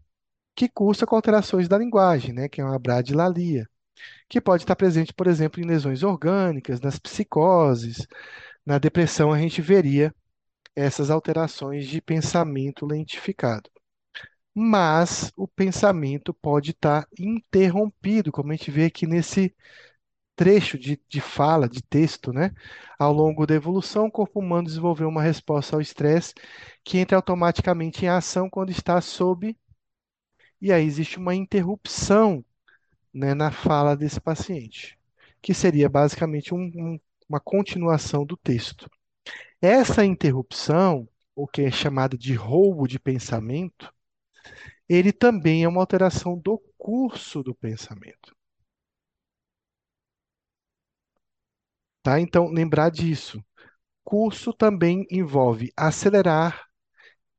que 0.61 0.69
cursa 0.69 1.07
com 1.07 1.17
alterações 1.17 1.69
da 1.69 1.79
linguagem, 1.79 2.35
né? 2.35 2.47
Que 2.47 2.61
é 2.61 2.65
uma 2.65 2.79
bradilalia 2.79 3.67
que 4.29 4.43
pode 4.43 4.63
estar 4.65 4.77
presente, 4.77 5.13
por 5.15 5.27
exemplo, 5.27 5.59
em 5.59 5.65
lesões 5.65 6.03
orgânicas, 6.03 6.83
nas 6.83 6.99
psicoses, 6.99 8.07
na 8.67 8.79
depressão, 8.79 9.33
a 9.33 9.39
gente 9.39 9.63
veria 9.63 10.15
essas 10.77 11.11
alterações 11.11 11.87
de 11.87 12.03
pensamento 12.03 12.85
lentificado. 12.85 13.71
Mas 14.55 15.33
o 15.35 15.49
pensamento 15.49 16.35
pode 16.35 16.73
estar 16.73 17.09
interrompido, 17.19 18.31
como 18.31 18.53
a 18.53 18.57
gente 18.57 18.71
vê 18.71 18.85
aqui 18.85 19.07
nesse 19.07 19.55
trecho 20.37 20.79
de, 20.79 21.01
de 21.09 21.23
fala, 21.23 21.71
de 21.71 21.83
texto, 21.83 22.35
né? 22.35 22.53
Ao 22.99 23.15
longo 23.15 23.47
da 23.47 23.55
evolução, 23.55 24.07
o 24.09 24.13
corpo 24.13 24.41
humano 24.41 24.67
desenvolveu 24.67 25.09
uma 25.09 25.23
resposta 25.23 25.75
ao 25.75 25.81
estresse 25.81 26.35
que 26.85 26.99
entra 26.99 27.17
automaticamente 27.17 28.05
em 28.05 28.09
ação 28.09 28.51
quando 28.51 28.71
está 28.71 29.01
sob. 29.01 29.57
E 30.61 30.73
aí 30.73 30.85
existe 30.85 31.19
uma 31.19 31.35
interrupção 31.35 32.45
né, 33.13 33.35
na 33.35 33.51
fala 33.51 33.97
desse 33.97 34.21
paciente, 34.21 34.99
que 35.43 35.55
seria 35.55 35.89
basicamente 35.89 36.55
um, 36.55 36.71
um, 36.75 37.01
uma 37.29 37.41
continuação 37.41 38.25
do 38.25 38.37
texto. 38.37 38.91
Essa 39.61 40.05
interrupção, 40.05 41.09
o 41.35 41.47
que 41.47 41.63
é 41.63 41.71
chamada 41.71 42.17
de 42.17 42.35
roubo 42.35 42.87
de 42.87 42.99
pensamento, 42.99 43.93
ele 44.89 45.13
também 45.13 45.65
é 45.65 45.69
uma 45.69 45.81
alteração 45.81 46.39
do 46.39 46.59
curso 46.77 47.43
do 47.43 47.55
pensamento. 47.55 48.35
Tá? 52.03 52.21
Então, 52.21 52.49
lembrar 52.49 52.91
disso. 52.91 53.45
Curso 54.05 54.53
também 54.53 55.07
envolve 55.11 55.73
acelerar, 55.77 56.67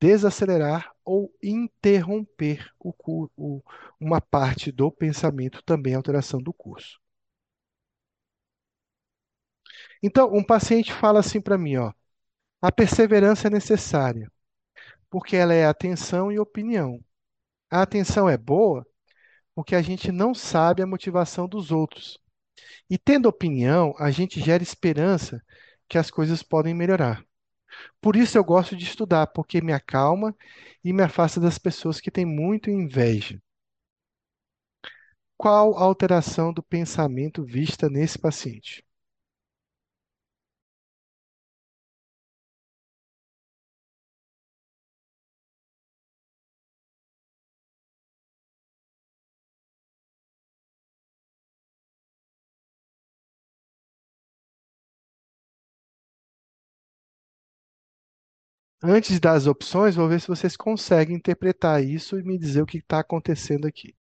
desacelerar 0.00 0.91
ou 1.04 1.34
interromper 1.42 2.70
o, 2.78 2.92
o, 3.36 3.62
uma 4.00 4.20
parte 4.20 4.70
do 4.72 4.90
pensamento, 4.90 5.62
também 5.64 5.94
alteração 5.94 6.40
do 6.42 6.52
curso. 6.52 7.00
Então, 10.02 10.32
um 10.32 10.44
paciente 10.44 10.92
fala 10.92 11.20
assim 11.20 11.40
para 11.40 11.58
mim, 11.58 11.76
ó, 11.76 11.92
a 12.62 12.72
perseverança 12.72 13.48
é 13.48 13.50
necessária, 13.50 14.30
porque 15.10 15.36
ela 15.36 15.54
é 15.54 15.66
atenção 15.66 16.32
e 16.32 16.38
opinião. 16.38 17.00
A 17.70 17.82
atenção 17.82 18.28
é 18.28 18.36
boa 18.38 18.86
porque 19.54 19.74
a 19.74 19.82
gente 19.82 20.12
não 20.12 20.34
sabe 20.34 20.82
a 20.82 20.86
motivação 20.86 21.48
dos 21.48 21.70
outros. 21.70 22.18
E 22.90 22.98
tendo 22.98 23.28
opinião, 23.28 23.94
a 23.98 24.10
gente 24.10 24.40
gera 24.40 24.62
esperança 24.62 25.42
que 25.88 25.98
as 25.98 26.10
coisas 26.10 26.42
podem 26.42 26.74
melhorar. 26.74 27.24
Por 28.00 28.16
isso 28.16 28.38
eu 28.38 28.44
gosto 28.44 28.76
de 28.76 28.84
estudar, 28.84 29.28
porque 29.28 29.60
me 29.62 29.72
acalma 29.72 30.36
e 30.84 30.92
me 30.92 31.02
afasta 31.02 31.40
das 31.40 31.58
pessoas 31.58 32.00
que 32.00 32.10
têm 32.10 32.24
muito 32.26 32.70
inveja. 32.70 33.40
Qual 35.36 35.76
a 35.76 35.82
alteração 35.82 36.54
do 36.54 36.62
pensamento 36.62 37.44
vista 37.44 37.90
nesse 37.90 38.18
paciente? 38.18 38.82
antes 58.82 59.18
das 59.20 59.46
opções, 59.46 59.94
vou 59.96 60.08
ver 60.08 60.20
se 60.20 60.28
vocês 60.28 60.56
conseguem 60.56 61.16
interpretar 61.16 61.82
isso 61.84 62.18
e 62.18 62.22
me 62.22 62.38
dizer 62.38 62.62
o 62.62 62.66
que 62.66 62.78
está 62.78 63.00
acontecendo 63.00 63.66
aqui. 63.66 63.94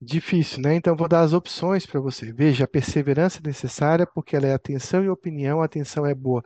Difícil, 0.00 0.60
né? 0.62 0.74
Então, 0.74 0.94
vou 0.96 1.08
dar 1.08 1.20
as 1.20 1.32
opções 1.32 1.86
para 1.86 2.00
você. 2.00 2.32
Veja, 2.32 2.64
a 2.64 2.68
perseverança 2.68 3.38
é 3.42 3.46
necessária 3.46 4.06
porque 4.06 4.36
ela 4.36 4.46
é 4.46 4.54
atenção 4.54 5.02
e 5.04 5.08
opinião. 5.08 5.60
A 5.62 5.64
atenção 5.64 6.04
é 6.06 6.14
boa 6.14 6.42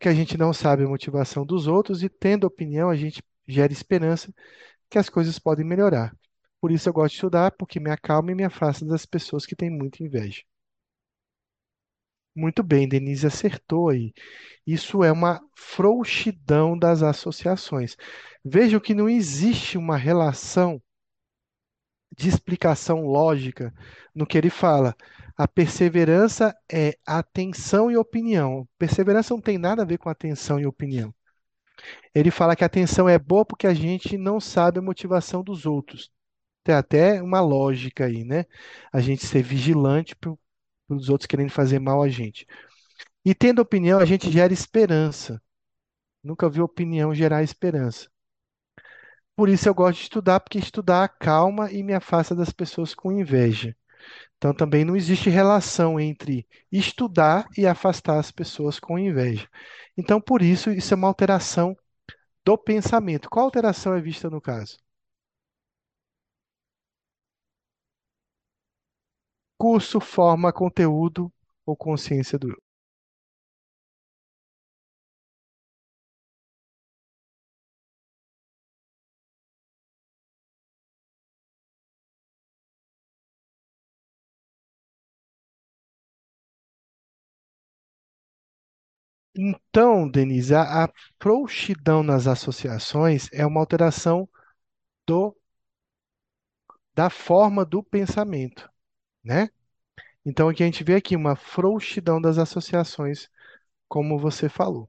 porque 0.00 0.08
a 0.08 0.14
gente 0.14 0.38
não 0.38 0.50
sabe 0.50 0.82
a 0.82 0.88
motivação 0.88 1.44
dos 1.44 1.66
outros 1.66 2.02
e, 2.02 2.08
tendo 2.08 2.46
opinião, 2.46 2.88
a 2.88 2.96
gente 2.96 3.22
gera 3.46 3.70
esperança 3.70 4.32
que 4.88 4.98
as 4.98 5.10
coisas 5.10 5.38
podem 5.38 5.62
melhorar. 5.62 6.16
Por 6.58 6.70
isso, 6.72 6.88
eu 6.88 6.92
gosto 6.94 7.10
de 7.10 7.16
estudar, 7.16 7.50
porque 7.52 7.78
me 7.78 7.90
acalma 7.90 8.32
e 8.32 8.34
me 8.34 8.42
afasta 8.42 8.82
das 8.86 9.04
pessoas 9.04 9.44
que 9.44 9.54
têm 9.54 9.68
muita 9.68 10.02
inveja. 10.02 10.40
Muito 12.34 12.62
bem, 12.62 12.88
Denise 12.88 13.26
acertou 13.26 13.90
aí. 13.90 14.14
Isso 14.66 15.04
é 15.04 15.12
uma 15.12 15.38
frouxidão 15.54 16.78
das 16.78 17.02
associações. 17.02 17.94
Vejam 18.42 18.80
que 18.80 18.94
não 18.94 19.06
existe 19.06 19.76
uma 19.76 19.98
relação 19.98 20.80
de 22.16 22.26
explicação 22.26 23.02
lógica 23.02 23.70
no 24.14 24.26
que 24.26 24.38
ele 24.38 24.48
fala. 24.48 24.96
A 25.40 25.48
perseverança 25.48 26.54
é 26.70 26.98
atenção 27.06 27.90
e 27.90 27.96
opinião. 27.96 28.68
Perseverança 28.78 29.32
não 29.32 29.40
tem 29.40 29.56
nada 29.56 29.80
a 29.80 29.86
ver 29.86 29.96
com 29.96 30.10
atenção 30.10 30.60
e 30.60 30.66
opinião. 30.66 31.14
Ele 32.14 32.30
fala 32.30 32.54
que 32.54 32.62
a 32.62 32.66
atenção 32.66 33.08
é 33.08 33.18
boa 33.18 33.42
porque 33.42 33.66
a 33.66 33.72
gente 33.72 34.18
não 34.18 34.38
sabe 34.38 34.78
a 34.78 34.82
motivação 34.82 35.42
dos 35.42 35.64
outros. 35.64 36.10
Tem 36.62 36.74
até 36.74 37.22
uma 37.22 37.40
lógica 37.40 38.04
aí, 38.04 38.22
né? 38.22 38.44
A 38.92 39.00
gente 39.00 39.24
ser 39.24 39.42
vigilante 39.42 40.14
para 40.14 40.36
os 40.90 41.08
outros 41.08 41.26
querendo 41.26 41.52
fazer 41.52 41.78
mal 41.78 42.02
a 42.02 42.08
gente. 42.10 42.46
E 43.24 43.34
tendo 43.34 43.62
opinião, 43.62 43.98
a 43.98 44.04
gente 44.04 44.30
gera 44.30 44.52
esperança. 44.52 45.40
Nunca 46.22 46.50
vi 46.50 46.60
opinião 46.60 47.14
gerar 47.14 47.42
esperança. 47.42 48.10
Por 49.34 49.48
isso 49.48 49.66
eu 49.66 49.74
gosto 49.74 49.96
de 49.96 50.02
estudar, 50.02 50.38
porque 50.40 50.58
estudar 50.58 51.02
acalma 51.02 51.72
e 51.72 51.82
me 51.82 51.94
afasta 51.94 52.34
das 52.34 52.52
pessoas 52.52 52.94
com 52.94 53.10
inveja. 53.10 53.74
Então 54.36 54.54
também 54.54 54.84
não 54.84 54.96
existe 54.96 55.30
relação 55.30 56.00
entre 56.00 56.46
estudar 56.72 57.48
e 57.56 57.66
afastar 57.66 58.18
as 58.18 58.30
pessoas 58.30 58.80
com 58.80 58.98
inveja. 58.98 59.48
Então, 59.96 60.20
por 60.20 60.42
isso, 60.42 60.70
isso 60.70 60.94
é 60.94 60.96
uma 60.96 61.08
alteração 61.08 61.76
do 62.44 62.58
pensamento. 62.58 63.30
Qual 63.30 63.46
alteração 63.46 63.94
é 63.94 64.00
vista 64.00 64.30
no 64.30 64.40
caso? 64.40 64.78
Curso, 69.56 70.00
forma, 70.00 70.52
conteúdo 70.52 71.32
ou 71.64 71.76
consciência 71.76 72.36
do 72.36 72.48
eu. 72.50 72.69
Então, 89.42 90.06
Denise, 90.06 90.54
a, 90.54 90.84
a 90.84 90.88
frouxidão 91.18 92.02
nas 92.02 92.26
associações 92.26 93.28
é 93.32 93.46
uma 93.46 93.58
alteração 93.60 94.28
do, 95.06 95.36
da 96.94 97.10
forma 97.10 97.64
do 97.64 97.82
pensamento, 97.82 98.70
né? 99.24 99.50
Então, 100.24 100.48
aqui 100.48 100.62
a 100.62 100.66
gente 100.66 100.84
vê 100.84 100.96
aqui 100.96 101.16
uma 101.16 101.36
frouxidão 101.36 102.20
das 102.20 102.38
associações, 102.38 103.28
como 103.88 104.18
você 104.18 104.48
falou. 104.48 104.88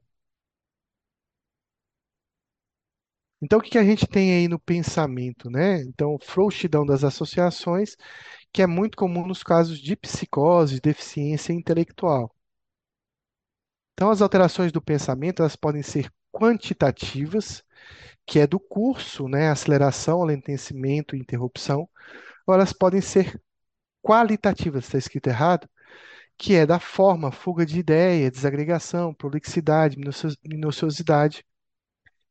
Então, 3.42 3.58
o 3.58 3.62
que 3.62 3.70
que 3.70 3.78
a 3.78 3.84
gente 3.84 4.06
tem 4.06 4.32
aí 4.32 4.48
no 4.48 4.58
pensamento, 4.58 5.50
né? 5.50 5.82
Então, 5.82 6.16
frouxidão 6.20 6.86
das 6.86 7.02
associações, 7.04 7.96
que 8.52 8.62
é 8.62 8.66
muito 8.66 8.96
comum 8.96 9.26
nos 9.26 9.42
casos 9.42 9.80
de 9.80 9.96
psicose, 9.96 10.80
deficiência 10.80 11.52
intelectual. 11.52 12.34
Então, 13.94 14.10
as 14.10 14.20
alterações 14.22 14.72
do 14.72 14.82
pensamento, 14.82 15.40
elas 15.42 15.56
podem 15.56 15.82
ser 15.82 16.10
quantitativas, 16.32 17.62
que 18.26 18.38
é 18.40 18.46
do 18.46 18.60
curso, 18.60 19.28
né? 19.28 19.50
Aceleração, 19.50 20.22
alentecimento, 20.22 21.16
interrupção, 21.16 21.88
ou 22.46 22.54
elas 22.54 22.72
podem 22.72 23.00
ser 23.00 23.40
qualitativas, 24.02 24.84
está 24.86 24.98
escrito 24.98 25.28
errado, 25.28 25.68
que 26.38 26.54
é 26.54 26.66
da 26.66 26.80
forma, 26.80 27.32
fuga 27.32 27.66
de 27.66 27.78
ideia, 27.80 28.30
desagregação, 28.30 29.14
prolixidade, 29.14 29.98
minucio- 29.98 30.36
minuciosidade, 30.44 31.44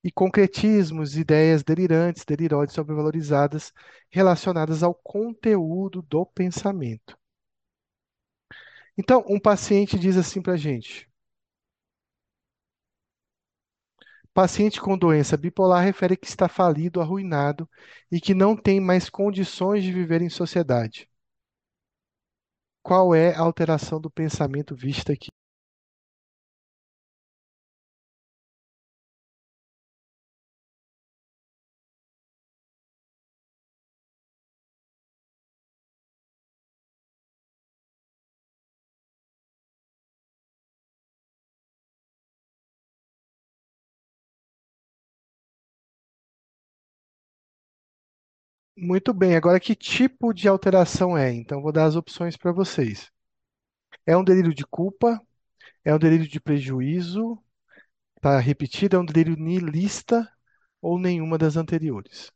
e 0.04 0.12
concretismos, 0.12 1.18
ideias 1.18 1.64
delirantes, 1.64 2.26
deliroides, 2.26 2.76
sobrevalorizadas, 2.76 3.74
relacionadas 4.12 4.84
ao 4.84 4.94
conteúdo 4.94 6.02
do 6.04 6.26
pensamento. 6.26 7.18
Então, 8.98 9.26
um 9.28 9.40
paciente 9.40 10.00
diz 10.00 10.16
assim 10.18 10.42
para 10.42 10.54
a 10.54 10.58
gente: 10.58 11.10
paciente 14.34 14.82
com 14.82 14.98
doença 14.98 15.38
bipolar 15.38 15.84
refere 15.84 16.18
que 16.18 16.28
está 16.28 16.48
falido, 16.50 17.02
arruinado 17.02 17.70
e 18.12 18.20
que 18.20 18.34
não 18.34 18.56
tem 18.56 18.80
mais 18.80 19.10
condições 19.10 19.84
de 19.84 19.92
viver 19.92 20.22
em 20.22 20.30
sociedade. 20.30 21.10
Qual 22.84 23.16
é 23.16 23.34
a 23.34 23.40
alteração 23.40 24.00
do 24.00 24.12
pensamento 24.12 24.76
vista 24.76 25.14
aqui? 25.14 25.30
Muito 48.82 49.14
bem, 49.14 49.36
agora 49.36 49.60
que 49.62 49.74
tipo 49.76 50.34
de 50.34 50.46
alteração 50.48 51.18
é? 51.18 51.32
Então, 51.32 51.62
vou 51.62 51.72
dar 51.72 51.86
as 51.86 51.96
opções 51.96 52.36
para 52.36 52.52
vocês. 52.52 53.10
É 54.06 54.18
um 54.18 54.24
delírio 54.24 54.54
de 54.54 54.66
culpa? 54.66 55.22
É 55.86 55.94
um 55.96 56.00
delírio 56.00 56.28
de 56.28 56.40
prejuízo? 56.42 57.38
Está 58.18 58.40
repetido? 58.40 58.98
É 58.98 59.00
um 59.00 59.06
delírio 59.06 59.36
niilista 59.38 60.30
ou 60.82 61.00
nenhuma 61.00 61.38
das 61.38 61.58
anteriores? 61.58 62.32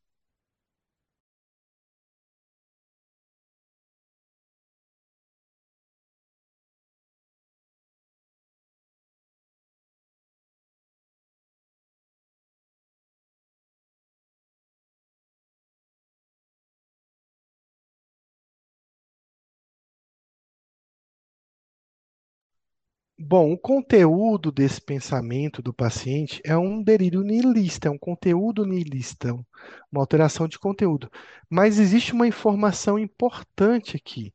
Bom, 23.27 23.51
o 23.53 23.57
conteúdo 23.57 24.51
desse 24.51 24.79
pensamento 24.79 25.61
do 25.61 25.73
paciente 25.73 26.39
é 26.45 26.55
um 26.57 26.81
delírio 26.81 27.21
niilista, 27.23 27.87
é 27.87 27.91
um 27.91 27.97
conteúdo 27.97 28.63
niilista, 28.65 29.33
um- 29.33 29.43
uma 29.91 30.01
alteração 30.01 30.47
de 30.47 30.59
conteúdo. 30.59 31.09
Mas 31.49 31.79
existe 31.79 32.13
uma 32.13 32.27
informação 32.27 32.97
importante 32.99 33.95
aqui. 33.97 34.31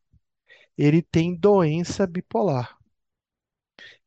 Ele 0.78 1.02
tem 1.02 1.34
doença 1.36 2.06
bipolar. 2.06 2.76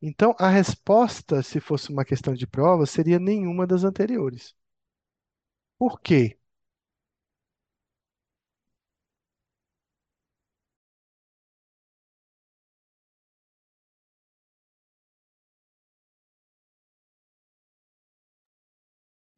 Então, 0.02 0.36
a 0.38 0.50
resposta, 0.50 1.42
se 1.42 1.60
fosse 1.60 1.90
uma 1.92 2.06
questão 2.06 2.34
de 2.36 2.46
prova, 2.46 2.86
seria 2.86 3.18
nenhuma 3.20 3.66
das 3.66 3.84
anteriores. 3.84 4.54
Por 5.78 6.00
quê? 6.02 6.38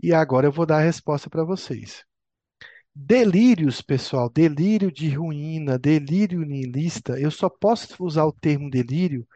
E 0.05 0.13
agora 0.13 0.45
eu 0.45 0.51
vou 0.51 0.67
dar 0.67 0.77
a 0.77 0.85
resposta 0.85 1.31
para 1.31 1.43
vocês. 1.43 2.05
Delírios, 2.93 3.81
pessoal, 3.81 4.29
delírio 4.29 4.91
de 4.91 5.09
ruína, 5.09 5.79
delírio 5.79 6.41
niilista, 6.45 7.19
eu 7.19 7.31
só 7.31 7.49
posso 7.49 8.05
usar 8.05 8.23
o 8.25 8.31
termo 8.31 8.69
delírio 8.69 9.27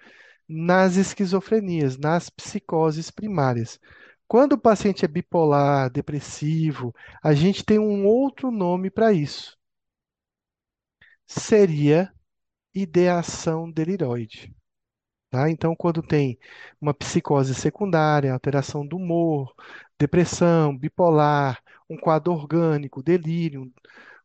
nas 0.48 0.96
esquizofrenias, 0.96 1.98
nas 1.98 2.30
psicoses 2.30 3.10
primárias. 3.10 3.80
Quando 4.28 4.54
o 4.54 4.62
paciente 4.62 5.04
é 5.04 5.08
bipolar, 5.08 5.90
depressivo, 5.90 6.94
a 7.24 7.34
gente 7.34 7.66
tem 7.66 7.80
um 7.80 8.06
outro 8.06 8.52
nome 8.52 8.92
para 8.92 9.12
isso. 9.12 9.58
Seria 11.26 12.14
ideação 12.76 13.72
deliroide. 13.72 14.56
Tá? 15.30 15.50
Então, 15.50 15.76
quando 15.76 16.02
tem 16.02 16.40
uma 16.82 16.94
psicose 16.94 17.54
secundária, 17.54 18.34
alteração 18.34 18.86
do 18.86 18.98
humor, 18.98 19.54
depressão, 20.00 20.76
bipolar, 20.76 21.62
um 21.90 21.98
quadro 21.98 22.34
orgânico, 22.34 23.04
delírio, 23.04 23.72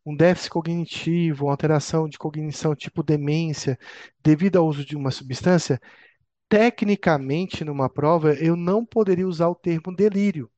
um 0.05 0.15
déficit 0.15 0.51
cognitivo, 0.51 1.45
uma 1.45 1.53
alteração 1.53 2.09
de 2.09 2.17
cognição 2.17 2.75
tipo 2.75 3.03
demência, 3.03 3.77
devido 4.23 4.57
ao 4.57 4.67
uso 4.67 4.85
de 4.85 4.95
uma 4.95 5.11
substância, 5.11 5.79
tecnicamente, 6.49 7.63
numa 7.65 7.89
prova, 7.89 8.33
eu 8.35 8.55
não 8.55 8.85
poderia 8.85 9.27
usar 9.27 9.49
o 9.49 9.55
termo 9.55 9.95
delírio. 9.95 10.51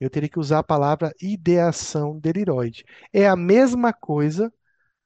Eu 0.00 0.10
teria 0.10 0.28
que 0.28 0.38
usar 0.40 0.60
a 0.60 0.64
palavra 0.64 1.14
ideação 1.20 2.18
deliroide. 2.18 2.84
É 3.12 3.28
a 3.28 3.36
mesma 3.36 3.92
coisa, 3.92 4.52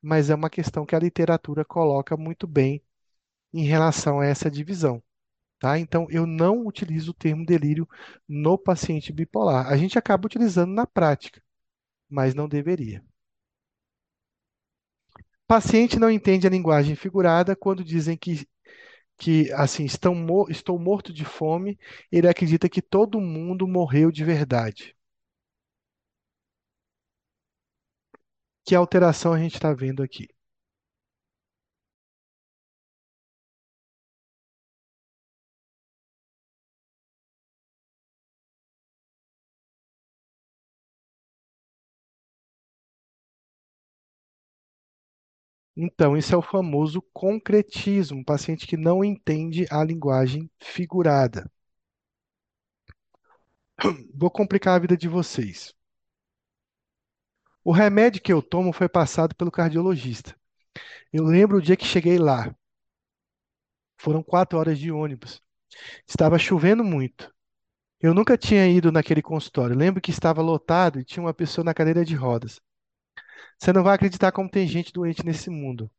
mas 0.03 0.31
é 0.31 0.35
uma 0.35 0.51
questão 0.51 0.86
que 0.86 0.97
a 0.97 1.01
literatura 1.01 1.65
coloca 1.65 2.16
muito 2.16 2.47
bem 2.47 2.82
em 3.52 3.64
relação 3.64 4.20
a 4.20 4.27
essa 4.27 4.51
divisão. 4.51 5.02
Tá? 5.59 5.78
Então, 5.78 6.06
eu 6.10 6.27
não 6.27 6.66
utilizo 6.66 7.12
o 7.12 7.14
termo 7.14 7.44
delírio 7.47 7.89
no 8.28 8.59
paciente 8.59 9.12
bipolar. 9.12 9.68
A 9.68 9.77
gente 9.77 9.98
acaba 9.98 10.27
utilizando 10.27 10.73
na 10.73 10.86
prática, 10.86 11.43
mas 12.10 12.35
não 12.35 12.48
deveria. 12.48 13.05
Paciente 15.47 15.98
não 15.98 16.09
entende 16.10 16.47
a 16.47 16.51
linguagem 16.51 16.94
figurada 16.97 17.56
quando 17.56 17.82
dizem 17.85 18.16
que, 18.16 18.47
que 19.18 19.52
assim, 19.52 19.85
estão, 19.85 20.14
estou 20.51 20.78
morto 20.78 21.12
de 21.12 21.24
fome, 21.24 21.78
ele 22.12 22.28
acredita 22.28 22.68
que 22.68 22.82
todo 22.82 23.20
mundo 23.20 23.68
morreu 23.68 24.10
de 24.12 24.24
verdade. 24.24 24.97
Que 28.66 28.74
alteração 28.74 29.32
a 29.32 29.39
gente 29.39 29.55
está 29.55 29.73
vendo 29.73 30.02
aqui? 30.02 30.28
Então, 45.77 46.16
isso 46.16 46.35
é 46.35 46.39
o 46.39 46.43
famoso 46.43 47.03
concretismo, 47.12 48.24
paciente 48.24 48.66
que 48.66 48.77
não 48.77 49.05
entende 49.05 49.66
a 49.70 49.85
linguagem 49.85 50.51
figurada. 50.59 51.51
Vou 54.15 54.31
complicar 54.31 54.77
a 54.77 54.78
vida 54.78 54.97
de 54.97 55.09
vocês. 55.09 55.74
O 57.62 57.73
remédio 57.73 58.23
que 58.23 58.32
eu 58.32 58.40
tomo 58.40 58.73
foi 58.73 58.89
passado 58.89 59.35
pelo 59.35 59.51
cardiologista. 59.51 60.35
Eu 61.12 61.24
lembro 61.24 61.59
o 61.59 61.62
dia 61.62 61.77
que 61.77 61.85
cheguei 61.85 62.19
lá. 62.19 62.55
Foram 63.98 64.23
quatro 64.23 64.59
horas 64.59 64.78
de 64.78 64.90
ônibus. 64.90 65.43
Estava 66.07 66.39
chovendo 66.39 66.85
muito. 66.85 67.35
Eu 68.01 68.15
nunca 68.15 68.39
tinha 68.39 68.66
ido 68.69 68.93
naquele 68.93 69.20
consultório. 69.20 69.77
Lembro 69.77 70.01
que 70.01 70.11
estava 70.11 70.40
lotado 70.40 71.01
e 71.01 71.05
tinha 71.05 71.23
uma 71.23 71.35
pessoa 71.35 71.65
na 71.65 71.74
cadeira 71.74 72.05
de 72.05 72.15
rodas. 72.15 72.61
Você 73.59 73.73
não 73.73 73.83
vai 73.83 73.95
acreditar 73.95 74.33
como 74.33 74.51
tem 74.51 74.66
gente 74.66 74.93
doente 74.93 75.24
nesse 75.24 75.51
mundo. 75.51 75.91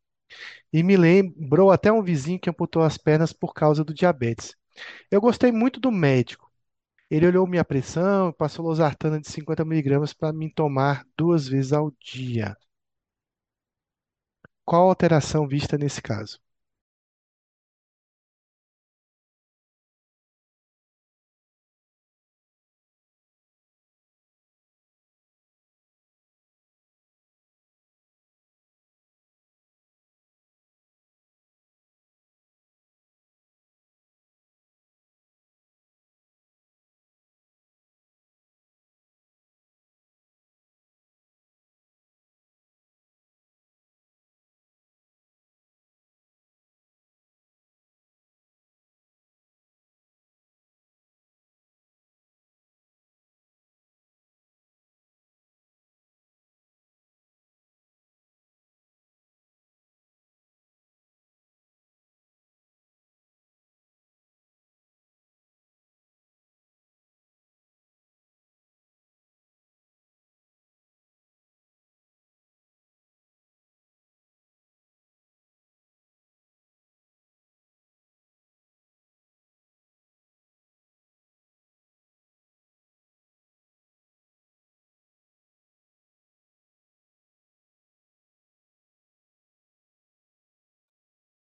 E 0.74 0.84
me 0.84 0.98
lembrou 0.98 1.72
até 1.72 1.92
um 1.92 2.04
vizinho 2.04 2.40
que 2.40 2.50
amputou 2.50 2.84
as 2.84 2.98
pernas 2.98 3.34
por 3.34 3.54
causa 3.54 3.84
do 3.84 3.94
diabetes. 3.94 4.56
Eu 5.12 5.22
gostei 5.22 5.52
muito 5.52 5.80
do 5.80 5.92
médico. 5.92 6.52
Ele 7.10 7.28
olhou 7.28 7.48
minha 7.48 7.66
pressão, 7.66 8.34
passou 8.34 8.66
losartana 8.66 9.20
de 9.22 9.30
50 9.30 9.66
miligramas 9.66 10.14
para 10.14 10.34
me 10.34 10.52
tomar 10.54 11.06
duas 11.18 11.48
vezes 11.48 11.74
ao 11.74 11.92
dia. 12.02 12.58
Qual 14.64 14.84
a 14.86 14.92
alteração 14.92 15.48
vista 15.48 15.80
nesse 15.80 16.00
caso? 16.00 16.40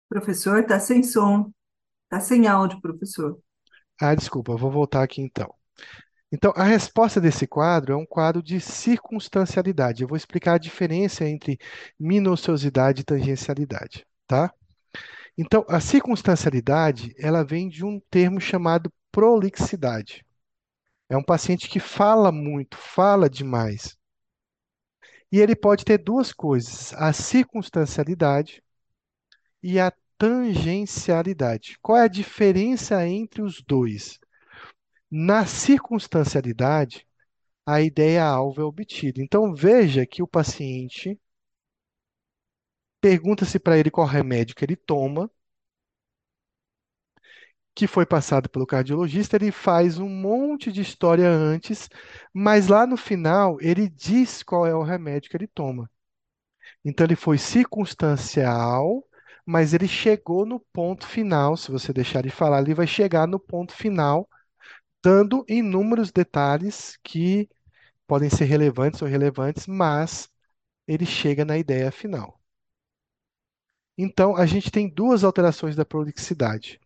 Professor, 0.10 0.60
está 0.60 0.80
sem 0.80 1.04
som, 1.04 1.52
está 2.06 2.20
sem 2.20 2.48
áudio, 2.48 2.82
professor. 2.82 3.40
Ah, 4.02 4.16
desculpa, 4.16 4.58
vou 4.58 4.72
voltar 4.72 5.04
aqui 5.04 5.22
então. 5.22 5.54
Então, 6.32 6.54
a 6.56 6.64
resposta 6.64 7.22
desse 7.22 7.48
quadro 7.48 7.94
é 7.94 7.96
um 7.96 8.06
quadro 8.06 8.42
de 8.42 8.60
circunstancialidade. 8.60 10.02
Eu 10.02 10.08
vou 10.08 10.18
explicar 10.18 10.54
a 10.56 10.60
diferença 10.60 11.28
entre 11.28 11.60
minuciosidade 12.00 13.02
e 13.02 13.04
tangencialidade, 13.04 14.06
tá? 14.28 14.54
Então, 15.38 15.66
a 15.70 15.80
circunstancialidade, 15.80 17.14
ela 17.18 17.44
vem 17.44 17.70
de 17.70 17.86
um 17.86 18.00
termo 18.12 18.40
chamado 18.42 18.92
prolixidade. 19.12 20.26
É 21.08 21.18
um 21.18 21.24
paciente 21.24 21.68
que 21.68 21.80
fala 21.80 22.32
muito, 22.32 22.78
fala 22.78 23.30
demais. 23.30 23.98
E 25.32 25.40
ele 25.40 25.56
pode 25.56 25.86
ter 25.86 25.98
duas 25.98 26.32
coisas, 26.34 26.94
a 26.94 27.14
circunstancialidade 27.14 28.62
e 29.64 29.80
a 29.80 29.92
tangencialidade. 30.18 31.78
Qual 31.82 31.98
é 31.98 32.04
a 32.04 32.08
diferença 32.08 33.08
entre 33.08 33.42
os 33.42 33.62
dois? 33.62 34.20
Na 35.12 35.46
circunstancialidade, 35.46 37.08
a 37.66 37.82
ideia-alvo 37.82 38.62
é 38.62 38.66
obtida. 38.66 39.22
Então, 39.22 39.54
veja 39.54 40.06
que 40.06 40.24
o 40.24 40.28
paciente 40.28 41.20
pergunta-se 43.02 43.60
para 43.60 43.78
ele 43.78 43.92
qual 43.92 44.08
remédio 44.08 44.56
que 44.56 44.64
ele 44.66 44.76
toma, 44.76 45.30
que 47.76 47.88
foi 47.88 48.06
passado 48.06 48.50
pelo 48.50 48.66
cardiologista, 48.68 49.38
ele 49.38 49.52
faz 49.52 49.98
um 50.00 50.10
monte 50.10 50.72
de 50.72 50.82
história 50.82 51.30
antes, 51.30 51.90
mas 52.34 52.68
lá 52.68 52.86
no 52.86 52.98
final 52.98 53.58
ele 53.62 53.88
diz 53.90 54.44
qual 54.44 54.68
é 54.68 54.76
o 54.76 54.84
remédio 54.84 55.30
que 55.30 55.38
ele 55.38 55.48
toma. 55.48 55.90
Então, 56.84 57.06
ele 57.06 57.16
foi 57.16 57.38
circunstancial, 57.38 59.04
mas 59.50 59.74
ele 59.74 59.88
chegou 59.88 60.46
no 60.46 60.60
ponto 60.60 61.08
final. 61.08 61.58
Se 61.58 61.72
você 61.72 61.92
deixar 61.92 62.22
de 62.22 62.30
falar, 62.30 62.62
ele 62.62 62.76
vai 62.76 62.86
chegar 62.86 63.28
no 63.28 63.40
ponto 63.40 63.74
final, 63.74 64.30
dando 65.04 65.44
inúmeros 65.50 66.12
detalhes 66.12 67.00
que 67.04 67.50
podem 68.06 68.30
ser 68.30 68.46
relevantes 68.46 69.02
ou 69.02 69.08
irrelevantes, 69.08 69.66
mas 69.66 70.30
ele 70.88 71.04
chega 71.04 71.44
na 71.44 71.58
ideia 71.58 71.92
final. 71.92 72.40
Então, 73.98 74.36
a 74.36 74.46
gente 74.46 74.70
tem 74.70 74.88
duas 74.88 75.24
alterações 75.24 75.76
da 75.76 75.84
prolixidade: 75.84 76.80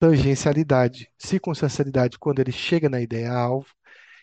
tangencialidade, 0.00 1.08
circunstancialidade 1.16 2.18
quando 2.18 2.40
ele 2.40 2.50
chega 2.50 2.88
na 2.88 3.00
ideia-alvo, 3.00 3.68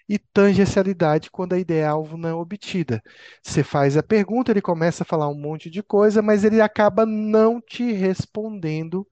e 0.09 0.19
tangencialidade 0.19 1.31
quando 1.31 1.53
a 1.53 1.59
ideia-alvo 1.59 2.17
não 2.17 2.29
é 2.29 2.33
obtida. 2.33 3.01
Você 3.43 3.63
faz 3.63 3.97
a 3.97 4.03
pergunta, 4.03 4.51
ele 4.51 4.61
começa 4.61 5.03
a 5.03 5.05
falar 5.05 5.27
um 5.29 5.35
monte 5.39 5.69
de 5.69 5.81
coisa, 5.83 6.21
mas 6.21 6.43
ele 6.43 6.61
acaba 6.61 7.05
não 7.05 7.61
te 7.61 7.91
respondendo 7.91 9.07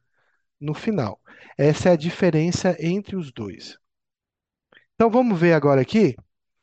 no 0.61 0.73
final. 0.73 1.19
Essa 1.57 1.89
é 1.89 1.93
a 1.93 1.97
diferença 1.97 2.75
entre 2.79 3.15
os 3.15 3.31
dois. 3.31 3.77
Então, 4.95 5.09
vamos 5.09 5.39
ver 5.39 5.53
agora 5.53 5.81
aqui. 5.81 6.15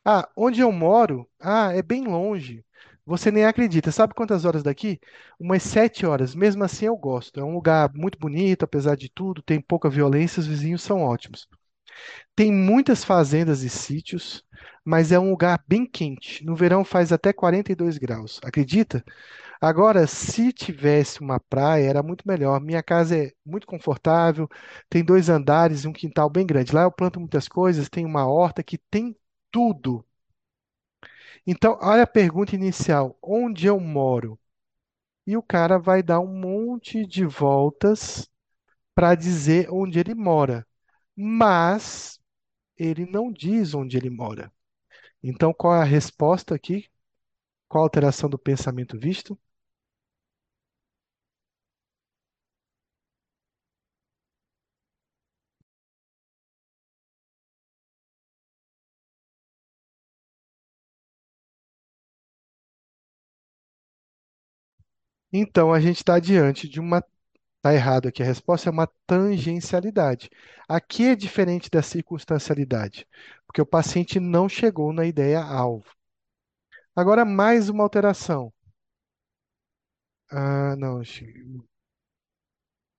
Ah, 0.04 0.28
onde 0.36 0.60
eu 0.60 0.72
moro? 0.72 1.28
Ah, 1.40 1.72
é 1.74 1.82
bem 1.82 2.04
longe. 2.06 2.64
Você 3.06 3.30
nem 3.30 3.44
acredita. 3.44 3.92
Sabe 3.92 4.14
quantas 4.14 4.44
horas 4.44 4.62
daqui? 4.62 5.00
Umas 5.38 5.62
sete 5.62 6.06
horas. 6.06 6.34
Mesmo 6.34 6.64
assim, 6.64 6.86
eu 6.86 6.96
gosto. 6.96 7.40
É 7.40 7.44
um 7.44 7.54
lugar 7.54 7.92
muito 7.94 8.18
bonito, 8.18 8.64
apesar 8.64 8.96
de 8.96 9.08
tudo. 9.10 9.42
Tem 9.42 9.60
pouca 9.60 9.90
violência, 9.90 10.40
os 10.40 10.46
vizinhos 10.46 10.82
são 10.82 11.02
ótimos. 11.02 11.48
Tem 12.36 12.52
muitas 12.52 13.04
fazendas 13.04 13.62
e 13.62 13.68
sítios. 13.70 14.44
mas 14.84 15.12
é 15.12 15.18
um 15.18 15.30
lugar 15.30 15.62
bem 15.68 15.86
quente. 15.86 16.44
No 16.44 16.56
verão 16.56 16.84
faz 16.84 17.12
até 17.12 17.32
42 17.32 17.98
graus. 17.98 18.40
Acredita? 18.44 19.04
Agora, 19.60 20.06
se 20.06 20.52
tivesse 20.52 21.20
uma 21.20 21.40
praia, 21.40 21.86
era 21.88 22.02
muito 22.02 22.26
melhor. 22.28 22.60
Minha 22.60 22.82
casa 22.82 23.16
é 23.18 23.32
muito 23.46 23.66
confortável, 23.66 24.48
tem 24.90 25.04
dois 25.04 25.28
andares 25.30 25.84
e 25.84 25.88
um 25.88 25.92
quintal 25.92 26.30
bem 26.30 26.46
grande. 26.46 26.74
Lá 26.74 26.82
eu 26.82 26.92
planto 26.92 27.20
muitas 27.20 27.48
coisas, 27.48 27.88
tem 27.88 28.04
uma 28.06 28.26
horta 28.28 28.62
que 28.62 28.78
tem 28.90 29.16
tudo. 29.50 30.04
Então, 31.46 31.78
olha 31.82 32.02
a 32.04 32.06
pergunta 32.06 32.54
inicial: 32.54 33.16
onde 33.22 33.66
eu 33.66 33.78
moro? 33.80 34.38
E 35.26 35.36
o 35.36 35.42
cara 35.42 35.78
vai 35.78 36.02
dar 36.02 36.20
um 36.20 36.28
monte 36.40 37.06
de 37.06 37.24
voltas 37.26 38.28
para 38.94 39.14
dizer 39.14 39.68
onde 39.72 39.98
ele 40.00 40.14
mora, 40.14 40.66
mas 41.20 42.20
ele 42.78 43.06
não 43.06 43.32
diz 43.32 43.74
onde 43.74 43.96
ele 43.96 44.10
mora. 44.10 44.52
Então, 45.22 45.52
qual 45.54 45.74
é 45.76 45.80
a 45.82 45.84
resposta 45.84 46.54
aqui? 46.54 46.88
Qual 47.68 47.82
a 47.84 47.86
alteração 47.86 48.30
do 48.30 48.38
pensamento 48.38 48.98
visto? 48.98 49.38
Então, 65.32 65.72
a 65.72 65.80
gente 65.80 65.96
está 65.98 66.18
diante 66.18 66.68
de 66.68 66.80
uma. 66.80 67.02
Está 67.60 67.74
errado 67.74 68.08
aqui, 68.08 68.22
a 68.22 68.26
resposta 68.26 68.70
é 68.70 68.72
uma 68.72 68.88
tangencialidade. 69.06 70.30
Aqui 70.66 71.04
é 71.08 71.14
diferente 71.14 71.68
da 71.70 71.82
circunstancialidade, 71.82 73.06
porque 73.46 73.60
o 73.60 73.66
paciente 73.66 74.18
não 74.18 74.48
chegou 74.48 74.92
na 74.94 75.04
ideia-alvo. 75.04 75.84
Agora, 76.94 77.24
mais 77.24 77.68
uma 77.68 77.82
alteração. 77.82 78.52
Ah, 80.30 80.74
não, 80.76 81.02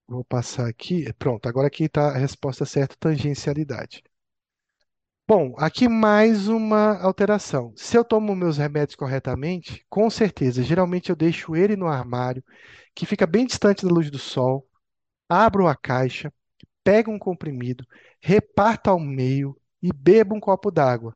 vou 0.07 0.23
passar 0.23 0.67
aqui. 0.67 1.11
Pronto, 1.13 1.47
agora 1.49 1.67
aqui 1.67 1.85
está 1.85 2.09
a 2.09 2.17
resposta 2.17 2.65
certa, 2.65 2.95
tangencialidade. 2.99 4.03
Bom, 5.27 5.55
aqui 5.57 5.87
mais 5.87 6.47
uma 6.47 6.97
alteração. 7.01 7.73
Se 7.75 7.97
eu 7.97 8.03
tomo 8.03 8.35
meus 8.35 8.57
remédios 8.57 8.95
corretamente, 8.95 9.85
com 9.89 10.09
certeza, 10.09 10.61
geralmente 10.61 11.09
eu 11.09 11.15
deixo 11.15 11.55
ele 11.55 11.75
no 11.77 11.87
armário, 11.87 12.43
que 12.93 13.05
fica 13.05 13.25
bem 13.25 13.45
distante 13.45 13.85
da 13.85 13.91
luz 13.93 14.11
do 14.11 14.19
sol, 14.19 14.67
abro 15.29 15.67
a 15.67 15.75
caixa, 15.75 16.33
pego 16.83 17.11
um 17.11 17.19
comprimido, 17.19 17.85
reparto 18.21 18.89
ao 18.89 18.99
meio 18.99 19.57
e 19.81 19.93
bebo 19.93 20.35
um 20.35 20.39
copo 20.41 20.71
d'água. 20.71 21.15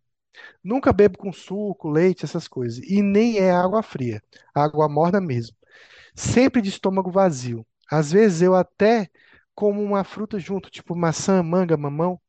Nunca 0.64 0.94
bebo 0.94 1.18
com 1.18 1.34
suco, 1.34 1.90
leite, 1.90 2.26
essas 2.26 2.48
coisas. 2.48 2.80
E 2.86 3.02
nem 3.02 3.38
é 3.40 3.52
água 3.52 3.84
fria, 3.84 4.22
água 4.56 4.90
morna 4.90 5.22
mesmo. 5.22 5.56
Sempre 6.15 6.61
de 6.61 6.69
estômago 6.69 7.11
vazio. 7.11 7.65
Às 7.91 8.11
vezes 8.11 8.41
eu 8.44 8.56
até 8.56 9.10
como 9.56 9.82
uma 9.84 10.03
fruta 10.03 10.40
junto, 10.40 10.69
tipo 10.69 10.95
maçã, 10.95 11.44
manga, 11.44 11.77
mamão. 11.77 12.19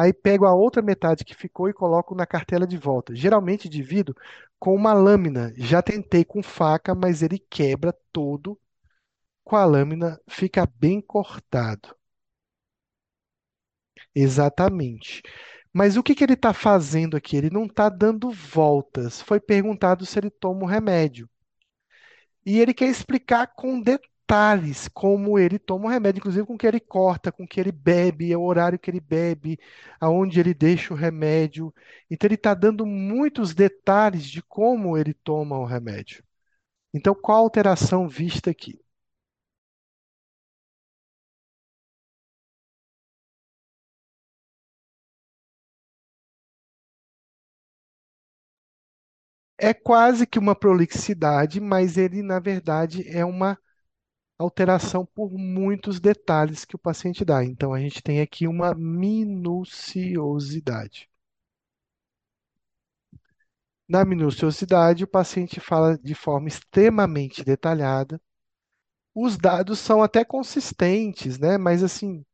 Aí 0.00 0.14
pego 0.14 0.46
a 0.46 0.54
outra 0.54 0.80
metade 0.80 1.26
que 1.26 1.34
ficou 1.34 1.68
e 1.68 1.74
coloco 1.74 2.14
na 2.14 2.24
cartela 2.26 2.66
de 2.66 2.78
volta. 2.78 3.14
Geralmente 3.14 3.68
divido 3.68 4.16
com 4.58 4.74
uma 4.74 4.94
lâmina. 4.94 5.52
Já 5.58 5.82
tentei 5.82 6.24
com 6.24 6.42
faca, 6.42 6.94
mas 6.94 7.22
ele 7.22 7.38
quebra 7.38 7.92
todo. 8.10 8.58
Com 9.44 9.56
a 9.56 9.64
lâmina 9.66 10.18
fica 10.26 10.66
bem 10.66 11.02
cortado. 11.02 11.94
Exatamente. 14.14 15.22
Mas 15.72 15.96
o 15.98 16.02
que 16.02 16.14
que 16.14 16.24
ele 16.24 16.32
está 16.32 16.54
fazendo 16.54 17.16
aqui? 17.16 17.36
Ele 17.36 17.50
não 17.50 17.66
está 17.66 17.88
dando 17.90 18.30
voltas. 18.30 19.20
Foi 19.20 19.38
perguntado 19.38 20.06
se 20.06 20.18
ele 20.18 20.30
toma 20.30 20.62
o 20.62 20.66
remédio. 20.66 21.28
E 22.44 22.58
ele 22.58 22.72
quer 22.72 22.88
explicar 22.88 23.48
com 23.54 23.80
detalhes 23.80 24.09
como 24.88 25.38
ele 25.38 25.58
toma 25.58 25.86
o 25.86 25.88
remédio, 25.88 26.18
inclusive 26.20 26.46
com 26.46 26.56
que 26.58 26.66
ele 26.66 26.80
corta, 26.80 27.32
com 27.32 27.46
que 27.46 27.60
ele 27.60 27.72
bebe, 27.72 28.34
o 28.36 28.42
horário 28.42 28.78
que 28.78 28.90
ele 28.90 29.00
bebe, 29.00 29.58
aonde 30.00 30.38
ele 30.40 30.54
deixa 30.54 30.92
o 30.94 30.96
remédio. 30.96 31.74
Então 32.10 32.26
ele 32.28 32.34
está 32.36 32.54
dando 32.54 32.86
muitos 32.86 33.54
detalhes 33.54 34.24
de 34.24 34.42
como 34.42 34.96
ele 34.96 35.14
toma 35.14 35.58
o 35.58 35.64
remédio. 35.64 36.22
Então, 36.94 37.14
qual 37.14 37.38
a 37.38 37.40
alteração 37.42 38.08
vista 38.08 38.50
aqui? 38.50 38.80
É 49.58 49.72
quase 49.74 50.26
que 50.26 50.38
uma 50.38 50.54
prolixidade, 50.56 51.60
mas 51.60 51.96
ele, 51.98 52.22
na 52.22 52.38
verdade, 52.40 53.06
é 53.08 53.24
uma 53.24 53.58
alteração 54.42 55.04
por 55.06 55.30
muitos 55.32 56.00
detalhes 56.00 56.64
que 56.64 56.74
o 56.76 56.78
paciente 56.78 57.24
dá. 57.24 57.44
Então, 57.44 57.72
a 57.74 57.80
gente 57.80 58.02
tem 58.02 58.20
aqui 58.20 58.46
uma 58.48 58.74
minuciosidade. 58.74 61.08
Na 63.88 64.04
minuciosidade, 64.04 65.04
o 65.04 65.08
paciente 65.08 65.60
fala 65.60 65.98
de 65.98 66.14
forma 66.14 66.48
extremamente 66.48 67.44
detalhada. 67.44 68.20
Os 69.14 69.36
dados 69.36 69.78
são 69.78 70.02
até 70.02 70.24
consistentes, 70.24 71.38
né? 71.38 71.58
Mas 71.58 71.82
assim, 71.82 72.24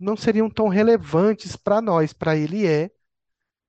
não 0.00 0.16
seriam 0.16 0.48
tão 0.50 0.68
relevantes 0.68 1.56
para 1.56 1.80
nós. 1.82 2.12
Para 2.12 2.36
ele 2.36 2.66
é, 2.66 2.90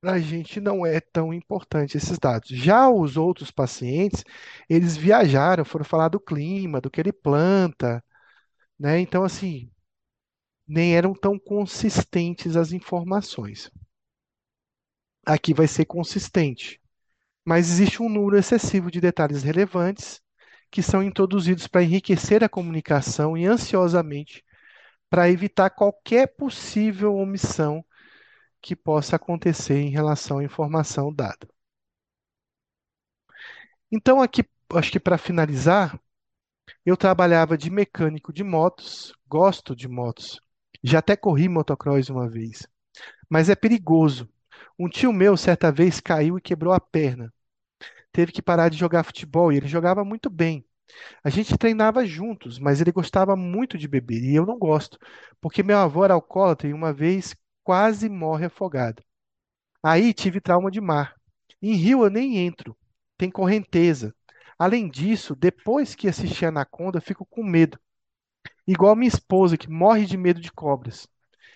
para 0.06 0.18
a 0.18 0.20
gente 0.20 0.62
não 0.62 0.86
é 0.86 1.00
tão 1.00 1.34
importante 1.34 1.98
esses 1.98 2.20
dados. 2.20 2.50
Já 2.50 2.88
os 2.88 3.18
outros 3.18 3.50
pacientes, 3.50 4.24
eles 4.70 4.96
viajaram, 4.96 5.66
foram 5.66 5.84
falar 5.84 6.10
do 6.10 6.20
clima, 6.20 6.80
do 6.80 6.92
que 6.92 7.02
ele 7.02 7.12
planta, 7.12 8.04
né? 8.80 9.00
Então, 9.00 9.24
assim, 9.24 9.72
nem 10.68 10.96
eram 10.96 11.14
tão 11.16 11.40
consistentes 11.40 12.56
as 12.56 12.72
informações. 12.72 13.72
Aqui 15.26 15.56
vai 15.56 15.68
ser 15.68 15.86
consistente, 15.86 16.80
mas 17.44 17.72
existe 17.72 18.04
um 18.04 18.10
número 18.10 18.38
excessivo 18.38 18.92
de 18.92 19.02
detalhes 19.02 19.42
relevantes 19.42 20.22
que 20.70 20.84
são 20.84 21.02
introduzidos 21.02 21.66
para 21.66 21.82
enriquecer 21.84 22.44
a 22.44 22.50
comunicação 22.50 23.36
e 23.36 23.48
ansiosamente 23.48 24.46
para 25.10 25.32
evitar 25.32 25.72
qualquer 25.72 26.28
possível 26.36 27.16
omissão 27.16 27.84
que 28.66 28.76
possa 28.76 29.16
acontecer 29.16 29.78
em 29.80 29.92
relação 29.92 30.40
à 30.40 30.44
informação 30.44 31.14
dada. 31.14 31.48
Então, 33.92 34.20
aqui, 34.24 34.44
acho 34.74 34.92
que 34.92 35.00
para 35.00 35.20
finalizar, 35.20 36.00
eu 36.84 36.98
trabalhava 36.98 37.56
de 37.56 37.70
mecânico 37.70 38.34
de 38.34 38.44
motos, 38.44 39.14
gosto 39.28 39.76
de 39.76 39.88
motos, 39.88 40.42
já 40.84 40.98
até 40.98 41.16
corri 41.16 41.48
motocross 41.48 42.10
uma 42.10 42.28
vez, 42.28 42.68
mas 43.30 43.50
é 43.50 43.56
perigoso. 43.56 44.28
Um 44.80 44.90
tio 44.90 45.14
meu, 45.14 45.38
certa 45.38 45.72
vez, 45.72 46.00
caiu 46.00 46.40
e 46.40 46.42
quebrou 46.42 46.74
a 46.74 46.80
perna. 46.80 47.32
Teve 48.12 48.32
que 48.32 48.42
parar 48.42 48.70
de 48.70 48.78
jogar 48.80 49.04
futebol 49.04 49.54
e 49.54 49.58
ele 49.58 49.68
jogava 49.68 50.04
muito 50.04 50.28
bem. 50.28 50.66
A 51.24 51.30
gente 51.30 51.58
treinava 51.58 52.06
juntos, 52.08 52.58
mas 52.58 52.82
ele 52.82 52.92
gostava 52.92 53.36
muito 53.36 53.78
de 53.78 53.88
beber 53.88 54.24
e 54.24 54.36
eu 54.36 54.46
não 54.46 54.58
gosto, 54.58 54.98
porque 55.40 55.62
meu 55.62 55.78
avô 55.78 56.04
era 56.04 56.16
alcoólatra 56.16 56.68
e 56.68 56.74
uma 56.74 56.92
vez 56.92 57.36
quase 57.66 58.08
morre 58.08 58.46
afogado. 58.46 59.04
Aí 59.84 60.14
tive 60.14 60.40
trauma 60.40 60.72
de 60.72 60.80
mar. 60.80 61.16
Em 61.62 61.74
rio 61.74 62.06
eu 62.06 62.10
nem 62.12 62.38
entro, 62.38 62.78
tem 63.18 63.32
correnteza. 63.32 64.16
Além 64.58 64.90
disso, 64.90 65.36
depois 65.36 65.96
que 65.96 66.08
assisti 66.08 66.46
Anaconda, 66.46 67.02
fico 67.02 67.26
com 67.26 67.44
medo. 67.44 67.80
Igual 68.68 68.96
minha 68.96 69.10
esposa, 69.10 69.58
que 69.58 69.70
morre 69.70 70.06
de 70.06 70.18
medo 70.18 70.40
de 70.40 70.52
cobras. 70.52 71.08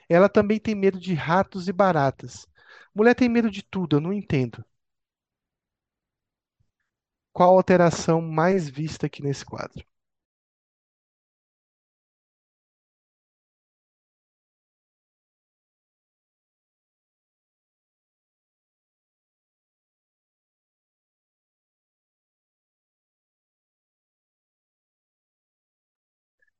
Ela 0.09 0.29
também 0.29 0.59
tem 0.59 0.75
medo 0.75 0.99
de 0.99 1.13
ratos 1.13 1.67
e 1.67 1.73
baratas. 1.73 2.47
Mulher 2.95 3.15
tem 3.15 3.29
medo 3.29 3.51
de 3.51 3.63
tudo, 3.63 3.97
eu 3.97 4.01
não 4.01 4.13
entendo. 4.13 4.65
Qual 7.33 7.49
a 7.49 7.57
alteração 7.57 8.21
mais 8.21 8.69
vista 8.69 9.07
aqui 9.07 9.23
nesse 9.23 9.43
quadro? 9.43 9.83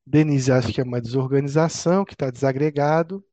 Denise 0.10 0.52
acha 0.52 0.74
que 0.74 0.82
é 0.82 0.84
uma 0.84 1.00
desorganização, 1.00 2.04
que 2.04 2.14
está 2.14 2.30
desagregado. 2.32 3.24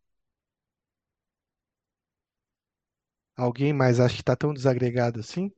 Alguém 3.35 3.73
mais 3.73 3.98
acha 3.98 4.15
que 4.16 4.20
está 4.20 4.36
tão 4.36 4.53
desagregado 4.53 5.20
assim? 5.20 5.51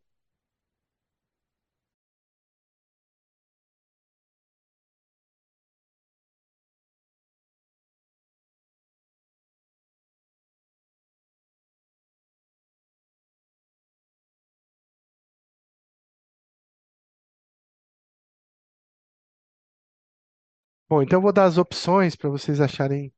Bom, 20.89 21.03
então 21.03 21.19
eu 21.19 21.23
vou 21.23 21.33
dar 21.33 21.45
as 21.45 21.59
opções 21.59 22.17
para 22.17 22.31
vocês 22.31 22.61
acharem 22.61 23.13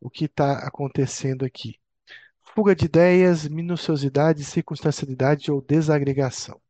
o 0.00 0.10
que 0.10 0.26
está 0.26 0.58
acontecendo 0.66 1.44
aqui. 1.44 1.78
Fuga 2.54 2.74
de 2.76 2.86
ideias, 2.86 3.48
minuciosidade, 3.48 4.44
circunstancialidade 4.44 5.52
ou 5.52 5.62
desagregação. 5.62 6.60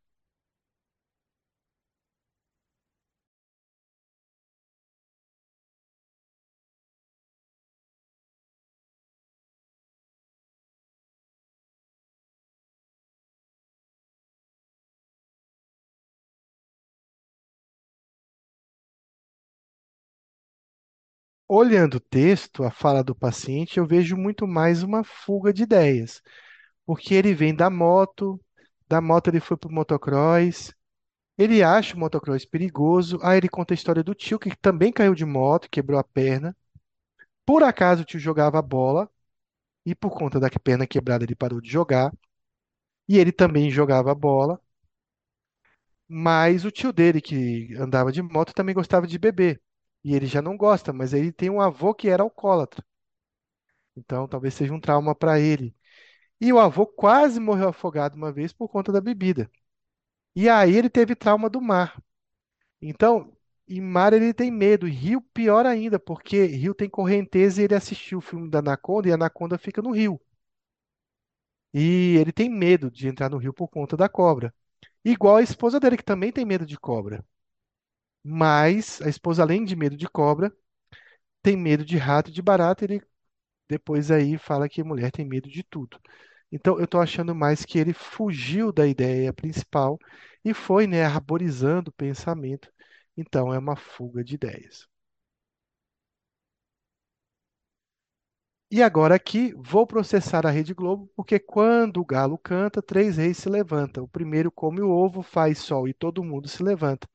Olhando 21.57 21.95
o 21.95 21.99
texto, 22.01 22.65
a 22.65 22.69
fala 22.69 23.01
do 23.01 23.15
paciente, 23.15 23.77
eu 23.77 23.85
vejo 23.85 24.17
muito 24.17 24.45
mais 24.45 24.83
uma 24.83 25.05
fuga 25.05 25.53
de 25.53 25.63
ideias, 25.63 26.21
porque 26.85 27.13
ele 27.15 27.33
vem 27.33 27.55
da 27.55 27.69
moto, 27.69 28.37
da 28.89 29.01
moto 29.01 29.29
ele 29.29 29.39
foi 29.39 29.57
para 29.57 29.69
o 29.69 29.73
motocross, 29.73 30.73
ele 31.37 31.63
acha 31.63 31.95
o 31.95 31.99
motocross 31.99 32.45
perigoso, 32.45 33.19
aí 33.23 33.37
ele 33.37 33.49
conta 33.49 33.73
a 33.73 33.75
história 33.75 34.03
do 34.03 34.15
tio 34.15 34.39
que 34.39 34.55
também 34.57 34.91
caiu 34.91 35.15
de 35.15 35.25
moto, 35.25 35.69
quebrou 35.71 35.99
a 35.99 36.03
perna. 36.03 36.55
Por 37.45 37.63
acaso 37.63 38.03
o 38.03 38.05
tio 38.05 38.19
jogava 38.19 38.61
bola 38.61 39.09
e 39.85 39.95
por 39.95 40.11
conta 40.17 40.39
da 40.39 40.49
perna 40.49 40.87
quebrada 40.87 41.25
ele 41.25 41.35
parou 41.35 41.61
de 41.61 41.69
jogar, 41.71 42.13
e 43.07 43.17
ele 43.19 43.31
também 43.31 43.71
jogava 43.71 44.15
bola, 44.15 44.61
mas 46.07 46.65
o 46.65 46.71
tio 46.71 46.91
dele 46.93 47.21
que 47.21 47.73
andava 47.75 48.11
de 48.11 48.21
moto 48.21 48.53
também 48.53 48.73
gostava 48.75 49.07
de 49.07 49.17
beber. 49.19 49.61
E 50.05 50.15
ele 50.15 50.25
já 50.25 50.41
não 50.41 50.55
gosta, 50.55 50.93
mas 50.93 51.11
ele 51.13 51.33
tem 51.33 51.49
um 51.49 51.59
avô 51.59 51.93
que 51.93 52.07
era 52.07 52.23
alcoólatra. 52.23 52.81
Então, 53.95 54.27
talvez 54.27 54.53
seja 54.53 54.73
um 54.73 54.79
trauma 54.79 55.15
para 55.15 55.39
ele. 55.39 55.75
E 56.41 56.53
o 56.53 56.59
avô 56.59 56.87
quase 56.87 57.39
morreu 57.39 57.69
afogado 57.69 58.15
uma 58.17 58.31
vez 58.33 58.53
por 58.53 58.69
conta 58.69 58.91
da 58.91 59.01
bebida. 59.01 59.51
E 60.35 60.49
aí 60.49 60.75
ele 60.77 60.89
teve 60.89 61.15
trauma 61.15 61.49
do 61.49 61.61
mar. 61.61 62.01
Então, 62.81 63.33
em 63.67 63.81
mar 63.81 64.13
ele 64.13 64.33
tem 64.33 64.51
medo, 64.51 64.87
e 64.87 64.91
rio 64.91 65.21
pior 65.21 65.65
ainda, 65.65 65.99
porque 65.99 66.45
rio 66.45 66.75
tem 66.75 66.89
correnteza 66.89 67.61
e 67.61 67.65
ele 67.65 67.75
assistiu 67.75 68.19
o 68.19 68.21
filme 68.21 68.49
da 68.49 68.59
Anaconda 68.59 69.09
e 69.09 69.11
a 69.11 69.15
Anaconda 69.15 69.57
fica 69.57 69.81
no 69.81 69.91
rio. 69.91 70.19
E 71.73 72.17
ele 72.17 72.31
tem 72.31 72.49
medo 72.49 72.89
de 72.89 73.07
entrar 73.07 73.29
no 73.29 73.37
rio 73.37 73.53
por 73.53 73.67
conta 73.67 73.95
da 73.97 74.09
cobra. 74.09 74.51
Igual 75.03 75.37
a 75.37 75.43
esposa 75.43 75.79
dele, 75.79 75.97
que 75.97 76.03
também 76.03 76.31
tem 76.31 76.45
medo 76.45 76.65
de 76.65 76.77
cobra. 76.79 77.23
Mas 78.25 79.01
a 79.03 79.09
esposa, 79.09 79.43
além 79.43 79.65
de 79.65 79.75
medo 79.75 79.97
de 79.97 80.07
cobra, 80.09 80.53
tem 81.43 81.57
medo 81.57 81.85
de 81.85 81.97
rato 81.97 82.29
e 82.29 82.33
de 82.33 82.41
barata. 82.41 82.85
Ele 82.85 83.01
depois 83.69 84.11
aí 84.11 84.37
fala 84.37 84.69
que 84.69 84.81
a 84.81 84.85
mulher 84.85 85.11
tem 85.11 85.25
medo 85.25 85.49
de 85.49 85.63
tudo. 85.63 85.99
Então, 86.51 86.77
eu 86.79 86.85
estou 86.85 87.01
achando 87.01 87.35
mais 87.35 87.65
que 87.65 87.79
ele 87.79 87.93
fugiu 87.93 88.71
da 88.73 88.87
ideia 88.87 89.33
principal 89.33 89.99
e 90.45 90.53
foi, 90.53 90.87
né, 90.87 91.05
arborizando 91.05 91.91
o 91.91 91.93
pensamento. 91.93 92.71
Então, 93.17 93.53
é 93.53 93.59
uma 93.59 93.75
fuga 93.75 94.23
de 94.23 94.35
ideias. 94.35 94.87
E 98.69 98.81
agora 98.83 99.15
aqui, 99.15 99.53
vou 99.57 99.87
processar 99.87 100.45
a 100.45 100.49
Rede 100.51 100.73
Globo, 100.73 101.09
porque 101.15 101.39
quando 101.39 101.99
o 101.99 102.05
galo 102.05 102.37
canta, 102.37 102.81
três 102.81 103.17
reis 103.17 103.37
se 103.37 103.49
levantam. 103.49 104.03
O 104.03 104.07
primeiro 104.07 104.51
come 104.51 104.81
o 104.81 104.89
ovo, 104.89 105.21
faz 105.23 105.59
sol 105.59 105.87
e 105.87 105.93
todo 105.93 106.23
mundo 106.23 106.47
se 106.47 106.61
levanta. 106.61 107.07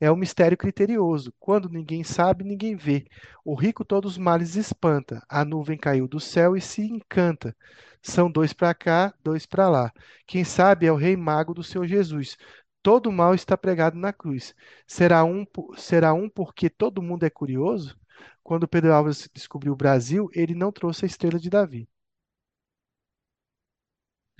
É 0.00 0.10
um 0.10 0.16
mistério 0.16 0.56
criterioso. 0.56 1.32
Quando 1.38 1.68
ninguém 1.68 2.04
sabe, 2.04 2.44
ninguém 2.44 2.76
vê. 2.76 3.06
O 3.44 3.54
rico 3.54 3.84
todos 3.84 4.12
os 4.12 4.18
males 4.18 4.54
espanta. 4.56 5.24
A 5.28 5.44
nuvem 5.44 5.78
caiu 5.78 6.06
do 6.06 6.20
céu 6.20 6.56
e 6.56 6.60
se 6.60 6.82
encanta. 6.82 7.56
São 8.02 8.30
dois 8.30 8.52
para 8.52 8.74
cá, 8.74 9.14
dois 9.22 9.46
para 9.46 9.68
lá. 9.68 9.92
Quem 10.26 10.44
sabe 10.44 10.86
é 10.86 10.92
o 10.92 10.96
rei 10.96 11.16
mago 11.16 11.54
do 11.54 11.62
seu 11.64 11.86
Jesus. 11.86 12.36
Todo 12.82 13.10
mal 13.10 13.34
está 13.34 13.56
pregado 13.56 13.98
na 13.98 14.12
cruz. 14.12 14.54
Será 14.86 15.24
um, 15.24 15.44
será 15.76 16.12
um 16.12 16.28
porque 16.28 16.68
todo 16.70 17.02
mundo 17.02 17.24
é 17.24 17.30
curioso? 17.30 17.98
Quando 18.42 18.68
Pedro 18.68 18.92
Álvares 18.92 19.28
descobriu 19.32 19.72
o 19.72 19.76
Brasil, 19.76 20.28
ele 20.34 20.54
não 20.54 20.70
trouxe 20.70 21.04
a 21.04 21.08
estrela 21.08 21.38
de 21.38 21.48
Davi. 21.50 21.88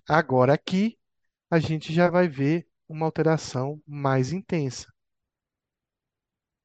Agora 0.08 0.54
aqui, 0.54 0.98
a 1.50 1.58
gente 1.58 1.92
já 1.92 2.08
vai 2.08 2.28
ver 2.28 2.66
uma 2.88 3.06
alteração 3.06 3.82
mais 3.86 4.32
intensa. 4.32 4.93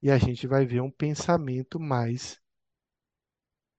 E 0.02 0.10
a 0.10 0.18
gente 0.18 0.46
vai 0.46 0.64
ver 0.66 0.80
um 0.80 0.90
pensamento 0.90 1.78
mais 1.78 2.40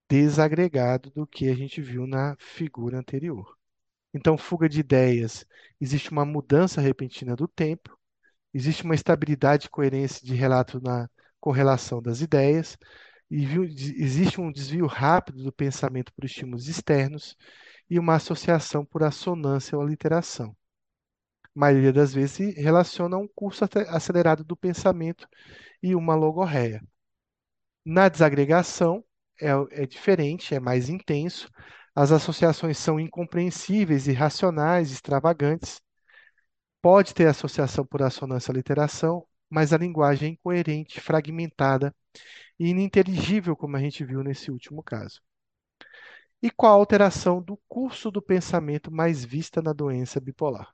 desagregado 0.08 1.10
do 1.10 1.26
que 1.26 1.48
a 1.48 1.54
gente 1.54 1.80
viu 1.80 2.06
na 2.06 2.36
figura 2.38 2.98
anterior. 2.98 3.56
Então, 4.14 4.36
fuga 4.36 4.68
de 4.68 4.80
ideias, 4.80 5.46
existe 5.80 6.10
uma 6.10 6.24
mudança 6.24 6.80
repentina 6.80 7.34
do 7.34 7.48
tempo, 7.48 7.98
existe 8.52 8.84
uma 8.84 8.94
estabilidade 8.94 9.66
e 9.66 9.70
coerência 9.70 10.24
de 10.24 10.34
relato 10.34 10.80
na 10.82 11.08
correlação 11.40 12.02
das 12.02 12.20
ideias, 12.20 12.76
e 13.30 13.44
existe 13.96 14.38
um 14.40 14.52
desvio 14.52 14.86
rápido 14.86 15.42
do 15.42 15.52
pensamento 15.52 16.12
por 16.12 16.24
estímulos 16.24 16.68
externos 16.68 17.34
e 17.88 17.98
uma 17.98 18.16
associação 18.16 18.84
por 18.84 19.02
assonância 19.02 19.76
ou 19.76 19.82
aliteração. 19.82 20.54
Maioria 21.54 21.92
das 21.92 22.12
vezes 22.14 22.32
se 22.32 22.50
relaciona 22.52 23.16
a 23.16 23.18
um 23.20 23.28
curso 23.28 23.64
ace- 23.64 23.88
acelerado 23.88 24.44
do 24.44 24.56
pensamento 24.56 25.28
e 25.82 25.94
uma 25.94 26.14
logorreia. 26.14 26.82
Na 27.84 28.08
desagregação 28.08 29.04
é, 29.40 29.50
é 29.82 29.86
diferente, 29.86 30.52
é 30.54 30.58
mais 30.60 30.88
intenso. 30.88 31.48
As 31.94 32.10
associações 32.12 32.78
são 32.78 32.98
incompreensíveis, 32.98 34.06
irracionais, 34.08 34.90
extravagantes. 34.90 35.80
Pode 36.80 37.12
ter 37.14 37.26
associação 37.26 37.84
por 37.84 38.02
assonância 38.02 38.52
literação, 38.52 39.26
mas 39.50 39.72
a 39.72 39.78
linguagem 39.78 40.28
é 40.28 40.32
incoerente, 40.32 41.00
fragmentada 41.00 41.92
e 42.58 42.68
ininteligível, 42.70 43.56
como 43.56 43.76
a 43.76 43.80
gente 43.80 44.04
viu 44.04 44.22
nesse 44.24 44.50
último 44.50 44.82
caso. 44.82 45.20
E 46.42 46.50
qual 46.50 46.72
a 46.72 46.76
alteração 46.76 47.40
do 47.40 47.58
curso 47.66 48.10
do 48.10 48.20
pensamento 48.20 48.92
mais 48.92 49.24
vista 49.24 49.62
na 49.62 49.72
doença 49.72 50.20
bipolar? 50.20 50.70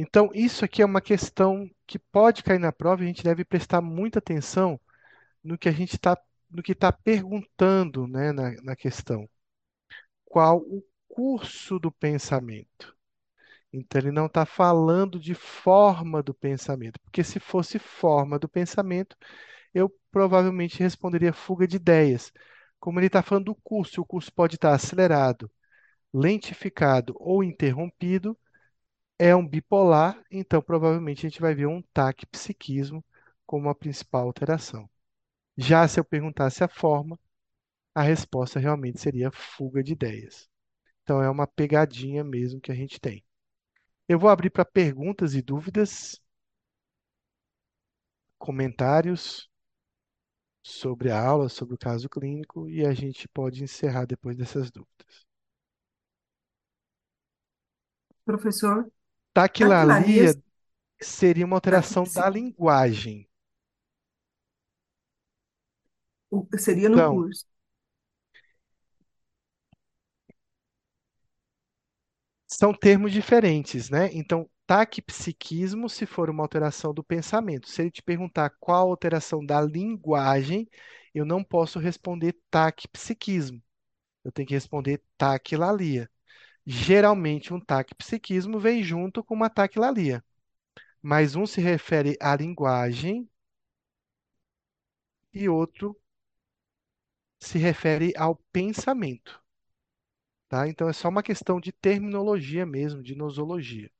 Então, 0.00 0.30
isso 0.32 0.64
aqui 0.64 0.80
é 0.80 0.84
uma 0.84 1.00
questão 1.00 1.68
que 1.84 1.98
pode 1.98 2.44
cair 2.44 2.60
na 2.60 2.70
prova 2.70 3.02
e 3.02 3.04
a 3.04 3.08
gente 3.08 3.24
deve 3.24 3.44
prestar 3.44 3.80
muita 3.82 4.20
atenção 4.20 4.80
no 5.42 5.58
que 5.58 5.68
a 5.68 5.72
gente 5.72 5.94
está 5.94 6.16
no 6.50 6.62
que 6.62 6.72
está 6.72 6.92
perguntando, 6.92 8.06
né, 8.06 8.32
na, 8.32 8.52
na 8.62 8.76
questão. 8.76 9.28
Qual 10.24 10.58
o 10.58 10.84
curso 11.08 11.78
do 11.80 11.90
pensamento? 11.90 12.96
Então, 13.72 14.00
ele 14.00 14.12
não 14.12 14.26
está 14.26 14.46
falando 14.46 15.18
de 15.18 15.34
forma 15.34 16.22
do 16.22 16.32
pensamento, 16.34 17.00
porque 17.00 17.24
se 17.24 17.40
fosse 17.40 17.78
forma 17.78 18.38
do 18.38 18.48
pensamento, 18.48 19.16
eu 19.74 19.92
provavelmente 20.12 20.80
responderia 20.80 21.32
fuga 21.32 21.66
de 21.66 21.76
ideias. 21.76 22.32
Como 22.80 23.00
ele 23.00 23.08
está 23.08 23.22
falando 23.22 23.46
do 23.46 23.54
curso, 23.56 24.00
o 24.00 24.06
curso 24.06 24.32
pode 24.32 24.56
estar 24.56 24.74
acelerado, 24.74 25.50
lentificado 26.14 27.14
ou 27.18 27.42
interrompido, 27.44 28.38
é 29.18 29.34
um 29.34 29.46
bipolar, 29.46 30.22
então 30.30 30.62
provavelmente 30.62 31.26
a 31.26 31.30
gente 31.30 31.40
vai 31.40 31.54
ver 31.54 31.66
um 31.66 31.82
taquipsiquismo 31.92 33.04
como 33.46 33.68
a 33.68 33.74
principal 33.74 34.26
alteração. 34.26 34.88
Já 35.56 35.86
se 35.88 36.00
eu 36.00 36.04
perguntasse 36.04 36.64
a 36.64 36.68
forma, 36.68 37.18
a 37.94 38.02
resposta 38.02 38.60
realmente 38.60 39.00
seria 39.00 39.30
fuga 39.32 39.82
de 39.82 39.92
ideias. 39.92 40.48
Então 41.02 41.22
é 41.22 41.30
uma 41.30 41.46
pegadinha 41.46 42.24
mesmo 42.24 42.60
que 42.60 42.72
a 42.72 42.74
gente 42.74 43.00
tem. 43.00 43.24
Eu 44.08 44.18
vou 44.18 44.30
abrir 44.30 44.50
para 44.50 44.64
perguntas 44.64 45.34
e 45.34 45.42
dúvidas, 45.42 46.20
comentários 48.38 49.48
sobre 50.62 51.10
a 51.10 51.20
aula, 51.20 51.48
sobre 51.48 51.74
o 51.74 51.78
caso 51.78 52.08
clínico, 52.08 52.68
e 52.68 52.86
a 52.86 52.94
gente 52.94 53.26
pode 53.28 53.64
encerrar 53.64 54.04
depois 54.06 54.36
dessas 54.36 54.70
dúvidas. 54.70 55.26
Professor, 58.24 58.88
Taquilalia 59.32 59.54
taquilaria, 59.58 60.34
seria 61.02 61.46
uma 61.46 61.56
alteração 61.56 62.10
da 62.12 62.28
linguagem. 62.30 63.28
o- 66.30 66.46
seria 66.58 66.88
no 66.88 67.02
Então, 67.02 67.06
curso. 67.06 67.44
são 72.46 72.72
termos 72.74 73.12
diferentes, 73.12 73.90
né? 73.90 74.10
Então, 74.12 74.48
taquipsiquismo 74.66 75.88
se 75.88 76.06
for 76.06 76.30
uma 76.30 76.42
alteração 76.44 76.92
do 76.94 77.02
pensamento. 77.04 77.68
Se 77.68 77.82
ele 77.82 77.90
te 77.90 78.02
perguntar 78.02 78.50
qual 78.60 78.88
a 78.88 78.90
alteração 78.90 79.44
da 79.44 79.60
linguagem, 79.60 80.68
eu 81.14 81.24
não 81.24 81.42
posso 81.44 81.78
responder 81.78 82.36
taquipsiquismo. 82.50 83.62
Eu 84.24 84.32
tenho 84.32 84.48
que 84.48 84.54
responder 84.54 85.02
taquilalia. 85.18 86.10
Geralmente, 86.68 87.52
um 87.52 87.58
taquipsiquismo 87.58 88.60
vem 88.60 88.80
junto 88.80 89.24
com 89.24 89.34
uma 89.34 89.50
taquilalia, 89.50 90.22
mas 91.02 91.36
um 91.36 91.46
se 91.46 91.60
refere 91.60 92.16
à 92.20 92.36
linguagem 92.36 93.28
e 95.32 95.48
outro 95.48 95.96
se 97.40 97.58
refere 97.58 98.12
ao 98.16 98.36
pensamento, 98.52 99.42
tá? 100.48 100.68
Então 100.68 100.88
é 100.88 100.92
só 100.92 101.08
uma 101.08 101.22
questão 101.22 101.58
de 101.60 101.72
terminologia 101.72 102.66
mesmo, 102.66 103.02
de 103.02 103.14
nosologia. 103.14 103.90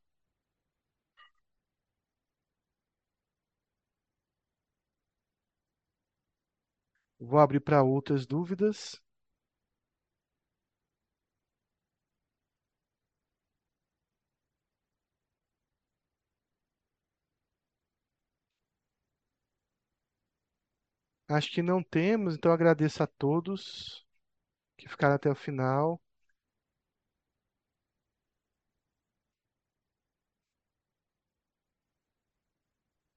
Vou 7.20 7.38
abrir 7.38 7.60
para 7.60 7.80
outras 7.84 8.26
dúvidas. 8.26 9.00
Acho 21.28 21.50
que 21.50 21.62
não 21.62 21.82
temos, 21.82 22.34
então 22.34 22.52
agradeço 22.52 23.02
a 23.02 23.06
todos 23.06 24.04
que 24.78 24.88
ficaram 24.88 25.14
até 25.16 25.30
o 25.30 25.34
final. 25.36 26.00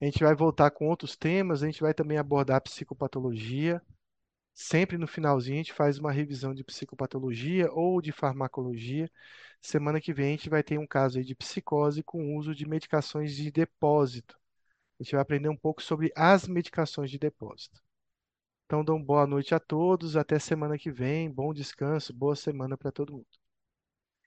A 0.01 0.05
gente 0.05 0.23
vai 0.23 0.35
voltar 0.35 0.69
com 0.71 0.87
outros 0.89 1.15
temas, 1.15 1.63
a 1.63 1.65
gente 1.67 1.79
vai 1.81 1.93
também 1.93 2.17
abordar 2.17 2.59
psicopatologia. 2.61 3.81
Sempre 4.53 4.97
no 4.97 5.07
finalzinho 5.07 5.55
a 5.55 5.59
gente 5.63 5.73
faz 5.73 5.99
uma 5.99 6.11
revisão 6.11 6.53
de 6.55 6.63
psicopatologia 6.63 7.71
ou 7.73 8.01
de 8.01 8.11
farmacologia. 8.11 9.11
Semana 9.61 10.01
que 10.01 10.13
vem 10.13 10.27
a 10.27 10.31
gente 10.37 10.49
vai 10.49 10.63
ter 10.63 10.77
um 10.79 10.87
caso 10.87 11.19
aí 11.19 11.25
de 11.25 11.35
psicose 11.35 12.03
com 12.03 12.37
uso 12.37 12.55
de 12.55 12.67
medicações 12.67 13.35
de 13.35 13.51
depósito. 13.51 14.37
A 14.99 15.03
gente 15.03 15.13
vai 15.13 15.21
aprender 15.21 15.49
um 15.49 15.57
pouco 15.57 15.81
sobre 15.83 16.11
as 16.15 16.47
medicações 16.47 17.11
de 17.11 17.19
depósito. 17.19 17.81
Então, 18.71 18.95
uma 18.95 19.03
boa 19.03 19.27
noite 19.27 19.53
a 19.53 19.59
todos, 19.59 20.15
até 20.15 20.39
semana 20.39 20.77
que 20.77 20.89
vem, 20.89 21.29
bom 21.29 21.53
descanso, 21.53 22.13
boa 22.13 22.37
semana 22.37 22.77
para 22.77 22.89
todo 22.89 23.11
mundo. 23.11 23.27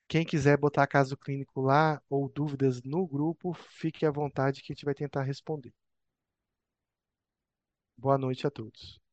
Quem 0.07 0.23
quiser 0.23 0.59
botar 0.59 0.87
caso 0.87 1.17
clínico 1.17 1.63
lá 1.63 1.99
ou 2.11 2.29
dúvidas 2.29 2.83
no 2.83 3.07
grupo, 3.07 3.55
fique 3.55 4.05
à 4.05 4.11
vontade 4.11 4.63
que 4.63 4.71
a 4.71 4.75
gente 4.75 4.85
vai 4.85 4.95
tentar 4.95 5.23
responder. 5.23 5.73
Boa 7.97 8.19
noite 8.19 8.47
a 8.47 8.51
todos. 8.51 9.04